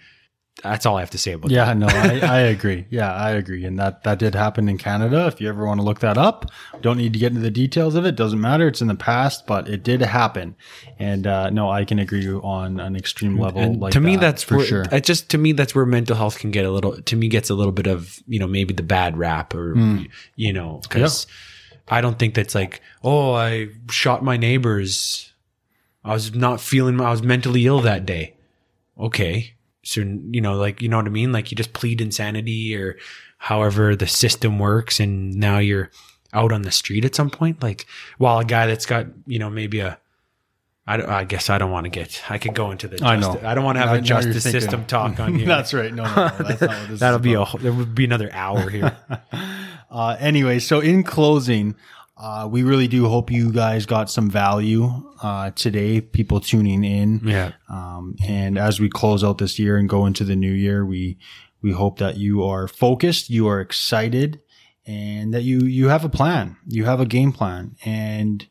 That's 0.62 0.86
all 0.86 0.96
I 0.96 1.00
have 1.00 1.10
to 1.10 1.18
say 1.18 1.32
about 1.32 1.48
that. 1.48 1.54
Yeah, 1.54 1.72
no, 1.74 1.88
I, 1.88 2.20
I 2.22 2.38
agree. 2.40 2.86
Yeah, 2.88 3.12
I 3.12 3.32
agree. 3.32 3.64
And 3.64 3.78
that, 3.78 4.04
that 4.04 4.18
did 4.18 4.34
happen 4.34 4.68
in 4.68 4.78
Canada. 4.78 5.26
If 5.26 5.40
you 5.40 5.48
ever 5.48 5.66
want 5.66 5.80
to 5.80 5.84
look 5.84 5.98
that 6.00 6.16
up, 6.16 6.50
don't 6.80 6.96
need 6.96 7.12
to 7.12 7.18
get 7.18 7.30
into 7.32 7.40
the 7.40 7.50
details 7.50 7.96
of 7.96 8.06
it. 8.06 8.14
Doesn't 8.14 8.40
matter. 8.40 8.68
It's 8.68 8.80
in 8.80 8.86
the 8.88 8.94
past, 8.94 9.46
but 9.46 9.68
it 9.68 9.82
did 9.82 10.00
happen. 10.00 10.54
And, 10.98 11.26
uh, 11.26 11.50
no, 11.50 11.70
I 11.70 11.84
can 11.84 11.98
agree 11.98 12.26
on 12.28 12.78
an 12.78 12.94
extreme 12.96 13.36
level. 13.38 13.60
And 13.60 13.80
like 13.80 13.92
to 13.94 14.00
me, 14.00 14.14
that, 14.14 14.20
that's 14.20 14.42
for 14.44 14.58
where, 14.58 14.66
sure. 14.66 14.84
It 14.92 15.04
just 15.04 15.28
to 15.30 15.38
me, 15.38 15.52
that's 15.52 15.74
where 15.74 15.84
mental 15.84 16.16
health 16.16 16.38
can 16.38 16.50
get 16.50 16.64
a 16.64 16.70
little. 16.70 17.02
To 17.02 17.16
me, 17.16 17.28
gets 17.28 17.50
a 17.50 17.54
little 17.54 17.72
bit 17.72 17.86
of 17.86 18.22
you 18.26 18.38
know 18.38 18.46
maybe 18.46 18.72
the 18.72 18.82
bad 18.82 19.16
rap 19.18 19.54
or 19.54 19.74
you 20.36 20.52
know 20.52 20.80
because 20.82 21.26
I 21.88 22.00
don't 22.00 22.18
think 22.18 22.34
that's 22.34 22.54
like 22.54 22.80
oh 23.02 23.34
I 23.34 23.68
shot 23.90 24.22
my 24.22 24.36
neighbors. 24.36 25.32
I 26.04 26.12
was 26.12 26.34
not 26.34 26.60
feeling. 26.60 27.00
I 27.00 27.10
was 27.10 27.22
mentally 27.22 27.66
ill 27.66 27.80
that 27.80 28.06
day. 28.06 28.34
Okay, 28.98 29.54
so 29.84 30.00
you 30.00 30.40
know 30.40 30.54
like 30.56 30.82
you 30.82 30.88
know 30.88 30.96
what 30.96 31.06
I 31.06 31.10
mean. 31.10 31.32
Like 31.32 31.50
you 31.50 31.56
just 31.56 31.72
plead 31.72 32.00
insanity 32.00 32.76
or 32.76 32.96
however 33.38 33.94
the 33.94 34.06
system 34.06 34.58
works, 34.58 35.00
and 35.00 35.34
now 35.34 35.58
you're 35.58 35.90
out 36.32 36.50
on 36.52 36.62
the 36.62 36.70
street 36.70 37.04
at 37.04 37.14
some 37.14 37.30
point. 37.30 37.62
Like 37.62 37.86
while 38.18 38.38
a 38.40 38.44
guy 38.44 38.66
that's 38.66 38.86
got 38.86 39.06
you 39.26 39.38
know 39.38 39.50
maybe 39.50 39.80
a 39.80 39.98
I, 40.86 40.98
don't- 40.98 41.08
I 41.08 41.24
guess 41.24 41.48
I 41.48 41.56
don't 41.56 41.70
want 41.70 41.84
to 41.84 41.90
get. 41.90 42.22
I 42.28 42.36
could 42.36 42.54
go 42.54 42.70
into 42.70 42.88
the. 42.88 43.02
I 43.02 43.16
know. 43.16 43.40
I 43.42 43.54
don't 43.54 43.64
want 43.64 43.76
to 43.78 43.86
have 43.86 43.96
a 43.96 44.02
justice 44.02 44.42
system 44.42 44.84
talk 44.84 45.18
on 45.18 45.38
you. 45.38 45.46
that's 45.46 45.72
right. 45.72 45.94
No, 45.94 46.04
no, 46.04 46.14
no, 46.14 46.28
that's 46.44 46.60
not 46.60 46.70
what 46.70 46.88
this 46.90 47.00
That'll 47.00 47.18
be 47.20 47.32
about. 47.32 47.54
a. 47.54 47.58
There 47.62 47.72
would 47.72 47.94
be 47.94 48.04
another 48.04 48.30
hour 48.32 48.68
here. 48.68 48.94
Uh, 49.90 50.16
anyway, 50.18 50.58
so 50.58 50.80
in 50.80 51.04
closing, 51.04 51.76
uh, 52.16 52.48
we 52.50 52.62
really 52.62 52.86
do 52.86 53.08
hope 53.08 53.30
you 53.30 53.50
guys 53.50 53.86
got 53.86 54.08
some 54.08 54.30
value 54.30 54.88
uh, 55.22 55.50
today. 55.50 56.00
People 56.00 56.40
tuning 56.40 56.84
in, 56.84 57.20
yeah. 57.24 57.52
um, 57.68 58.14
and 58.26 58.56
as 58.56 58.78
we 58.78 58.88
close 58.88 59.24
out 59.24 59.38
this 59.38 59.58
year 59.58 59.76
and 59.76 59.88
go 59.88 60.06
into 60.06 60.22
the 60.22 60.36
new 60.36 60.52
year, 60.52 60.86
we 60.86 61.18
we 61.60 61.72
hope 61.72 61.98
that 61.98 62.16
you 62.16 62.44
are 62.44 62.68
focused, 62.68 63.30
you 63.30 63.48
are 63.48 63.60
excited, 63.60 64.40
and 64.86 65.34
that 65.34 65.42
you 65.42 65.60
you 65.60 65.88
have 65.88 66.04
a 66.04 66.08
plan, 66.08 66.56
you 66.68 66.84
have 66.84 67.00
a 67.00 67.06
game 67.06 67.32
plan, 67.32 67.74
and 67.84 68.46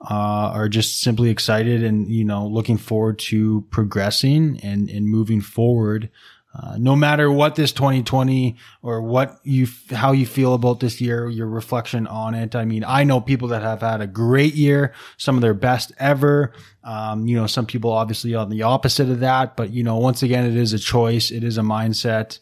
uh, 0.00 0.50
are 0.54 0.68
just 0.68 1.00
simply 1.00 1.30
excited 1.30 1.82
and 1.82 2.10
you 2.10 2.24
know 2.24 2.46
looking 2.46 2.78
forward 2.78 3.18
to 3.18 3.66
progressing 3.70 4.58
and 4.62 4.88
and 4.88 5.06
moving 5.06 5.40
forward. 5.40 6.10
Uh, 6.54 6.76
no 6.78 6.96
matter 6.96 7.30
what 7.30 7.54
this 7.56 7.72
2020 7.72 8.56
or 8.82 9.02
what 9.02 9.38
you 9.44 9.66
how 9.90 10.12
you 10.12 10.24
feel 10.24 10.54
about 10.54 10.80
this 10.80 10.98
year, 11.00 11.28
your 11.28 11.46
reflection 11.46 12.06
on 12.06 12.34
it. 12.34 12.56
I 12.56 12.64
mean, 12.64 12.84
I 12.86 13.04
know 13.04 13.20
people 13.20 13.48
that 13.48 13.62
have 13.62 13.82
had 13.82 14.00
a 14.00 14.06
great 14.06 14.54
year, 14.54 14.94
some 15.18 15.36
of 15.36 15.42
their 15.42 15.54
best 15.54 15.92
ever. 15.98 16.52
Um, 16.82 17.28
you 17.28 17.36
know, 17.36 17.46
some 17.46 17.66
people 17.66 17.92
obviously 17.92 18.34
on 18.34 18.48
the 18.48 18.62
opposite 18.62 19.10
of 19.10 19.20
that, 19.20 19.56
but 19.56 19.70
you 19.70 19.84
know, 19.84 19.98
once 19.98 20.22
again, 20.22 20.46
it 20.46 20.56
is 20.56 20.72
a 20.72 20.78
choice, 20.78 21.30
it 21.30 21.44
is 21.44 21.58
a 21.58 21.62
mindset, 21.62 22.38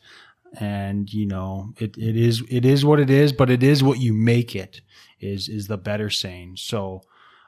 and 0.60 1.12
you 1.12 1.26
know, 1.26 1.74
it 1.78 1.96
it 1.98 2.16
is 2.16 2.44
it 2.48 2.64
is 2.64 2.84
what 2.84 3.00
it 3.00 3.10
is, 3.10 3.32
but 3.32 3.50
it 3.50 3.64
is 3.64 3.82
what 3.82 3.98
you 3.98 4.12
make 4.12 4.54
it. 4.54 4.80
Is 5.18 5.48
is 5.48 5.66
the 5.66 5.78
better 5.78 6.10
saying. 6.10 6.56
So. 6.58 7.02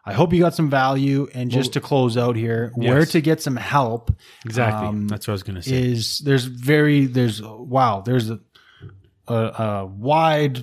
I 0.08 0.14
hope 0.14 0.32
you 0.32 0.40
got 0.40 0.54
some 0.54 0.70
value. 0.70 1.28
And 1.34 1.50
just 1.50 1.74
to 1.74 1.80
close 1.80 2.16
out 2.16 2.34
here, 2.34 2.72
where 2.74 3.04
to 3.04 3.20
get 3.20 3.42
some 3.42 3.56
help 3.56 4.10
Exactly. 4.44 4.88
Um, 4.88 5.06
That's 5.08 5.28
what 5.28 5.32
I 5.32 5.34
was 5.34 5.42
going 5.42 5.56
to 5.56 5.62
say. 5.62 5.82
is 5.82 6.20
there's 6.20 6.44
very 6.44 7.06
there's 7.06 7.42
wow 7.42 8.00
there's 8.00 8.30
a 8.30 8.40
a, 9.26 9.34
a 9.34 9.86
wide 9.86 10.62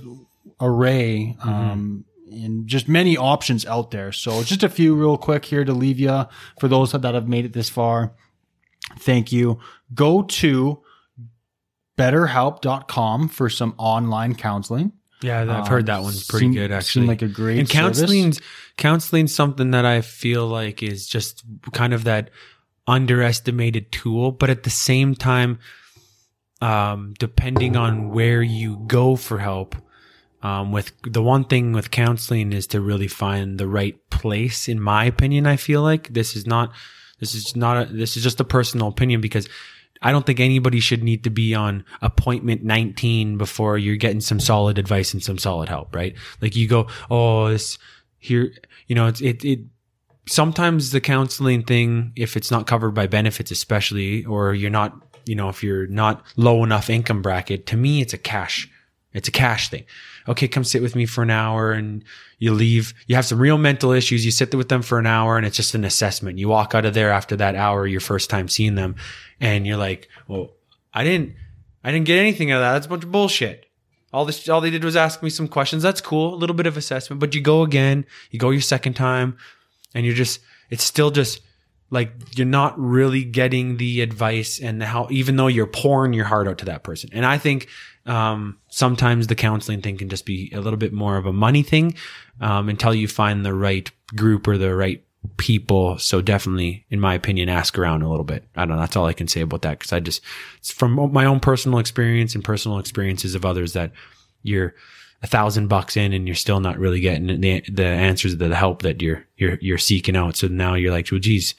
array 0.59 1.35
um 1.43 2.05
and 2.31 2.65
just 2.67 2.87
many 2.87 3.15
options 3.17 3.65
out 3.65 3.91
there 3.91 4.11
so 4.11 4.41
just 4.41 4.63
a 4.63 4.69
few 4.69 4.95
real 4.95 5.17
quick 5.17 5.45
here 5.45 5.63
to 5.63 5.73
leave 5.73 5.99
you 5.99 6.25
for 6.59 6.67
those 6.67 6.91
that 6.93 7.13
have 7.13 7.27
made 7.27 7.45
it 7.45 7.53
this 7.53 7.69
far 7.69 8.13
thank 8.99 9.31
you 9.31 9.59
go 9.93 10.23
to 10.23 10.81
betterhelp.com 11.97 13.27
for 13.27 13.49
some 13.49 13.75
online 13.77 14.33
counseling 14.33 14.91
yeah, 15.25 15.41
I've 15.41 15.49
Um, 15.49 15.65
heard 15.65 15.85
that 15.87 16.01
one's 16.01 16.23
pretty 16.25 16.45
seem- 16.45 16.53
good. 16.53 16.71
Actually, 16.71 17.07
like 17.07 17.21
a 17.21 17.27
great 17.27 17.59
and 17.59 17.67
service. 17.67 17.99
counseling's 17.99 18.41
counseling's 18.77 19.33
something 19.33 19.71
that 19.71 19.85
I 19.85 20.01
feel 20.01 20.47
like 20.47 20.83
is 20.83 21.07
just 21.07 21.43
kind 21.73 21.93
of 21.93 22.03
that 22.05 22.29
underestimated 22.87 23.91
tool, 23.91 24.31
but 24.31 24.49
at 24.49 24.63
the 24.63 24.69
same 24.69 25.15
time, 25.15 25.59
um, 26.61 27.13
depending 27.19 27.75
on 27.75 28.09
where 28.11 28.41
you 28.41 28.83
go 28.87 29.15
for 29.15 29.39
help, 29.39 29.75
um, 30.41 30.71
with 30.71 30.91
the 31.03 31.21
one 31.21 31.43
thing 31.43 31.73
with 31.73 31.91
counseling 31.91 32.53
is 32.53 32.67
to 32.67 32.79
really 32.79 33.07
find 33.07 33.57
the 33.57 33.67
right 33.67 33.97
place. 34.09 34.67
In 34.69 34.79
my 34.79 35.05
opinion, 35.05 35.47
I 35.47 35.55
feel 35.55 35.81
like 35.81 36.13
this 36.13 36.35
is 36.35 36.45
not, 36.45 36.71
this 37.19 37.33
is 37.35 37.55
not, 37.55 37.89
a, 37.89 37.93
this 37.93 38.15
is 38.15 38.23
just 38.23 38.39
a 38.39 38.43
personal 38.43 38.87
opinion 38.87 39.21
because 39.21 39.47
I 40.01 40.11
don't 40.11 40.25
think 40.25 40.39
anybody 40.39 40.79
should 40.79 41.03
need 41.03 41.23
to 41.23 41.29
be 41.29 41.55
on 41.55 41.85
appointment 42.01 42.63
19 42.63 43.37
before 43.37 43.77
you're 43.77 43.95
getting 43.95 44.21
some 44.21 44.39
solid 44.39 44.77
advice 44.77 45.13
and 45.13 45.23
some 45.23 45.37
solid 45.37 45.69
help, 45.69 45.95
right? 45.95 46.15
Like 46.41 46.55
you 46.55 46.67
go, 46.67 46.87
oh, 47.09 47.49
this 47.49 47.77
here, 48.19 48.51
you 48.87 48.95
know, 48.95 49.07
it's, 49.07 49.21
it, 49.21 49.43
it, 49.45 49.59
sometimes 50.27 50.91
the 50.91 51.01
counseling 51.01 51.63
thing, 51.63 52.11
if 52.15 52.35
it's 52.35 52.51
not 52.51 52.67
covered 52.67 52.91
by 52.91 53.07
benefits, 53.07 53.51
especially, 53.51 54.25
or 54.25 54.53
you're 54.53 54.69
not, 54.69 54.99
you 55.25 55.35
know, 55.35 55.49
if 55.49 55.63
you're 55.63 55.87
not 55.87 56.23
low 56.35 56.63
enough 56.63 56.89
income 56.89 57.21
bracket, 57.21 57.65
to 57.67 57.77
me, 57.77 58.01
it's 58.01 58.13
a 58.13 58.17
cash, 58.17 58.69
it's 59.13 59.27
a 59.27 59.31
cash 59.31 59.69
thing. 59.69 59.85
Okay, 60.27 60.47
come 60.47 60.63
sit 60.63 60.81
with 60.81 60.95
me 60.95 61.05
for 61.05 61.21
an 61.21 61.29
hour 61.29 61.71
and 61.71 62.03
you 62.39 62.51
leave. 62.51 62.93
You 63.07 63.15
have 63.15 63.25
some 63.25 63.39
real 63.39 63.57
mental 63.57 63.91
issues. 63.91 64.25
You 64.25 64.31
sit 64.31 64.53
with 64.55 64.69
them 64.69 64.81
for 64.81 64.97
an 64.97 65.05
hour 65.05 65.37
and 65.37 65.45
it's 65.45 65.55
just 65.55 65.75
an 65.75 65.85
assessment. 65.85 66.39
You 66.39 66.47
walk 66.47 66.73
out 66.73 66.85
of 66.85 66.93
there 66.93 67.11
after 67.11 67.35
that 67.35 67.55
hour, 67.55 67.85
your 67.85 68.01
first 68.01 68.29
time 68.29 68.47
seeing 68.47 68.75
them 68.75 68.95
and 69.39 69.67
you're 69.67 69.77
like, 69.77 70.09
well, 70.27 70.51
I 70.93 71.03
didn't, 71.03 71.35
I 71.83 71.91
didn't 71.91 72.07
get 72.07 72.17
anything 72.17 72.51
out 72.51 72.57
of 72.57 72.61
that. 72.61 72.73
That's 72.73 72.85
a 72.87 72.89
bunch 72.89 73.03
of 73.03 73.11
bullshit. 73.11 73.67
All 74.11 74.25
this, 74.25 74.47
all 74.49 74.61
they 74.61 74.69
did 74.69 74.83
was 74.83 74.95
ask 74.95 75.21
me 75.21 75.29
some 75.29 75.47
questions. 75.47 75.83
That's 75.83 76.01
cool. 76.01 76.33
A 76.33 76.37
little 76.37 76.55
bit 76.55 76.67
of 76.67 76.77
assessment, 76.77 77.19
but 77.19 77.35
you 77.35 77.41
go 77.41 77.63
again, 77.63 78.05
you 78.31 78.39
go 78.39 78.49
your 78.49 78.61
second 78.61 78.93
time 78.93 79.37
and 79.93 80.05
you're 80.05 80.15
just, 80.15 80.39
it's 80.69 80.83
still 80.83 81.11
just 81.11 81.41
like 81.89 82.11
you're 82.35 82.47
not 82.47 82.77
really 82.79 83.23
getting 83.23 83.77
the 83.77 84.01
advice 84.01 84.59
and 84.59 84.81
the 84.81 84.85
how, 84.85 85.07
even 85.11 85.35
though 85.35 85.47
you're 85.47 85.67
pouring 85.67 86.13
your 86.13 86.25
heart 86.25 86.47
out 86.47 86.57
to 86.57 86.65
that 86.65 86.83
person. 86.83 87.09
And 87.13 87.25
I 87.25 87.37
think, 87.37 87.67
um, 88.05 88.59
sometimes 88.69 89.27
the 89.27 89.35
counseling 89.35 89.81
thing 89.81 89.97
can 89.97 90.09
just 90.09 90.25
be 90.25 90.51
a 90.53 90.61
little 90.61 90.77
bit 90.77 90.93
more 90.93 91.17
of 91.17 91.25
a 91.25 91.33
money 91.33 91.63
thing, 91.63 91.95
um, 92.41 92.69
until 92.69 92.93
you 92.93 93.07
find 93.07 93.45
the 93.45 93.53
right 93.53 93.89
group 94.15 94.47
or 94.47 94.57
the 94.57 94.75
right 94.75 95.03
people. 95.37 95.97
So 95.97 96.21
definitely, 96.21 96.85
in 96.89 96.99
my 96.99 97.15
opinion, 97.15 97.49
ask 97.49 97.77
around 97.79 98.03
a 98.03 98.09
little 98.09 98.25
bit. 98.25 98.47
I 98.55 98.65
don't 98.65 98.75
know. 98.75 98.81
That's 98.81 98.95
all 98.95 99.07
I 99.07 99.13
can 99.13 99.27
say 99.27 99.41
about 99.41 99.63
that. 99.63 99.79
Cause 99.79 99.91
I 99.91 99.99
just, 99.99 100.21
it's 100.57 100.71
from 100.71 101.11
my 101.11 101.25
own 101.25 101.39
personal 101.39 101.79
experience 101.79 102.35
and 102.35 102.43
personal 102.43 102.77
experiences 102.77 103.33
of 103.33 103.45
others 103.45 103.73
that 103.73 103.91
you're 104.43 104.75
a 105.23 105.27
thousand 105.27 105.67
bucks 105.67 105.97
in 105.97 106.13
and 106.13 106.27
you're 106.27 106.35
still 106.35 106.59
not 106.59 106.77
really 106.77 106.99
getting 106.99 107.41
the, 107.41 107.63
the 107.71 107.85
answers, 107.85 108.37
the 108.37 108.55
help 108.55 108.83
that 108.83 109.01
you're, 109.01 109.25
you're, 109.37 109.57
you're 109.61 109.77
seeking 109.79 110.15
out. 110.15 110.35
So 110.35 110.47
now 110.47 110.75
you're 110.75 110.91
like, 110.91 111.09
well, 111.11 111.19
geez, 111.19 111.55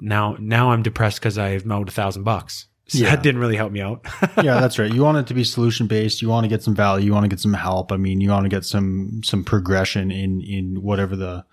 now, 0.00 0.36
now 0.40 0.70
I'm 0.72 0.82
depressed 0.82 1.20
because 1.20 1.38
I've 1.38 1.64
mowed 1.66 1.88
a 1.88 1.92
thousand 1.92 2.24
bucks. 2.24 2.66
So 2.88 2.98
Yeah. 2.98 3.14
that 3.14 3.22
didn't 3.22 3.40
really 3.40 3.56
help 3.56 3.70
me 3.70 3.80
out. 3.80 4.04
yeah, 4.42 4.58
that's 4.60 4.78
right. 4.78 4.92
You 4.92 5.02
want 5.02 5.18
it 5.18 5.26
to 5.28 5.34
be 5.34 5.44
solution 5.44 5.86
based. 5.86 6.20
You 6.22 6.28
want 6.28 6.44
to 6.44 6.48
get 6.48 6.62
some 6.62 6.74
value. 6.74 7.06
You 7.06 7.12
want 7.12 7.24
to 7.24 7.28
get 7.28 7.38
some 7.40 7.52
help. 7.54 7.92
I 7.92 7.96
mean, 7.96 8.20
you 8.20 8.30
want 8.30 8.44
to 8.44 8.48
get 8.48 8.64
some 8.64 9.20
some 9.22 9.44
progression 9.44 10.10
in 10.10 10.40
in 10.40 10.82
whatever 10.82 11.14
the 11.14 11.44